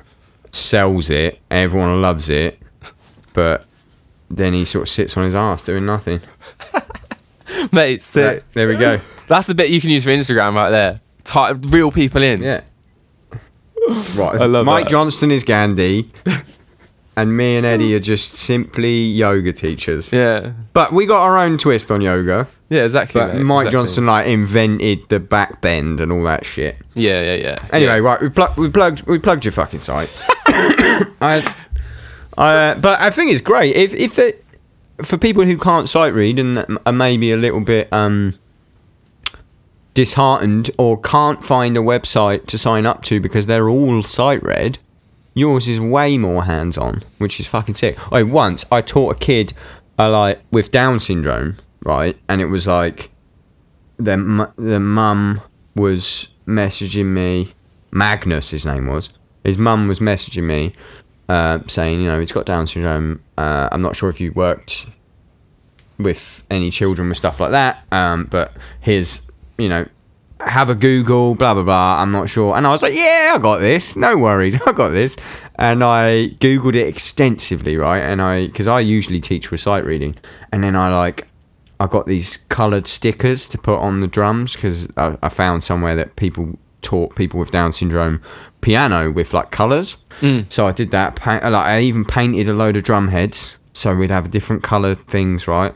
sells 0.52 1.10
it, 1.10 1.40
everyone 1.50 2.00
loves 2.00 2.28
it, 2.30 2.58
but 3.32 3.64
then 4.30 4.52
he 4.52 4.64
sort 4.64 4.82
of 4.82 4.88
sits 4.88 5.16
on 5.16 5.24
his 5.24 5.34
ass 5.34 5.62
doing 5.64 5.84
nothing. 5.86 6.20
mate, 7.72 8.00
so 8.02 8.22
That- 8.22 8.44
there 8.52 8.68
we 8.68 8.76
go. 8.76 9.00
that's 9.26 9.46
the 9.48 9.54
bit 9.54 9.70
you 9.70 9.80
can 9.80 9.90
use 9.90 10.04
for 10.04 10.10
Instagram 10.10 10.54
right 10.54 10.70
there. 10.70 11.00
Type 11.24 11.56
real 11.68 11.90
people 11.90 12.22
in. 12.22 12.42
Yeah. 12.42 12.60
Right. 14.14 14.38
I 14.40 14.44
love 14.44 14.66
Mike 14.66 14.84
that. 14.84 14.90
Johnston 14.90 15.30
is 15.30 15.42
Gandhi, 15.44 16.10
and 17.18 17.36
me 17.36 17.56
and 17.56 17.66
Eddy 17.66 17.96
are 17.96 18.00
just 18.00 18.34
simply 18.34 19.02
yoga 19.02 19.52
teachers. 19.52 20.12
Yeah. 20.12 20.52
But 20.72 20.92
we 20.92 21.04
got 21.04 21.20
our 21.22 21.36
own 21.36 21.58
twist 21.58 21.90
on 21.90 22.00
yoga. 22.00 22.46
Yeah, 22.68 22.84
exactly. 22.84 23.20
But 23.20 23.34
mate, 23.34 23.42
Mike 23.42 23.66
exactly. 23.66 23.70
Johnston 23.72 24.06
like 24.06 24.26
invented 24.28 25.08
the 25.08 25.18
back 25.18 25.60
bend 25.60 26.00
and 26.00 26.12
all 26.12 26.22
that 26.22 26.46
shit. 26.46 26.76
Yeah, 26.94 27.20
yeah, 27.22 27.34
yeah. 27.34 27.68
Anyway, 27.72 27.96
yeah. 27.96 27.98
right, 27.98 28.20
we, 28.20 28.28
pl- 28.28 28.54
we 28.56 28.70
plugged 28.70 29.02
we 29.02 29.18
plugged 29.18 29.44
your 29.44 29.50
fucking 29.50 29.80
site. 29.80 30.10
I, 30.46 31.54
I, 32.36 32.74
but 32.74 33.00
I 33.00 33.10
think 33.10 33.32
it's 33.32 33.40
great 33.40 33.74
if 33.74 33.92
if 33.94 34.16
it, 34.20 34.44
for 35.02 35.18
people 35.18 35.44
who 35.44 35.58
can't 35.58 35.88
sight 35.88 36.14
read 36.14 36.38
and 36.38 36.78
are 36.86 36.92
maybe 36.92 37.32
a 37.32 37.36
little 37.36 37.60
bit 37.60 37.92
um 37.92 38.38
disheartened 39.94 40.70
or 40.78 41.00
can't 41.00 41.42
find 41.42 41.76
a 41.76 41.80
website 41.80 42.46
to 42.46 42.58
sign 42.58 42.86
up 42.86 43.02
to 43.02 43.18
because 43.18 43.46
they're 43.46 43.68
all 43.68 44.04
sight 44.04 44.40
read. 44.44 44.78
Yours 45.38 45.68
is 45.68 45.78
way 45.78 46.18
more 46.18 46.42
hands 46.42 46.76
on, 46.76 47.04
which 47.18 47.38
is 47.38 47.46
fucking 47.46 47.76
sick. 47.76 47.96
I 48.12 48.24
once 48.24 48.64
I 48.72 48.80
taught 48.80 49.14
a 49.14 49.18
kid 49.18 49.52
uh, 49.96 50.10
like 50.10 50.40
with 50.50 50.72
Down 50.72 50.98
syndrome, 50.98 51.56
right, 51.84 52.18
and 52.28 52.40
it 52.40 52.46
was 52.46 52.66
like 52.66 53.10
the 53.98 54.16
mu- 54.16 54.52
the 54.56 54.80
mum 54.80 55.40
was 55.76 56.28
messaging 56.46 57.06
me. 57.06 57.52
Magnus, 57.92 58.50
his 58.50 58.66
name 58.66 58.88
was. 58.88 59.10
His 59.44 59.58
mum 59.58 59.86
was 59.86 60.00
messaging 60.00 60.42
me, 60.42 60.72
uh, 61.28 61.60
saying, 61.68 62.00
you 62.00 62.08
know, 62.08 62.18
he's 62.18 62.32
got 62.32 62.44
Down 62.44 62.66
syndrome. 62.66 63.22
Uh, 63.36 63.68
I'm 63.70 63.80
not 63.80 63.94
sure 63.94 64.08
if 64.08 64.20
you 64.20 64.32
worked 64.32 64.88
with 65.98 66.42
any 66.50 66.70
children 66.70 67.08
with 67.08 67.16
stuff 67.16 67.38
like 67.38 67.52
that, 67.52 67.86
um, 67.92 68.24
but 68.24 68.52
here's, 68.80 69.22
you 69.56 69.68
know, 69.68 69.86
have 70.40 70.70
a 70.70 70.74
Google, 70.74 71.34
blah 71.34 71.54
blah 71.54 71.62
blah. 71.62 72.00
I'm 72.00 72.10
not 72.10 72.28
sure, 72.28 72.56
and 72.56 72.66
I 72.66 72.70
was 72.70 72.82
like, 72.82 72.94
yeah, 72.94 73.32
I 73.34 73.38
got 73.38 73.58
this. 73.58 73.96
No 73.96 74.16
worries, 74.16 74.58
I 74.66 74.72
got 74.72 74.90
this. 74.90 75.16
And 75.56 75.82
I 75.82 76.28
googled 76.38 76.74
it 76.74 76.86
extensively, 76.86 77.76
right? 77.76 78.00
And 78.00 78.22
I, 78.22 78.46
because 78.46 78.66
I 78.66 78.80
usually 78.80 79.20
teach 79.20 79.50
with 79.50 79.60
sight 79.60 79.84
reading, 79.84 80.16
and 80.52 80.62
then 80.62 80.76
I 80.76 80.94
like 80.94 81.28
I 81.80 81.86
got 81.86 82.06
these 82.06 82.38
coloured 82.48 82.86
stickers 82.86 83.48
to 83.50 83.58
put 83.58 83.78
on 83.78 84.00
the 84.00 84.06
drums 84.06 84.54
because 84.54 84.88
I, 84.96 85.16
I 85.22 85.28
found 85.28 85.62
somewhere 85.62 85.94
that 85.96 86.16
people 86.16 86.58
taught 86.82 87.14
people 87.16 87.38
with 87.38 87.50
Down 87.50 87.72
syndrome 87.72 88.20
piano 88.60 89.10
with 89.10 89.32
like 89.32 89.50
colours. 89.50 89.96
Mm. 90.20 90.50
So 90.52 90.66
I 90.66 90.72
did 90.72 90.90
that. 90.90 91.16
Paint, 91.16 91.44
like 91.44 91.54
I 91.54 91.80
even 91.80 92.04
painted 92.04 92.48
a 92.48 92.52
load 92.52 92.76
of 92.76 92.82
drum 92.82 93.08
heads, 93.08 93.56
so 93.72 93.94
we'd 93.94 94.10
have 94.10 94.30
different 94.30 94.62
coloured 94.62 95.04
things, 95.06 95.46
right? 95.46 95.74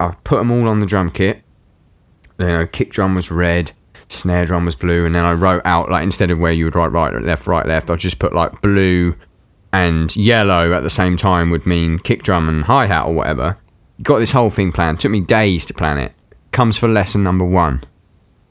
I 0.00 0.14
put 0.24 0.38
them 0.38 0.50
all 0.50 0.68
on 0.68 0.80
the 0.80 0.86
drum 0.86 1.10
kit. 1.10 1.42
You 2.42 2.48
know, 2.58 2.66
kick 2.66 2.90
drum 2.90 3.14
was 3.14 3.30
red, 3.30 3.72
snare 4.08 4.46
drum 4.46 4.64
was 4.64 4.74
blue, 4.74 5.06
and 5.06 5.14
then 5.14 5.24
I 5.24 5.32
wrote 5.32 5.62
out 5.64 5.90
like 5.90 6.02
instead 6.02 6.30
of 6.30 6.38
where 6.38 6.52
you 6.52 6.64
would 6.66 6.74
write 6.74 6.92
right, 6.92 7.12
left, 7.22 7.46
right, 7.46 7.66
left, 7.66 7.90
I 7.90 7.96
just 7.96 8.18
put 8.18 8.32
like 8.32 8.60
blue 8.62 9.14
and 9.72 10.14
yellow 10.14 10.74
at 10.74 10.82
the 10.82 10.90
same 10.90 11.16
time 11.16 11.48
would 11.50 11.64
mean 11.66 11.98
kick 11.98 12.22
drum 12.22 12.48
and 12.48 12.64
hi 12.64 12.86
hat 12.86 13.06
or 13.06 13.14
whatever. 13.14 13.56
Got 14.02 14.18
this 14.18 14.32
whole 14.32 14.50
thing 14.50 14.72
planned. 14.72 15.00
Took 15.00 15.12
me 15.12 15.20
days 15.20 15.64
to 15.66 15.74
plan 15.74 15.98
it. 15.98 16.12
Comes 16.50 16.76
for 16.76 16.88
lesson 16.88 17.22
number 17.22 17.44
one. 17.44 17.82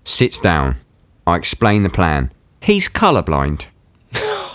Sits 0.04 0.40
down. 0.40 0.78
I 1.28 1.36
explain 1.36 1.84
the 1.84 1.90
plan. 1.90 2.32
He's 2.62 2.88
colourblind. 2.90 3.68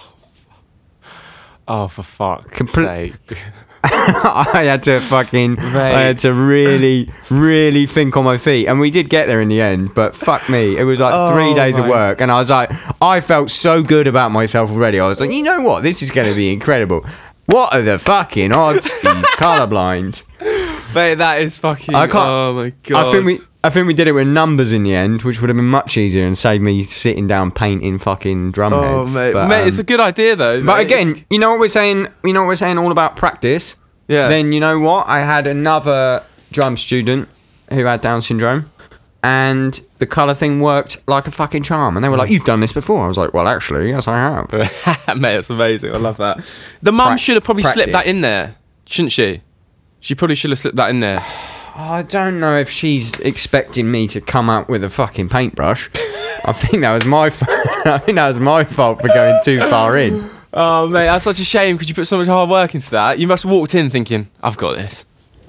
Oh, 1.68 1.88
for 1.88 2.04
fuck's 2.04 2.56
Comple- 2.56 2.84
sake. 2.84 3.14
I 4.54 4.64
had 4.64 4.82
to 4.84 5.00
fucking, 5.00 5.58
I 5.60 6.00
had 6.00 6.18
to 6.20 6.32
really, 6.34 7.10
really 7.30 7.86
think 7.86 8.16
on 8.16 8.24
my 8.24 8.38
feet, 8.38 8.66
and 8.66 8.80
we 8.80 8.90
did 8.90 9.08
get 9.10 9.26
there 9.26 9.40
in 9.40 9.48
the 9.48 9.60
end. 9.60 9.94
But 9.94 10.14
fuck 10.16 10.48
me, 10.48 10.76
it 10.76 10.84
was 10.84 11.00
like 11.00 11.14
Oh 11.14 11.32
three 11.32 11.54
days 11.54 11.76
of 11.78 11.86
work, 11.86 12.20
and 12.20 12.30
I 12.30 12.36
was 12.36 12.50
like, 12.50 12.70
I 13.02 13.20
felt 13.20 13.50
so 13.50 13.82
good 13.82 14.06
about 14.06 14.32
myself 14.32 14.70
already. 14.70 15.00
I 15.00 15.06
was 15.06 15.20
like, 15.20 15.32
you 15.32 15.42
know 15.42 15.60
what, 15.60 15.82
this 15.82 16.02
is 16.02 16.10
going 16.10 16.28
to 16.28 16.34
be 16.34 16.52
incredible. 16.52 17.04
What 17.46 17.72
are 17.74 17.82
the 17.82 17.98
fucking 17.98 18.52
odds? 18.52 18.90
He's 18.92 19.02
colorblind. 19.36 20.22
Mate, 20.94 21.16
that 21.16 21.42
is 21.42 21.58
fucking. 21.58 21.94
I 21.94 22.06
can't- 22.06 22.16
Oh 22.28 22.52
my 22.54 22.70
god. 22.82 23.06
I 23.06 23.10
think 23.12 23.24
we, 23.26 23.40
I 23.66 23.70
think 23.70 23.86
we 23.88 23.94
did 23.94 24.06
it 24.06 24.12
with 24.12 24.28
numbers 24.28 24.72
in 24.72 24.84
the 24.84 24.94
end, 24.94 25.22
which 25.22 25.40
would 25.40 25.48
have 25.50 25.56
been 25.56 25.66
much 25.66 25.96
easier 25.96 26.24
and 26.24 26.38
saved 26.38 26.62
me 26.62 26.84
sitting 26.84 27.26
down 27.26 27.50
painting 27.50 27.98
fucking 27.98 28.52
drum 28.52 28.72
Oh 28.72 29.04
heads. 29.04 29.14
mate, 29.14 29.32
But, 29.32 29.48
mate, 29.48 29.66
it's 29.66 29.76
um, 29.78 29.80
a 29.80 29.84
good 29.84 30.00
idea 30.00 30.36
though. 30.36 30.62
But 30.64 30.76
mate. 30.76 30.86
again, 30.86 31.24
you 31.30 31.38
know 31.38 31.50
what 31.50 31.58
we're 31.58 31.68
saying? 31.68 32.06
You 32.24 32.32
know 32.32 32.42
what 32.42 32.46
we're 32.48 32.54
saying 32.54 32.78
all 32.78 32.92
about 32.92 33.16
practice? 33.16 33.76
Yeah. 34.08 34.28
Then 34.28 34.52
you 34.52 34.60
know 34.60 34.78
what? 34.78 35.08
I 35.08 35.20
had 35.20 35.46
another 35.48 36.24
drum 36.52 36.76
student 36.76 37.28
who 37.70 37.84
had 37.84 38.00
Down 38.00 38.22
syndrome, 38.22 38.70
and 39.24 39.80
the 39.98 40.06
colour 40.06 40.34
thing 40.34 40.60
worked 40.60 40.98
like 41.08 41.26
a 41.26 41.32
fucking 41.32 41.64
charm. 41.64 41.96
And 41.96 42.04
they 42.04 42.08
were 42.08 42.16
like, 42.16 42.30
"You've 42.30 42.44
done 42.44 42.60
this 42.60 42.72
before." 42.72 43.04
I 43.04 43.08
was 43.08 43.18
like, 43.18 43.34
"Well, 43.34 43.48
actually, 43.48 43.88
yes, 43.88 44.06
I 44.06 44.16
have." 44.16 44.52
mate, 45.18 45.38
it's 45.38 45.50
amazing. 45.50 45.92
I 45.92 45.98
love 45.98 46.18
that. 46.18 46.38
The 46.82 46.92
mum 46.92 47.08
Prac- 47.08 47.18
should 47.20 47.34
have 47.34 47.42
probably 47.42 47.64
slipped 47.64 47.90
that 47.92 48.06
in 48.06 48.20
there, 48.20 48.54
shouldn't 48.84 49.10
she? 49.10 49.42
She 49.98 50.14
probably 50.14 50.36
should 50.36 50.50
have 50.50 50.58
slipped 50.60 50.76
that 50.76 50.90
in 50.90 51.00
there. 51.00 51.26
I 51.78 52.02
don't 52.02 52.40
know 52.40 52.56
if 52.58 52.70
she's 52.70 53.18
expecting 53.20 53.90
me 53.90 54.06
to 54.08 54.20
come 54.20 54.48
up 54.48 54.68
with 54.68 54.82
a 54.82 54.88
fucking 54.90 55.28
paintbrush. 55.28 55.90
I 56.44 56.52
think 56.52 56.80
that 56.82 56.92
was 56.92 57.04
my. 57.04 57.28
fault. 57.30 57.50
I 57.86 57.98
think 57.98 58.16
that 58.16 58.28
was 58.28 58.40
my 58.40 58.64
fault 58.64 59.00
for 59.00 59.08
going 59.08 59.38
too 59.44 59.60
far 59.60 59.96
in. 59.98 60.30
Oh 60.54 60.86
mate, 60.86 61.04
that's 61.06 61.24
such 61.24 61.38
a 61.38 61.44
shame 61.44 61.76
because 61.76 61.88
you 61.88 61.94
put 61.94 62.06
so 62.06 62.16
much 62.18 62.28
hard 62.28 62.48
work 62.48 62.74
into 62.74 62.90
that. 62.92 63.18
You 63.18 63.26
must 63.26 63.42
have 63.42 63.52
walked 63.52 63.74
in 63.74 63.90
thinking, 63.90 64.28
"I've 64.42 64.56
got 64.56 64.76
this, 64.76 65.04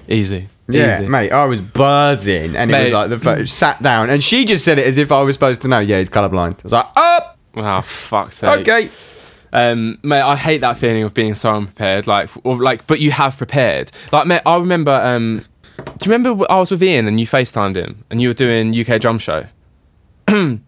easy." 0.06 0.48
Yeah, 0.68 0.98
easy. 0.98 1.08
mate, 1.08 1.32
I 1.32 1.46
was 1.46 1.62
buzzing, 1.62 2.54
and 2.54 2.70
it 2.70 2.82
was 2.82 2.92
like 2.92 3.08
the 3.08 3.18
photo 3.18 3.44
sat 3.46 3.82
down, 3.82 4.10
and 4.10 4.22
she 4.22 4.44
just 4.44 4.66
said 4.66 4.78
it 4.78 4.86
as 4.86 4.98
if 4.98 5.10
I 5.10 5.22
was 5.22 5.34
supposed 5.34 5.62
to 5.62 5.68
know. 5.68 5.78
Yeah, 5.78 5.98
he's 5.98 6.10
colourblind. 6.10 6.58
I 6.58 6.62
was 6.62 6.72
like, 6.72 6.86
"Oh, 6.94 7.20
Oh 7.54 7.80
fuck's 7.80 8.36
sake. 8.38 8.68
okay." 8.68 8.90
Um, 9.50 9.98
mate, 10.02 10.20
I 10.20 10.36
hate 10.36 10.60
that 10.60 10.76
feeling 10.76 11.04
of 11.04 11.14
being 11.14 11.34
so 11.34 11.50
unprepared. 11.52 12.06
Like, 12.06 12.28
or 12.44 12.56
like, 12.62 12.86
but 12.86 13.00
you 13.00 13.10
have 13.12 13.38
prepared. 13.38 13.90
Like, 14.12 14.26
mate, 14.26 14.42
I 14.44 14.56
remember. 14.58 14.92
Um, 14.92 15.46
do 15.98 16.08
you 16.08 16.12
remember 16.14 16.46
I 16.50 16.58
was 16.58 16.70
with 16.70 16.82
Ian 16.82 17.06
and 17.06 17.18
you 17.20 17.26
FaceTimed 17.26 17.76
him 17.76 18.04
and 18.10 18.22
you 18.22 18.28
were 18.28 18.34
doing 18.34 18.78
UK 18.78 19.00
drum 19.00 19.18
show? 19.18 19.46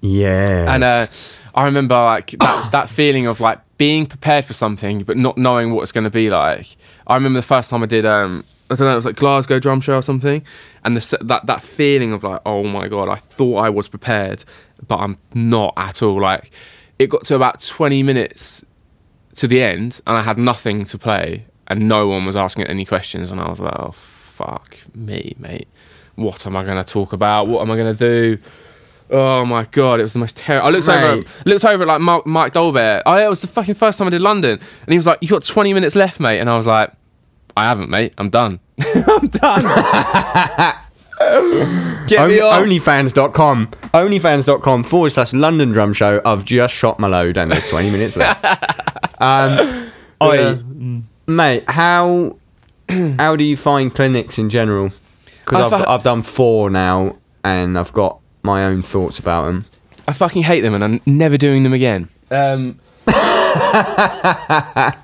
Yeah. 0.00 0.72
And 0.72 0.84
uh, 0.84 1.06
I 1.54 1.64
remember 1.64 1.94
like 1.94 2.30
that, 2.38 2.68
that 2.72 2.88
feeling 2.88 3.26
of 3.26 3.40
like 3.40 3.60
being 3.78 4.06
prepared 4.06 4.44
for 4.44 4.54
something 4.54 5.02
but 5.02 5.16
not 5.16 5.36
knowing 5.36 5.72
what 5.72 5.82
it's 5.82 5.92
going 5.92 6.04
to 6.04 6.10
be 6.10 6.30
like. 6.30 6.76
I 7.06 7.14
remember 7.14 7.38
the 7.38 7.46
first 7.46 7.70
time 7.70 7.82
I 7.82 7.86
did 7.86 8.06
um 8.06 8.44
I 8.70 8.74
don't 8.74 8.86
know 8.86 8.92
it 8.92 8.96
was 8.96 9.04
like 9.04 9.16
Glasgow 9.16 9.60
drum 9.60 9.80
show 9.80 9.96
or 9.96 10.02
something, 10.02 10.44
and 10.84 10.96
the, 10.96 11.18
that 11.22 11.46
that 11.46 11.62
feeling 11.62 12.12
of 12.12 12.24
like 12.24 12.40
oh 12.46 12.64
my 12.64 12.88
god 12.88 13.08
I 13.08 13.14
thought 13.14 13.58
I 13.58 13.70
was 13.70 13.88
prepared 13.88 14.44
but 14.86 14.96
I'm 14.96 15.18
not 15.34 15.72
at 15.76 16.02
all. 16.02 16.20
Like 16.20 16.50
it 16.98 17.08
got 17.08 17.24
to 17.24 17.34
about 17.34 17.60
20 17.60 18.02
minutes 18.02 18.64
to 19.36 19.46
the 19.46 19.62
end 19.62 20.00
and 20.06 20.16
I 20.16 20.22
had 20.22 20.38
nothing 20.38 20.84
to 20.86 20.98
play 20.98 21.46
and 21.68 21.88
no 21.88 22.08
one 22.08 22.24
was 22.24 22.36
asking 22.36 22.66
any 22.66 22.84
questions 22.84 23.30
and 23.30 23.40
I 23.40 23.48
was 23.48 23.60
like 23.60 23.74
oh 23.76 23.92
fuck 24.36 24.76
me 24.94 25.34
mate 25.38 25.68
what 26.14 26.46
am 26.46 26.56
I 26.56 26.64
going 26.64 26.82
to 26.82 26.92
talk 26.92 27.12
about 27.12 27.46
what 27.46 27.62
am 27.62 27.70
I 27.70 27.76
going 27.76 27.96
to 27.96 27.98
do 27.98 28.42
Oh 29.08 29.44
my 29.44 29.64
god, 29.70 30.00
it 30.00 30.02
was 30.02 30.14
the 30.14 30.18
most 30.18 30.36
terrible. 30.36 30.66
I 30.66 30.70
looked 30.70 30.88
over, 30.88 31.22
looked 31.44 31.64
over 31.64 31.84
at 31.84 31.86
like 31.86 32.00
Mark, 32.00 32.26
Mike 32.26 32.52
Dolbear. 32.52 33.02
Oh, 33.06 33.16
it 33.16 33.28
was 33.28 33.40
the 33.40 33.46
fucking 33.46 33.76
first 33.76 33.98
time 33.98 34.08
I 34.08 34.10
did 34.10 34.20
London, 34.20 34.58
and 34.58 34.92
he 34.92 34.96
was 34.98 35.06
like, 35.06 35.18
"You 35.20 35.28
got 35.28 35.44
20 35.44 35.72
minutes 35.74 35.94
left, 35.94 36.18
mate," 36.18 36.40
and 36.40 36.50
I 36.50 36.56
was 36.56 36.66
like, 36.66 36.90
"I 37.56 37.66
haven't, 37.68 37.88
mate. 37.88 38.14
I'm 38.18 38.30
done. 38.30 38.58
I'm 38.80 39.28
done." 39.28 39.62
Get 42.08 42.20
Only, 42.20 42.34
me 42.34 42.40
off. 42.40 42.62
onlyfans.com 42.62 43.68
onlyfans.com 43.94 44.84
forward 44.84 45.10
slash 45.10 45.32
London 45.32 45.70
drum 45.70 45.92
show. 45.92 46.20
I've 46.24 46.44
just 46.44 46.74
shot 46.74 46.98
my 46.98 47.08
load 47.08 47.38
and 47.38 47.50
there's 47.50 47.68
20 47.70 47.90
minutes 47.90 48.16
left. 48.16 48.44
Um, 49.18 49.90
oi, 50.22 50.60
mate, 51.26 51.64
how 51.70 52.36
how 53.18 53.36
do 53.36 53.44
you 53.44 53.56
find 53.56 53.94
clinics 53.94 54.38
in 54.38 54.48
general? 54.50 54.86
I 54.88 54.90
Because 55.44 55.72
I've, 55.72 55.84
fi- 55.84 55.92
I've 55.94 56.02
done 56.02 56.22
four 56.22 56.70
now 56.70 57.16
and 57.44 57.78
I've 57.78 57.92
got 57.92 58.18
my 58.42 58.64
own 58.64 58.82
thoughts 58.82 59.18
about 59.18 59.46
them. 59.46 59.64
I 60.08 60.12
fucking 60.12 60.42
hate 60.44 60.60
them, 60.60 60.72
and 60.74 60.84
I'm 60.84 61.00
never 61.04 61.36
doing 61.36 61.62
them 61.64 61.72
again. 61.72 62.08
Um. 62.30 62.78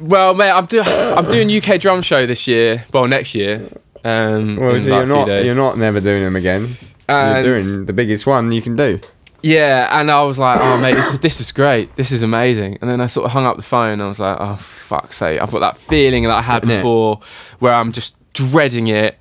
well, 0.00 0.34
mate, 0.34 0.50
I'm 0.50 0.66
doing 0.66 0.86
I'm 0.86 1.26
doing 1.26 1.50
UK 1.50 1.80
drum 1.80 2.02
show 2.02 2.26
this 2.26 2.46
year. 2.46 2.84
Well, 2.92 3.06
next 3.08 3.34
year. 3.34 3.68
Um, 4.04 4.56
Well, 4.56 4.74
in 4.74 4.80
so 4.80 4.90
like 4.90 4.90
you're 4.90 5.02
a 5.02 5.06
few 5.06 5.14
not 5.16 5.26
days. 5.26 5.46
you're 5.46 5.54
not 5.54 5.78
never 5.78 6.00
doing 6.00 6.22
them 6.24 6.36
again. 6.36 6.68
And- 7.08 7.44
you're 7.44 7.60
doing 7.60 7.86
the 7.86 7.92
biggest 7.92 8.26
one 8.26 8.52
you 8.52 8.62
can 8.62 8.76
do. 8.76 9.00
Yeah, 9.42 9.88
and 9.98 10.10
I 10.10 10.22
was 10.22 10.38
like, 10.38 10.58
oh 10.60 10.78
mate, 10.78 10.94
this 10.94 11.10
is 11.10 11.18
this 11.18 11.40
is 11.40 11.50
great. 11.52 11.94
This 11.96 12.12
is 12.12 12.22
amazing. 12.22 12.78
And 12.80 12.88
then 12.88 13.00
I 13.00 13.08
sort 13.08 13.26
of 13.26 13.32
hung 13.32 13.44
up 13.44 13.56
the 13.56 13.62
phone. 13.62 13.94
and 13.94 14.02
I 14.02 14.06
was 14.08 14.18
like, 14.20 14.36
oh 14.40 14.56
fuck's 14.56 15.16
sake, 15.16 15.40
I've 15.40 15.50
got 15.50 15.60
that 15.60 15.76
feeling 15.76 16.24
that 16.24 16.30
I 16.32 16.42
had 16.42 16.62
Innit? 16.62 16.76
before, 16.78 17.20
where 17.58 17.72
I'm 17.72 17.92
just 17.92 18.14
dreading 18.32 18.86
it, 18.86 19.18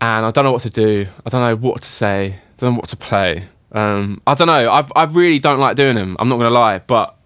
and 0.00 0.24
I 0.24 0.30
don't 0.30 0.44
know 0.44 0.52
what 0.52 0.62
to 0.62 0.70
do. 0.70 1.06
I 1.26 1.30
don't 1.30 1.40
know 1.40 1.56
what 1.56 1.82
to 1.82 1.88
say. 1.88 2.34
I 2.34 2.40
don't 2.58 2.74
know 2.74 2.76
what 2.78 2.88
to 2.90 2.96
play. 2.96 3.44
Um, 3.72 4.20
I 4.26 4.34
don't 4.34 4.46
know. 4.46 4.70
I 4.70 4.86
I 4.94 5.04
really 5.04 5.38
don't 5.38 5.58
like 5.58 5.76
doing 5.76 5.96
them. 5.96 6.16
I'm 6.20 6.28
not 6.28 6.36
gonna 6.36 6.50
lie, 6.50 6.78
but 6.78 7.16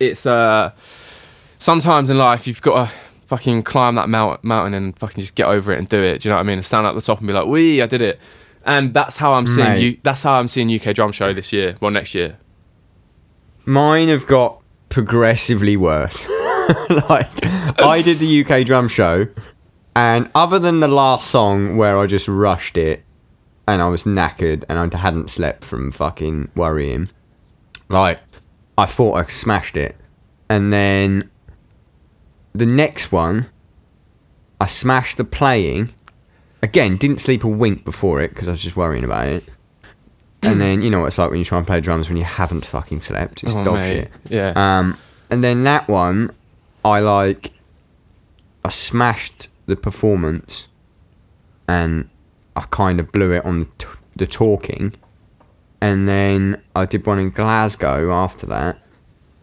it's 0.00 0.24
uh 0.26 0.70
sometimes 1.58 2.10
in 2.10 2.18
life 2.18 2.46
you've 2.46 2.62
got 2.62 2.86
to 2.86 2.92
fucking 3.26 3.62
climb 3.62 3.94
that 3.94 4.08
mount, 4.08 4.44
mountain 4.44 4.74
and 4.74 4.98
fucking 4.98 5.20
just 5.20 5.34
get 5.34 5.46
over 5.46 5.72
it 5.72 5.78
and 5.78 5.88
do 5.88 6.02
it. 6.02 6.20
Do 6.22 6.28
you 6.28 6.30
know 6.30 6.36
what 6.36 6.40
I 6.40 6.44
mean? 6.44 6.58
And 6.58 6.64
stand 6.64 6.86
at 6.86 6.94
the 6.94 7.00
top 7.00 7.18
and 7.18 7.26
be 7.26 7.32
like, 7.32 7.46
"Wee, 7.46 7.82
I 7.82 7.86
did 7.86 8.02
it." 8.02 8.18
And 8.64 8.94
that's 8.94 9.16
how 9.16 9.34
I'm 9.34 9.46
seeing 9.46 9.66
Mate. 9.66 9.82
you. 9.82 10.00
That's 10.02 10.22
how 10.22 10.34
I'm 10.34 10.48
seeing 10.48 10.74
UK 10.74 10.94
Drum 10.94 11.12
Show 11.12 11.32
this 11.32 11.52
year. 11.52 11.76
Well, 11.80 11.90
next 11.90 12.14
year. 12.14 12.38
Mine 13.66 14.08
have 14.08 14.26
got 14.26 14.60
progressively 14.90 15.76
worse. 15.76 16.26
like 17.08 17.28
I 17.78 18.02
did 18.04 18.18
the 18.18 18.44
UK 18.44 18.66
drum 18.66 18.88
show, 18.88 19.26
and 19.96 20.30
other 20.34 20.58
than 20.58 20.80
the 20.80 20.88
last 20.88 21.30
song 21.30 21.76
where 21.76 21.98
I 21.98 22.06
just 22.06 22.28
rushed 22.28 22.76
it, 22.76 23.04
and 23.66 23.82
I 23.82 23.88
was 23.88 24.04
knackered 24.04 24.64
and 24.68 24.78
I 24.78 24.96
hadn't 24.96 25.30
slept 25.30 25.64
from 25.64 25.92
fucking 25.92 26.50
worrying, 26.54 27.08
like 27.88 28.20
I 28.78 28.86
thought 28.86 29.14
I 29.14 29.30
smashed 29.30 29.76
it, 29.76 29.96
and 30.48 30.72
then 30.72 31.30
the 32.54 32.66
next 32.66 33.12
one, 33.12 33.48
I 34.60 34.66
smashed 34.66 35.16
the 35.16 35.24
playing. 35.24 35.92
Again, 36.64 36.96
didn't 36.96 37.20
sleep 37.20 37.44
a 37.44 37.48
wink 37.48 37.84
before 37.84 38.22
it 38.22 38.28
because 38.30 38.48
I 38.48 38.52
was 38.52 38.62
just 38.62 38.74
worrying 38.74 39.04
about 39.04 39.26
it. 39.28 39.44
And 40.42 40.60
then 40.60 40.80
you 40.82 40.88
know 40.90 41.00
what 41.00 41.06
it's 41.08 41.18
like 41.18 41.28
when 41.30 41.38
you 41.38 41.44
try 41.44 41.58
and 41.58 41.66
play 41.66 41.80
drums 41.80 42.08
when 42.08 42.16
you 42.16 42.24
haven't 42.24 42.64
fucking 42.64 43.02
slept. 43.02 43.44
It's 43.44 43.54
Oh, 43.54 43.64
dog 43.64 43.74
mate. 43.74 43.86
shit. 44.04 44.10
Yeah. 44.30 44.52
Um, 44.56 44.96
and 45.30 45.44
then 45.44 45.64
that 45.64 45.88
one, 45.88 46.34
I 46.84 47.00
like, 47.00 47.52
I 48.64 48.70
smashed 48.70 49.48
the 49.66 49.76
performance, 49.76 50.68
and 51.68 52.08
I 52.56 52.62
kind 52.70 52.98
of 53.00 53.10
blew 53.12 53.32
it 53.32 53.44
on 53.44 53.60
the, 53.60 53.66
t- 53.78 53.86
the 54.16 54.26
talking, 54.26 54.94
and 55.82 56.08
then 56.08 56.62
I 56.76 56.84
did 56.86 57.06
one 57.06 57.18
in 57.18 57.30
Glasgow 57.30 58.10
after 58.12 58.46
that, 58.46 58.78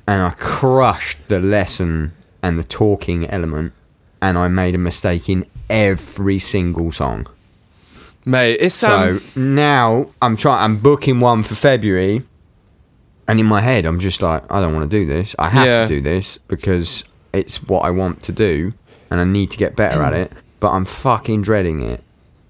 and 0.08 0.22
I 0.22 0.32
crushed 0.32 1.18
the 1.28 1.40
lesson 1.40 2.14
and 2.44 2.58
the 2.60 2.64
talking 2.64 3.28
element, 3.28 3.74
and 4.22 4.38
I 4.38 4.48
made 4.48 4.76
a 4.76 4.78
mistake 4.78 5.30
in 5.30 5.46
every 5.70 6.40
single 6.40 6.92
song. 6.92 7.28
Mate, 8.26 8.58
it's 8.60 8.76
So 8.76 9.20
um, 9.20 9.22
now 9.36 10.08
I'm 10.22 10.38
trying. 10.38 10.64
I'm 10.64 10.78
booking 10.78 11.20
one 11.20 11.42
for 11.42 11.56
February, 11.56 12.24
and 13.28 13.40
in 13.40 13.46
my 13.48 13.62
head, 13.62 13.86
I'm 13.86 14.00
just 14.00 14.22
like, 14.22 14.44
I 14.52 14.60
don't 14.62 14.74
want 14.76 14.90
to 14.90 14.98
do 15.00 15.06
this. 15.06 15.36
I 15.40 15.50
have 15.50 15.66
Yeah. 15.66 15.82
to 15.82 15.88
do 15.88 16.02
this 16.02 16.38
because 16.48 17.04
it's 17.34 17.64
what 17.64 17.80
I 17.80 17.90
want 17.90 18.22
to 18.24 18.32
do, 18.32 18.74
and 19.10 19.20
I 19.20 19.24
need 19.24 19.50
to 19.52 19.58
get 19.58 19.76
better 19.76 20.04
at 20.04 20.14
it. 20.14 20.32
But 20.60 20.70
I'm 20.72 20.86
fucking 20.86 21.42
dreading 21.42 21.82
it. 21.82 22.04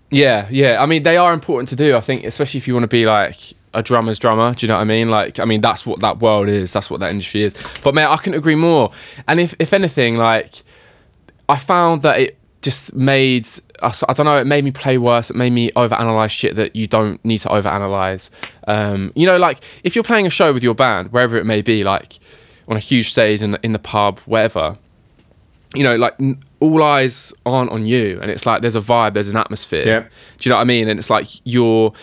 yeah, 0.10 0.48
yeah. 0.52 0.84
I 0.84 0.86
mean, 0.88 1.04
they 1.04 1.16
are 1.16 1.32
important 1.34 1.70
to 1.70 1.78
do. 1.78 1.96
I 1.96 2.02
think, 2.02 2.26
especially 2.26 2.58
if 2.58 2.68
you 2.68 2.74
want 2.74 2.84
to 2.84 2.88
be 2.90 3.06
like 3.06 3.38
a 3.74 3.82
drummer's 3.82 4.20
drummer. 4.20 4.54
Do 4.54 4.66
you 4.66 4.68
know 4.68 4.74
what 4.76 4.82
I 4.82 4.84
mean? 4.84 5.10
Like, 5.10 5.40
I 5.40 5.46
mean, 5.46 5.62
that's 5.62 5.86
what 5.86 6.02
that 6.02 6.20
world 6.20 6.50
is. 6.50 6.74
That's 6.74 6.90
what 6.90 7.00
that 7.00 7.12
industry 7.12 7.44
is. 7.44 7.56
But 7.82 7.96
mate, 7.96 8.08
I 8.08 8.18
couldn't 8.18 8.38
agree 8.38 8.56
more. 8.56 8.92
And 9.30 9.40
if 9.40 9.56
if 9.60 9.72
anything, 9.72 10.18
like, 10.18 10.64
I 11.50 11.58
found 11.58 12.02
that 12.04 12.20
it 12.20 12.38
just 12.62 12.94
made 12.94 13.48
I 13.82 14.14
don't 14.14 14.26
know. 14.26 14.38
It 14.38 14.46
made 14.46 14.64
me 14.64 14.72
play 14.72 14.98
worse. 14.98 15.32
It 15.32 15.36
made 15.36 15.52
me 15.54 15.72
overanalyze 15.72 16.30
shit 16.30 16.56
that 16.56 16.76
you 16.76 16.86
don't 16.86 17.24
need 17.26 17.40
to 17.40 17.50
overanalyze. 17.50 18.30
Um, 18.68 19.12
you 19.16 19.26
know, 19.26 19.38
like 19.38 19.64
if 19.84 19.96
you're 19.96 20.04
playing 20.04 20.28
a 20.28 20.30
show 20.30 20.54
with 20.54 20.62
your 20.62 20.76
band, 20.76 21.12
wherever 21.12 21.38
it 21.38 21.46
may 21.46 21.62
be, 21.62 21.84
like 21.84 22.20
on 22.68 22.78
a 22.78 22.80
huge 22.80 23.10
stage 23.10 23.42
in 23.42 23.52
the, 23.52 23.60
in 23.64 23.72
the 23.74 23.80
pub, 23.80 24.20
wherever. 24.20 24.78
You 25.74 25.84
know, 25.84 25.96
like 25.96 26.14
n- 26.20 26.44
all 26.60 26.84
eyes 26.84 27.34
aren't 27.46 27.72
on 27.72 27.86
you, 27.86 28.20
and 28.22 28.30
it's 28.30 28.46
like 28.46 28.62
there's 28.62 28.76
a 28.76 28.82
vibe, 28.82 29.14
there's 29.14 29.30
an 29.30 29.38
atmosphere. 29.38 29.86
Yep. 29.86 30.12
Do 30.38 30.48
you 30.48 30.50
know 30.52 30.58
what 30.58 30.62
I 30.62 30.66
mean? 30.66 30.88
And 30.88 31.00
it's 31.00 31.10
like 31.10 31.30
you're 31.44 31.94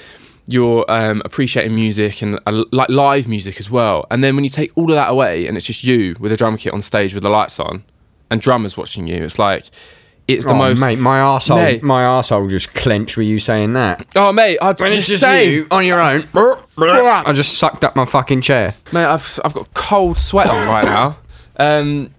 you're 0.47 0.85
um, 0.89 1.21
appreciating 1.27 1.75
music 1.75 2.23
and 2.23 2.41
uh, 2.47 2.65
like 2.73 2.89
live 2.89 3.29
music 3.29 3.61
as 3.61 3.71
well. 3.71 4.07
And 4.11 4.25
then 4.25 4.35
when 4.35 4.45
you 4.45 4.51
take 4.51 4.73
all 4.77 4.91
of 4.91 4.97
that 4.97 5.11
away, 5.11 5.47
and 5.47 5.57
it's 5.57 5.67
just 5.67 5.85
you 5.85 6.17
with 6.19 6.33
a 6.33 6.37
drum 6.37 6.57
kit 6.57 6.73
on 6.73 6.83
stage 6.83 7.15
with 7.15 7.23
the 7.23 7.29
lights 7.29 7.61
on, 7.61 7.85
and 8.31 8.41
drummers 8.41 8.77
watching 8.77 9.07
you, 9.07 9.25
it's 9.25 9.39
like 9.39 9.65
it's 10.27 10.45
the 10.45 10.53
oh, 10.53 10.57
most. 10.57 10.81
mate, 10.81 10.99
my 10.99 11.19
arsehole, 11.21 11.57
Mate. 11.57 11.83
my 11.83 12.03
arsehole 12.03 12.51
just 12.51 12.75
clenched 12.75 13.17
with 13.17 13.27
you 13.27 13.39
saying 13.39 13.73
that. 13.73 14.07
Oh 14.15 14.31
mate, 14.33 14.59
I'd 14.61 14.79
When 14.79 14.93
it's 14.93 15.07
just 15.07 15.21
same. 15.21 15.51
you 15.51 15.67
on 15.71 15.87
your 15.87 16.01
own, 16.01 16.29
I 17.27 17.33
just 17.33 17.57
sucked 17.57 17.83
up 17.83 17.97
my 17.97 18.05
fucking 18.05 18.43
chair. 18.43 18.75
Mate, 18.93 19.07
I've 19.07 19.41
I've 19.45 19.55
got 19.55 19.73
cold 19.75 20.19
sweat 20.19 20.49
on 20.49 20.69
right 20.69 20.85
now. 20.85 21.17
Um, 21.57 22.11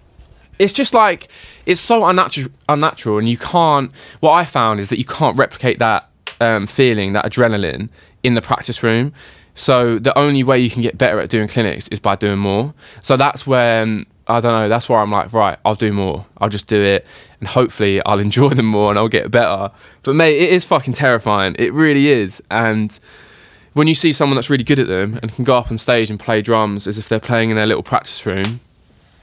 it's 0.57 0.73
just 0.73 0.93
like 0.93 1.29
it's 1.65 1.79
so 1.79 2.03
unnatural, 2.05 2.49
unnatural, 2.67 3.19
and 3.19 3.29
you 3.29 3.37
can't. 3.37 3.91
What 4.21 4.31
I 4.31 4.43
found 4.43 4.79
is 4.79 4.89
that 4.89 4.97
you 4.97 5.05
can't 5.05 5.37
replicate 5.37 5.77
that 5.79 6.09
um, 6.41 6.65
feeling, 6.65 7.13
that 7.13 7.25
adrenaline, 7.25 7.89
in 8.23 8.33
the 8.33 8.41
practice 8.41 8.81
room. 8.81 9.13
So 9.55 9.99
the 9.99 10.17
only 10.17 10.41
way 10.43 10.59
you 10.59 10.69
can 10.69 10.81
get 10.81 10.97
better 10.97 11.19
at 11.19 11.29
doing 11.29 11.47
clinics 11.47 11.87
is 11.89 11.99
by 11.99 12.15
doing 12.15 12.39
more. 12.39 12.73
So 13.01 13.17
that's 13.17 13.45
when 13.45 14.05
I 14.29 14.39
don't 14.39 14.53
know. 14.53 14.69
That's 14.69 14.87
where 14.87 14.99
I'm 14.99 15.11
like, 15.11 15.33
right, 15.33 15.57
I'll 15.65 15.75
do 15.75 15.91
more. 15.91 16.25
I'll 16.37 16.49
just 16.49 16.67
do 16.67 16.79
it, 16.79 17.05
and 17.39 17.49
hopefully 17.49 18.01
I'll 18.05 18.19
enjoy 18.29 18.49
them 18.49 18.67
more, 18.67 18.91
and 18.91 18.99
I'll 18.99 19.07
get 19.09 19.31
better. 19.31 19.71
But 20.03 20.15
mate, 20.15 20.37
it 20.37 20.51
is 20.51 20.63
fucking 20.63 20.93
terrifying. 20.93 21.55
It 21.59 21.73
really 21.73 22.09
is, 22.09 22.41
and 22.49 22.97
when 23.73 23.87
you 23.87 23.95
see 23.95 24.13
someone 24.13 24.35
that's 24.35 24.49
really 24.49 24.63
good 24.63 24.79
at 24.79 24.87
them 24.87 25.19
and 25.21 25.33
can 25.33 25.43
go 25.43 25.55
up 25.55 25.71
on 25.71 25.77
stage 25.77 26.09
and 26.09 26.19
play 26.19 26.41
drums 26.41 26.87
as 26.87 26.97
if 26.97 27.07
they're 27.07 27.19
playing 27.19 27.49
in 27.49 27.55
their 27.55 27.67
little 27.67 27.83
practice 27.83 28.25
room, 28.25 28.59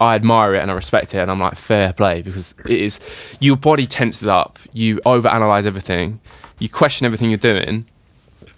I 0.01 0.15
admire 0.15 0.55
it 0.55 0.61
and 0.61 0.71
I 0.71 0.75
respect 0.75 1.15
it 1.15 1.19
and 1.19 1.31
I'm 1.31 1.41
like 1.41 1.57
fair 1.57 1.93
play 1.93 2.23
because 2.23 2.55
it 2.65 2.81
is 2.81 3.01
your 3.41 3.57
body 3.57 3.87
tenses 3.87 4.27
up, 4.27 4.59
you 4.73 4.97
overanalyze 4.99 5.67
everything, 5.67 6.21
you 6.59 6.69
question 6.69 7.07
everything 7.07 7.31
you're 7.31 7.39
doing, 7.39 7.87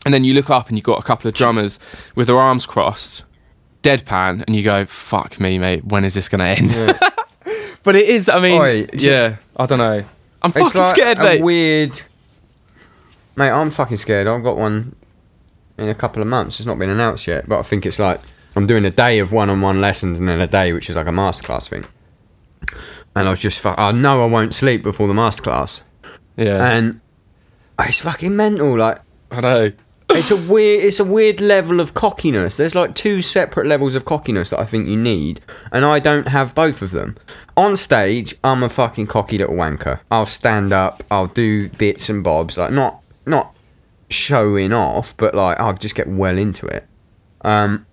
and 0.05 0.15
then 0.15 0.25
you 0.25 0.35
look 0.35 0.51
up 0.51 0.69
and 0.69 0.77
you've 0.77 0.85
got 0.85 0.99
a 0.99 1.03
couple 1.03 1.29
of 1.29 1.35
drummers 1.35 1.79
with 2.15 2.27
their 2.27 2.39
arms 2.39 2.67
crossed, 2.67 3.25
deadpan, 3.83 4.45
and 4.47 4.55
you 4.57 4.63
go, 4.63 4.85
"Fuck 4.87 5.41
me, 5.41 5.59
mate, 5.59 5.85
when 5.85 6.05
is 6.05 6.15
this 6.15 6.29
gonna 6.29 6.45
end?" 6.45 6.75
but 7.83 7.97
it 7.97 8.09
is. 8.09 8.29
I 8.29 8.41
mean, 8.41 8.61
Oi, 8.61 8.87
yeah, 8.95 9.37
I 9.57 9.67
don't 9.67 9.79
know. 9.79 10.05
I'm 10.43 10.51
It's 10.55 10.59
fucking 10.59 10.81
like 10.81 10.91
scared, 10.97 11.19
a 11.19 11.23
mate. 11.23 11.43
weird. 11.43 12.01
Mate, 13.37 13.51
I'm 13.51 13.71
fucking 13.71 13.97
scared. 13.97 14.27
I've 14.27 14.43
got 14.43 14.57
one 14.57 14.95
in 15.79 15.89
a 15.89 15.95
couple 15.95 16.21
of 16.23 16.29
months. 16.29 16.59
It's 16.61 16.67
not 16.67 16.79
been 16.79 16.91
announced 16.91 17.27
yet, 17.27 17.49
but 17.49 17.59
I 17.59 17.63
think 17.63 17.87
it's 17.87 17.99
like 17.99 18.21
I'm 18.57 18.67
doing 18.67 18.85
a 18.85 18.91
day 18.91 19.19
of 19.21 19.33
one-on-one 19.33 19.81
lessons 19.81 20.19
and 20.19 20.29
then 20.29 20.41
a 20.41 20.47
day 20.47 20.73
which 20.73 20.91
is 20.91 20.97
like 20.97 21.07
a 21.07 21.11
masterclass 21.11 21.69
thing. 21.69 21.85
And 23.15 23.27
I 23.27 23.31
was 23.31 23.41
just, 23.41 23.59
fu- 23.61 23.69
I 23.77 23.93
know 23.93 24.23
I 24.23 24.27
won't 24.27 24.55
sleep 24.55 24.83
before 24.83 25.09
the 25.09 25.15
masterclass, 25.15 25.83
yeah, 26.37 26.71
and 26.73 27.01
it's 27.81 27.99
fucking 28.01 28.35
mental. 28.37 28.77
Like 28.79 29.01
I 29.31 29.41
know. 29.41 29.73
It's 30.11 30.31
a 30.31 30.37
weird, 30.37 30.85
it's 30.85 31.01
a 31.01 31.05
weird 31.05 31.41
level 31.41 31.81
of 31.81 31.95
cockiness. 31.95 32.57
There's 32.57 32.75
like 32.75 32.95
two 32.95 33.21
separate 33.21 33.67
levels 33.67 33.95
of 33.95 34.05
cockiness 34.05 34.51
that 34.51 34.59
I 34.59 34.65
think 34.65 34.89
you 34.89 34.97
need, 34.97 35.41
and 35.71 35.85
I 35.85 35.99
don't 35.99 36.29
have 36.29 36.55
both 36.55 36.83
of 36.83 36.93
them. 36.93 37.17
On 37.57 37.77
stage, 37.77 38.35
I'm 38.43 38.63
a 38.63 38.69
fucking 38.69 39.07
cocky 39.07 39.39
little 39.39 39.55
wanker. 39.55 40.01
I'll 40.11 40.27
stand 40.27 40.73
up, 40.73 41.03
I'll 41.11 41.27
do 41.27 41.69
bits 41.71 42.09
and 42.09 42.25
bobs, 42.25 42.57
like 42.57 42.73
not 42.73 43.03
not 43.27 43.55
showing 44.09 44.73
off, 44.73 45.17
but 45.17 45.35
like 45.35 45.61
I'll 45.61 45.75
just 45.75 45.95
get 45.95 46.09
well 46.09 46.39
into 46.39 46.67
it. 46.67 46.87
Um, 47.43 47.87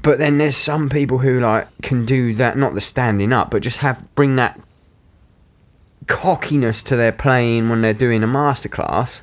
but 0.00 0.18
then 0.18 0.38
there's 0.38 0.56
some 0.56 0.88
people 0.88 1.18
who 1.18 1.40
like 1.40 1.68
can 1.82 2.06
do 2.06 2.34
that, 2.34 2.56
not 2.56 2.74
the 2.74 2.80
standing 2.80 3.32
up, 3.32 3.50
but 3.50 3.62
just 3.62 3.78
have 3.78 4.06
bring 4.14 4.36
that 4.36 4.60
cockiness 6.06 6.82
to 6.84 6.96
their 6.96 7.12
playing 7.12 7.68
when 7.68 7.82
they're 7.82 7.92
doing 7.92 8.22
a 8.22 8.28
masterclass, 8.28 9.22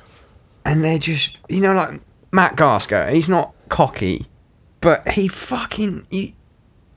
and 0.64 0.84
they're 0.84 0.98
just 0.98 1.38
you 1.48 1.60
know 1.60 1.72
like 1.72 2.00
Matt 2.32 2.56
Garstka. 2.56 3.10
He's 3.12 3.28
not 3.28 3.54
cocky, 3.68 4.26
but 4.80 5.06
he 5.08 5.28
fucking 5.28 6.06
he, 6.10 6.34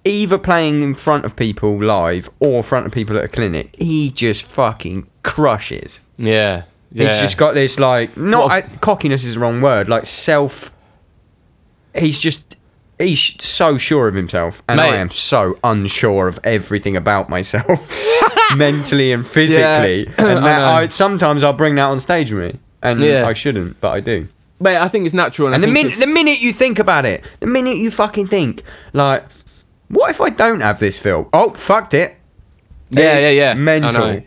either 0.03 0.37
playing 0.37 0.81
in 0.83 0.93
front 0.93 1.25
of 1.25 1.35
people 1.35 1.77
live 1.83 2.29
or 2.39 2.57
in 2.57 2.63
front 2.63 2.85
of 2.85 2.91
people 2.91 3.17
at 3.17 3.23
a 3.23 3.27
clinic, 3.27 3.75
he 3.77 4.11
just 4.11 4.43
fucking 4.43 5.07
crushes. 5.23 6.01
Yeah. 6.17 6.63
Yeah. 6.91 7.07
He's 7.07 7.19
just 7.21 7.37
got 7.37 7.53
this 7.53 7.79
like 7.79 8.17
not 8.17 8.43
What 8.43 8.51
I, 8.51 8.61
cockiness 8.61 9.23
is 9.23 9.35
the 9.35 9.39
wrong 9.39 9.61
word, 9.61 9.87
like 9.87 10.05
self. 10.05 10.71
He's 11.95 12.19
just 12.19 12.57
he's 12.99 13.35
so 13.43 13.77
sure 13.77 14.07
of 14.07 14.13
himself, 14.15 14.61
and 14.67 14.79
I 14.79 14.95
am 14.97 15.09
so 15.09 15.57
unsure 15.63 16.27
of 16.27 16.39
everything 16.43 16.95
about 16.95 17.29
myself, 17.29 17.97
mentally 18.55 19.11
and 19.11 19.25
physically. 19.25 20.03
Yeah. 20.03 20.13
And 20.17 20.45
that 20.45 20.59
know. 20.59 20.65
I, 20.65 20.87
sometimes 20.89 21.43
I'll 21.43 21.53
bring 21.53 21.75
that 21.75 21.85
on 21.85 21.99
stage 21.99 22.31
with 22.31 22.53
me, 22.53 22.59
and 22.81 22.99
Yeah. 22.99 23.25
I 23.25 23.33
shouldn't, 23.33 23.79
but 23.81 23.91
I 23.91 23.99
do. 24.01 24.27
Mate, 24.61 24.77
I 24.77 24.87
think 24.87 25.05
it's 25.05 25.13
natural. 25.13 25.47
And, 25.47 25.55
And 25.55 25.63
the 25.63 25.67
minute 25.67 25.95
the 25.95 26.07
minute 26.07 26.39
you 26.39 26.53
think 26.53 26.79
about 26.79 27.05
it, 27.05 27.23
the 27.39 27.47
minute 27.47 27.77
you 27.77 27.91
fucking 27.91 28.27
think 28.27 28.63
like, 28.93 29.25
what 29.89 30.09
if 30.11 30.21
I 30.21 30.29
don't 30.29 30.61
have 30.61 30.79
this 30.79 30.97
film? 30.99 31.27
Oh, 31.33 31.51
fucked 31.53 31.93
it. 31.93 32.15
Yeah, 32.91 33.17
It's 33.17 33.35
yeah, 33.35 33.43
yeah. 33.43 33.53
Mental. 33.55 34.07
know. 34.07 34.21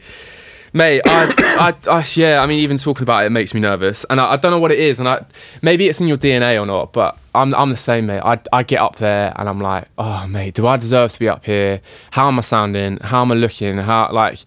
Mate, 0.76 1.03
I, 1.07 1.72
I, 1.87 1.91
I, 1.99 2.05
yeah, 2.14 2.41
I 2.43 2.47
mean, 2.47 2.59
even 2.59 2.78
talking 2.78 3.05
about 3.05 3.24
it, 3.24 3.30
makes 3.30 3.55
me 3.55 3.61
nervous, 3.61 4.05
and 4.11 4.20
I, 4.20 4.32
I 4.32 4.37
don't 4.37 4.51
know 4.51 4.59
what 4.59 4.72
it 4.72 4.80
is, 4.80 4.99
and 4.99 5.09
I, 5.09 5.24
maybe 5.62 5.87
it's 5.89 6.01
in 6.01 6.09
your 6.09 6.16
DNA 6.16 6.61
or 6.61 6.66
not, 6.66 6.93
but 6.93 7.16
I'm, 7.32 7.55
I'm 7.55 7.70
the 7.70 7.76
same, 7.76 8.07
mate. 8.07 8.18
I, 8.24 8.41
I 8.53 8.64
get 8.64 8.80
up 8.80 8.97
there 8.97 9.32
and 9.37 9.49
I'm 9.49 9.61
like, 9.61 9.87
oh, 9.99 10.26
mate, 10.26 10.55
do 10.55 10.66
I 10.66 10.76
deserve 10.76 11.12
to 11.12 11.18
be 11.20 11.28
up 11.28 11.45
here? 11.45 11.80
How 12.11 12.26
am 12.26 12.41
I 12.41 12.43
sounding? 12.43 12.99
How 13.03 13.22
am 13.22 13.30
I 13.30 13.37
looking? 13.37 13.78
How, 13.78 14.11
like, 14.12 14.39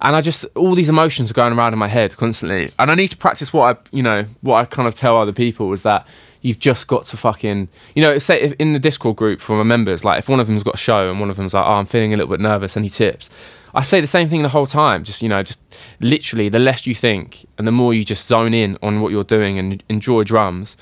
and 0.00 0.14
I 0.16 0.20
just 0.20 0.44
all 0.54 0.74
these 0.74 0.88
emotions 0.88 1.30
are 1.30 1.34
going 1.34 1.52
around 1.52 1.72
in 1.72 1.78
my 1.78 1.88
head 1.88 2.16
constantly, 2.16 2.70
and 2.78 2.90
I 2.90 2.94
need 2.94 3.08
to 3.08 3.16
practice 3.16 3.52
what 3.52 3.76
I, 3.76 3.96
you 3.96 4.02
know, 4.02 4.26
what 4.42 4.56
I 4.56 4.64
kind 4.64 4.86
of 4.88 4.94
tell 4.94 5.16
other 5.16 5.32
people 5.32 5.72
is 5.72 5.82
that 5.82 6.06
you've 6.42 6.58
just 6.60 6.86
got 6.86 7.06
to 7.06 7.16
fucking, 7.16 7.68
you 7.94 8.02
know, 8.02 8.18
say 8.18 8.40
if 8.40 8.52
in 8.54 8.72
the 8.72 8.78
Discord 8.78 9.16
group 9.16 9.40
for 9.40 9.56
my 9.56 9.62
members, 9.64 10.04
like 10.04 10.18
if 10.18 10.28
one 10.28 10.38
of 10.40 10.46
them's 10.46 10.62
got 10.62 10.74
a 10.74 10.78
show 10.78 11.10
and 11.10 11.18
one 11.20 11.28
of 11.30 11.36
them's 11.36 11.54
like, 11.54 11.66
oh, 11.66 11.72
I'm 11.74 11.86
feeling 11.86 12.12
a 12.14 12.16
little 12.16 12.30
bit 12.30 12.40
nervous, 12.40 12.76
any 12.76 12.88
tips. 12.88 13.28
I 13.74 13.82
say 13.82 14.00
the 14.00 14.06
same 14.06 14.28
thing 14.28 14.42
the 14.42 14.48
whole 14.50 14.66
time. 14.66 15.04
Just 15.04 15.22
you 15.22 15.28
know, 15.28 15.42
just 15.42 15.60
literally, 16.00 16.48
the 16.48 16.58
less 16.58 16.86
you 16.86 16.94
think 16.94 17.46
and 17.58 17.66
the 17.66 17.72
more 17.72 17.92
you 17.92 18.04
just 18.04 18.26
zone 18.26 18.54
in 18.54 18.76
on 18.82 19.00
what 19.00 19.12
you're 19.12 19.24
doing 19.24 19.58
and 19.58 19.82
enjoy 19.88 20.24
drums, 20.24 20.76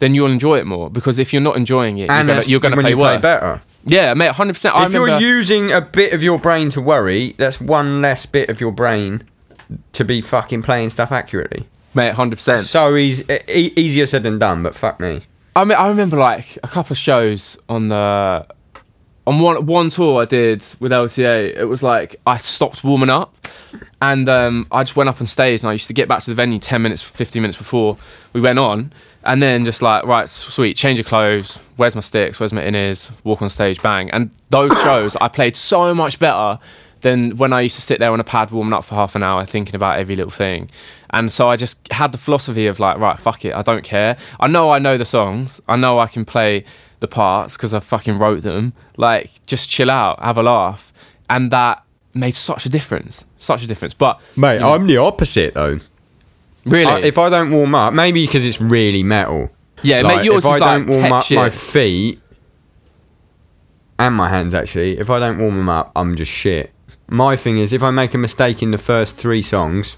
then 0.00 0.14
you'll 0.14 0.30
enjoy 0.32 0.58
it 0.58 0.66
more. 0.66 0.90
Because 0.90 1.18
if 1.18 1.32
you're 1.32 1.42
not 1.42 1.56
enjoying 1.56 1.98
it, 1.98 2.10
And 2.10 2.28
you're 2.28 2.42
you're 2.42 2.60
gonna 2.60 2.76
play 2.80 2.94
worse. 2.94 3.20
better. 3.20 3.62
Yeah, 3.84 4.14
mate, 4.14 4.32
hundred 4.32 4.54
percent. 4.54 4.74
If 4.78 4.92
you're 4.92 5.18
using 5.20 5.70
a 5.72 5.80
bit 5.80 6.12
of 6.14 6.22
your 6.22 6.38
brain 6.38 6.70
to 6.70 6.80
worry, 6.80 7.34
that's 7.38 7.60
one 7.60 8.00
less 8.00 8.24
bit 8.26 8.48
of 8.48 8.60
your 8.60 8.72
brain 8.72 9.24
to 9.92 10.04
be 10.04 10.20
fucking 10.20 10.62
playing 10.62 10.90
stuff 10.90 11.12
accurately. 11.12 11.66
mate, 11.94 12.14
hundred 12.14 12.36
percent. 12.36 12.60
So 12.60 12.96
easy, 12.96 13.24
e- 13.48 13.72
easier 13.76 14.06
said 14.06 14.22
than 14.22 14.38
done, 14.38 14.62
but 14.62 14.74
fuck 14.74 15.00
me. 15.00 15.20
I 15.56 15.64
mean, 15.64 15.76
I 15.78 15.88
remember 15.88 16.16
like 16.16 16.58
a 16.62 16.68
couple 16.68 16.94
of 16.94 16.98
shows 16.98 17.56
on 17.68 17.88
the 17.88 18.46
on 19.26 19.40
one 19.40 19.66
one 19.66 19.90
tour 19.90 20.22
I 20.22 20.24
did 20.24 20.62
with 20.80 20.90
LTA. 20.92 21.54
It 21.56 21.64
was 21.66 21.82
like 21.82 22.16
I 22.26 22.36
stopped 22.38 22.84
warming 22.84 23.10
up, 23.10 23.48
and 24.02 24.28
um, 24.28 24.66
I 24.72 24.82
just 24.82 24.96
went 24.96 25.08
up 25.08 25.20
on 25.20 25.26
stage, 25.26 25.60
and 25.60 25.68
I 25.70 25.72
used 25.72 25.86
to 25.88 25.92
get 25.92 26.08
back 26.08 26.20
to 26.22 26.30
the 26.30 26.34
venue 26.34 26.58
ten 26.58 26.82
minutes, 26.82 27.02
fifteen 27.02 27.42
minutes 27.42 27.58
before 27.58 27.96
we 28.32 28.40
went 28.40 28.58
on, 28.58 28.92
and 29.24 29.42
then 29.42 29.64
just 29.64 29.82
like 29.82 30.04
right, 30.04 30.28
sweet, 30.28 30.76
change 30.76 31.00
of 31.00 31.06
clothes. 31.06 31.58
Where's 31.76 31.94
my 31.94 32.00
sticks? 32.00 32.38
Where's 32.38 32.52
my 32.52 32.62
in-ears? 32.62 33.10
Walk 33.24 33.42
on 33.42 33.50
stage, 33.50 33.82
bang. 33.82 34.10
And 34.10 34.30
those 34.50 34.70
shows, 34.82 35.16
I 35.16 35.28
played 35.28 35.56
so 35.56 35.94
much 35.94 36.18
better 36.18 36.58
than 37.00 37.36
when 37.36 37.52
I 37.52 37.62
used 37.62 37.76
to 37.76 37.82
sit 37.82 37.98
there 37.98 38.12
on 38.12 38.20
a 38.20 38.24
pad 38.24 38.50
warming 38.50 38.72
up 38.72 38.84
for 38.84 38.94
half 38.94 39.14
an 39.14 39.22
hour 39.22 39.44
thinking 39.44 39.74
about 39.74 39.98
every 39.98 40.16
little 40.16 40.30
thing. 40.30 40.70
And 41.10 41.30
so 41.30 41.48
I 41.48 41.56
just 41.56 41.90
had 41.92 42.12
the 42.12 42.18
philosophy 42.18 42.66
of 42.66 42.78
like, 42.78 42.98
right, 42.98 43.18
fuck 43.18 43.44
it, 43.44 43.54
I 43.54 43.62
don't 43.62 43.84
care. 43.84 44.16
I 44.40 44.46
know 44.46 44.70
I 44.70 44.78
know 44.78 44.96
the 44.96 45.04
songs. 45.04 45.60
I 45.68 45.76
know 45.76 45.98
I 45.98 46.06
can 46.06 46.24
play 46.24 46.64
the 47.00 47.08
parts 47.08 47.56
because 47.56 47.74
I 47.74 47.80
fucking 47.80 48.18
wrote 48.18 48.42
them. 48.42 48.72
Like, 48.96 49.44
just 49.46 49.68
chill 49.68 49.90
out, 49.90 50.22
have 50.22 50.38
a 50.38 50.42
laugh. 50.42 50.92
And 51.28 51.50
that 51.50 51.84
made 52.14 52.34
such 52.34 52.66
a 52.66 52.68
difference. 52.68 53.24
Such 53.38 53.62
a 53.62 53.66
difference. 53.66 53.94
But 53.94 54.20
Mate, 54.36 54.54
you 54.54 54.60
know, 54.60 54.74
I'm 54.74 54.86
the 54.86 54.96
opposite 54.96 55.54
though. 55.54 55.80
Really, 56.66 56.86
I- 56.90 57.00
if 57.00 57.18
I 57.18 57.28
don't 57.30 57.50
warm 57.50 57.74
up, 57.74 57.92
maybe 57.94 58.24
because 58.26 58.44
it's 58.46 58.60
really 58.60 59.02
metal. 59.02 59.50
yeah, 59.82 60.00
Like, 60.02 60.18
mate, 60.18 60.24
yours 60.24 60.44
if 60.44 60.50
I 60.50 60.54
is 60.54 60.60
don't 60.60 60.86
like 60.86 60.96
warm 60.96 61.12
up 61.12 61.24
shit. 61.24 61.36
my 61.36 61.50
feet 61.50 62.20
and 63.98 64.14
my 64.14 64.28
hands, 64.28 64.54
actually, 64.54 64.98
if 64.98 65.10
I 65.10 65.18
don't 65.18 65.38
warm 65.38 65.56
them 65.56 65.68
up, 65.68 65.92
I'm 65.94 66.16
just 66.16 66.30
shit. 66.32 66.70
My 67.08 67.36
thing 67.36 67.58
is, 67.58 67.72
if 67.72 67.82
I 67.82 67.90
make 67.90 68.14
a 68.14 68.18
mistake 68.18 68.62
in 68.62 68.70
the 68.70 68.78
first 68.78 69.16
three 69.16 69.42
songs, 69.42 69.96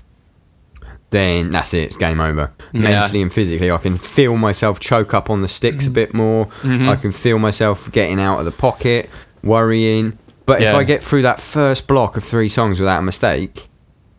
then 1.10 1.50
that's 1.50 1.72
it. 1.72 1.82
It's 1.84 1.96
game 1.96 2.20
over. 2.20 2.52
Yeah. 2.72 2.80
Mentally 2.80 3.22
and 3.22 3.32
physically, 3.32 3.70
I 3.70 3.76
can 3.78 3.96
feel 3.96 4.36
myself 4.36 4.80
choke 4.80 5.14
up 5.14 5.30
on 5.30 5.40
the 5.40 5.48
sticks 5.48 5.86
a 5.86 5.90
bit 5.90 6.12
more. 6.12 6.46
Mhm. 6.62 6.88
I 6.88 6.96
can 6.96 7.12
feel 7.12 7.38
myself 7.38 7.90
getting 7.92 8.20
out 8.20 8.38
of 8.40 8.44
the 8.44 8.50
pocket, 8.52 9.08
worrying. 9.42 10.18
But 10.46 10.62
if 10.62 10.74
I 10.74 10.84
get 10.84 11.02
through 11.02 11.22
that 11.22 11.40
first 11.40 11.86
block 11.86 12.16
of 12.16 12.24
three 12.24 12.48
songs 12.48 12.78
without 12.78 12.98
a 12.98 13.02
mistake, 13.02 13.68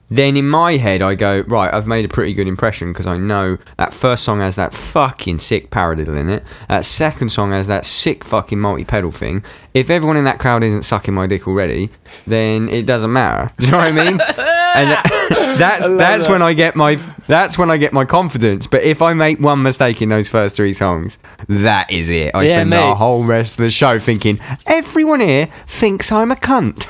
then 0.10 0.38
in 0.38 0.48
my 0.50 0.78
head 0.78 1.02
I 1.02 1.16
go 1.16 1.42
right. 1.48 1.74
I've 1.74 1.88
made 1.88 2.06
a 2.06 2.08
pretty 2.08 2.34
good 2.34 2.48
impression 2.48 2.92
because 2.94 3.08
I 3.08 3.18
know 3.18 3.58
that 3.78 3.94
first 3.94 4.24
song 4.24 4.40
has 4.40 4.56
that 4.56 4.74
fucking 4.74 5.40
sick 5.40 5.70
paradiddle 5.70 6.18
in 6.18 6.30
it. 6.30 6.44
That 6.70 6.86
second 6.86 7.30
song 7.30 7.52
has 7.52 7.68
that 7.68 7.86
sick 7.86 8.24
fucking 8.24 8.60
multi-pedal 8.60 9.12
thing. 9.12 9.44
If 9.74 9.90
everyone 9.90 10.18
in 10.18 10.24
that 10.24 10.40
crowd 10.40 10.64
isn't 10.64 10.84
sucking 10.84 11.14
my 11.14 11.28
dick 11.28 11.48
already, 11.48 11.90
then 12.26 12.70
it 12.70 12.86
doesn't 12.86 13.12
matter. 13.12 13.52
Do 13.58 13.66
you 13.66 13.72
know 13.72 13.78
what 13.80 13.88
I 13.88 13.92
mean? 13.92 14.08
and 14.20 14.92
that- 14.92 15.04
that's 15.60 15.88
that's 15.90 16.26
that. 16.26 16.32
when 16.32 16.42
I 16.42 16.54
get 16.54 16.76
my 16.76 16.96
that's 17.28 17.58
when 17.58 17.70
I 17.70 17.78
get 17.78 17.92
my 17.92 18.06
confidence. 18.06 18.66
But 18.68 18.84
if 18.84 19.02
I 19.02 19.14
make 19.14 19.40
one 19.40 19.62
mistake 19.62 20.02
in 20.02 20.10
those 20.10 20.30
first 20.30 20.56
three 20.56 20.72
songs, 20.74 21.18
that 21.50 21.92
is 21.92 22.10
it. 22.10 22.32
I 22.34 22.44
Yeah, 22.44 22.50
spend 22.60 22.72
the 22.72 22.96
whole 22.96 23.24
rest 23.26 23.60
of 23.60 23.64
the 23.64 23.70
show 23.72 24.00
thinking 24.00 24.40
everyone 24.68 25.20
here 25.20 25.48
thinks 25.68 26.12
I'm 26.12 26.32
a 26.32 26.36
cunt. 26.36 26.86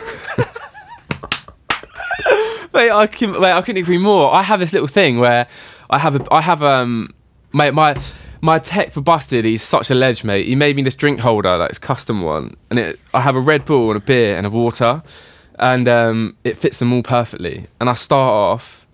Mate, 2.78 2.92
I 2.92 3.08
can, 3.08 3.32
mate, 3.32 3.54
I 3.54 3.62
couldn't 3.64 3.82
agree 3.82 3.98
more. 3.98 4.32
I 4.32 4.44
have 4.44 4.60
this 4.60 4.72
little 4.72 4.88
thing 4.88 5.18
where 5.18 5.48
I 5.90 5.98
have 5.98 6.16
a, 6.16 6.32
I 6.32 6.42
have 6.42 6.62
um, 6.62 7.10
mate, 7.52 7.74
my 7.74 7.96
my 8.40 8.60
tech 8.60 8.92
for 8.92 9.02
busted. 9.02 9.46
He's 9.46 9.64
such 9.64 9.90
a 9.90 9.96
ledge, 9.96 10.24
mate. 10.24 10.46
He 10.46 10.54
made 10.54 10.76
me 10.76 10.84
this 10.84 10.94
drink 10.94 11.20
holder, 11.20 11.58
like 11.58 11.72
it's 11.72 11.80
custom 11.80 12.22
one, 12.22 12.56
and 12.70 12.78
it, 12.78 13.00
I 13.16 13.22
have 13.22 13.36
a 13.36 13.40
Red 13.40 13.66
Bull 13.66 13.90
and 13.90 13.98
a 13.98 14.06
beer 14.06 14.38
and 14.38 14.46
a 14.46 14.52
water, 14.52 15.02
and 15.58 15.88
um, 15.88 16.38
it 16.44 16.56
fits 16.56 16.78
them 16.78 16.94
all 16.94 17.02
perfectly. 17.02 17.66
And 17.80 17.90
I 17.90 17.96
start 17.96 18.32
off, 18.32 18.86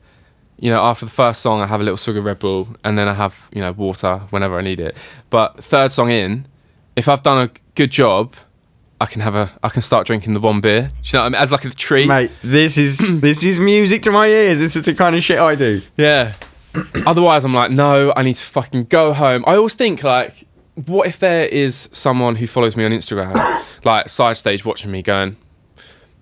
you 0.61 0.71
know, 0.71 0.81
after 0.81 1.03
the 1.03 1.11
first 1.11 1.41
song, 1.41 1.59
I 1.59 1.67
have 1.67 1.81
a 1.81 1.83
little 1.83 1.97
swig 1.97 2.15
of 2.15 2.23
Red 2.23 2.39
Bull, 2.39 2.69
and 2.85 2.97
then 2.97 3.09
I 3.09 3.13
have 3.13 3.49
you 3.51 3.59
know 3.59 3.73
water 3.73 4.19
whenever 4.29 4.57
I 4.57 4.61
need 4.61 4.79
it. 4.79 4.95
But 5.29 5.61
third 5.61 5.91
song 5.91 6.09
in, 6.09 6.47
if 6.95 7.09
I've 7.09 7.21
done 7.21 7.41
a 7.41 7.49
good 7.75 7.91
job. 7.91 8.33
I 9.03 9.05
can 9.05 9.19
have 9.19 9.35
a, 9.35 9.51
I 9.61 9.67
can 9.67 9.81
start 9.81 10.07
drinking 10.07 10.31
the 10.31 10.39
one 10.39 10.61
beer. 10.61 10.83
Do 10.83 10.87
you 10.87 10.91
know 11.13 11.19
what 11.19 11.25
I 11.25 11.29
mean? 11.29 11.41
As 11.41 11.51
like 11.51 11.65
a 11.65 11.69
treat. 11.71 12.07
Mate, 12.07 12.33
this 12.41 12.77
is 12.77 12.99
this 13.19 13.43
is 13.43 13.59
music 13.59 14.01
to 14.03 14.11
my 14.11 14.27
ears. 14.27 14.59
This 14.59 14.77
is 14.77 14.85
the 14.85 14.93
kind 14.93 15.13
of 15.13 15.21
shit 15.21 15.39
I 15.39 15.55
do. 15.55 15.81
Yeah. 15.97 16.35
Otherwise, 17.05 17.43
I'm 17.43 17.53
like, 17.53 17.69
no, 17.69 18.13
I 18.15 18.23
need 18.23 18.35
to 18.35 18.45
fucking 18.45 18.85
go 18.85 19.11
home. 19.11 19.43
I 19.45 19.57
always 19.57 19.73
think 19.73 20.03
like, 20.03 20.47
what 20.85 21.05
if 21.05 21.19
there 21.19 21.45
is 21.47 21.89
someone 21.91 22.37
who 22.37 22.47
follows 22.47 22.77
me 22.77 22.85
on 22.85 22.91
Instagram, 22.91 23.61
like 23.83 24.07
side 24.07 24.37
stage 24.37 24.63
watching 24.63 24.89
me, 24.89 25.01
going, 25.01 25.35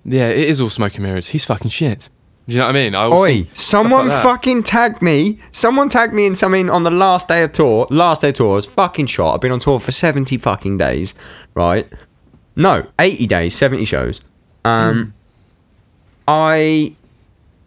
yeah, 0.04 0.30
it 0.30 0.50
is 0.50 0.60
all 0.60 0.72
smoke 0.72 0.96
and 0.96 1.04
mirrors. 1.04 1.28
He's 1.28 1.46
fucking 1.46 1.70
shit. 1.70 2.10
Do 2.48 2.54
you 2.54 2.58
know 2.58 2.66
what 2.66 2.76
I 2.76 2.84
mean? 2.84 2.96
I 2.96 3.08
Oi, 3.10 3.48
someone 3.54 4.08
like 4.08 4.24
fucking 4.24 4.64
tagged 4.64 5.04
me. 5.04 5.40
Someone 5.52 5.88
tagged 5.88 6.14
me 6.14 6.26
in 6.26 6.34
something 6.34 6.72
on 6.72 6.82
the 6.82 6.90
last 6.90 7.28
day 7.28 7.44
of 7.44 7.52
tour. 7.52 7.86
Last 7.92 8.22
day 8.22 8.30
of 8.30 8.36
tour 8.36 8.54
I 8.54 8.56
was 8.56 8.66
fucking 8.66 9.06
shot. 9.06 9.36
I've 9.36 9.42
been 9.42 9.52
on 9.52 9.60
tour 9.60 9.80
for 9.80 9.92
70 9.92 10.40
fucking 10.40 10.80
days, 10.80 11.14
right? 11.54 11.88
No, 12.62 12.86
80 13.00 13.26
days, 13.26 13.56
70 13.56 13.86
shows. 13.86 14.22
Um, 14.64 15.14
I 16.28 16.96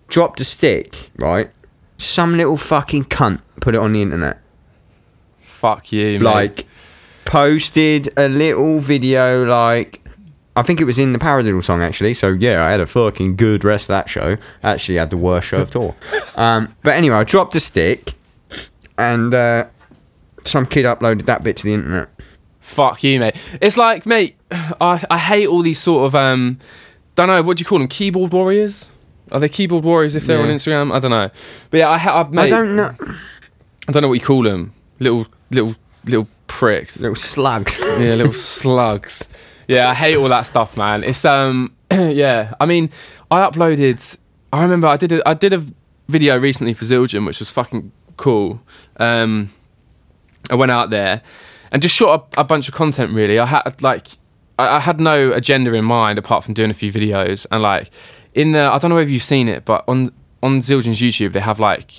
dropped 0.07 0.41
a 0.41 0.45
stick, 0.45 1.11
right? 1.17 1.51
Some 1.99 2.37
little 2.37 2.57
fucking 2.57 3.07
cunt 3.07 3.41
put 3.61 3.75
it 3.75 3.79
on 3.79 3.93
the 3.93 4.03
internet. 4.03 4.39
Fuck 5.43 5.91
you, 5.91 6.21
mate. 6.21 6.23
like 6.23 6.67
posted 7.25 8.09
a 8.17 8.29
little 8.29 8.79
video 8.81 9.45
like 9.47 10.01
I 10.57 10.63
think 10.63 10.81
it 10.81 10.85
was 10.85 10.99
in 10.99 11.13
the 11.13 11.19
Paradiddle 11.19 11.65
song 11.65 11.83
actually. 11.83 12.15
So 12.15 12.29
yeah, 12.29 12.65
I 12.65 12.71
had 12.71 12.81
a 12.81 12.87
fucking 12.87 13.35
good 13.37 13.65
rest 13.65 13.85
of 13.91 13.95
that 13.95 14.09
show. 14.09 14.37
Actually, 14.63 14.99
I 14.99 15.03
had 15.03 15.11
the 15.11 15.17
worst 15.17 15.49
show 15.49 15.63
of 15.63 15.71
tour. 15.71 15.95
Um, 16.37 16.75
but 16.83 16.95
anyway, 16.95 17.17
I 17.17 17.23
dropped 17.23 17.55
a 17.55 17.61
stick, 17.61 18.15
and 18.99 19.33
uh, 19.33 19.67
some 20.43 20.67
kid 20.67 20.85
uploaded 20.85 21.27
that 21.27 21.45
bit 21.45 21.57
to 21.59 21.65
the 21.65 21.73
internet. 21.73 22.09
Fuck 22.65 23.05
you, 23.05 23.21
mate. 23.21 23.37
It's 23.61 23.77
like, 23.77 24.07
mate, 24.07 24.37
I, 24.51 25.05
I 25.11 25.19
hate 25.19 25.49
all 25.49 25.61
these 25.61 25.79
sort 25.79 26.07
of 26.07 26.15
um, 26.15 26.59
don't 27.15 27.29
know 27.29 27.43
what 27.43 27.59
do 27.59 27.61
you 27.61 27.67
call 27.67 27.79
them, 27.79 27.89
keyboard 27.89 28.33
warriors. 28.33 28.91
Are 29.31 29.39
they 29.39 29.51
keyboard 29.51 29.85
warriors 29.85 30.17
if 30.17 30.25
they're 30.25 30.41
on 30.41 30.49
Instagram? 30.49 30.93
I 30.93 30.99
don't 30.99 31.11
know. 31.11 31.31
But 31.71 31.79
yeah, 31.79 31.91
I, 31.91 31.99
ha- 31.99 32.23
I, 32.23 32.29
mate, 32.29 32.45
I 32.45 32.49
don't 32.49 32.75
know, 32.75 32.95
I 33.87 33.93
don't 33.93 34.03
know 34.03 34.09
what 34.09 34.15
you 34.15 34.25
call 34.25 34.43
them. 34.43 34.73
Little, 34.99 35.27
little, 35.51 35.77
little 36.07 36.27
pricks. 36.47 36.99
little 36.99 37.15
slugs. 37.15 37.79
yeah, 37.83 38.15
little 38.15 38.33
slugs. 38.33 39.29
Yeah, 39.69 39.91
I 39.91 39.95
hate 39.95 40.17
all 40.17 40.29
that 40.31 40.43
stuff, 40.43 40.77
man. 40.77 41.05
It's 41.05 41.25
um, 41.25 41.77
yeah. 41.93 42.55
I 42.59 42.65
mean, 42.65 42.89
I 43.31 43.49
uploaded. 43.49 44.17
I 44.55 44.63
remember 44.63 44.87
I 44.87 44.97
did 44.97 45.13
a, 45.13 45.29
I 45.29 45.35
did 45.35 45.53
a 45.53 45.65
video 46.09 46.39
recently 46.39 46.73
for 46.73 46.87
Zildjian, 46.87 47.27
which 47.27 47.41
was 47.41 47.51
fucking 47.51 47.93
cool. 48.17 48.63
Um, 48.97 49.51
I 50.51 50.55
went 50.55 50.71
out 50.71 50.91
there, 50.91 51.23
and 51.75 51.83
just 51.83 51.95
shot 51.95 52.29
a, 52.37 52.41
a 52.41 52.45
bunch 52.45 52.69
of 52.69 52.75
content. 52.75 53.13
Really, 53.13 53.39
I 53.39 53.45
had 53.45 53.83
like 53.83 54.07
I, 54.59 54.77
I 54.77 54.81
had 54.81 54.99
no 55.01 55.33
agenda 55.33 55.75
in 55.75 55.85
mind 55.85 56.19
apart 56.19 56.45
from 56.45 56.55
doing 56.55 56.71
a 56.71 56.75
few 56.75 56.91
videos 56.91 57.47
and 57.51 57.63
like 57.63 57.91
in 58.33 58.53
the 58.53 58.61
I 58.61 58.79
don't 58.79 58.91
know 58.91 58.97
if 58.99 59.11
you've 59.11 59.23
seen 59.23 59.49
it, 59.49 59.67
but 59.67 59.85
on 59.87 60.13
on 60.43 60.61
Zildjian's 60.63 61.01
YouTube 61.01 61.33
they 61.35 61.41
have 61.41 61.61
like 61.61 61.93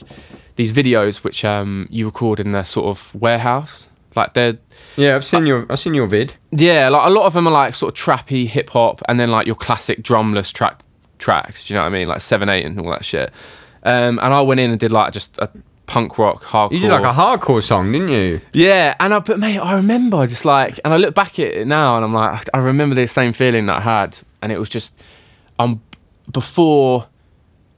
these 0.55 0.71
videos 0.73 1.23
which 1.23 1.43
um 1.45 1.87
you 1.91 2.05
record 2.05 2.39
in 2.39 2.51
their 2.53 2.65
sort 2.65 2.87
of 2.87 3.13
warehouse. 3.13 3.87
Like 4.15 4.33
they're 4.33 4.57
Yeah, 4.95 5.15
I've 5.17 5.25
seen 5.25 5.45
your 5.45 5.65
I've 5.69 5.79
seen 5.79 5.93
your 5.93 6.07
vid. 6.07 6.35
yeah, 6.51 6.87
like 6.89 7.05
a 7.05 7.09
lot 7.09 7.25
of 7.25 7.33
them 7.33 7.47
are 7.47 7.51
like 7.51 7.75
sort 7.75 7.91
of 7.93 8.01
trappy 8.05 8.47
hip 8.47 8.69
hop, 8.69 9.01
and 9.09 9.19
then 9.19 9.29
like 9.29 9.45
your 9.45 9.57
classic 9.57 10.01
drumless 10.01 10.53
track 10.53 10.79
tracks. 11.19 11.65
Do 11.65 11.73
you 11.73 11.77
know 11.77 11.83
what 11.83 11.87
I 11.93 11.97
mean? 11.97 12.07
Like 12.07 12.21
seven 12.21 12.47
eight 12.49 12.65
and 12.65 12.79
all 12.79 12.89
that 12.91 13.03
shit. 13.03 13.31
Um, 13.83 14.17
and 14.23 14.33
I 14.33 14.41
went 14.41 14.59
in 14.61 14.71
and 14.71 14.79
did 14.79 14.91
like 14.93 15.11
just 15.13 15.37
a 15.37 15.49
punk 15.87 16.17
rock 16.17 16.43
hardcore. 16.43 16.71
You 16.71 16.79
did 16.79 16.91
like 16.91 17.03
a 17.03 17.13
hardcore 17.13 17.63
song, 17.63 17.91
didn't 17.91 18.09
you? 18.09 18.41
yeah, 18.53 18.95
and 18.99 19.13
I 19.13 19.19
but 19.19 19.39
mate, 19.39 19.59
I 19.59 19.75
remember 19.75 20.25
just 20.27 20.45
like, 20.45 20.79
and 20.83 20.93
I 20.93 20.97
look 20.97 21.15
back 21.15 21.39
at 21.39 21.53
it 21.53 21.67
now, 21.67 21.95
and 21.95 22.05
I'm 22.05 22.13
like, 22.13 22.47
I 22.53 22.59
remember 22.59 22.95
the 22.95 23.07
same 23.07 23.33
feeling 23.33 23.65
that 23.67 23.77
I 23.77 23.81
had, 23.81 24.17
and 24.41 24.51
it 24.51 24.59
was 24.59 24.69
just, 24.69 24.93
um, 25.59 25.81
before 26.31 27.07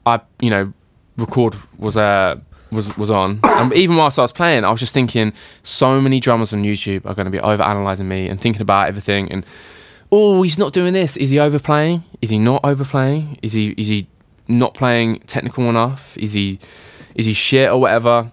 I, 0.05 0.22
you 0.39 0.49
know, 0.49 0.74
record 1.18 1.55
was 1.78 1.97
uh 1.97 2.36
was 2.72 2.95
was 2.97 3.12
on, 3.12 3.39
and 3.43 3.74
even 3.74 3.95
whilst 3.97 4.20
I 4.20 4.22
was 4.22 4.32
playing, 4.32 4.64
I 4.66 4.72
was 4.72 4.80
just 4.80 4.93
thinking, 4.93 5.34
so 5.64 5.99
many 5.99 6.20
drummers 6.20 6.53
on 6.53 6.64
YouTube 6.64 7.05
are 7.05 7.14
going 7.14 7.26
to 7.26 7.32
be 7.32 7.39
over 7.39 7.64
analyzing 7.64 8.08
me 8.08 8.28
and 8.30 8.39
thinking 8.39 8.62
about 8.62 8.88
everything, 8.88 9.32
and 9.32 9.45
oh, 10.12 10.41
he's 10.41 10.58
not 10.58 10.74
doing 10.74 10.93
this. 10.93 11.18
Is 11.18 11.30
he 11.32 11.39
overplaying? 11.39 12.03
Is 12.22 12.30
he 12.30 12.39
not 12.39 12.62
overplaying? 12.64 13.39
Is 13.41 13.53
he 13.53 13.70
is 13.78 13.88
he 13.88 14.08
not 14.47 14.74
playing 14.74 15.20
technical 15.28 15.70
enough? 15.70 16.18
Is 16.18 16.34
he 16.34 16.60
is 17.18 17.26
he 17.26 17.34
shit 17.34 17.70
or 17.70 17.82
whatever? 17.82 18.32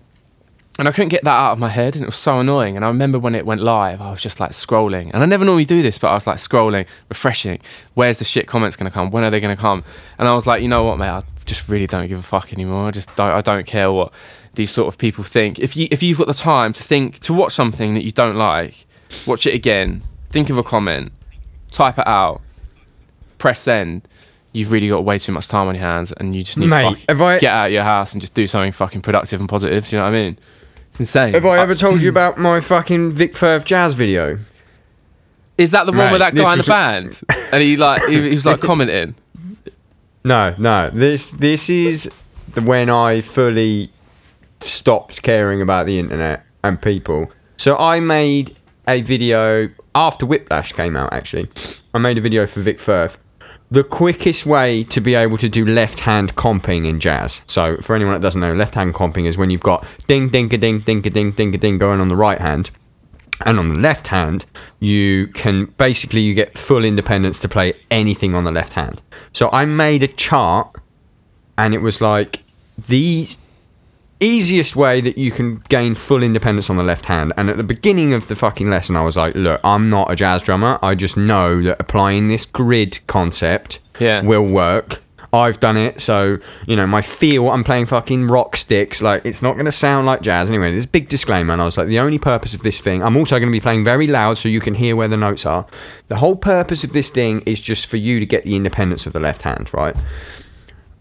And 0.79 0.89
I 0.89 0.93
couldn't 0.93 1.11
get 1.11 1.23
that 1.23 1.31
out 1.31 1.53
of 1.53 1.59
my 1.61 1.69
head, 1.69 1.95
and 1.95 2.03
it 2.03 2.07
was 2.07 2.17
so 2.17 2.41
annoying. 2.41 2.75
And 2.75 2.85
I 2.85 2.89
remember 2.89 3.19
when 3.19 3.37
it 3.37 3.47
went 3.47 3.61
live, 3.61 4.01
I 4.01 4.11
was 4.11 4.21
just 4.21 4.41
like 4.41 4.51
scrolling, 4.51 5.11
and 5.15 5.23
I 5.23 5.27
never 5.27 5.45
normally 5.45 5.65
do 5.65 5.83
this, 5.83 5.99
but 5.99 6.09
I 6.09 6.15
was 6.15 6.27
like 6.27 6.39
scrolling, 6.39 6.87
refreshing. 7.09 7.61
Where's 7.95 8.19
the 8.19 8.25
shit 8.25 8.49
comments 8.49 8.77
to 8.77 8.91
come? 8.91 9.11
When 9.11 9.23
are 9.23 9.31
they 9.31 9.41
to 9.41 9.57
come? 9.57 9.85
And 10.19 10.27
I 10.27 10.35
was 10.35 10.47
like, 10.47 10.63
you 10.63 10.69
know 10.69 10.83
what, 10.83 10.99
mate, 10.99 11.11
I 11.11 11.23
just 11.45 11.69
really 11.69 11.87
don't 11.87 12.09
give 12.09 12.19
a 12.19 12.23
fuck 12.23 12.53
anymore. 12.53 12.89
I 12.89 12.91
just 12.91 13.15
don't. 13.17 13.31
I 13.31 13.41
don't 13.41 13.67
care 13.67 13.93
what 13.93 14.13
these 14.55 14.71
sort 14.71 14.89
of 14.89 14.99
people 14.99 15.23
think. 15.23 15.59
If 15.59 15.77
you 15.77 15.87
if 15.91 16.03
you've 16.03 16.19
got 16.19 16.27
the 16.27 16.35
time 16.35 16.73
to 16.73 16.83
think 16.83 17.21
to 17.21 17.33
watch 17.33 17.53
something 17.53 17.95
that 17.95 18.05
you 18.05 18.13
don't 18.13 18.37
like, 18.37 18.87
watch 19.27 19.47
it 19.47 19.55
again. 19.55 20.03
Think 20.31 20.51
of 20.51 20.59
a 20.59 20.65
comment, 20.65 21.13
type 21.71 21.99
it 21.99 22.09
out, 22.09 22.41
press 23.39 23.61
send. 23.61 24.09
You've 24.55 24.71
really 24.73 24.89
got 24.89 25.05
way 25.05 25.19
too 25.19 25.33
much 25.33 25.49
time 25.49 25.69
on 25.69 25.75
your 25.75 25.85
hands, 25.85 26.13
and 26.13 26.35
you 26.35 26.43
just 26.43 26.57
need 26.57 26.69
Mate, 26.71 27.05
to 27.09 27.25
I- 27.25 27.39
get 27.39 27.53
out 27.53 27.67
of 27.67 27.73
your 27.73 27.83
house 27.83 28.13
and 28.13 28.21
just 28.23 28.33
do 28.35 28.47
something 28.47 28.73
fucking 28.73 29.03
productive 29.03 29.41
and 29.41 29.49
positive. 29.49 29.87
Do 29.87 29.97
you 29.97 30.01
know 30.01 30.05
what 30.07 30.15
I 30.15 30.23
mean? 30.23 30.39
It's 30.91 31.01
insane. 31.01 31.35
Have 31.35 31.45
I 31.45 31.59
ever 31.59 31.75
told 31.75 32.01
you 32.01 32.09
about 32.09 32.39
my 32.39 32.61
fucking 32.61 33.11
Vic 33.11 33.35
Firth 33.35 33.65
jazz 33.65 33.95
video? 33.95 34.39
Is 35.59 35.73
that 35.73 35.87
the 35.87 35.93
one 35.93 36.07
Mate, 36.07 36.13
with 36.13 36.21
that 36.21 36.35
guy 36.35 36.53
in 36.53 36.59
the 36.59 36.65
band? 36.65 37.21
and 37.53 37.63
he 37.63 37.77
like 37.77 38.05
he, 38.07 38.29
he 38.29 38.35
was 38.35 38.47
like 38.47 38.61
commenting. 38.71 39.15
No, 40.25 40.55
no. 40.59 40.91
This 40.91 41.31
this 41.31 41.69
is 41.69 42.11
the 42.55 42.63
when 42.63 42.91
I 42.91 43.21
fully 43.21 43.91
stopped 44.61 45.23
caring 45.23 45.61
about 45.61 45.87
the 45.87 45.99
internet 45.99 46.45
and 46.63 46.81
people. 46.81 47.31
So 47.57 47.77
I 47.77 48.01
made 48.01 48.57
a 48.89 49.03
video 49.03 49.69
after 49.95 50.27
Whiplash 50.27 50.73
came 50.73 50.97
out. 50.97 51.13
Actually, 51.13 51.49
I 51.93 51.99
made 51.99 52.19
a 52.19 52.21
video 52.21 52.47
for 52.47 52.61
Vic 52.61 52.79
Firth. 52.79 53.19
The 53.75 53.83
quickest 53.83 54.47
way 54.47 54.85
to 54.85 55.01
be 55.01 55.17
able 55.17 55.37
to 55.39 55.49
do 55.49 55.67
left-hand 55.67 56.37
comping 56.37 56.87
in 56.87 57.01
jazz. 57.01 57.41
So 57.49 57.77
for 57.79 57.97
anyone 57.97 58.15
that 58.15 58.21
doesn't 58.21 58.41
know, 58.41 58.55
left-hand 58.55 58.95
comping 58.95 59.27
is 59.27 59.37
when 59.37 59.51
you've 59.51 59.63
got 59.63 59.85
ding, 60.07 60.29
ding, 60.29 60.55
a 60.55 60.59
ding, 60.59 60.79
ding, 60.79 61.05
a 61.05 61.11
ding, 61.11 61.33
ding, 61.33 61.53
a 61.57 61.59
ding 61.59 61.79
going 61.79 62.01
on 62.01 62.07
the 62.07 62.15
right 62.15 62.39
hand 62.39 62.71
and 63.45 63.59
on 63.59 63.67
the 63.67 63.75
left 63.75 64.07
hand 64.07 64.47
you 64.79 65.27
can 65.29 65.65
basically 65.77 66.21
you 66.21 66.35
get 66.35 66.57
full 66.57 66.85
independence 66.85 67.41
to 67.41 67.49
play 67.49 67.73
anything 67.91 68.33
on 68.33 68.45
the 68.45 68.53
left 68.53 68.75
hand 68.75 69.03
so 69.33 69.51
i 69.53 69.65
made 69.65 70.05
a 70.05 70.07
chart 70.07 70.69
and 71.59 71.75
it 71.75 71.83
was 71.83 72.01
like 72.01 72.45
the 72.87 73.27
easiest 74.21 74.77
way 74.77 75.01
that 75.01 75.19
you 75.19 75.31
can 75.31 75.57
gain 75.69 75.95
full 75.95 76.23
independence 76.23 76.71
on 76.71 76.77
the 76.77 76.83
left 76.85 77.07
hand 77.07 77.33
and 77.37 77.51
at 77.51 77.57
the 77.57 77.65
beginning 77.65 78.13
of 78.15 78.27
the 78.29 78.37
fucking 78.37 78.71
lesson 78.71 78.97
i 78.97 79.03
was 79.03 79.17
like 79.17 79.35
look 79.35 79.61
i'm 79.65 79.91
not 79.91 80.11
a 80.11 80.17
jazz 80.17 80.43
drummer 80.43 80.79
i 80.83 80.95
just 80.95 81.17
know 81.17 81.61
that 81.63 81.77
applying 81.81 82.29
this 82.29 82.47
grid 82.47 82.99
concept 83.07 83.81
Yeah. 83.99 84.23
will 84.23 84.47
work 84.47 85.01
I've 85.33 85.59
done 85.59 85.77
it, 85.77 86.01
so 86.01 86.39
you 86.69 86.77
know 86.77 86.87
my 86.87 87.03
feel. 87.03 87.51
I'm 87.51 87.65
playing 87.65 87.87
fucking 87.87 88.29
rock 88.29 88.57
sticks. 88.57 89.03
Like 89.03 89.25
it's 89.27 89.43
not 89.43 89.55
going 89.55 89.65
to 89.65 89.73
sound 89.73 90.07
like 90.07 90.23
jazz 90.23 90.49
anyway. 90.49 90.71
There's 90.71 90.85
a 90.85 90.89
big 90.89 91.09
disclaimer, 91.09 91.53
and 91.53 91.61
I 91.61 91.65
was 91.65 91.77
like, 91.77 91.89
the 91.89 91.99
only 91.99 92.21
purpose 92.21 92.55
of 92.55 92.63
this 92.63 92.79
thing. 92.79 93.03
I'm 93.03 93.17
also 93.17 93.37
going 93.41 93.49
to 93.49 93.53
be 93.53 93.59
playing 93.61 93.83
very 93.83 94.07
loud, 94.07 94.39
so 94.39 94.49
you 94.49 94.61
can 94.61 94.75
hear 94.75 94.95
where 94.95 95.09
the 95.09 95.17
notes 95.17 95.45
are. 95.45 95.67
The 96.07 96.15
whole 96.15 96.37
purpose 96.37 96.85
of 96.85 96.93
this 96.93 97.11
thing 97.11 97.41
is 97.47 97.61
just 97.61 97.87
for 97.87 97.97
you 97.97 98.21
to 98.21 98.27
get 98.27 98.45
the 98.45 98.55
independence 98.55 99.07
of 99.07 99.13
the 99.13 99.19
left 99.19 99.43
hand, 99.43 99.75
right? 99.75 99.97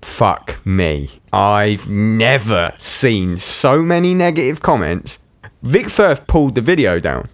Fuck 0.04 0.64
me. 0.66 1.10
I've 1.32 1.88
never 1.90 2.74
seen 2.78 3.38
so 3.38 3.82
many 3.82 4.14
negative 4.14 4.62
comments. 4.62 5.20
Vic 5.64 5.90
Firth 5.90 6.28
pulled 6.28 6.56
the 6.56 6.62
video 6.62 7.00
down 7.00 7.30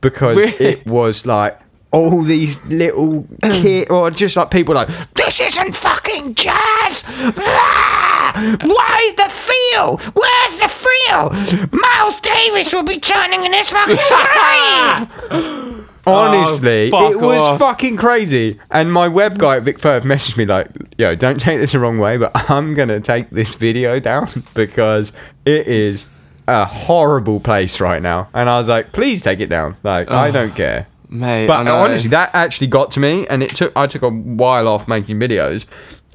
because 0.00 0.36
Really? 0.36 0.74
it 0.74 0.86
was 0.86 1.26
like 1.26 1.58
all 1.90 2.22
these 2.22 2.64
little 2.66 3.26
kid 3.42 3.90
or 3.90 4.10
just 4.10 4.36
like 4.36 4.50
people 4.50 4.74
like 4.74 4.88
this 5.14 5.40
isn't 5.40 5.74
fucking 5.76 6.34
jazz. 6.34 7.04
Ah! 7.06 8.32
Where's 8.62 9.14
the 9.14 9.28
feel? 9.30 9.96
Where's 10.14 10.56
the 10.58 10.68
feel? 10.68 11.30
Miles 11.78 12.20
Davis 12.20 12.72
will 12.72 12.82
be 12.84 12.98
turning 12.98 13.44
in 13.44 13.52
this 13.52 13.70
fucking 13.70 13.96
grave. 15.30 15.88
Honestly, 16.06 16.90
Oh, 16.92 17.10
it 17.12 17.20
was 17.20 17.40
off. 17.40 17.58
fucking 17.58 17.96
crazy. 17.96 18.58
And 18.70 18.92
my 18.92 19.08
web 19.08 19.38
guy 19.38 19.56
at 19.56 19.62
Vic 19.62 19.78
Firth 19.78 20.04
messaged 20.04 20.36
me 20.36 20.44
like, 20.46 20.68
"Yo, 20.98 21.14
don't 21.14 21.40
take 21.40 21.58
this 21.60 21.72
the 21.72 21.78
wrong 21.80 21.98
way, 21.98 22.16
but 22.16 22.32
I'm 22.50 22.74
gonna 22.74 23.00
take 23.00 23.30
this 23.30 23.54
video 23.54 23.98
down 24.00 24.28
because 24.54 25.12
it 25.44 25.66
is 25.66 26.06
a 26.46 26.64
horrible 26.66 27.40
place 27.40 27.80
right 27.80 28.02
now." 28.02 28.28
And 28.34 28.48
I 28.50 28.58
was 28.58 28.68
like, 28.68 28.92
"Please 28.92 29.22
take 29.22 29.40
it 29.40 29.48
down. 29.48 29.76
Like, 29.82 30.10
I 30.10 30.30
don't 30.30 30.54
care." 30.54 30.86
Mate, 31.08 31.46
But 31.46 31.68
honestly, 31.68 32.10
that 32.10 32.30
actually 32.34 32.66
got 32.66 32.90
to 32.92 33.00
me, 33.00 33.26
and 33.28 33.42
it 33.42 33.50
took 33.54 33.72
I 33.76 33.86
took 33.86 34.02
a 34.02 34.10
while 34.10 34.66
off 34.68 34.88
making 34.88 35.20
videos, 35.20 35.64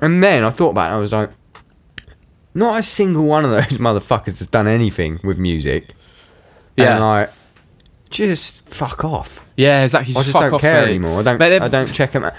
and 0.01 0.21
then 0.23 0.43
I 0.43 0.49
thought 0.49 0.71
about 0.71 0.91
it. 0.91 0.95
I 0.95 0.99
was 0.99 1.13
like, 1.13 1.29
not 2.53 2.79
a 2.79 2.83
single 2.83 3.23
one 3.25 3.45
of 3.45 3.51
those 3.51 3.65
motherfuckers 3.79 4.39
has 4.39 4.47
done 4.47 4.67
anything 4.67 5.19
with 5.23 5.37
music. 5.37 5.93
Yeah. 6.75 6.93
and 6.95 7.03
like, 7.03 7.29
just 8.09 8.67
fuck 8.67 9.03
off. 9.05 9.39
yeah, 9.57 9.83
exactly. 9.83 10.13
I 10.13 10.19
Just 10.19 10.25
just 10.27 10.33
fuck 10.33 10.41
don't 10.43 10.53
off, 10.55 10.61
care 10.61 10.81
mate. 10.81 10.89
anymore. 10.89 11.19
I 11.19 11.23
don't. 11.23 11.37
Mate, 11.39 11.61
I 11.61 11.67
don't 11.67 11.91
check 11.93 12.11
them. 12.11 12.23
out. 12.25 12.33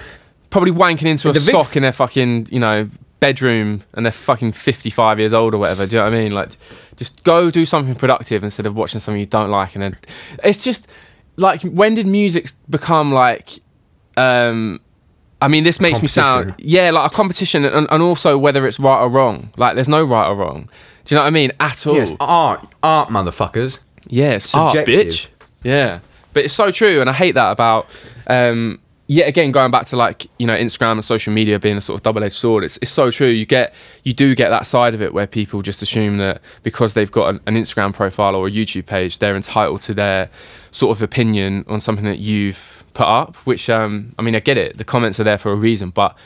Probably 0.51 0.73
wanking 0.73 1.05
into 1.07 1.29
a 1.29 1.33
The 1.33 1.41
big 1.41 1.51
sock 1.51 1.67
f- 1.69 1.77
in 1.77 1.83
their 1.83 1.93
fucking 1.93 2.49
you 2.51 2.59
know 2.59 2.89
bedroom, 3.21 3.83
and 3.95 4.05
they're 4.05 4.13
fucking 4.13 4.53
fifty-five 4.53 5.19
years 5.19 5.33
old 5.33 5.55
or 5.55 5.59
whatever. 5.59 5.87
Do 5.87 5.97
you 5.97 6.03
know 6.03 6.07
what 6.11 6.15
I 6.15 6.19
mean? 6.23 6.33
Like, 6.33 6.51
just 6.97 7.23
go 7.23 7.51
do 7.51 7.65
something 7.67 7.95
productive 7.95 8.43
instead 8.45 8.67
of 8.67 8.75
watching 8.75 9.01
something 9.01 9.21
you 9.21 9.27
don't 9.27 9.51
like, 9.51 9.75
and 9.75 9.83
then 9.83 9.97
it's 10.43 10.63
just 10.65 10.87
like 11.37 11.63
when 11.63 11.95
did 11.95 12.07
music 12.07 12.51
become 12.69 13.13
like? 13.13 13.61
um 14.17 14.81
I 15.43 15.49
mean, 15.49 15.65
this 15.65 15.81
makes 15.81 16.03
me 16.03 16.09
sound 16.09 16.55
yeah, 16.59 16.91
like 16.91 17.11
a 17.11 17.15
competition, 17.15 17.65
and, 17.65 17.87
and 17.91 18.03
also 18.03 18.37
whether 18.37 18.67
it's 18.67 18.79
right 18.79 19.01
or 19.01 19.09
wrong. 19.09 19.51
Like, 19.57 19.75
there's 19.75 19.89
no 19.89 20.05
right 20.05 20.29
or 20.29 20.35
wrong. 20.37 20.69
Do 21.07 21.15
you 21.15 21.17
know 21.17 21.23
what 21.23 21.29
I 21.29 21.31
mean? 21.31 21.51
At 21.59 21.87
all. 21.87 21.95
Yes, 21.95 22.13
art, 22.21 22.69
art, 22.83 23.09
motherfuckers. 23.09 23.79
Yeah, 24.07 24.33
it's 24.33 24.55
art, 24.55 24.73
Subjective. 24.73 25.07
bitch. 25.07 25.27
Yeah, 25.63 26.01
but 26.33 26.45
it's 26.45 26.55
so 26.55 26.71
true, 26.71 27.01
and 27.01 27.11
I 27.11 27.13
hate 27.13 27.33
that 27.33 27.51
about. 27.51 27.87
Um, 28.27 28.81
yet 29.11 29.27
again, 29.27 29.51
going 29.51 29.73
back 29.73 29.87
to 29.87 29.97
like 29.97 30.29
you 30.39 30.47
know 30.47 30.57
Instagram 30.57 30.93
and 30.93 31.05
social 31.05 31.33
media 31.33 31.59
being 31.59 31.77
a 31.77 31.81
sort 31.81 31.99
of 31.99 32.03
double-edged 32.03 32.35
sword. 32.35 32.65
It's 32.65 32.79
it's 32.81 32.91
so 32.91 33.11
true. 33.11 33.29
You 33.29 33.45
get 33.45 33.75
you 34.05 34.13
do 34.15 34.35
get 34.35 34.51
that 34.51 34.67
side 34.67 34.95
of 34.95 35.03
it 35.03 35.13
where 35.13 35.27
people 35.27 35.63
just 35.63 35.83
assume 35.83 36.19
that 36.19 36.41
because 36.63 36.95
they've 36.95 37.11
got 37.11 37.35
an, 37.35 37.41
an 37.47 37.55
Instagram 37.57 37.93
profile 37.93 38.37
or 38.37 38.47
a 38.47 38.51
YouTube 38.51 38.87
page, 38.87 39.19
they're 39.19 39.37
entitled 39.37 39.83
to 39.83 39.95
their 39.95 40.31
sort 40.71 40.97
of 40.97 41.03
opinion 41.03 41.65
on 41.67 41.81
something 41.81 42.05
that 42.05 42.21
you've 42.21 42.85
put 42.95 43.07
up. 43.07 43.37
Which 43.39 43.69
um, 43.69 44.15
I 44.19 44.23
mean, 44.23 44.37
I 44.37 44.41
get 44.41 44.57
it. 44.57 44.79
The 44.79 44.85
comments 44.85 45.19
are 45.19 45.25
there 45.25 45.39
for 45.39 45.53
a 45.53 45.57
reason, 45.57 45.91
but 45.91 46.17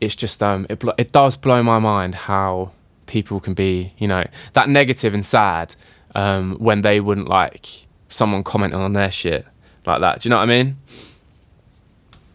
it's 0.00 0.14
just 0.14 0.42
um, 0.42 0.66
it 0.68 0.82
it 0.98 1.12
does 1.12 1.36
blow 1.38 1.62
my 1.62 1.78
mind 1.78 2.14
how 2.14 2.72
people 3.06 3.40
can 3.40 3.54
be 3.54 3.94
you 3.98 4.08
know 4.08 4.24
that 4.52 4.68
negative 4.68 5.14
and 5.14 5.24
sad 5.24 5.74
um, 6.14 6.56
when 6.58 6.82
they 6.82 7.00
wouldn't 7.00 7.28
like 7.28 7.85
someone 8.08 8.42
commenting 8.44 8.80
on 8.80 8.92
their 8.92 9.10
shit 9.10 9.46
like 9.84 10.00
that. 10.00 10.20
Do 10.20 10.28
you 10.28 10.30
know 10.30 10.36
what 10.36 10.42
I 10.42 10.46
mean? 10.46 10.76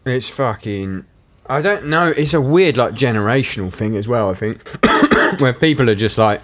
It's 0.04 0.28
fucking. 0.28 1.04
I 1.46 1.60
don't 1.60 1.86
know. 1.86 2.06
It's 2.06 2.34
a 2.34 2.40
weird, 2.40 2.76
like, 2.76 2.94
generational 2.94 3.72
thing 3.72 3.96
as 3.96 4.08
well. 4.08 4.30
I 4.30 4.34
think 4.34 4.66
where 5.40 5.52
people 5.52 5.90
are 5.90 5.94
just 5.94 6.18
like, 6.18 6.40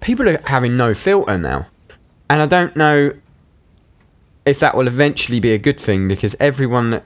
people 0.00 0.28
are 0.28 0.38
having 0.46 0.76
no 0.76 0.94
filter 0.94 1.38
now, 1.38 1.66
and 2.30 2.40
I 2.42 2.46
don't 2.46 2.74
know 2.76 3.12
if 4.46 4.60
that 4.60 4.76
will 4.76 4.86
eventually 4.86 5.40
be 5.40 5.52
a 5.52 5.58
good 5.58 5.78
thing 5.78 6.08
because 6.08 6.34
everyone, 6.40 7.02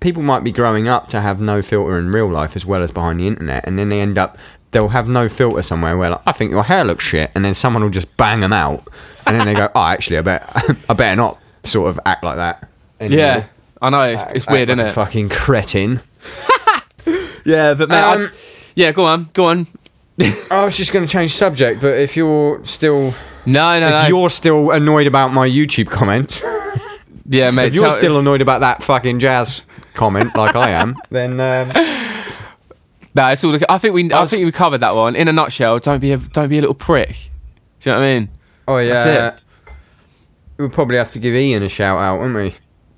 people 0.00 0.22
might 0.22 0.42
be 0.42 0.52
growing 0.52 0.88
up 0.88 1.08
to 1.08 1.20
have 1.20 1.40
no 1.40 1.60
filter 1.60 1.98
in 1.98 2.10
real 2.10 2.30
life 2.30 2.56
as 2.56 2.64
well 2.64 2.82
as 2.82 2.90
behind 2.90 3.20
the 3.20 3.26
internet, 3.26 3.64
and 3.66 3.78
then 3.78 3.88
they 3.88 4.00
end 4.00 4.18
up. 4.18 4.38
They'll 4.72 4.88
have 4.88 5.08
no 5.08 5.28
filter 5.28 5.62
somewhere 5.62 5.96
where 5.96 6.10
like, 6.10 6.20
I 6.26 6.32
think 6.32 6.50
your 6.50 6.62
hair 6.62 6.84
looks 6.84 7.04
shit, 7.04 7.30
and 7.34 7.44
then 7.44 7.54
someone 7.54 7.82
will 7.82 7.90
just 7.90 8.14
bang 8.18 8.40
them 8.40 8.52
out, 8.52 8.86
and 9.26 9.38
then 9.38 9.46
they 9.46 9.54
go, 9.54 9.70
"Oh, 9.74 9.82
actually, 9.82 10.18
I 10.18 10.22
bet 10.22 10.76
I 10.88 10.92
better 10.92 11.16
not 11.16 11.38
sort 11.64 11.88
of 11.88 11.98
act 12.04 12.22
like 12.22 12.36
that. 12.36 12.68
anymore. 13.00 13.18
Yeah, 13.18 13.44
I 13.80 13.90
know 13.90 14.02
it's, 14.02 14.22
it's 14.34 14.44
Act 14.46 14.52
weird, 14.52 14.68
like 14.68 14.76
isn't 14.78 14.86
a 14.86 14.90
it? 14.90 14.92
Fucking 14.92 15.28
cretin. 15.30 16.00
Yeah, 17.44 17.72
but 17.74 17.88
man, 17.88 18.20
Um, 18.22 18.30
yeah, 18.74 18.92
go 18.92 19.04
on, 19.06 19.30
go 19.32 19.46
on. 19.46 19.66
I 20.50 20.64
was 20.64 20.76
just 20.76 20.92
going 20.92 21.06
to 21.06 21.10
change 21.10 21.34
subject, 21.34 21.80
but 21.80 21.96
if 21.96 22.14
you're 22.16 22.62
still 22.66 23.14
No, 23.46 23.80
no, 23.80 23.86
if 23.86 23.92
no. 24.02 24.06
you're 24.08 24.28
still 24.30 24.70
annoyed 24.72 25.06
about 25.06 25.32
my 25.32 25.48
YouTube 25.48 25.88
comment, 25.88 26.42
yeah, 27.26 27.50
mate. 27.50 27.68
if 27.68 27.74
you're 27.74 27.84
tell- 27.84 27.92
still 27.92 28.18
annoyed 28.18 28.42
about 28.42 28.60
that 28.60 28.82
fucking 28.82 29.18
jazz 29.20 29.62
comment 29.94 30.36
like 30.36 30.56
I 30.56 30.70
am, 30.72 30.96
then 31.10 31.40
um, 31.40 31.70
no, 33.14 33.26
it's 33.28 33.42
all. 33.44 33.56
I 33.68 33.78
think 33.78 33.94
we, 33.94 34.10
I, 34.12 34.20
was- 34.22 34.30
think 34.30 34.44
we 34.44 34.52
covered 34.52 34.78
that 34.78 34.94
one. 34.94 35.16
In 35.16 35.28
a 35.28 35.32
nutshell, 35.32 35.78
don't 35.78 36.00
be 36.00 36.12
a, 36.12 36.16
don't 36.18 36.48
be 36.48 36.58
a 36.58 36.60
little 36.60 36.74
prick. 36.74 37.30
Do 37.80 37.90
you 37.90 37.94
know 37.96 38.00
what 38.00 38.06
I 38.06 38.18
mean? 38.18 38.28
oh 38.68 38.78
yeah, 38.78 39.04
That's 39.04 39.42
we'll 40.56 40.68
probably 40.68 40.96
have 40.98 41.12
to 41.12 41.18
give 41.18 41.34
Ian 41.34 41.62
a 41.62 41.68
shout 41.68 41.98
out, 41.98 42.18
won't 42.20 42.34
we? 42.34 42.54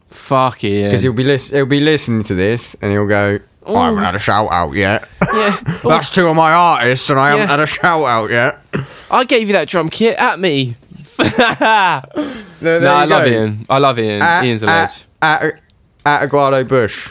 Fuck 0.08 0.64
it. 0.64 0.84
Because 0.84 1.02
he'll 1.02 1.12
be 1.12 1.22
lis- 1.24 1.50
he'll 1.50 1.66
be 1.66 1.80
listening 1.80 2.22
to 2.24 2.34
this 2.34 2.74
and 2.82 2.90
he'll 2.90 3.06
go, 3.06 3.38
"Oh, 3.64 3.76
I 3.76 3.86
haven't 3.86 4.02
had 4.02 4.14
a 4.16 4.18
shout 4.18 4.50
out 4.50 4.72
yet. 4.74 5.08
yeah. 5.32 5.60
That's 5.84 6.10
two 6.10 6.26
of 6.28 6.34
my 6.36 6.52
artists, 6.52 7.08
and 7.10 7.18
I 7.20 7.30
haven't 7.30 7.44
Yeah. 7.44 7.50
had 7.50 7.60
a 7.60 7.66
shout 7.66 8.02
out 8.02 8.30
yet." 8.30 8.58
I 9.10 9.24
gave 9.24 9.46
you 9.48 9.52
that 9.52 9.68
drum 9.68 9.88
kit 9.90 10.16
at 10.16 10.38
me. 10.40 10.76
There 11.16 12.80
no, 12.80 12.92
I 12.94 13.04
you 13.04 13.10
love 13.10 13.24
go. 13.24 13.30
Ian. 13.30 13.66
I 13.68 13.78
love 13.78 13.98
Ian. 13.98 14.22
At, 14.22 14.44
Ian's 14.44 14.62
a 14.62 14.68
at, 14.68 15.04
at, 15.22 15.60
at 16.06 16.28
Aguado 16.28 16.66
Bush, 16.66 17.08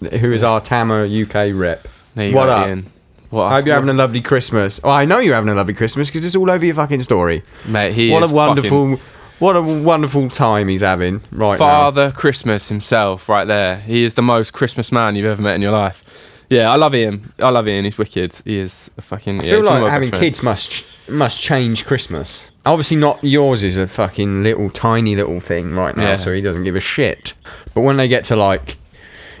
who 0.00 0.32
is 0.32 0.42
our 0.42 0.60
Tama 0.60 1.04
UK 1.04 1.50
rep. 1.54 1.86
There 2.18 2.28
you 2.28 2.34
what 2.34 2.46
go, 2.46 2.52
up? 2.52 2.68
Ian. 2.68 2.90
What 3.30 3.44
I 3.44 3.56
hope 3.56 3.66
you're 3.66 3.74
having 3.74 3.90
a 3.90 3.94
lovely 3.94 4.22
Christmas. 4.22 4.80
Oh, 4.82 4.90
I 4.90 5.04
know 5.04 5.18
you're 5.18 5.34
having 5.34 5.50
a 5.50 5.54
lovely 5.54 5.74
Christmas 5.74 6.08
because 6.08 6.26
it's 6.26 6.34
all 6.34 6.50
over 6.50 6.64
your 6.64 6.74
fucking 6.74 7.02
story. 7.02 7.42
mate. 7.66 7.92
He 7.92 8.10
what 8.10 8.22
is 8.24 8.32
a 8.32 8.34
wonderful, 8.34 8.96
fucking 8.96 9.04
what 9.38 9.54
a 9.54 9.62
wonderful 9.62 10.28
time 10.30 10.66
he's 10.68 10.80
having 10.80 11.20
right 11.30 11.58
Father 11.58 12.10
Christmas 12.10 12.68
himself, 12.68 13.28
right 13.28 13.46
there. 13.46 13.76
He 13.76 14.02
is 14.02 14.14
the 14.14 14.22
most 14.22 14.52
Christmas 14.52 14.90
man 14.90 15.14
you've 15.14 15.26
ever 15.26 15.40
met 15.40 15.54
in 15.54 15.62
your 15.62 15.72
life. 15.72 16.04
Yeah, 16.50 16.70
I 16.72 16.76
love 16.76 16.94
Ian. 16.94 17.30
I 17.38 17.50
love 17.50 17.68
Ian. 17.68 17.84
He's 17.84 17.98
wicked. 17.98 18.34
He 18.44 18.56
is 18.58 18.90
a 18.96 19.02
fucking. 19.02 19.40
I 19.40 19.44
yeah, 19.44 19.50
feel 19.50 19.58
he's 19.58 19.66
one 19.66 19.76
of 19.76 19.82
like 19.84 19.92
having 19.92 20.10
kids 20.10 20.42
must 20.42 20.86
must 21.08 21.40
change 21.40 21.84
Christmas. 21.86 22.50
Obviously, 22.64 22.96
not 22.96 23.22
yours 23.22 23.62
is 23.62 23.76
a 23.76 23.86
fucking 23.86 24.42
little 24.42 24.70
tiny 24.70 25.14
little 25.14 25.40
thing 25.40 25.74
right 25.74 25.96
now, 25.96 26.02
Yeah. 26.10 26.16
so 26.16 26.32
he 26.32 26.40
doesn't 26.40 26.64
give 26.64 26.76
a 26.76 26.80
shit. 26.80 27.34
But 27.74 27.82
when 27.82 27.96
they 27.98 28.08
get 28.08 28.24
to 28.24 28.36
like 28.36 28.78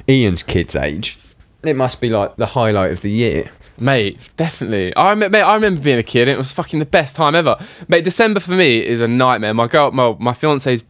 Ian's 0.08 0.42
kids' 0.42 0.76
age, 0.76 1.18
it 1.62 1.76
must 1.76 2.00
be 2.00 2.10
like 2.10 2.36
the 2.36 2.46
highlight 2.46 2.92
of 2.92 3.00
the 3.00 3.10
year. 3.10 3.50
Mate, 3.80 4.18
definitely. 4.36 4.94
I 4.96 5.10
remember, 5.10 5.38
mate, 5.38 5.42
I 5.42 5.54
remember 5.54 5.80
being 5.80 5.98
a 5.98 6.02
kid. 6.02 6.22
And 6.22 6.30
it 6.30 6.38
was 6.38 6.50
fucking 6.50 6.80
the 6.80 6.86
best 6.86 7.14
time 7.14 7.34
ever. 7.36 7.56
Mate, 7.86 8.02
December 8.04 8.40
for 8.40 8.52
me 8.52 8.84
is 8.84 9.00
a 9.00 9.06
nightmare. 9.06 9.54
My 9.54 9.68
girl, 9.68 9.92
my, 9.92 10.16
my 10.18 10.32
fiance's 10.34 10.82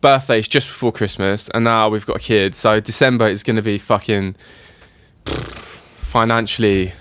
birthday 0.00 0.38
is 0.38 0.46
just 0.46 0.68
before 0.68 0.92
Christmas, 0.92 1.48
and 1.54 1.64
now 1.64 1.88
we've 1.88 2.06
got 2.06 2.16
a 2.16 2.20
kid. 2.20 2.54
So 2.54 2.78
December 2.78 3.28
is 3.28 3.42
going 3.42 3.56
to 3.56 3.62
be 3.62 3.78
fucking 3.78 4.36
financially 5.96 6.92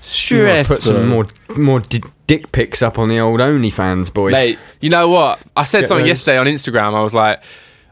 stressful. 0.00 0.76
Put 0.76 0.82
some 0.82 1.08
more 1.08 1.26
more 1.56 1.80
d- 1.80 2.02
dick 2.26 2.50
pics 2.52 2.82
up 2.82 2.98
on 2.98 3.08
the 3.08 3.18
old 3.20 3.40
OnlyFans, 3.40 4.12
boy. 4.12 4.30
Mate, 4.30 4.58
you 4.80 4.90
know 4.90 5.08
what? 5.08 5.40
I 5.56 5.64
said 5.64 5.80
Get 5.80 5.88
something 5.88 6.04
those. 6.04 6.08
yesterday 6.10 6.38
on 6.38 6.46
Instagram. 6.46 6.94
I 6.94 7.02
was 7.02 7.14
like, 7.14 7.42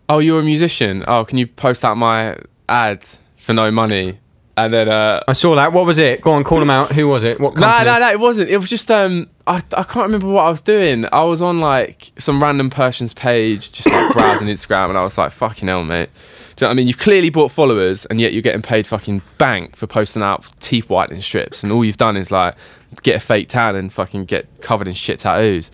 "Oh, 0.09 0.19
you're 0.19 0.41
a 0.41 0.45
musician. 0.45 1.05
Oh, 1.07 1.25
can 1.25 1.39
you 1.39 1.47
post 1.47 1.85
out 1.85 1.97
my 1.97 2.39
ads 2.69 3.19
for 3.37 3.53
no 3.53 3.71
money?" 3.71 4.19
And 4.57 4.75
then, 4.75 4.89
uh, 4.89 5.23
I 5.27 5.33
saw 5.33 5.55
that. 5.55 5.73
What 5.73 5.87
was 5.87 5.99
it? 5.99 6.21
Go 6.21 6.33
on, 6.33 6.45
call 6.45 6.59
them 6.59 6.71
out. 6.71 6.93
Who 6.93 7.09
was 7.09 7.25
it? 7.25 7.41
What 7.41 7.55
no, 7.57 7.83
no, 7.83 7.99
no, 7.99 8.11
it 8.11 8.21
wasn't. 8.21 8.51
It 8.51 8.59
was 8.59 8.69
just 8.69 8.91
um, 8.91 9.29
I, 9.47 9.57
I 9.57 9.83
can't 9.85 10.07
remember 10.07 10.27
what 10.27 10.43
I 10.43 10.51
was 10.51 10.61
doing. 10.61 11.07
I 11.13 11.23
was 11.25 11.41
on 11.41 11.61
like 11.61 12.13
some 12.19 12.43
random 12.43 12.69
person's 12.69 13.15
page, 13.15 13.73
just 13.73 13.89
like 13.89 14.13
browsing 14.13 14.49
Instagram, 14.49 14.89
and 14.91 14.99
I 14.99 15.05
was 15.05 15.17
like, 15.17 15.33
"Fucking 15.33 15.69
hell, 15.69 15.85
mate." 15.85 16.11
Do 16.57 16.65
you 16.65 16.67
know 16.67 16.69
what 16.69 16.73
I 16.73 16.75
mean? 16.75 16.89
You've 16.89 16.99
clearly 16.99 17.31
bought 17.31 17.53
followers, 17.53 18.05
and 18.07 18.21
yet 18.21 18.33
you're 18.33 18.43
getting 18.43 18.61
paid 18.61 18.87
fucking 18.87 19.23
bank 19.39 19.77
for 19.77 19.87
posting 19.87 20.23
out 20.23 20.47
teeth 20.61 20.91
whitening 20.91 21.23
strips, 21.23 21.63
and 21.63 21.73
all 21.73 21.85
you've 21.85 21.97
done 21.97 22.17
is 22.17 22.31
like 22.31 22.55
get 23.03 23.17
a 23.17 23.21
fake 23.21 23.49
tan 23.49 23.77
and 23.77 23.93
fucking 23.93 24.25
get 24.27 24.47
covered 24.61 24.89
in 24.89 24.95
shit 24.95 25.21
tattoos. 25.21 25.71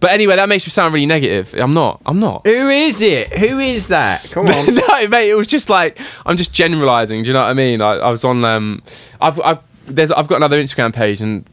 But 0.00 0.12
anyway, 0.12 0.36
that 0.36 0.48
makes 0.48 0.66
me 0.66 0.70
sound 0.70 0.94
really 0.94 1.06
negative. 1.06 1.54
I'm 1.58 1.74
not. 1.74 2.00
I'm 2.06 2.18
not. 2.18 2.46
Who 2.46 2.70
is 2.70 3.02
it? 3.02 3.36
Who 3.38 3.58
is 3.58 3.88
that? 3.88 4.24
Come 4.30 4.46
on. 4.48 4.74
no, 4.74 5.08
mate, 5.08 5.28
it 5.30 5.34
was 5.36 5.46
just 5.46 5.68
like 5.68 5.98
I'm 6.24 6.36
just 6.38 6.52
generalizing. 6.54 7.22
Do 7.22 7.28
you 7.28 7.34
know 7.34 7.42
what 7.42 7.50
I 7.50 7.54
mean? 7.54 7.82
I, 7.82 7.92
I 7.96 8.10
was 8.10 8.24
on 8.24 8.44
um, 8.44 8.82
I've 9.20 9.38
I've 9.42 9.58
there's 9.86 10.10
I've 10.10 10.26
got 10.28 10.36
another 10.36 10.62
Instagram 10.62 10.94
page 10.94 11.20
and 11.20 11.44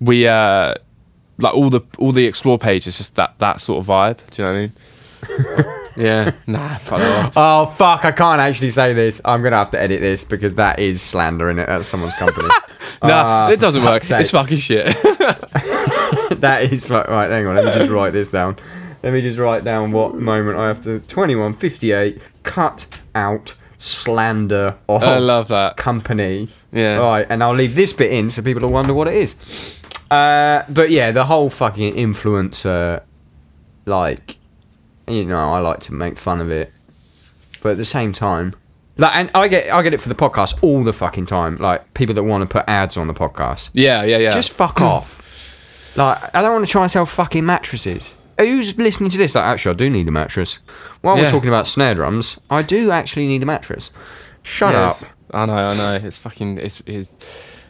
we 0.00 0.28
uh, 0.28 0.74
like 1.38 1.54
all 1.54 1.68
the 1.68 1.80
all 1.98 2.12
the 2.12 2.26
explore 2.26 2.58
page 2.58 2.86
is 2.86 2.96
just 2.96 3.16
that 3.16 3.34
that 3.38 3.60
sort 3.60 3.80
of 3.80 3.86
vibe. 3.86 4.18
Do 4.30 4.42
you 4.42 4.48
know 4.48 4.52
what 4.52 4.58
I 4.58 4.60
mean? 4.62 4.72
yeah, 5.96 6.32
nah, 6.46 6.78
fuck 6.78 7.32
oh 7.36 7.66
fuck! 7.76 8.04
I 8.06 8.12
can't 8.12 8.40
actually 8.40 8.70
say 8.70 8.94
this. 8.94 9.20
I'm 9.24 9.42
gonna 9.42 9.56
have 9.56 9.70
to 9.72 9.80
edit 9.82 10.00
this 10.00 10.24
because 10.24 10.54
that 10.54 10.78
is 10.78 11.02
slander 11.02 11.50
in 11.50 11.58
it. 11.58 11.66
That's 11.66 11.88
someone's 11.88 12.14
company. 12.14 12.48
No, 13.02 13.10
Ah, 13.14 13.48
it 13.50 13.60
doesn't 13.60 13.82
work. 13.82 14.02
fuck's 14.02 14.10
It's 14.22 14.30
fucking 14.30 14.56
shit. 14.58 14.86
that 16.36 16.72
is 16.72 16.84
fu- 16.86 16.94
right. 16.94 17.30
Hang 17.30 17.46
on. 17.46 17.54
Let 17.56 17.64
me 17.64 17.72
just 17.72 17.90
write 17.90 18.12
this 18.12 18.28
down. 18.28 18.56
Let 19.02 19.12
me 19.12 19.22
just 19.22 19.38
write 19.38 19.64
down 19.64 19.92
what 19.92 20.14
moment 20.16 20.58
I 20.58 20.68
have 20.68 20.82
to. 20.82 21.00
2158. 21.00 22.20
Cut 22.42 22.86
out 23.14 23.54
slander 23.78 24.76
of 24.88 25.02
I 25.02 25.18
love 25.18 25.48
that. 25.48 25.76
company. 25.76 26.48
Yeah. 26.72 26.98
Right, 26.98 27.26
and 27.28 27.42
I'll 27.42 27.54
leave 27.54 27.74
this 27.74 27.92
bit 27.92 28.12
in 28.12 28.30
so 28.30 28.42
people 28.42 28.62
will 28.62 28.72
wonder 28.74 28.94
what 28.94 29.08
it 29.08 29.14
is. 29.14 29.34
Uh, 30.10 30.64
but 30.68 30.90
yeah, 30.90 31.10
the 31.12 31.24
whole 31.24 31.50
fucking 31.50 31.94
influencer, 31.94 33.02
like, 33.86 34.36
you 35.08 35.24
know, 35.24 35.52
I 35.52 35.58
like 35.60 35.80
to 35.80 35.94
make 35.94 36.16
fun 36.18 36.40
of 36.40 36.50
it, 36.50 36.72
but 37.62 37.70
at 37.72 37.76
the 37.76 37.84
same 37.84 38.12
time, 38.12 38.54
like, 38.96 39.14
and 39.16 39.30
I 39.34 39.48
get 39.48 39.72
I 39.72 39.82
get 39.82 39.94
it 39.94 40.00
for 40.00 40.08
the 40.08 40.14
podcast 40.14 40.62
all 40.62 40.84
the 40.84 40.92
fucking 40.92 41.26
time. 41.26 41.56
Like 41.56 41.94
people 41.94 42.14
that 42.14 42.22
want 42.22 42.42
to 42.42 42.46
put 42.46 42.64
ads 42.68 42.96
on 42.96 43.06
the 43.06 43.14
podcast, 43.14 43.70
Yeah, 43.72 44.02
yeah, 44.04 44.18
yeah. 44.18 44.30
just 44.30 44.52
fuck 44.52 44.80
off. 44.80 45.19
Like 45.96 46.34
I 46.34 46.42
don't 46.42 46.52
want 46.52 46.64
to 46.66 46.70
try 46.70 46.82
and 46.82 46.90
sell 46.90 47.06
fucking 47.06 47.44
mattresses. 47.44 48.14
Who's 48.38 48.76
listening 48.78 49.10
to 49.10 49.18
this? 49.18 49.34
Like, 49.34 49.44
actually, 49.44 49.72
I 49.72 49.74
do 49.74 49.90
need 49.90 50.08
a 50.08 50.10
mattress. 50.10 50.60
While 51.02 51.16
we're 51.16 51.28
talking 51.30 51.48
about 51.50 51.66
snare 51.66 51.94
drums, 51.94 52.38
I 52.48 52.62
do 52.62 52.90
actually 52.90 53.26
need 53.26 53.42
a 53.42 53.46
mattress. 53.46 53.90
Shut 54.42 54.72
Yeah, 54.72 54.88
up. 54.88 54.96
it's- 55.02 55.12
I 55.32 55.46
know, 55.46 55.54
I 55.54 55.76
know. 55.76 56.00
It's 56.06 56.16
fucking. 56.18 56.58
It's. 56.58 56.82
it's 56.86 57.08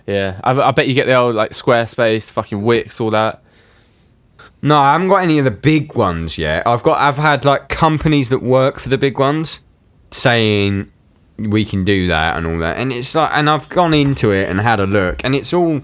yeah, 0.06 0.40
I, 0.44 0.52
I 0.52 0.70
bet 0.70 0.86
you 0.88 0.94
get 0.94 1.06
the 1.06 1.14
old 1.14 1.34
like 1.34 1.50
Squarespace, 1.50 2.24
fucking 2.30 2.62
Wix, 2.62 3.00
all 3.00 3.10
that. 3.10 3.42
No, 4.62 4.76
I 4.78 4.92
haven't 4.92 5.08
got 5.08 5.22
any 5.22 5.38
of 5.38 5.44
the 5.44 5.50
big 5.50 5.94
ones 5.94 6.38
yet. 6.38 6.66
I've 6.66 6.82
got 6.82 6.98
I've 6.98 7.16
had 7.18 7.44
like 7.44 7.68
companies 7.68 8.28
that 8.30 8.40
work 8.42 8.78
for 8.78 8.88
the 8.88 8.98
big 8.98 9.18
ones 9.18 9.60
saying 10.10 10.90
we 11.38 11.64
can 11.64 11.84
do 11.84 12.06
that 12.08 12.36
and 12.36 12.46
all 12.46 12.58
that. 12.58 12.76
And 12.78 12.92
it's 12.92 13.14
like 13.14 13.30
and 13.34 13.48
I've 13.50 13.68
gone 13.68 13.92
into 13.94 14.30
it 14.32 14.48
and 14.48 14.60
had 14.60 14.80
a 14.80 14.86
look 14.86 15.22
and 15.24 15.34
it's 15.34 15.52
all 15.52 15.82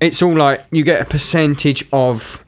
it's 0.00 0.22
all 0.22 0.36
like 0.36 0.64
you 0.70 0.84
get 0.84 1.00
a 1.00 1.04
percentage 1.04 1.84
of 1.92 2.44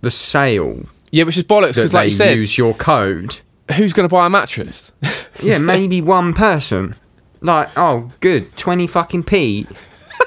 the 0.00 0.10
sale 0.10 0.82
Yeah, 1.10 1.24
which 1.24 1.36
is 1.38 1.44
bollocks 1.44 1.74
because, 1.76 1.92
they 1.92 1.98
like 1.98 2.06
you 2.06 2.16
said, 2.16 2.36
use 2.36 2.56
your 2.58 2.74
code. 2.74 3.40
who's 3.76 3.92
going 3.92 4.08
to 4.08 4.12
buy 4.14 4.26
a 4.26 4.30
mattress? 4.30 4.92
Yeah, 5.42 5.58
maybe 5.58 6.00
one 6.18 6.32
person. 6.32 6.94
Like, 7.40 7.68
oh, 7.76 8.08
good, 8.20 8.56
20 8.56 8.86
fucking 8.86 9.24
P. 9.24 9.66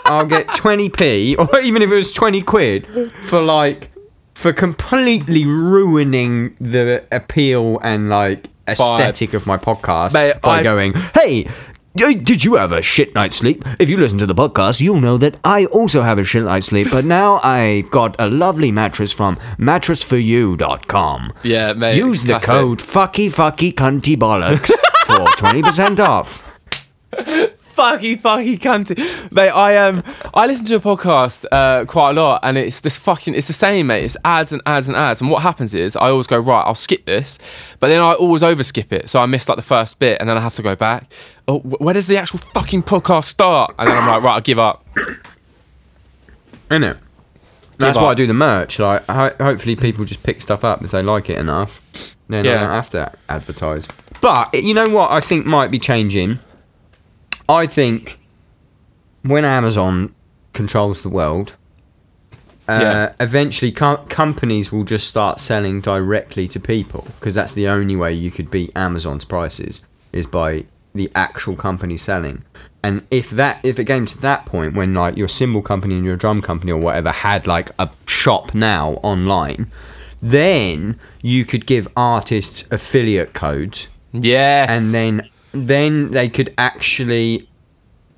I'll 0.06 0.26
get 0.26 0.48
20p, 0.50 1.40
or 1.40 1.60
even 1.62 1.82
if 1.82 1.90
it 1.90 1.96
was 1.96 2.12
20 2.12 2.42
quid, 2.44 3.12
for 3.24 3.42
like, 3.42 3.90
for 4.36 4.52
completely 4.54 5.46
ruining 5.46 6.56
the 6.60 7.04
appeal 7.12 7.80
and 7.84 8.10
like 8.10 8.48
aesthetic 8.68 9.34
of 9.34 9.48
my 9.48 9.58
podcast 9.58 10.14
Mate, 10.14 10.40
by 10.42 10.60
I- 10.60 10.64
going, 10.64 10.94
hey, 11.16 11.48
did 11.98 12.44
you 12.44 12.56
have 12.56 12.72
a 12.72 12.82
shit 12.82 13.14
night's 13.16 13.36
sleep? 13.36 13.64
If 13.80 13.90
you 13.90 13.98
listen 13.98 14.18
to 14.20 14.26
the 14.26 14.36
podcast, 14.36 14.80
you'll 14.80 15.02
know 15.02 15.18
that 15.18 15.36
I 15.44 15.66
also 15.66 16.02
have 16.04 16.20
a 16.20 16.24
shit 16.24 16.44
night's 16.44 16.68
sleep, 16.68 16.88
but 16.92 17.06
now 17.06 17.40
I've 17.44 17.90
got 17.92 18.16
a 18.20 18.28
lovely 18.28 18.72
mattress 18.72 19.12
from 19.12 19.36
mattressforyou.com. 19.58 21.34
yeah, 21.44 21.74
mate. 21.74 21.96
Use 21.96 22.24
the 22.24 22.40
code 22.40 22.80
fucky 22.80 23.28
fucky 23.30 23.74
cunty 23.74 24.16
bollocks 24.16 24.72
for 25.06 25.26
20% 25.38 26.00
off. 26.00 26.44
Fucky 27.78 28.20
fucky 28.20 28.58
cunty. 28.60 28.98
Mate, 29.32 29.50
I 29.50 29.78
um 29.78 30.04
I 30.34 30.48
listen 30.48 30.66
to 30.66 30.76
a 30.76 30.80
podcast 30.80 31.46
uh 31.52 31.86
quite 31.86 32.12
a 32.12 32.14
lot 32.14 32.40
and 32.44 32.58
it's 32.58 32.80
this 32.82 32.98
fucking 32.98 33.36
it's 33.36 33.48
the 33.48 33.54
same, 33.54 33.88
mate. 33.88 34.04
It's 34.06 34.18
ads 34.26 34.52
and 34.52 34.62
ads 34.66 34.88
and 34.88 34.98
ads. 34.98 35.22
And 35.22 35.30
what 35.30 35.44
happens 35.44 35.74
is 35.74 35.96
I 35.96 36.10
always 36.10 36.28
go, 36.28 36.40
right, 36.40 36.64
I'll 36.64 36.76
skip 36.76 37.06
this, 37.06 37.38
but 37.80 37.90
then 37.90 38.00
I 38.02 38.14
always 38.14 38.42
overskip 38.42 38.92
it. 38.92 39.10
So 39.10 39.20
I 39.20 39.26
miss 39.28 39.48
like 39.48 39.56
the 39.58 39.62
first 39.62 40.00
bit 40.00 40.20
and 40.20 40.28
then 40.28 40.38
I 40.38 40.42
have 40.42 40.56
to 40.56 40.64
go 40.64 40.76
back. 40.76 41.12
Oh, 41.48 41.60
wh- 41.60 41.80
where 41.80 41.94
does 41.94 42.08
the 42.08 42.18
actual 42.18 42.40
fucking 42.40 42.84
podcast 42.84 43.26
start? 43.26 43.74
And 43.78 43.88
then 43.88 43.96
I'm 43.96 44.08
like, 44.08 44.24
right, 44.24 44.34
I'll 44.36 44.42
give 44.42 44.60
up. 44.60 44.86
Isn't 46.70 46.84
it? 46.84 46.98
That's 47.78 47.96
Give 47.98 48.04
why. 48.04 48.12
I 48.12 48.16
do 48.16 48.26
the 48.28 48.34
merch. 48.34 48.80
Like, 48.80 49.06
ho- 49.06 49.36
hopefully 49.40 49.76
people 49.76 50.04
just 50.04 50.24
pick 50.24 50.42
stuff 50.42 50.64
up 50.64 50.84
if 50.84 50.92
they 50.92 51.04
like 51.04 51.30
it 51.30 51.38
enough. 51.38 51.82
Then 52.28 52.46
I 52.48 52.54
don't 52.56 52.70
have 52.70 52.90
to 52.90 53.12
advertise. 53.30 53.88
But 54.20 54.54
you 54.56 54.74
know 54.74 54.90
what? 54.90 55.12
I 55.12 55.22
think 55.22 55.46
might 55.46 55.70
be 55.72 55.80
changing. 55.80 56.40
I 57.50 57.66
think 57.66 58.20
when 59.24 59.46
Amazon 59.46 60.14
controls 60.54 61.02
the 61.02 61.10
world, 61.10 61.54
uh, 62.68 62.80
Yeah. 62.82 63.12
eventually 63.20 63.72
co- 63.72 64.04
companies 64.10 64.72
will 64.72 64.84
just 64.84 65.08
start 65.08 65.40
selling 65.40 65.80
directly 65.82 66.48
to 66.50 66.60
people 66.60 67.08
because 67.20 67.34
that's 67.34 67.54
the 67.54 67.68
only 67.70 67.96
way 67.96 68.12
you 68.14 68.32
could 68.32 68.52
beat 68.52 68.72
Amazon's 68.76 69.24
prices 69.26 69.82
is 70.12 70.28
by 70.28 70.66
the 70.94 71.10
actual 71.16 71.56
company 71.56 71.96
selling. 71.96 72.42
And 72.84 73.04
if 73.12 73.30
that 73.32 73.60
if 73.64 73.80
it 73.80 73.86
came 73.86 74.06
to 74.08 74.18
that 74.22 74.46
point 74.46 74.74
when 74.76 74.94
like 74.94 75.16
your 75.16 75.28
cymbal 75.28 75.62
company 75.62 75.96
and 75.96 76.06
your 76.06 76.16
drum 76.16 76.42
company 76.42 76.72
or 76.72 76.78
whatever 76.80 77.12
had 77.12 77.48
like 77.48 77.72
a 77.80 77.90
shop 78.08 78.54
now 78.54 79.00
online, 79.04 79.72
then 80.22 81.00
you 81.22 81.46
could 81.46 81.66
give 81.66 81.88
artists 81.96 82.66
affiliate 82.72 83.34
codes 83.34 83.88
Yes. 84.14 84.70
and 84.70 84.94
then 84.94 85.30
then 85.66 86.12
they 86.12 86.30
could 86.30 86.54
actually 86.58 87.48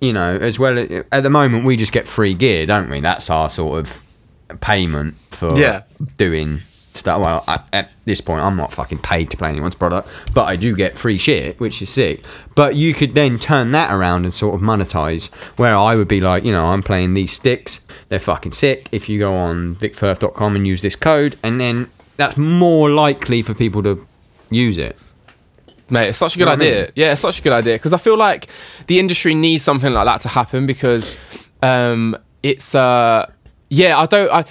you 0.01 0.13
know 0.13 0.35
as 0.37 0.57
well 0.59 0.77
at 1.11 1.23
the 1.23 1.29
moment 1.29 1.65
we 1.65 1.75
just 1.77 1.91
get 1.91 2.07
free 2.07 2.33
gear 2.33 2.65
don't 2.65 2.89
we? 2.89 2.99
That's 2.99 3.29
our 3.29 3.49
sort 3.49 3.79
of 3.79 4.01
payment 4.61 5.15
for 5.31 5.57
Yeah. 5.57 5.83
doing 6.17 6.59
stuff. 6.93 7.21
Well 7.21 7.43
I, 7.47 7.59
at 7.71 7.91
this 8.05 8.19
point 8.19 8.41
i'm 8.41 8.55
not 8.57 8.73
fucking 8.73 8.97
paid 8.99 9.29
to 9.29 9.37
play 9.37 9.49
anyone's 9.49 9.75
product 9.75 10.09
but 10.33 10.45
i 10.45 10.55
do 10.55 10.75
get 10.75 10.97
free 10.97 11.17
shit 11.17 11.59
which 11.59 11.81
is 11.81 11.89
sick. 11.89 12.23
But 12.55 12.75
you 12.75 12.93
could 12.93 13.13
then 13.13 13.37
turn 13.39 13.71
that 13.71 13.93
around 13.93 14.25
and 14.25 14.33
sort 14.33 14.55
of 14.55 14.61
monetize 14.61 15.33
where 15.57 15.75
i 15.75 15.95
would 15.95 16.07
be 16.07 16.19
like 16.21 16.43
you 16.43 16.51
know 16.51 16.65
i'm 16.65 16.81
playing 16.83 17.13
these 17.13 17.31
sticks. 17.31 17.81
They're 18.09 18.19
fucking 18.19 18.53
sick. 18.53 18.87
If 18.91 19.07
you 19.07 19.19
go 19.19 19.33
on 19.35 19.75
vicfirth.com 19.75 20.55
and 20.55 20.65
use 20.67 20.81
this 20.81 20.95
code 20.95 21.37
and 21.43 21.59
then 21.59 21.89
that's 22.17 22.35
more 22.37 22.89
likely 22.89 23.43
for 23.43 23.53
people 23.53 23.83
to 23.83 24.05
use 24.49 24.77
it 24.77 24.97
Mate, 25.89 26.09
it's 26.09 26.17
such 26.17 26.35
a 26.35 26.37
good 26.37 26.45
know 26.45 26.51
what 26.51 26.61
I 26.61 26.65
idea. 26.65 26.81
mean? 26.83 26.91
Yeah, 26.95 27.11
it's 27.13 27.21
such 27.21 27.39
a 27.39 27.41
good 27.41 27.53
idea 27.53 27.75
because 27.75 27.93
I 27.93 27.97
feel 27.97 28.17
like 28.17 28.47
the 28.87 28.99
industry 28.99 29.33
needs 29.33 29.63
something 29.63 29.93
like 29.93 30.05
that 30.05 30.21
to 30.21 30.27
happen 30.27 30.65
because 30.65 31.17
um, 31.61 32.17
it's 32.43 32.75
uh, 32.75 33.29
yeah. 33.69 33.97
I 33.99 34.05
don't 34.05 34.31
I, 34.31 34.45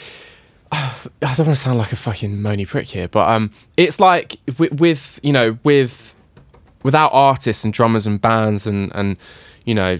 I 0.72 1.34
don't 1.34 1.46
want 1.46 1.56
to 1.56 1.56
sound 1.56 1.78
like 1.78 1.92
a 1.92 1.96
fucking 1.96 2.38
moany 2.38 2.66
prick 2.66 2.86
here, 2.86 3.08
but 3.08 3.28
um, 3.28 3.50
it's 3.76 4.00
like 4.00 4.36
with, 4.58 4.72
with 4.80 5.20
you 5.22 5.32
know 5.32 5.58
with 5.62 6.14
without 6.82 7.10
artists 7.12 7.64
and 7.64 7.72
drummers 7.72 8.06
and 8.06 8.20
bands 8.20 8.66
and 8.66 8.92
and 8.94 9.16
you 9.64 9.74
know 9.74 9.98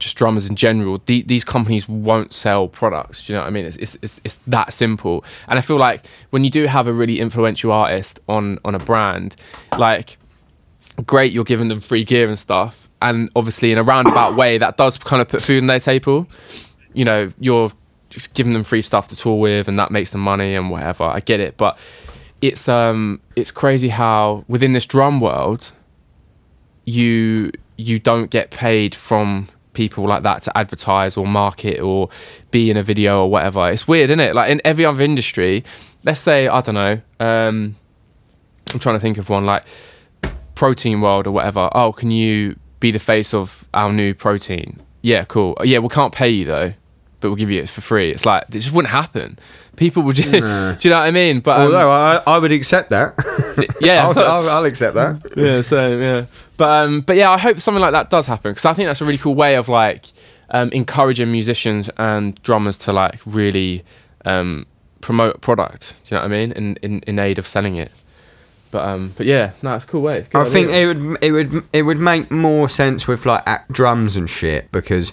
just 0.00 0.16
drummers 0.16 0.48
in 0.48 0.56
general, 0.56 1.00
the, 1.06 1.22
these 1.22 1.44
companies 1.44 1.88
won't 1.88 2.34
sell 2.34 2.66
products. 2.66 3.26
Do 3.26 3.32
you 3.32 3.36
know 3.36 3.42
what 3.42 3.48
I 3.48 3.50
mean? 3.50 3.66
It's, 3.66 3.76
it's, 3.76 3.98
it's, 4.02 4.20
it's 4.24 4.38
that 4.48 4.72
simple. 4.72 5.24
And 5.46 5.58
I 5.58 5.62
feel 5.62 5.76
like 5.76 6.06
when 6.30 6.42
you 6.42 6.50
do 6.50 6.66
have 6.66 6.88
a 6.88 6.92
really 6.92 7.20
influential 7.20 7.70
artist 7.70 8.18
on, 8.28 8.58
on 8.64 8.74
a 8.74 8.78
brand, 8.78 9.36
like, 9.76 10.16
great, 11.02 11.32
you're 11.32 11.44
giving 11.44 11.68
them 11.68 11.80
free 11.80 12.04
gear 12.04 12.28
and 12.28 12.38
stuff. 12.38 12.88
And 13.02 13.30
obviously, 13.34 13.72
in 13.72 13.78
a 13.78 13.82
roundabout 13.82 14.36
way, 14.36 14.58
that 14.58 14.76
does 14.76 14.98
kind 14.98 15.22
of 15.22 15.28
put 15.28 15.42
food 15.42 15.62
on 15.62 15.66
their 15.66 15.80
table. 15.80 16.28
You 16.92 17.04
know, 17.04 17.32
you're 17.38 17.72
just 18.10 18.34
giving 18.34 18.52
them 18.52 18.64
free 18.64 18.82
stuff 18.82 19.08
to 19.08 19.16
tour 19.16 19.38
with, 19.38 19.68
and 19.68 19.78
that 19.78 19.90
makes 19.90 20.10
them 20.10 20.20
money 20.20 20.54
and 20.54 20.70
whatever. 20.70 21.04
I 21.04 21.20
get 21.20 21.40
it, 21.40 21.56
but 21.56 21.78
it's 22.40 22.68
um, 22.68 23.20
it's 23.36 23.50
crazy 23.50 23.88
how 23.88 24.44
within 24.48 24.72
this 24.72 24.86
drum 24.86 25.20
world, 25.20 25.72
you 26.84 27.52
you 27.76 27.98
don't 27.98 28.30
get 28.30 28.50
paid 28.50 28.94
from 28.94 29.48
people 29.72 30.06
like 30.06 30.22
that 30.24 30.42
to 30.42 30.58
advertise 30.58 31.16
or 31.16 31.26
market 31.26 31.80
or 31.80 32.08
be 32.50 32.70
in 32.70 32.76
a 32.76 32.82
video 32.82 33.22
or 33.22 33.30
whatever. 33.30 33.70
It's 33.70 33.86
weird, 33.86 34.10
isn't 34.10 34.20
it? 34.20 34.34
Like 34.34 34.50
in 34.50 34.60
every 34.64 34.84
other 34.84 35.02
industry, 35.02 35.64
let's 36.04 36.20
say 36.20 36.48
I 36.48 36.60
don't 36.60 36.74
know. 36.74 37.00
Um, 37.18 37.76
I'm 38.72 38.78
trying 38.78 38.96
to 38.96 39.00
think 39.00 39.18
of 39.18 39.28
one 39.28 39.46
like 39.46 39.64
protein 40.60 41.00
world 41.00 41.26
or 41.26 41.30
whatever. 41.30 41.70
Oh, 41.74 41.90
can 41.90 42.10
you 42.10 42.54
be 42.80 42.90
the 42.90 42.98
face 42.98 43.32
of 43.32 43.64
our 43.72 43.90
new 43.90 44.12
protein? 44.12 44.78
Yeah, 45.00 45.24
cool. 45.24 45.56
Yeah, 45.64 45.78
we 45.78 45.88
can't 45.88 46.12
pay 46.14 46.28
you 46.28 46.44
though, 46.44 46.74
but 47.20 47.30
we'll 47.30 47.36
give 47.36 47.50
you 47.50 47.62
it 47.62 47.70
for 47.70 47.80
free. 47.80 48.10
It's 48.10 48.26
like 48.26 48.46
this 48.48 48.70
wouldn't 48.70 48.92
happen. 48.92 49.38
People 49.76 50.02
would. 50.02 50.16
Just, 50.22 50.30
do 50.30 50.36
you 50.36 50.42
know 50.42 50.98
what 50.98 51.06
I 51.06 51.10
mean? 51.12 51.40
But 51.40 51.60
um, 51.60 51.74
I, 51.74 52.22
I 52.26 52.36
would 52.36 52.52
accept 52.52 52.90
that. 52.90 53.14
yeah, 53.80 54.04
I'll, 54.04 54.12
so- 54.12 54.22
I'll, 54.22 54.50
I'll 54.50 54.64
accept 54.66 54.94
that. 54.96 55.32
yeah, 55.34 55.62
same, 55.62 55.98
yeah. 55.98 56.26
But 56.58 56.68
um, 56.68 57.00
but 57.00 57.16
yeah, 57.16 57.30
I 57.30 57.38
hope 57.38 57.58
something 57.58 57.80
like 57.80 57.92
that 57.92 58.10
does 58.10 58.26
happen 58.26 58.50
because 58.50 58.66
I 58.66 58.74
think 58.74 58.86
that's 58.86 59.00
a 59.00 59.06
really 59.06 59.16
cool 59.16 59.34
way 59.34 59.56
of 59.56 59.70
like 59.70 60.12
um, 60.50 60.68
encouraging 60.72 61.32
musicians 61.32 61.88
and 61.96 62.34
drummers 62.42 62.76
to 62.84 62.92
like 62.92 63.18
really 63.24 63.82
um, 64.26 64.66
promote 65.00 65.36
a 65.36 65.38
product. 65.38 65.94
Do 66.04 66.14
you 66.14 66.18
know 66.18 66.24
what 66.24 66.32
I 66.34 66.36
mean? 66.38 66.52
In 66.52 66.76
in, 66.82 67.00
in 67.06 67.18
aid 67.18 67.38
of 67.38 67.46
selling 67.46 67.76
it. 67.76 67.94
But 68.70 68.84
um, 68.88 69.12
but 69.16 69.26
yeah, 69.26 69.52
no, 69.62 69.74
it's 69.74 69.84
a 69.84 69.88
cool 69.88 70.02
way. 70.02 70.18
It's 70.18 70.28
I 70.34 70.44
think 70.44 70.70
it 70.70 70.86
would 70.86 71.18
it 71.22 71.32
would 71.32 71.64
it 71.72 71.82
would 71.82 71.98
make 71.98 72.30
more 72.30 72.68
sense 72.68 73.06
with 73.06 73.26
like 73.26 73.44
drums 73.68 74.16
and 74.16 74.30
shit 74.30 74.70
because 74.70 75.12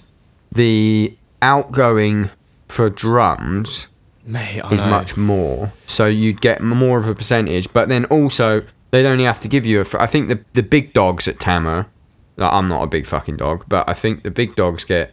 the 0.52 1.16
outgoing 1.42 2.30
for 2.68 2.88
drums 2.88 3.88
Mate, 4.24 4.62
is 4.70 4.80
know. 4.82 4.88
much 4.88 5.16
more, 5.16 5.72
so 5.86 6.06
you'd 6.06 6.40
get 6.40 6.62
more 6.62 6.98
of 6.98 7.08
a 7.08 7.14
percentage. 7.14 7.72
But 7.72 7.88
then 7.88 8.04
also 8.06 8.64
they'd 8.90 9.06
only 9.06 9.24
have 9.24 9.40
to 9.40 9.48
give 9.48 9.66
you 9.66 9.80
a. 9.80 9.86
I 9.98 10.06
think 10.06 10.28
the 10.28 10.44
the 10.52 10.62
big 10.62 10.92
dogs 10.92 11.26
at 11.26 11.40
Tama. 11.40 11.88
Like, 12.36 12.52
I'm 12.52 12.68
not 12.68 12.84
a 12.84 12.86
big 12.86 13.04
fucking 13.04 13.38
dog, 13.38 13.64
but 13.66 13.88
I 13.88 13.94
think 13.94 14.22
the 14.22 14.30
big 14.30 14.54
dogs 14.54 14.84
get 14.84 15.12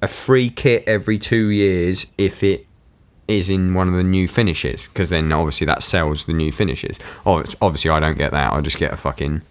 a 0.00 0.06
free 0.06 0.50
kit 0.50 0.84
every 0.86 1.18
two 1.18 1.48
years 1.48 2.06
if 2.16 2.44
it 2.44 2.66
is 3.28 3.48
in 3.50 3.74
one 3.74 3.88
of 3.88 3.94
the 3.94 4.04
new 4.04 4.28
finishes 4.28 4.84
because 4.88 5.08
then 5.08 5.32
obviously 5.32 5.66
that 5.66 5.82
sells 5.82 6.24
the 6.24 6.32
new 6.32 6.52
finishes. 6.52 6.98
Oh, 7.24 7.38
it's- 7.40 7.56
obviously 7.60 7.90
I 7.90 8.00
don't 8.00 8.16
get 8.18 8.32
that. 8.32 8.52
I 8.52 8.60
just 8.60 8.78
get 8.78 8.92
a 8.92 8.96
fucking 8.96 9.42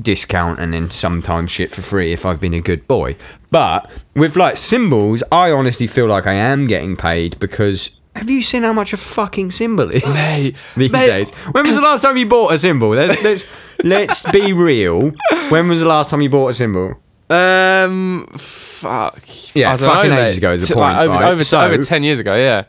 discount 0.00 0.58
and 0.58 0.72
then 0.72 0.90
sometimes 0.90 1.50
shit 1.50 1.70
for 1.70 1.82
free 1.82 2.12
if 2.12 2.24
I've 2.24 2.40
been 2.40 2.54
a 2.54 2.60
good 2.60 2.86
boy. 2.88 3.16
But 3.50 3.90
with 4.14 4.36
like 4.36 4.56
cymbals, 4.56 5.22
I 5.30 5.50
honestly 5.50 5.86
feel 5.86 6.06
like 6.06 6.26
I 6.26 6.34
am 6.34 6.66
getting 6.66 6.96
paid 6.96 7.38
because 7.38 7.90
have 8.14 8.28
you 8.28 8.42
seen 8.42 8.62
how 8.62 8.72
much 8.74 8.92
a 8.92 8.98
fucking 8.98 9.50
cymbal 9.52 9.90
is 9.90 10.04
Mate, 10.04 10.56
these 10.76 10.92
mate. 10.92 11.06
days? 11.06 11.30
When 11.52 11.66
was 11.66 11.76
the 11.76 11.80
last 11.80 12.02
time 12.02 12.16
you 12.18 12.26
bought 12.26 12.52
a 12.52 12.58
cymbal? 12.58 12.90
Let's 12.90 13.22
let's 13.24 13.46
let's 13.84 14.22
be 14.30 14.52
real. 14.52 15.12
When 15.48 15.68
was 15.68 15.80
the 15.80 15.86
last 15.88 16.10
time 16.10 16.20
you 16.20 16.28
bought 16.30 16.48
a 16.48 16.54
cymbal? 16.54 16.94
Um, 17.30 18.26
fuck. 18.36 19.18
Yeah, 19.54 19.76
fucking 19.78 20.10
know, 20.10 20.24
ages 20.24 20.36
ago 20.36 20.52
is 20.52 20.68
the 20.68 20.74
T- 20.74 20.80
like, 20.80 20.96
point, 20.96 21.08
over, 21.08 21.14
right? 21.20 21.32
over, 21.32 21.44
So- 21.44 21.60
over 21.62 21.84
ten 21.84 22.02
years 22.02 22.18
ago, 22.18 22.34
yeah. 22.34 22.64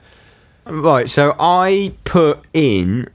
Right, 0.65 1.09
so 1.09 1.35
I 1.39 1.93
put 2.05 2.39
in 2.53 3.09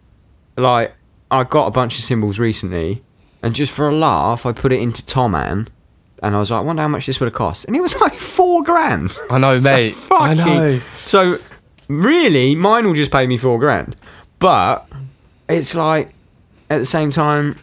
like 0.57 0.95
I 1.31 1.45
got 1.45 1.67
a 1.67 1.71
bunch 1.71 1.97
of 1.99 2.05
cymbals 2.05 2.39
recently, 2.39 3.03
and 3.43 3.55
just 3.55 3.73
for 3.73 3.89
a 3.89 3.95
laugh, 3.95 4.45
I 4.47 4.53
put 4.53 4.73
it 4.73 4.81
into 4.81 5.03
Thomann, 5.03 5.69
and 6.23 6.35
I 6.37 6.39
was 6.39 6.51
like, 6.51 6.59
I 6.59 6.63
wonder 6.63 6.83
how 6.83 6.89
much 6.89 7.07
this 7.07 7.21
would 7.21 7.27
have 7.27 7.35
cost, 7.35 7.65
and 7.65 7.75
it 7.77 7.81
was 7.81 7.95
like 8.01 8.15
four 8.15 8.63
grand. 8.63 9.17
I 9.31 9.39
know, 9.39 9.61
mate. 9.61 9.95
So 9.95 10.17
I 10.17 10.35
know. 10.35 10.81
So 11.07 11.39
really, 11.89 12.55
mine 12.55 12.87
will 12.87 12.95
just 12.95 13.11
pay 13.13 13.27
me 13.27 13.39
four 13.39 13.59
grand, 13.59 13.97
but 14.39 14.87
it's 15.49 15.75
like 15.75 16.11
at 16.71 16.79
the 16.79 16.87
same 16.87 17.11
time, 17.11 17.57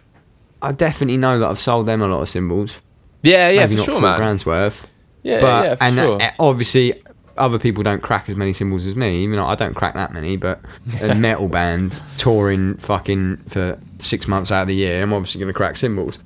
I 0.64 0.72
definitely 0.72 1.18
know 1.18 1.38
that 1.40 1.48
I've 1.48 1.62
sold 1.62 1.86
them 1.86 2.02
a 2.02 2.07
lot 2.07 2.22
of 2.22 2.30
cymbals. 2.30 2.76
Yeah, 3.22 3.49
yeah, 3.49 3.62
Maybe 3.62 3.76
for 3.76 3.78
not 3.78 3.86
sure, 3.86 3.94
four 3.95 4.02
man. 4.02 4.18
grand's 4.18 4.45
worth. 4.45 4.88
Yeah, 5.24 5.41
but 5.41 5.64
yeah, 5.66 5.76
for 5.76 5.84
and 5.84 5.95
sure. 5.95 6.22
uh, 6.22 6.32
obviously 6.40 7.02
other 7.38 7.60
people 7.60 7.84
don't 7.84 8.02
crack 8.02 8.30
as 8.30 8.36
many 8.36 8.53
cymbals 8.53 8.88
as 8.88 8.95
me 8.95 9.24
even 9.24 9.36
though 9.36 9.45
i 9.45 9.56
don't 9.56 9.74
crack 9.74 9.94
that 9.94 10.14
many 10.14 10.38
but 10.38 10.60
a 11.02 11.14
metal 11.16 11.48
band 11.48 12.02
touring 12.18 12.76
fucking 12.78 13.38
for 13.48 13.78
six 13.99 14.28
months 14.28 14.52
out 14.52 14.64
of 14.64 14.68
the 14.68 14.76
year 14.76 15.02
i'm 15.02 15.14
obviously 15.14 15.40
going 15.40 15.52
to 15.52 15.57
crack 15.57 15.78
cymbals 15.78 16.20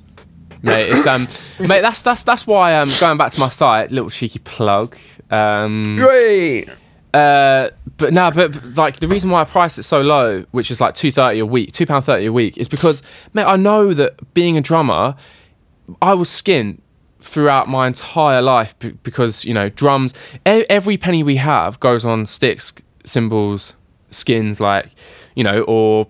mate. 0.61 0.89
It's 0.89 1.07
um, 1.07 1.29
mate. 1.69 1.79
That's 1.79 2.01
that's 2.01 2.23
that's 2.23 2.45
why 2.45 2.73
I'm 2.73 2.89
um, 2.89 2.95
going 2.99 3.17
back 3.17 3.31
to 3.31 3.39
my 3.39 3.47
site, 3.47 3.91
little 3.91 4.09
cheeky 4.09 4.39
plug. 4.39 4.97
Um, 5.29 5.95
great 5.95 6.67
uh, 7.13 7.69
but 7.97 8.13
no, 8.13 8.29
but, 8.31 8.51
but, 8.51 8.75
like 8.75 8.99
the 8.99 9.07
reason 9.07 9.29
why 9.29 9.41
I 9.41 9.45
price 9.45 9.77
it 9.77 9.83
so 9.83 10.01
low, 10.01 10.45
which 10.51 10.69
is 10.69 10.79
like 10.79 10.93
two 10.95 11.11
thirty 11.11 11.39
a 11.39 11.45
week, 11.45 11.73
two 11.73 11.85
pound 11.85 12.05
thirty 12.05 12.27
a 12.27 12.33
week, 12.33 12.57
is 12.57 12.67
because 12.67 13.01
mate, 13.33 13.45
I 13.45 13.55
know 13.55 13.93
that 13.93 14.33
being 14.33 14.57
a 14.57 14.61
drummer, 14.61 15.15
I 16.01 16.13
was 16.13 16.29
skint 16.29 16.81
throughout 17.21 17.67
my 17.67 17.87
entire 17.87 18.41
life 18.41 18.75
because 19.03 19.45
you 19.45 19.53
know 19.53 19.69
drums. 19.69 20.13
Every 20.45 20.97
penny 20.97 21.23
we 21.23 21.37
have 21.37 21.79
goes 21.79 22.05
on 22.05 22.25
sticks, 22.25 22.73
cymbals, 23.05 23.73
skins, 24.11 24.59
like 24.59 24.89
you 25.35 25.43
know, 25.43 25.61
or 25.63 26.07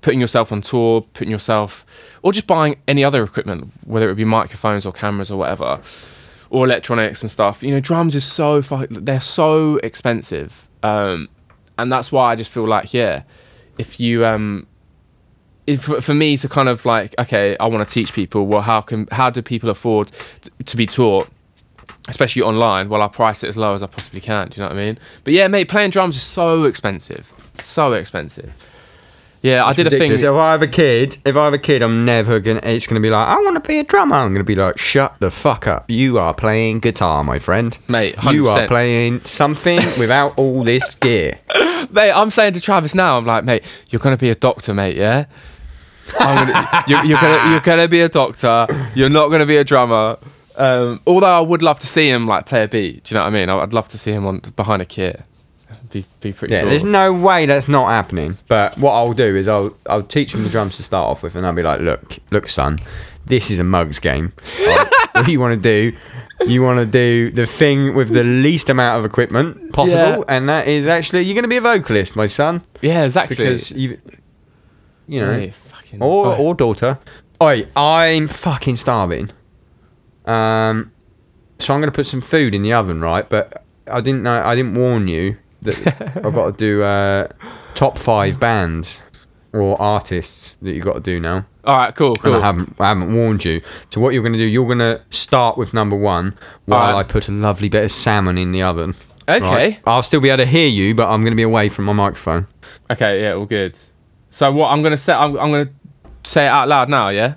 putting 0.00 0.20
yourself 0.20 0.52
on 0.52 0.60
tour, 0.60 1.02
putting 1.14 1.30
yourself, 1.30 1.86
or 2.22 2.32
just 2.32 2.46
buying 2.46 2.76
any 2.88 3.04
other 3.04 3.22
equipment, 3.22 3.72
whether 3.84 4.10
it 4.10 4.16
be 4.16 4.24
microphones 4.24 4.84
or 4.84 4.92
cameras 4.92 5.30
or 5.30 5.38
whatever, 5.38 5.80
or 6.50 6.64
electronics 6.64 7.22
and 7.22 7.30
stuff. 7.30 7.62
You 7.62 7.70
know, 7.72 7.80
drums 7.80 8.14
is 8.14 8.24
so 8.24 8.60
they're 8.90 9.20
so 9.20 9.76
expensive, 9.78 10.68
um, 10.82 11.28
and 11.78 11.90
that's 11.90 12.12
why 12.12 12.32
I 12.32 12.36
just 12.36 12.50
feel 12.50 12.68
like 12.68 12.92
yeah, 12.92 13.22
if 13.78 13.98
you 13.98 14.24
um, 14.26 14.66
for 15.78 16.00
for 16.00 16.14
me 16.14 16.36
to 16.38 16.48
kind 16.48 16.68
of 16.68 16.84
like 16.84 17.14
okay, 17.18 17.56
I 17.58 17.66
want 17.66 17.86
to 17.86 17.92
teach 17.92 18.12
people. 18.12 18.46
Well, 18.46 18.62
how 18.62 18.80
can 18.80 19.06
how 19.12 19.30
do 19.30 19.42
people 19.42 19.70
afford 19.70 20.10
t- 20.40 20.50
to 20.64 20.76
be 20.76 20.86
taught? 20.86 21.28
Especially 22.08 22.42
online, 22.42 22.88
well, 22.88 23.00
I 23.00 23.06
price 23.06 23.44
it 23.44 23.48
as 23.48 23.56
low 23.56 23.74
as 23.74 23.82
I 23.82 23.86
possibly 23.86 24.20
can. 24.20 24.48
Do 24.48 24.56
you 24.60 24.62
know 24.64 24.74
what 24.74 24.80
I 24.80 24.84
mean? 24.84 24.98
But 25.22 25.34
yeah, 25.34 25.46
mate, 25.46 25.68
playing 25.68 25.90
drums 25.90 26.16
is 26.16 26.22
so 26.22 26.64
expensive, 26.64 27.32
so 27.60 27.92
expensive. 27.92 28.52
Yeah, 29.42 29.64
I 29.64 29.72
did 29.72 29.88
a 29.88 29.90
thing. 29.90 30.12
If 30.12 30.22
I 30.24 30.52
have 30.52 30.62
a 30.62 30.68
kid, 30.68 31.18
if 31.24 31.36
I 31.36 31.44
have 31.46 31.52
a 31.52 31.58
kid, 31.58 31.82
I'm 31.82 32.04
never 32.04 32.38
gonna. 32.38 32.60
It's 32.62 32.86
gonna 32.86 33.00
be 33.00 33.10
like, 33.10 33.26
I 33.26 33.34
want 33.40 33.60
to 33.62 33.68
be 33.68 33.78
a 33.80 33.84
drummer. 33.84 34.16
I'm 34.16 34.32
gonna 34.32 34.44
be 34.44 34.54
like, 34.54 34.78
shut 34.78 35.16
the 35.18 35.30
fuck 35.32 35.66
up. 35.66 35.84
You 35.88 36.18
are 36.18 36.32
playing 36.32 36.78
guitar, 36.78 37.24
my 37.24 37.40
friend. 37.40 37.76
Mate, 37.88 38.14
You 38.30 38.48
are 38.48 38.68
playing 38.68 39.24
something 39.24 39.78
without 39.98 40.38
all 40.38 40.62
this 40.62 40.94
gear. 40.94 41.40
Mate, 41.90 42.12
I'm 42.12 42.30
saying 42.30 42.52
to 42.54 42.60
Travis 42.60 42.94
now, 42.94 43.18
I'm 43.18 43.26
like, 43.26 43.44
mate, 43.44 43.64
you're 43.90 43.98
gonna 44.00 44.16
be 44.16 44.30
a 44.30 44.34
doctor, 44.36 44.72
mate, 44.72 44.96
yeah? 44.96 45.24
I'm 46.18 46.48
gonna, 46.48 46.84
you're, 46.86 47.04
you're 47.04 47.20
gonna 47.20 47.50
you're 47.50 47.60
gonna 47.60 47.88
be 47.88 48.00
a 48.00 48.08
doctor. 48.08 48.66
You're 48.94 49.08
not 49.08 49.28
gonna 49.28 49.46
be 49.46 49.56
a 49.56 49.64
drummer. 49.64 50.18
Um, 50.56 51.00
although 51.06 51.38
I 51.38 51.40
would 51.40 51.62
love 51.62 51.80
to 51.80 51.86
see 51.86 52.08
him 52.10 52.26
like 52.26 52.46
play 52.46 52.62
a 52.64 52.68
beat. 52.68 53.04
Do 53.04 53.14
you 53.14 53.18
know 53.18 53.24
what 53.24 53.34
I 53.34 53.38
mean? 53.38 53.48
I'd 53.48 53.72
love 53.72 53.88
to 53.88 53.98
see 53.98 54.12
him 54.12 54.26
on 54.26 54.40
behind 54.56 54.82
a 54.82 54.84
kit. 54.84 55.22
Be 55.90 56.04
be 56.20 56.32
pretty. 56.32 56.54
Yeah, 56.54 56.60
cool. 56.62 56.70
there's 56.70 56.84
no 56.84 57.12
way 57.12 57.46
that's 57.46 57.68
not 57.68 57.88
happening. 57.88 58.38
But 58.48 58.78
what 58.78 58.92
I'll 58.92 59.12
do 59.12 59.36
is 59.36 59.48
I'll 59.48 59.76
I'll 59.86 60.02
teach 60.02 60.34
him 60.34 60.42
the 60.42 60.48
drums 60.50 60.76
to 60.78 60.82
start 60.82 61.08
off 61.08 61.22
with, 61.22 61.36
and 61.36 61.46
I'll 61.46 61.52
be 61.52 61.62
like, 61.62 61.80
look, 61.80 62.18
look, 62.30 62.48
son, 62.48 62.78
this 63.26 63.50
is 63.50 63.58
a 63.58 63.64
mugs 63.64 63.98
game. 63.98 64.32
Right? 64.66 64.88
what 65.12 65.26
do 65.26 65.32
you 65.32 65.40
want 65.40 65.54
to 65.54 65.60
do? 65.60 65.96
You 66.46 66.62
want 66.62 66.78
to 66.80 66.86
do 66.86 67.30
the 67.30 67.46
thing 67.46 67.94
with 67.94 68.08
the 68.08 68.24
least 68.24 68.68
amount 68.68 68.98
of 68.98 69.04
equipment 69.04 69.72
possible, 69.72 70.24
Yeah. 70.26 70.34
and 70.36 70.48
that 70.48 70.66
is 70.66 70.86
actually 70.86 71.22
you're 71.22 71.34
going 71.34 71.44
to 71.44 71.48
be 71.48 71.58
a 71.58 71.60
vocalist, 71.60 72.16
my 72.16 72.26
son, 72.26 72.62
yeah, 72.80 73.04
exactly. 73.04 73.36
because 73.36 73.70
you, 73.70 74.00
you 75.06 75.20
know, 75.20 75.50
fucking 75.98 76.02
or 76.02 76.36
or 76.36 76.54
daughter. 76.54 76.98
Oi, 77.42 77.66
I'm 77.76 78.28
fucking 78.28 78.76
starving. 78.76 79.30
Um, 80.26 80.92
so 81.58 81.74
I'm 81.74 81.80
going 81.80 81.90
to 81.90 81.94
put 81.94 82.06
some 82.06 82.20
food 82.20 82.54
in 82.54 82.62
the 82.62 82.72
oven, 82.72 83.00
right? 83.00 83.28
But 83.28 83.64
I 83.88 84.00
didn't 84.00 84.22
know. 84.22 84.42
I 84.42 84.54
didn't 84.54 84.74
warn 84.74 85.08
you 85.08 85.36
that 85.62 85.76
I've 86.24 86.34
got 86.34 86.52
to 86.52 86.52
do 86.56 86.82
uh, 86.82 87.28
top 87.74 87.98
five 87.98 88.38
bands 88.38 89.00
or 89.52 89.80
artists 89.80 90.56
that 90.62 90.72
you've 90.72 90.84
got 90.84 90.94
to 90.94 91.00
do 91.00 91.20
now. 91.20 91.44
all 91.64 91.76
right, 91.76 91.94
cool, 91.94 92.12
And 92.14 92.20
cool. 92.22 92.34
I 92.36 92.40
haven't, 92.40 92.74
I 92.80 92.88
haven't 92.88 93.14
warned 93.14 93.44
you. 93.44 93.60
So 93.90 94.00
what 94.00 94.14
you're 94.14 94.22
going 94.22 94.32
to 94.32 94.38
do? 94.38 94.44
You're 94.46 94.66
going 94.66 94.78
to 94.78 95.02
start 95.10 95.58
with 95.58 95.74
number 95.74 95.96
one 95.96 96.38
while 96.64 96.88
Alright. 96.90 97.06
I 97.06 97.12
put 97.12 97.28
a 97.28 97.32
lovely 97.32 97.68
bit 97.68 97.84
of 97.84 97.92
salmon 97.92 98.38
in 98.38 98.52
the 98.52 98.62
oven. 98.62 98.94
Okay. 99.28 99.40
right? 99.40 99.80
I'll 99.86 100.02
still 100.02 100.20
be 100.20 100.30
able 100.30 100.44
to 100.44 100.50
hear 100.50 100.68
you, 100.68 100.94
but 100.94 101.08
I'm 101.08 101.20
going 101.20 101.32
to 101.32 101.36
be 101.36 101.42
away 101.42 101.68
from 101.68 101.84
my 101.84 101.92
microphone. 101.92 102.46
Okay, 102.90 103.22
yeah, 103.22 103.32
all 103.34 103.46
good. 103.46 103.76
So 104.30 104.50
what 104.50 104.68
I'm 104.70 104.82
gonna 104.82 104.96
say, 104.96 105.12
I'm, 105.12 105.38
I'm 105.38 105.50
gonna 105.50 105.68
say 106.24 106.44
it 106.44 106.48
out 106.48 106.68
loud 106.68 106.88
now, 106.88 107.08
yeah. 107.08 107.34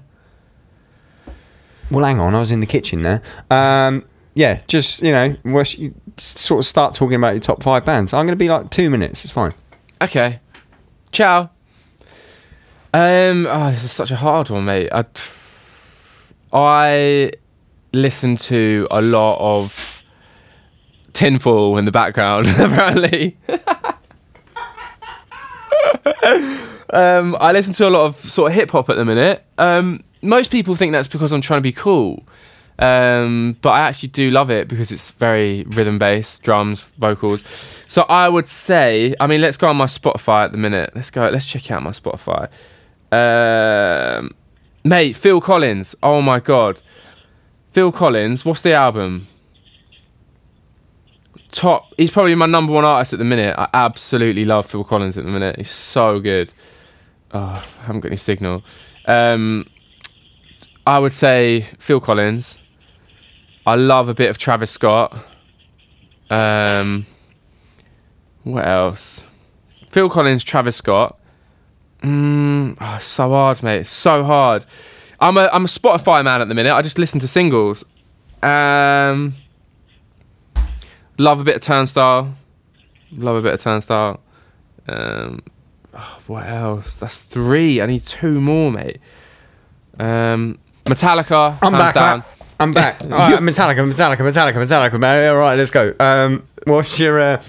Well, 1.92 2.06
hang 2.06 2.20
on. 2.20 2.34
I 2.34 2.40
was 2.40 2.52
in 2.52 2.60
the 2.60 2.66
kitchen 2.66 3.04
there. 3.04 3.22
Um, 3.52 4.06
yeah, 4.34 4.62
just 4.68 5.02
you 5.02 5.12
know, 5.12 5.36
once 5.46 5.78
you 5.78 5.94
sort 6.18 6.60
of 6.60 6.66
start 6.66 6.94
talking 6.94 7.16
about 7.16 7.34
your 7.34 7.42
top 7.42 7.64
five 7.64 7.86
bands. 7.86 8.14
I'm 8.14 8.26
going 8.26 8.38
to 8.38 8.38
be 8.38 8.50
like 8.50 8.70
two 8.70 8.90
minutes. 8.90 9.24
It's 9.24 9.34
fine. 9.34 9.54
Okay. 10.02 10.40
Ciao. 11.12 11.50
Um, 12.94 13.48
oh, 13.50 13.72
this 13.72 13.84
is 13.84 13.92
such 13.92 14.12
a 14.12 14.16
hard 14.16 14.50
one, 14.50 14.66
mate. 14.66 14.90
I, 14.92 15.06
I 16.54 17.32
listen 17.94 18.38
to 18.38 18.88
a 18.92 19.02
lot 19.02 19.38
of 19.40 20.04
tinfoil 21.14 21.78
in 21.78 21.86
the 21.86 21.92
background, 21.92 22.48
apparently. 22.58 23.38
um, 26.92 27.36
I 27.40 27.52
listen 27.52 27.74
to 27.76 27.88
a 27.88 27.90
lot 27.90 28.06
of 28.06 28.18
sort 28.18 28.52
of 28.52 28.56
hip 28.56 28.72
hop 28.72 28.90
at 28.90 28.98
the 28.98 29.06
minute. 29.06 29.44
Um, 29.58 30.04
most 30.22 30.52
people 30.52 30.76
think 30.76 30.92
that's 30.92 31.08
because 31.08 31.32
I'm 31.32 31.42
trying 31.42 31.60
to 31.60 31.64
be 31.64 31.72
cool. 31.72 32.24
Um, 32.78 33.56
but 33.62 33.70
I 33.70 33.82
actually 33.82 34.10
do 34.10 34.32
love 34.32 34.52
it 34.52 34.68
because 34.68 34.92
it's 34.92 35.12
very 35.12 35.64
rhythm 35.70 35.98
based, 35.98 36.44
drums, 36.44 36.82
vocals. 36.98 37.44
So 37.88 38.04
I 38.04 38.28
would 38.28 38.48
say, 38.48 39.16
I 39.20 39.28
mean, 39.28 39.42
let's 39.42 39.58
go 39.58 39.70
on 39.70 39.78
my 39.78 39.86
Spotify 39.86 40.46
at 40.46 40.52
the 40.52 40.58
minute. 40.58 40.92
Let's 40.94 41.10
go. 41.10 41.30
Let's 41.30 41.46
check 41.46 41.72
out 41.72 41.84
my 41.84 41.92
Spotify. 41.92 42.50
Um, 43.12 44.32
mate, 44.84 45.16
Phil 45.16 45.40
Collins. 45.40 45.96
Oh 46.04 46.22
my 46.22 46.40
god, 46.40 46.82
Phil 47.72 47.92
Collins. 47.92 48.44
What's 48.44 48.62
the 48.62 48.74
album? 48.74 49.28
Top. 51.52 51.94
He's 51.96 52.12
probably 52.12 52.36
my 52.36 52.48
number 52.48 52.74
one 52.74 52.84
artist 52.84 53.14
at 53.14 53.20
the 53.20 53.26
minute. 53.26 53.56
I 53.58 53.70
absolutely 53.74 54.44
love 54.44 54.66
Phil 54.66 54.84
Collins 54.84 55.18
at 55.18 55.24
the 55.24 55.32
minute. 55.32 55.56
He's 55.58 55.72
so 55.72 56.20
good. 56.20 56.52
Oh, 57.36 57.68
I 57.82 57.86
haven't 57.86 58.00
got 58.00 58.08
any 58.08 58.16
signal. 58.16 58.64
Um, 59.08 59.68
I 60.88 61.00
would 61.00 61.12
say 61.12 61.68
Phil 61.80 62.00
Collins. 62.00 62.58
I 63.66 63.76
love 63.76 64.08
a 64.08 64.14
bit 64.14 64.30
of 64.30 64.38
Travis 64.38 64.72
Scott. 64.72 65.14
Um, 66.30 67.06
what 68.44 68.66
else? 68.66 69.26
Phil 69.90 70.10
Collins, 70.10 70.46
Travis 70.46 70.78
Scott. 70.78 71.20
Mm, 72.04 72.78
oh, 72.80 73.00
so 73.02 73.28
hard, 73.28 73.62
mate. 73.62 73.80
It's 73.80 73.90
so 73.90 74.24
hard. 74.24 74.66
I'm 75.20 75.36
a 75.36 75.50
I'm 75.52 75.66
a 75.66 75.68
Spotify 75.68 76.24
man 76.24 76.40
at 76.40 76.48
the 76.48 76.56
minute. 76.56 76.74
I 76.74 76.82
just 76.82 76.98
listen 76.98 77.20
to 77.20 77.28
singles. 77.28 77.84
Um, 78.44 79.34
love 81.18 81.42
a 81.42 81.44
bit 81.44 81.58
of 81.58 81.62
Turnstile. 81.62 82.34
Love 83.12 83.36
a 83.36 83.42
bit 83.42 83.56
of 83.56 83.60
Turnstile. 83.60 84.22
Um, 84.88 85.42
oh, 85.96 86.20
what 86.28 86.46
else? 86.48 86.98
That's 86.98 87.20
three. 87.20 87.82
I 87.82 87.86
need 87.86 88.04
two 88.06 88.40
more, 88.42 88.72
mate. 88.72 89.00
Um, 90.00 90.60
Metallica. 90.86 91.58
I'm 91.62 91.72
back. 91.74 91.96
Down. 91.96 92.24
I'm 92.60 92.72
back. 92.72 93.02
All 93.04 93.10
right, 93.10 93.34
Metallica, 93.40 93.90
Metallica, 93.92 94.18
Metallica, 94.18 94.54
Metallica. 94.56 95.00
Man. 95.00 95.30
All 95.30 95.38
right, 95.38 95.56
let's 95.58 95.72
go. 95.72 95.94
Um, 96.00 96.44
what's 96.66 97.00
your? 97.00 97.20
Uh... 97.20 97.44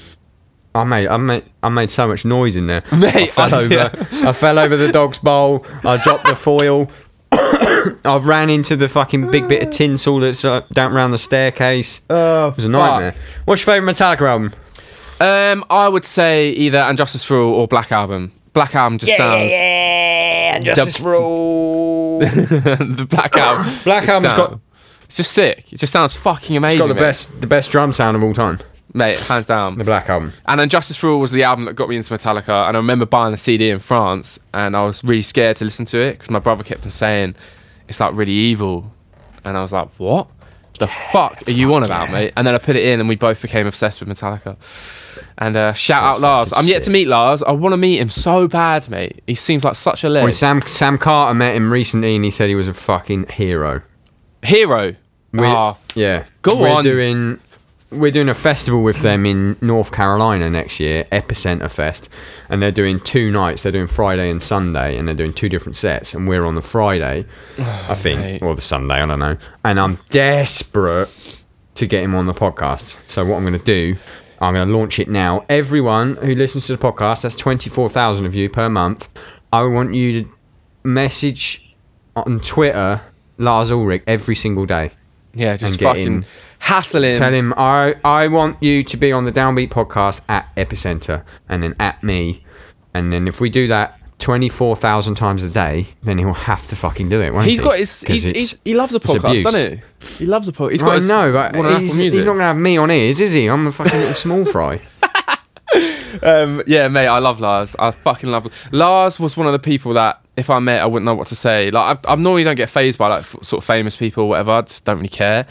I 0.75 0.85
made, 0.85 1.09
I 1.09 1.17
made, 1.17 1.45
I 1.63 1.71
made 1.71 1.91
so 1.91 2.07
much 2.07 2.27
noise 2.27 2.55
in 2.55 2.67
there. 2.67 2.83
Mate, 2.93 3.17
I 3.17 3.27
fell 3.29 3.55
I- 3.55 3.63
over. 3.65 4.29
I 4.29 4.33
fell 4.33 4.59
over 4.59 4.77
the 4.77 4.93
dog's 4.93 5.19
bowl. 5.19 5.65
I 5.85 5.97
dropped 5.97 6.27
the 6.27 6.37
foil. 6.37 6.91
I 7.33 8.21
ran 8.23 8.51
into 8.51 8.77
the 8.77 8.87
fucking 8.87 9.31
big 9.31 9.49
bit 9.49 9.63
of 9.63 9.71
tinsel 9.71 10.21
that's 10.21 10.45
uh, 10.45 10.61
down 10.75 10.93
around 10.93 11.13
the 11.13 11.19
staircase. 11.19 12.03
Oh, 12.11 12.49
It 12.49 12.57
was 12.57 12.65
a 12.67 12.69
nightmare. 12.69 13.15
What's 13.47 13.65
your 13.65 13.75
favourite 13.75 13.95
Metallica 13.95 14.29
album? 14.29 14.53
Um, 15.19 15.65
I 15.71 15.89
would 15.89 16.05
say 16.05 16.51
either 16.51 16.79
And 16.79 16.99
Justice 16.99 17.25
for 17.25 17.39
All 17.39 17.55
or 17.55 17.67
Black 17.69 17.91
Album. 17.91 18.33
Black 18.57 18.75
Album 18.75 18.99
just 18.99 19.17
sounds. 19.17 19.45
yeah, 19.45 19.51
yeah, 19.51 20.53
yeah. 20.55 20.59
Justice 20.61 20.97
for 20.97 21.15
All. 21.15 22.19
the 22.21 23.07
Black 23.09 23.37
Album. 23.37 23.73
Black 23.85 24.09
Album's 24.09 24.33
sound- 24.33 24.51
got- 24.51 24.61
It's 25.05 25.19
just 25.19 25.33
sick. 25.33 25.73
It 25.73 25.79
just 25.79 25.93
sounds 25.93 26.15
fucking 26.15 26.57
amazing. 26.57 26.79
It's 26.79 26.83
got 26.87 26.89
the 26.89 26.95
mate. 26.95 27.01
best, 27.01 27.41
the 27.41 27.47
best 27.47 27.71
drum 27.71 27.93
sound 27.93 28.17
of 28.17 28.25
all 28.25 28.33
time. 28.33 28.59
mate, 28.95 29.19
hands 29.19 29.45
down. 29.47 29.77
The 29.77 29.85
Black 29.85 30.09
Album. 30.09 30.33
And 30.47 30.59
then 30.59 30.69
Justice 30.71 30.97
for 30.97 31.11
All 31.11 31.21
was 31.21 31.31
the 31.33 31.43
album 31.43 31.67
that 31.67 31.75
got 31.75 31.89
me 31.91 31.97
into 31.97 32.13
Metallica. 32.15 32.67
And 32.67 32.77
I 32.77 32.81
remember 32.81 33.05
buying 33.07 33.31
the 33.33 33.37
CD 33.37 33.69
in 33.71 33.79
France, 33.79 34.39
and 34.55 34.75
I 34.75 34.83
was 34.85 35.05
really 35.05 35.21
scared 35.23 35.57
to 35.59 35.65
listen 35.65 35.85
to 35.87 36.01
it 36.01 36.13
because 36.13 36.31
my 36.31 36.39
brother 36.41 36.65
kept 36.65 36.85
on 36.87 36.91
saying 36.93 37.35
it's 37.89 38.01
like 38.01 38.15
really 38.15 38.33
evil, 38.33 38.91
and 39.45 39.57
I 39.57 39.61
was 39.63 39.73
like, 39.73 39.89
what? 39.99 40.29
The 40.79 40.87
fuck 40.89 41.43
are 41.47 41.51
you 41.53 41.73
on 41.75 41.85
about, 41.85 42.11
mate? 42.11 42.33
And 42.37 42.47
then 42.47 42.55
I 42.55 42.59
put 42.59 42.75
it 42.77 42.85
in, 42.85 43.01
and 43.01 43.09
we 43.09 43.17
both 43.17 43.41
became 43.43 43.67
obsessed 43.67 44.01
with 44.01 44.09
Metallica. 44.09 44.57
And 45.39 45.55
uh, 45.57 45.73
shout 45.75 46.05
That's 46.05 46.17
out 46.17 46.21
Lars. 46.23 46.53
I'm 46.55 46.67
yet 46.67 46.83
to 46.85 46.91
meet 46.91 47.09
Lars. 47.09 47.43
I 47.43 47.53
want 47.53 47.73
to 47.75 47.77
meet 47.77 47.99
him 48.01 48.09
so 48.11 48.49
bad, 48.49 48.89
mate. 48.89 49.23
He 49.27 49.35
seems 49.35 49.65
like 49.65 49.75
such 49.77 50.03
a 50.03 50.07
Well, 50.07 50.15
legend. 50.15 50.35
Sam 50.35 50.61
Sam 50.63 50.97
Carter 50.99 51.35
met 51.35 51.55
him 51.55 51.71
recently, 51.73 52.17
and 52.17 52.25
he 52.25 52.31
said 52.31 52.49
he 52.49 52.55
was 52.55 52.69
a 52.69 52.75
fucking 52.75 53.27
hero. 53.29 53.83
Hero. 54.43 54.95
We- 55.33 55.47
Ah, 55.47 55.75
Yeah. 55.95 56.25
Go 56.43 56.57
we're 56.61 56.69
on. 56.71 56.83
doing 56.83 57.39
we're 57.91 58.11
doing 58.11 58.29
a 58.29 58.35
festival 58.35 58.83
with 58.83 59.01
them 59.03 59.25
in 59.25 59.57
North 59.61 59.93
Carolina 59.93 60.51
next 60.51 60.81
year, 60.81 61.05
Epicenter 61.13 61.71
Fest, 61.71 62.09
and 62.49 62.61
they're 62.61 62.73
doing 62.73 62.99
two 62.99 63.31
nights. 63.31 63.63
They're 63.63 63.71
doing 63.73 63.87
Friday 63.87 64.29
and 64.29 64.43
Sunday, 64.43 64.97
and 64.99 65.07
they're 65.07 65.15
doing 65.15 65.33
two 65.33 65.49
different 65.49 65.77
sets. 65.77 66.13
And 66.13 66.27
we're 66.27 66.45
on 66.45 66.57
the 66.57 66.63
Friday, 66.63 67.27
I 67.59 67.95
think, 67.95 68.21
mate. 68.21 68.43
or 68.43 68.55
the 68.57 68.61
Sunday, 68.61 68.95
I 68.97 69.07
don't 69.07 69.21
know. 69.21 69.37
And 69.65 69.79
I'm 69.79 69.99
desperate 70.11 71.09
to 71.77 71.87
get 71.87 72.03
him 72.03 72.15
on 72.15 72.27
the 72.27 72.35
podcast. 72.35 72.97
So 73.07 73.25
what 73.25 73.37
I'm 73.37 73.43
going 73.45 73.59
to 73.59 73.65
do, 73.65 73.97
I'm 74.41 74.55
going 74.55 74.69
to 74.69 74.77
launch 74.77 74.99
it 74.99 75.09
now. 75.09 75.45
Everyone 75.49 76.17
who 76.17 76.35
listens 76.35 76.67
to 76.67 76.77
the 76.77 76.83
podcast, 76.83 77.23
that's 77.23 77.37
24,000 77.37 78.27
of 78.27 78.35
you 78.35 78.49
per 78.51 78.69
month. 78.69 79.09
I 79.53 79.63
want 79.63 79.95
you 79.95 80.23
to 80.25 80.31
message 80.85 81.75
on 82.15 82.41
Twitter 82.41 83.01
Lars 83.39 83.71
Ulrich 83.71 84.03
every 84.07 84.35
single 84.35 84.67
day. 84.67 84.91
yeah, 85.35 85.57
just 85.57 85.81
fucking 85.81 86.07
him- 86.07 86.25
hassle 86.59 87.05
him. 87.05 87.19
Tell 87.19 87.33
him 87.35 87.53
I 87.57 87.95
I 88.05 88.29
want 88.29 88.63
you 88.63 88.83
to 88.85 88.97
be 88.97 89.13
on 89.13 89.25
the 89.25 89.33
Downbeat 89.33 89.69
podcast 89.69 90.21
at 90.29 90.55
Epicenter 90.57 91.23
and 91.49 91.63
then 91.63 91.75
at 91.79 92.03
me, 92.03 92.45
and 92.95 93.13
then 93.13 93.29
if 93.29 93.41
we 93.41 93.51
do 93.51 93.69
that 93.69 93.99
twenty 94.19 94.49
four 94.49 94.75
thousand 94.77 95.15
times 95.17 95.43
a 95.43 95.49
day, 95.49 95.89
then 96.03 96.19
he'll 96.19 96.33
have 96.33 96.67
to 96.69 96.77
fucking 96.77 97.09
do 97.09 97.21
it. 97.21 97.33
Won't 97.35 97.47
He's 97.47 97.59
he? 97.59 97.65
got 97.65 97.79
his. 97.79 98.01
'Cause 98.01 98.09
He's, 98.09 98.25
it's- 98.25 98.51
he's, 98.53 98.59
he 98.65 98.75
loves 98.75 98.95
a 98.95 98.97
it's 98.97 99.07
podcast, 99.13 99.29
abuse. 99.31 99.45
doesn't 99.45 99.73
he? 99.73 99.81
He 100.19 100.27
loves 100.27 100.49
a 100.49 100.53
podcast. 100.53 100.71
He's 100.73 100.83
got 100.83 100.93
I 100.93 100.95
his 100.97 101.09
know, 101.09 101.33
but 101.33 101.57
one 101.57 101.67
on 101.67 101.73
Apple 101.73 101.83
he's, 101.85 101.99
Music. 101.99 102.17
he's 102.19 102.25
not 102.27 102.33
gonna 102.33 102.45
have 102.45 102.57
me 102.57 102.77
on 102.79 102.89
his, 102.91 103.21
is 103.21 103.33
he? 103.33 103.47
I'm 103.47 103.67
a 103.67 103.73
fucking 103.73 103.99
little 103.99 104.15
small 104.15 104.45
fry. 104.53 104.81
Um, 106.23 106.63
yeah, 106.67 106.89
mate, 106.89 107.09
I 107.09 107.19
love 107.19 107.41
Lars. 107.41 107.77
I 107.79 107.91
fucking 107.91 108.31
love 108.31 108.51
Lars. 108.73 109.21
Was 109.21 109.37
one 109.37 109.47
of 109.47 109.53
the 109.53 109.59
people 109.59 109.93
that 109.95 110.21
if 110.37 110.49
I 110.49 110.59
met, 110.61 110.81
I 110.81 110.87
wouldn't 110.87 111.05
know 111.05 111.15
what 111.15 111.27
to 111.29 111.37
say. 111.37 111.71
Like, 111.71 112.07
I, 112.07 112.13
I 112.13 112.15
normally 112.15 112.45
don't 112.45 112.57
get 112.57 112.71
phased 112.71 112.99
by 112.99 113.09
like 113.09 113.21
f- 113.21 113.37
sort 113.43 113.63
of 113.63 113.65
famous 113.67 113.97
people, 113.97 114.25
or 114.25 114.29
whatever. 114.31 114.53
I 114.53 114.63
just 114.63 114.85
don't 114.87 114.97
really 114.97 115.09
care. 115.11 115.47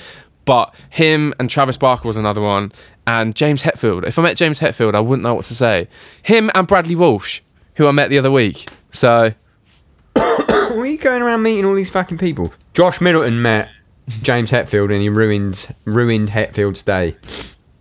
But 0.46 0.74
him 0.90 1.34
and 1.40 1.50
Travis 1.50 1.78
Barker 1.78 2.08
was 2.08 2.18
another 2.18 2.42
one, 2.42 2.72
and 3.06 3.36
James 3.36 3.62
Hetfield. 3.62 4.08
If 4.08 4.18
I 4.18 4.24
met 4.24 4.38
James 4.38 4.60
Hetfield, 4.60 4.96
I 4.96 5.00
wouldn't 5.02 5.22
know 5.24 5.36
what 5.36 5.46
to 5.46 5.56
say. 5.56 5.88
Him 6.24 6.50
and 6.56 6.66
Bradley 6.68 6.96
Walsh, 6.96 7.42
who 7.76 7.88
I 7.88 7.92
met 7.92 8.10
the 8.10 8.18
other 8.18 8.32
week. 8.32 8.70
So 8.92 9.34
Why 10.16 10.82
are 10.82 10.86
you 10.86 10.98
going 10.98 11.22
around 11.22 11.44
meeting 11.44 11.66
all 11.66 11.76
these 11.76 11.90
fucking 11.90 12.18
people? 12.18 12.54
Josh 12.74 13.02
Middleton 13.02 13.42
met 13.42 13.70
James 14.22 14.50
Hetfield 14.50 14.94
and 14.94 15.02
he 15.02 15.10
ruined 15.10 15.74
ruined 15.86 16.30
Hetfield's 16.30 16.84
day. 16.84 17.14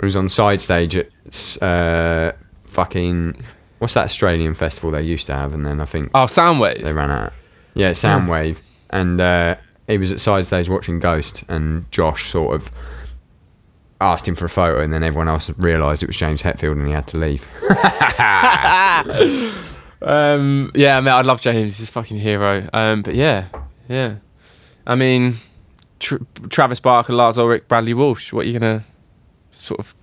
He 0.01 0.05
was 0.05 0.17
on 0.17 0.29
side 0.29 0.61
stage 0.61 0.97
at 0.97 1.63
uh, 1.63 2.33
fucking 2.67 3.41
what's 3.79 3.95
that 3.95 4.05
Australian 4.05 4.55
festival 4.55 4.91
they 4.91 5.03
used 5.03 5.27
to 5.29 5.35
have, 5.35 5.55
and 5.55 5.65
then 5.65 5.81
I 5.81 5.85
think 5.85 6.11
oh, 6.15 6.27
Soundwave. 6.27 6.83
they 6.83 6.93
ran 6.93 7.11
out. 7.11 7.33
Yeah, 7.75 7.93
Soundwave, 7.93 8.59
and 8.91 9.21
uh, 9.21 9.57
he 9.87 9.99
was 9.99 10.13
at 10.13 10.21
side 10.21 10.47
stage 10.47 10.69
watching 10.69 10.99
Ghost, 10.99 11.45
and 11.49 11.91
Josh 11.91 12.31
sort 12.31 12.55
of 12.55 12.71
asked 14.01 14.27
him 14.27 14.35
for 14.35 14.47
a 14.47 14.51
photo, 14.51 14.81
and 14.81 14.93
then 14.93 15.03
everyone 15.03 15.29
else 15.29 15.51
realised 15.59 16.03
it 16.03 16.07
was 16.07 16.17
James 16.17 16.43
Hetfield, 16.43 16.73
and 16.73 16.87
he 16.87 16.93
had 16.93 17.07
to 17.09 17.17
leave. 17.17 17.47
Um, 20.05 20.71
yeah, 20.75 20.99
I 20.99 21.01
mean, 21.01 21.09
I 21.09 21.23
love 21.23 21.41
James. 21.41 21.79
He's 21.79 21.89
a 21.89 21.93
fucking 21.93 22.19
hero. 22.19 22.69
Um, 22.73 23.03
but 23.03 23.15
yeah, 23.15 23.47
yeah. 23.89 24.17
I 24.87 24.95
mean, 24.97 25.37
Tr- 25.99 26.17
Travis 26.51 26.79
Barker, 26.81 27.13
Lars 27.15 27.39
Ulrich, 27.39 27.65
Bradley 27.69 27.95
Walsh. 27.95 28.33
What 28.33 28.45
are 28.45 28.49
you 28.49 28.59
gonna 28.59 28.85
sort 29.53 29.81
of 29.81 29.95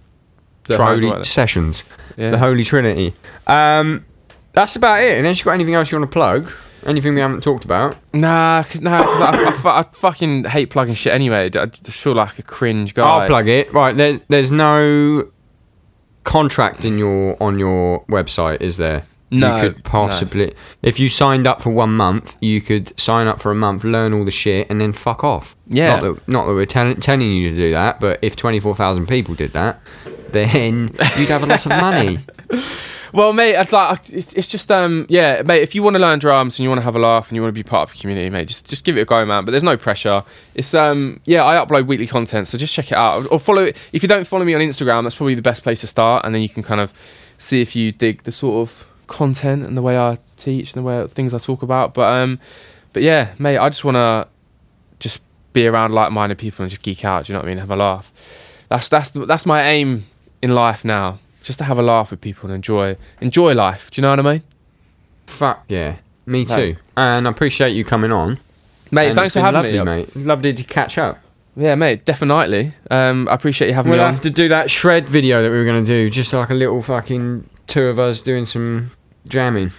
the 0.63 0.75
try 0.75 0.95
Holy? 0.95 1.23
Sessions. 1.23 1.83
Yeah. 2.17 2.31
the 2.31 2.37
Holy 2.39 2.63
Trinity. 2.63 3.13
Um, 3.47 4.05
that's 4.53 4.75
about 4.75 5.01
it. 5.01 5.11
And 5.11 5.19
Unless 5.19 5.39
you 5.39 5.45
got 5.45 5.51
anything 5.53 5.75
else 5.75 5.91
you 5.91 5.97
want 5.99 6.11
to 6.11 6.13
plug, 6.13 6.51
anything 6.85 7.13
we 7.13 7.21
haven't 7.21 7.41
talked 7.41 7.63
about. 7.63 7.95
Nah, 8.13 8.63
cause, 8.63 8.81
nah, 8.81 8.97
'cause 8.97 9.21
I, 9.21 9.47
I, 9.47 9.51
fu- 9.51 9.69
I 9.69 9.85
fucking 9.93 10.43
hate 10.45 10.69
plugging 10.71 10.95
shit 10.95 11.13
anyway. 11.13 11.45
I 11.55 11.65
just 11.67 11.99
feel 11.99 12.13
like 12.15 12.37
a 12.39 12.43
cringe 12.43 12.93
guy. 12.93 13.07
I'll 13.07 13.27
plug 13.27 13.47
it. 13.47 13.71
Right, 13.71 13.95
there, 13.95 14.19
there's 14.29 14.51
no 14.51 15.29
contract 16.23 16.85
in 16.85 16.97
your 16.97 17.41
on 17.41 17.57
your 17.59 18.03
website, 18.05 18.61
is 18.61 18.77
there? 18.77 19.05
No, 19.31 19.55
you 19.55 19.61
could 19.61 19.83
possibly, 19.83 20.53
if 20.81 20.99
you 20.99 21.07
signed 21.09 21.47
up 21.47 21.61
for 21.61 21.69
one 21.69 21.95
month, 21.95 22.35
you 22.41 22.59
could 22.61 22.97
sign 22.99 23.27
up 23.27 23.41
for 23.41 23.49
a 23.51 23.55
month, 23.55 23.83
learn 23.83 24.13
all 24.13 24.25
the 24.25 24.31
shit, 24.31 24.69
and 24.69 24.81
then 24.81 24.91
fuck 24.93 25.23
off. 25.23 25.55
Yeah. 25.67 25.95
Not 25.95 26.01
that, 26.01 26.27
not 26.27 26.45
that 26.47 26.53
we're 26.53 26.65
tell- 26.65 26.95
telling 26.95 27.31
you 27.31 27.49
to 27.49 27.55
do 27.55 27.71
that, 27.71 27.99
but 27.99 28.19
if 28.21 28.35
twenty 28.35 28.59
four 28.59 28.75
thousand 28.75 29.07
people 29.07 29.33
did 29.35 29.53
that, 29.53 29.79
then 30.31 30.95
you'd 31.17 31.29
have 31.29 31.43
a 31.43 31.47
lot 31.47 31.65
of 31.65 31.71
money. 31.71 32.19
Well, 33.13 33.33
mate, 33.33 33.55
it's 33.55 33.73
like 33.73 34.09
it's, 34.09 34.31
it's 34.33 34.47
just 34.47 34.71
um, 34.71 35.05
yeah, 35.09 35.41
mate. 35.41 35.61
If 35.61 35.75
you 35.75 35.83
want 35.83 35.95
to 35.95 36.01
learn 36.01 36.19
drums 36.19 36.57
and 36.57 36.63
you 36.63 36.69
want 36.69 36.79
to 36.79 36.83
have 36.85 36.95
a 36.95 36.99
laugh 36.99 37.27
and 37.27 37.35
you 37.35 37.41
want 37.41 37.53
to 37.53 37.59
be 37.59 37.63
part 37.63 37.89
of 37.89 37.95
a 37.95 37.99
community, 37.99 38.29
mate, 38.29 38.47
just 38.47 38.65
just 38.69 38.85
give 38.85 38.97
it 38.97 39.01
a 39.01 39.05
go, 39.05 39.25
man. 39.25 39.43
But 39.43 39.51
there's 39.51 39.63
no 39.63 39.75
pressure. 39.75 40.23
It's 40.55 40.73
um, 40.73 41.19
yeah, 41.25 41.43
I 41.45 41.55
upload 41.55 41.87
weekly 41.87 42.07
content, 42.07 42.47
so 42.47 42.57
just 42.57 42.73
check 42.73 42.89
it 42.91 42.97
out 42.97 43.27
or 43.29 43.37
follow 43.37 43.63
it. 43.63 43.77
If 43.91 44.01
you 44.01 44.07
don't 44.07 44.25
follow 44.25 44.45
me 44.45 44.53
on 44.53 44.61
Instagram, 44.61 45.03
that's 45.03 45.15
probably 45.15 45.35
the 45.35 45.41
best 45.41 45.61
place 45.61 45.81
to 45.81 45.87
start, 45.87 46.25
and 46.25 46.33
then 46.33 46.41
you 46.41 46.47
can 46.47 46.63
kind 46.63 46.79
of 46.79 46.93
see 47.37 47.61
if 47.61 47.75
you 47.75 47.91
dig 47.91 48.23
the 48.23 48.31
sort 48.31 48.61
of 48.69 48.85
content 49.11 49.65
and 49.65 49.77
the 49.77 49.81
way 49.81 49.97
I 49.99 50.17
teach 50.37 50.73
and 50.73 50.83
the 50.83 50.87
way 50.87 51.05
things 51.07 51.33
I 51.33 51.37
talk 51.37 51.61
about. 51.61 51.93
But 51.93 52.11
um, 52.13 52.39
but 52.93 53.03
yeah, 53.03 53.33
mate, 53.37 53.57
I 53.57 53.69
just 53.69 53.83
want 53.83 53.95
to 53.95 54.27
just 54.99 55.21
be 55.53 55.67
around 55.67 55.93
like-minded 55.93 56.37
people 56.37 56.63
and 56.63 56.69
just 56.69 56.81
geek 56.81 57.03
out. 57.05 57.25
Do 57.25 57.31
you 57.31 57.33
know 57.35 57.39
what 57.41 57.45
I 57.45 57.49
mean? 57.49 57.57
Have 57.59 57.71
a 57.71 57.75
laugh. 57.75 58.11
That's 58.69 58.87
that's 58.87 59.09
that's 59.11 59.45
my 59.45 59.61
aim 59.63 60.05
in 60.41 60.55
life 60.55 60.83
now. 60.85 61.19
Just 61.43 61.59
to 61.59 61.65
have 61.65 61.77
a 61.79 61.81
laugh 61.81 62.11
with 62.11 62.21
people 62.21 62.47
and 62.49 62.55
enjoy 62.55 62.95
enjoy 63.19 63.53
life. 63.53 63.91
Do 63.91 63.99
you 63.99 64.03
know 64.03 64.11
what 64.11 64.19
I 64.19 64.33
mean? 64.33 64.43
Fuck 65.27 65.65
yeah, 65.69 65.97
me 66.25 66.45
too. 66.45 66.75
And 66.97 67.27
I 67.27 67.31
appreciate 67.31 67.71
you 67.71 67.83
coming 67.83 68.11
on. 68.11 68.39
Mate, 68.91 69.07
And 69.07 69.15
thanks 69.15 69.33
for 69.33 69.39
having 69.39 69.55
lovely, 69.75 69.79
me. 69.79 69.85
mate. 69.85 70.15
Lovely 70.15 70.53
to 70.53 70.63
catch 70.65 70.97
up. 70.97 71.17
Yeah, 71.55 71.75
mate, 71.75 72.03
definitely. 72.05 72.73
Um, 72.89 73.27
I 73.29 73.33
appreciate 73.33 73.69
you 73.69 73.73
having 73.73 73.89
We'll 73.91 73.99
me 73.99 74.05
on. 74.05 74.13
have 74.13 74.21
to 74.23 74.29
do 74.29 74.49
that 74.49 74.69
shred 74.69 75.07
video 75.09 75.41
that 75.43 75.49
we 75.51 75.57
were 75.57 75.63
going 75.65 75.83
to 75.83 75.87
do, 75.87 76.09
just 76.09 76.31
like 76.33 76.49
a 76.49 76.53
little 76.53 76.81
fucking 76.81 77.49
two 77.67 77.83
of 77.87 77.99
us 77.99 78.21
doing 78.21 78.45
some 78.45 78.91
jamming. 79.27 79.71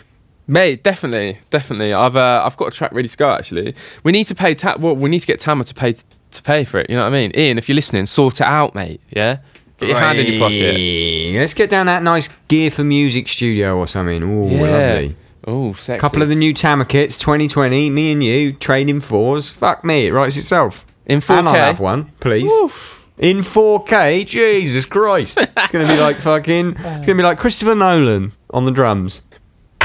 Mate, 0.49 0.83
definitely, 0.83 1.39
definitely. 1.51 1.93
I've 1.95 2.17
uh, 2.17 2.43
I've 2.45 2.57
got 2.57 2.69
a 2.69 2.71
track 2.77 2.93
ready 2.93 3.09
to 3.09 3.17
go. 3.17 3.31
Actually, 3.31 3.75
we 4.03 4.13
need 4.13 4.25
to 4.25 4.35
pay. 4.35 4.55
Ta- 4.55 4.77
well, 4.79 4.95
we 4.97 5.09
need 5.09 5.21
to 5.21 5.27
get 5.27 5.41
Tama 5.41 5.65
to 5.65 5.75
pay 5.75 5.95
to 6.33 6.43
pay 6.43 6.65
for 6.65 6.81
it. 6.81 6.91
You 6.91 6.97
know 6.97 7.03
what 7.05 7.09
I 7.15 7.29
mean? 7.29 7.33
Ian, 7.37 7.59
if 7.59 7.69
you're 7.69 7.77
listening, 7.77 8.07
sort 8.07 8.41
it 8.41 8.47
out, 8.47 8.75
mate. 8.75 9.01
Yeah, 9.11 9.39
get 9.79 9.89
your 9.91 9.99
hand 9.99 10.19
in 10.19 10.27
your 10.33 10.41
pocket. 10.41 11.39
Let's 11.39 11.55
get 11.55 11.71
down 11.71 11.87
that 11.87 12.03
nice 12.03 12.29
Gear4music 12.49 13.29
studio 13.29 13.77
or 13.79 13.87
something. 13.87 14.23
Oh, 14.25 14.49
Yeah. 14.49 14.61
lovely. 14.63 15.17
Oh, 15.47 15.73
sexy. 15.75 16.01
Couple 16.01 16.23
of 16.23 16.29
the 16.29 16.35
new 16.37 16.53
Tama 16.55 16.85
kits, 16.85 17.17
2020. 17.19 17.91
Me 17.91 18.13
and 18.13 18.23
you 18.23 18.53
trading 18.53 19.01
fours. 19.01 19.51
Fuck 19.51 19.85
me, 19.85 20.07
it 20.07 20.13
writes 20.13 20.37
itself. 20.37 20.85
in 21.07 21.21
4K, 21.21 21.39
And 21.39 21.49
I'll 21.49 21.55
have 21.55 21.81
one, 21.81 22.13
please. 22.21 22.51
Oof. 22.51 23.05
In 23.19 23.39
4K, 23.39 24.25
Jesus 24.27 24.85
Christ! 24.87 25.39
It's 25.41 25.73
gonna 25.73 25.87
be 25.87 25.97
like 26.01 26.17
fucking. 26.21 26.71
It's 26.77 27.07
gonna 27.07 27.15
be 27.17 27.23
like 27.23 27.39
Christopher 27.39 27.75
Nolan 27.75 28.33
on 28.51 28.65
the 28.65 28.71
drums. 28.73 29.23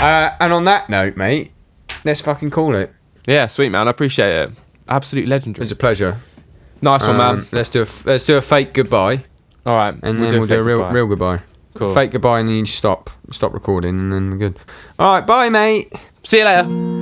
Uh, 0.01 0.35
and 0.39 0.53
on 0.53 0.63
that 0.65 0.89
note, 0.89 1.17
mate, 1.17 1.51
let's 2.05 2.21
fucking 2.21 2.51
call 2.51 2.75
it. 2.75 2.93
Yeah, 3.25 3.47
sweet 3.47 3.69
man. 3.69 3.87
I 3.87 3.91
appreciate 3.91 4.35
it. 4.35 4.51
Absolute 4.87 5.27
legendary. 5.27 5.63
It's 5.63 5.71
a 5.71 5.75
pleasure. 5.75 6.17
Nice 6.81 7.01
one, 7.01 7.19
Um, 7.19 7.37
man. 7.37 7.45
Let's 7.51 7.69
do 7.69 7.79
a 7.79 7.83
f- 7.83 8.05
let's 8.05 8.23
do 8.23 8.37
a 8.37 8.41
fake 8.41 8.73
goodbye, 8.73 9.23
All 9.65 9.75
right, 9.75 9.93
and 10.03 10.21
then 10.21 10.39
we'll 10.39 10.45
do 10.47 10.55
a 10.59 10.63
real 10.63 10.77
goodbye. 10.77 10.91
real 10.93 11.07
goodbye. 11.07 11.39
Cool. 11.73 11.93
Fake 11.93 12.11
goodbye, 12.11 12.39
and 12.39 12.47
then 12.49 12.55
you 12.57 12.65
stop 12.65 13.09
stop 13.31 13.53
recording, 13.53 13.99
and 13.99 14.13
then 14.13 14.29
we're 14.31 14.37
good. 14.37 14.59
All 14.99 15.13
right, 15.15 15.25
bye, 15.25 15.49
mate. 15.49 15.91
See 16.23 16.37
you 16.39 16.45
later. 16.45 16.96